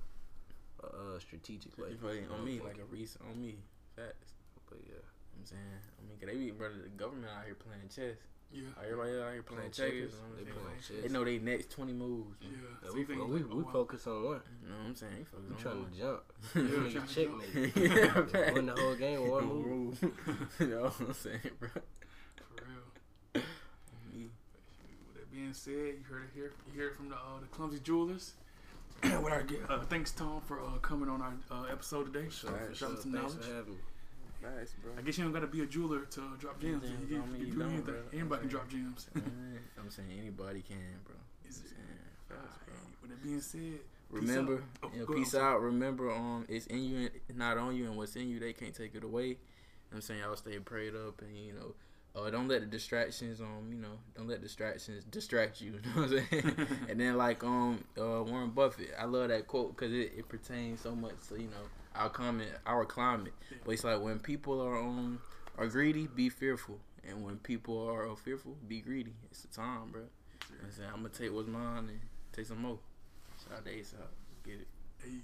a, 0.84 0.88
uh 1.16 1.18
strategic 1.20 1.76
way. 1.78 1.90
You 1.90 1.96
feel 1.98 2.10
me? 2.12 2.20
on 2.38 2.44
me 2.44 2.52
like 2.60 2.74
a 2.74 2.76
thinking. 2.78 2.90
reason 2.90 3.20
on 3.30 3.40
me. 3.40 3.56
Facts. 3.94 4.32
But 4.68 4.78
yeah, 4.88 5.04
I'm 5.38 5.44
saying, 5.44 5.60
I 5.62 6.08
mean, 6.08 6.18
'cause 6.18 6.28
they 6.28 6.36
be 6.36 6.50
brother, 6.50 6.74
the 6.82 6.88
government 6.90 7.30
out 7.36 7.44
here 7.44 7.54
playing 7.54 7.88
chess. 7.94 8.16
Yeah, 8.54 8.68
Everybody 8.84 9.12
out 9.12 9.32
here 9.32 9.42
playing 9.42 9.70
Playing 9.70 9.72
checkers. 9.72 10.12
checkers. 10.12 10.12
you 10.12 10.18
know 10.18 10.28
what 10.28 10.36
They 10.36 10.42
I'm 10.42 10.46
saying? 10.52 10.64
playing 10.64 10.80
chess. 10.84 11.00
They 11.02 11.08
know 11.12 11.24
they 11.24 11.38
next 11.38 11.70
twenty 11.70 11.92
moves. 11.94 12.36
yeah. 12.42 12.48
Yeah, 12.52 12.88
So 12.88 12.94
we, 12.94 13.00
you 13.00 13.24
we, 13.24 13.42
we 13.44 13.64
focus 13.72 14.06
on 14.06 14.24
one. 14.24 14.40
You 14.62 14.68
know 14.68 14.76
what 14.76 14.86
I'm 14.88 14.94
saying? 14.96 15.26
They 15.32 15.38
We 15.40 15.54
on 15.54 15.60
trying 15.60 15.80
one. 15.80 15.90
to 15.92 15.98
jump. 15.98 16.22
Yeah, 16.52 16.90
trying 16.90 17.06
to 17.06 17.14
checkmate. 17.14 17.76
yeah, 17.76 18.26
fact. 18.26 18.54
Win 18.54 18.66
the 18.66 18.76
whole 18.76 18.94
game 18.96 19.22
with 19.22 19.30
one 19.36 19.46
move. 19.46 19.98
you 20.60 20.66
know 20.66 20.82
what 20.82 21.00
I'm 21.00 21.14
saying, 21.14 21.50
bro? 21.58 21.68
For 21.72 22.64
real. 22.68 23.42
Me. 24.12 24.28
With 24.28 25.16
that 25.16 25.32
being 25.43 25.55
said, 25.55 25.72
you 25.99 26.05
heard 26.09 26.22
it 26.22 26.30
here. 26.34 26.53
You 26.72 26.80
heard 26.82 26.93
it 26.93 26.97
from 26.97 27.09
the 27.09 27.16
uh, 27.16 27.40
the 27.40 27.47
clumsy 27.49 27.80
jewelers. 27.80 28.34
With 29.03 29.32
our 29.32 29.45
uh, 29.68 29.80
thanks 29.90 30.12
Tom 30.12 30.40
for 30.47 30.61
uh, 30.61 30.78
coming 30.80 31.09
on 31.09 31.20
our 31.20 31.34
uh, 31.51 31.64
episode 31.64 32.12
today. 32.12 32.28
Sure, 32.30 32.51
for 32.51 32.74
sure. 32.74 32.88
some 32.88 32.97
Thanks 32.97 33.05
knowledge. 33.07 33.32
for 33.49 33.55
having 33.55 33.72
me. 33.72 33.78
Facts, 34.40 34.74
bro. 34.82 34.93
I 34.97 35.03
guess 35.03 35.18
you 35.18 35.24
don't 35.24 35.32
gotta 35.32 35.47
be 35.49 35.62
a 35.62 35.66
jeweler 35.66 36.03
to 36.03 36.20
drop 36.38 36.61
gems. 36.61 36.82
Gems, 36.84 37.01
You, 37.11 37.20
can- 37.20 37.34
you 37.40 37.47
you 37.47 37.53
do 37.53 37.59
don't, 37.59 37.68
anything. 37.70 37.84
bro. 37.84 37.95
Anybody 38.12 38.40
can 38.40 38.47
Okay. 38.47 38.49
drop 38.49 38.68
gems. 38.68 39.07
I'm 39.16 39.90
saying 39.90 40.09
anybody 40.20 40.62
can, 40.62 40.76
bro. 41.05 41.14
Is 41.49 41.57
it? 41.59 41.68
saying, 41.70 41.80
facts, 42.28 42.59
bro. 42.64 42.74
With 43.03 43.11
that 43.11 43.22
being 43.22 43.40
said, 43.40 43.80
Remember, 44.11 44.59
Peace 44.59 44.62
out. 44.64 44.84
Oh, 44.84 44.90
you 44.93 44.99
know, 45.01 45.07
go 45.07 45.12
ahead, 45.14 45.24
peace 45.24 45.34
out. 45.34 45.61
Remember, 45.62 46.12
um, 46.12 46.45
it's 46.49 46.66
in 46.66 46.84
you, 46.84 47.09
and 47.28 47.38
not 47.38 47.57
on 47.59 47.74
you, 47.74 47.86
and 47.86 47.97
what's 47.97 48.14
in 48.14 48.28
you, 48.28 48.38
they 48.38 48.53
can't 48.53 48.74
take 48.74 48.95
it 48.95 49.03
away. 49.05 49.26
You 49.26 49.32
know 49.32 49.36
what 49.90 49.97
I'm 49.97 50.01
saying 50.03 50.20
y'all 50.20 50.36
stay 50.36 50.59
prayed 50.59 50.95
up, 50.95 51.20
and 51.22 51.36
you 51.36 51.55
know, 51.55 51.74
oh, 52.14 52.30
don't 52.30 52.48
let 52.48 52.60
the 52.60 52.66
distractions, 52.66 53.40
um, 53.40 53.68
you 53.70 53.78
know, 53.78 53.98
don't 54.16 54.28
let 54.28 54.40
distractions 54.42 55.04
distract 55.04 55.60
you. 55.60 55.72
You 55.84 56.02
know 56.02 56.08
what 56.08 56.12
I'm 56.12 56.26
saying? 56.30 56.68
and 56.88 57.00
then 57.00 57.16
like 57.16 57.42
um, 57.44 57.84
uh, 57.98 58.22
Warren 58.22 58.50
Buffett, 58.50 58.90
I 58.98 59.04
love 59.04 59.28
that 59.28 59.46
quote 59.46 59.76
because 59.76 59.92
it, 59.92 60.12
it 60.16 60.28
pertains 60.28 60.80
so 60.80 60.94
much 60.94 61.14
to 61.28 61.36
you 61.36 61.48
know 61.48 61.66
our 61.94 62.08
climate, 62.08 62.48
our 62.66 62.84
climate. 62.84 63.32
But 63.64 63.72
it's 63.72 63.84
like 63.84 64.00
when 64.00 64.18
people 64.18 64.60
are 64.60 64.78
um 64.78 65.20
are 65.58 65.66
greedy, 65.66 66.06
be 66.06 66.28
fearful, 66.28 66.78
and 67.08 67.24
when 67.24 67.36
people 67.38 67.86
are 67.88 68.10
uh, 68.10 68.14
fearful, 68.14 68.56
be 68.68 68.80
greedy. 68.80 69.14
It's 69.30 69.42
the 69.42 69.48
time, 69.48 69.90
bro. 69.90 70.02
I'm 70.62 70.70
saying 70.70 70.88
I'm 70.90 71.02
gonna 71.02 71.08
take 71.10 71.32
what's 71.32 71.48
mine 71.48 71.88
and 71.88 72.00
take 72.32 72.46
some 72.46 72.62
more. 72.62 72.78
Shout 73.42 73.58
out 73.58 73.64
to 73.64 73.70
Ace 73.72 73.94
out, 73.98 74.10
get 74.44 74.60
it. 74.60 74.68
Hey. 75.02 75.20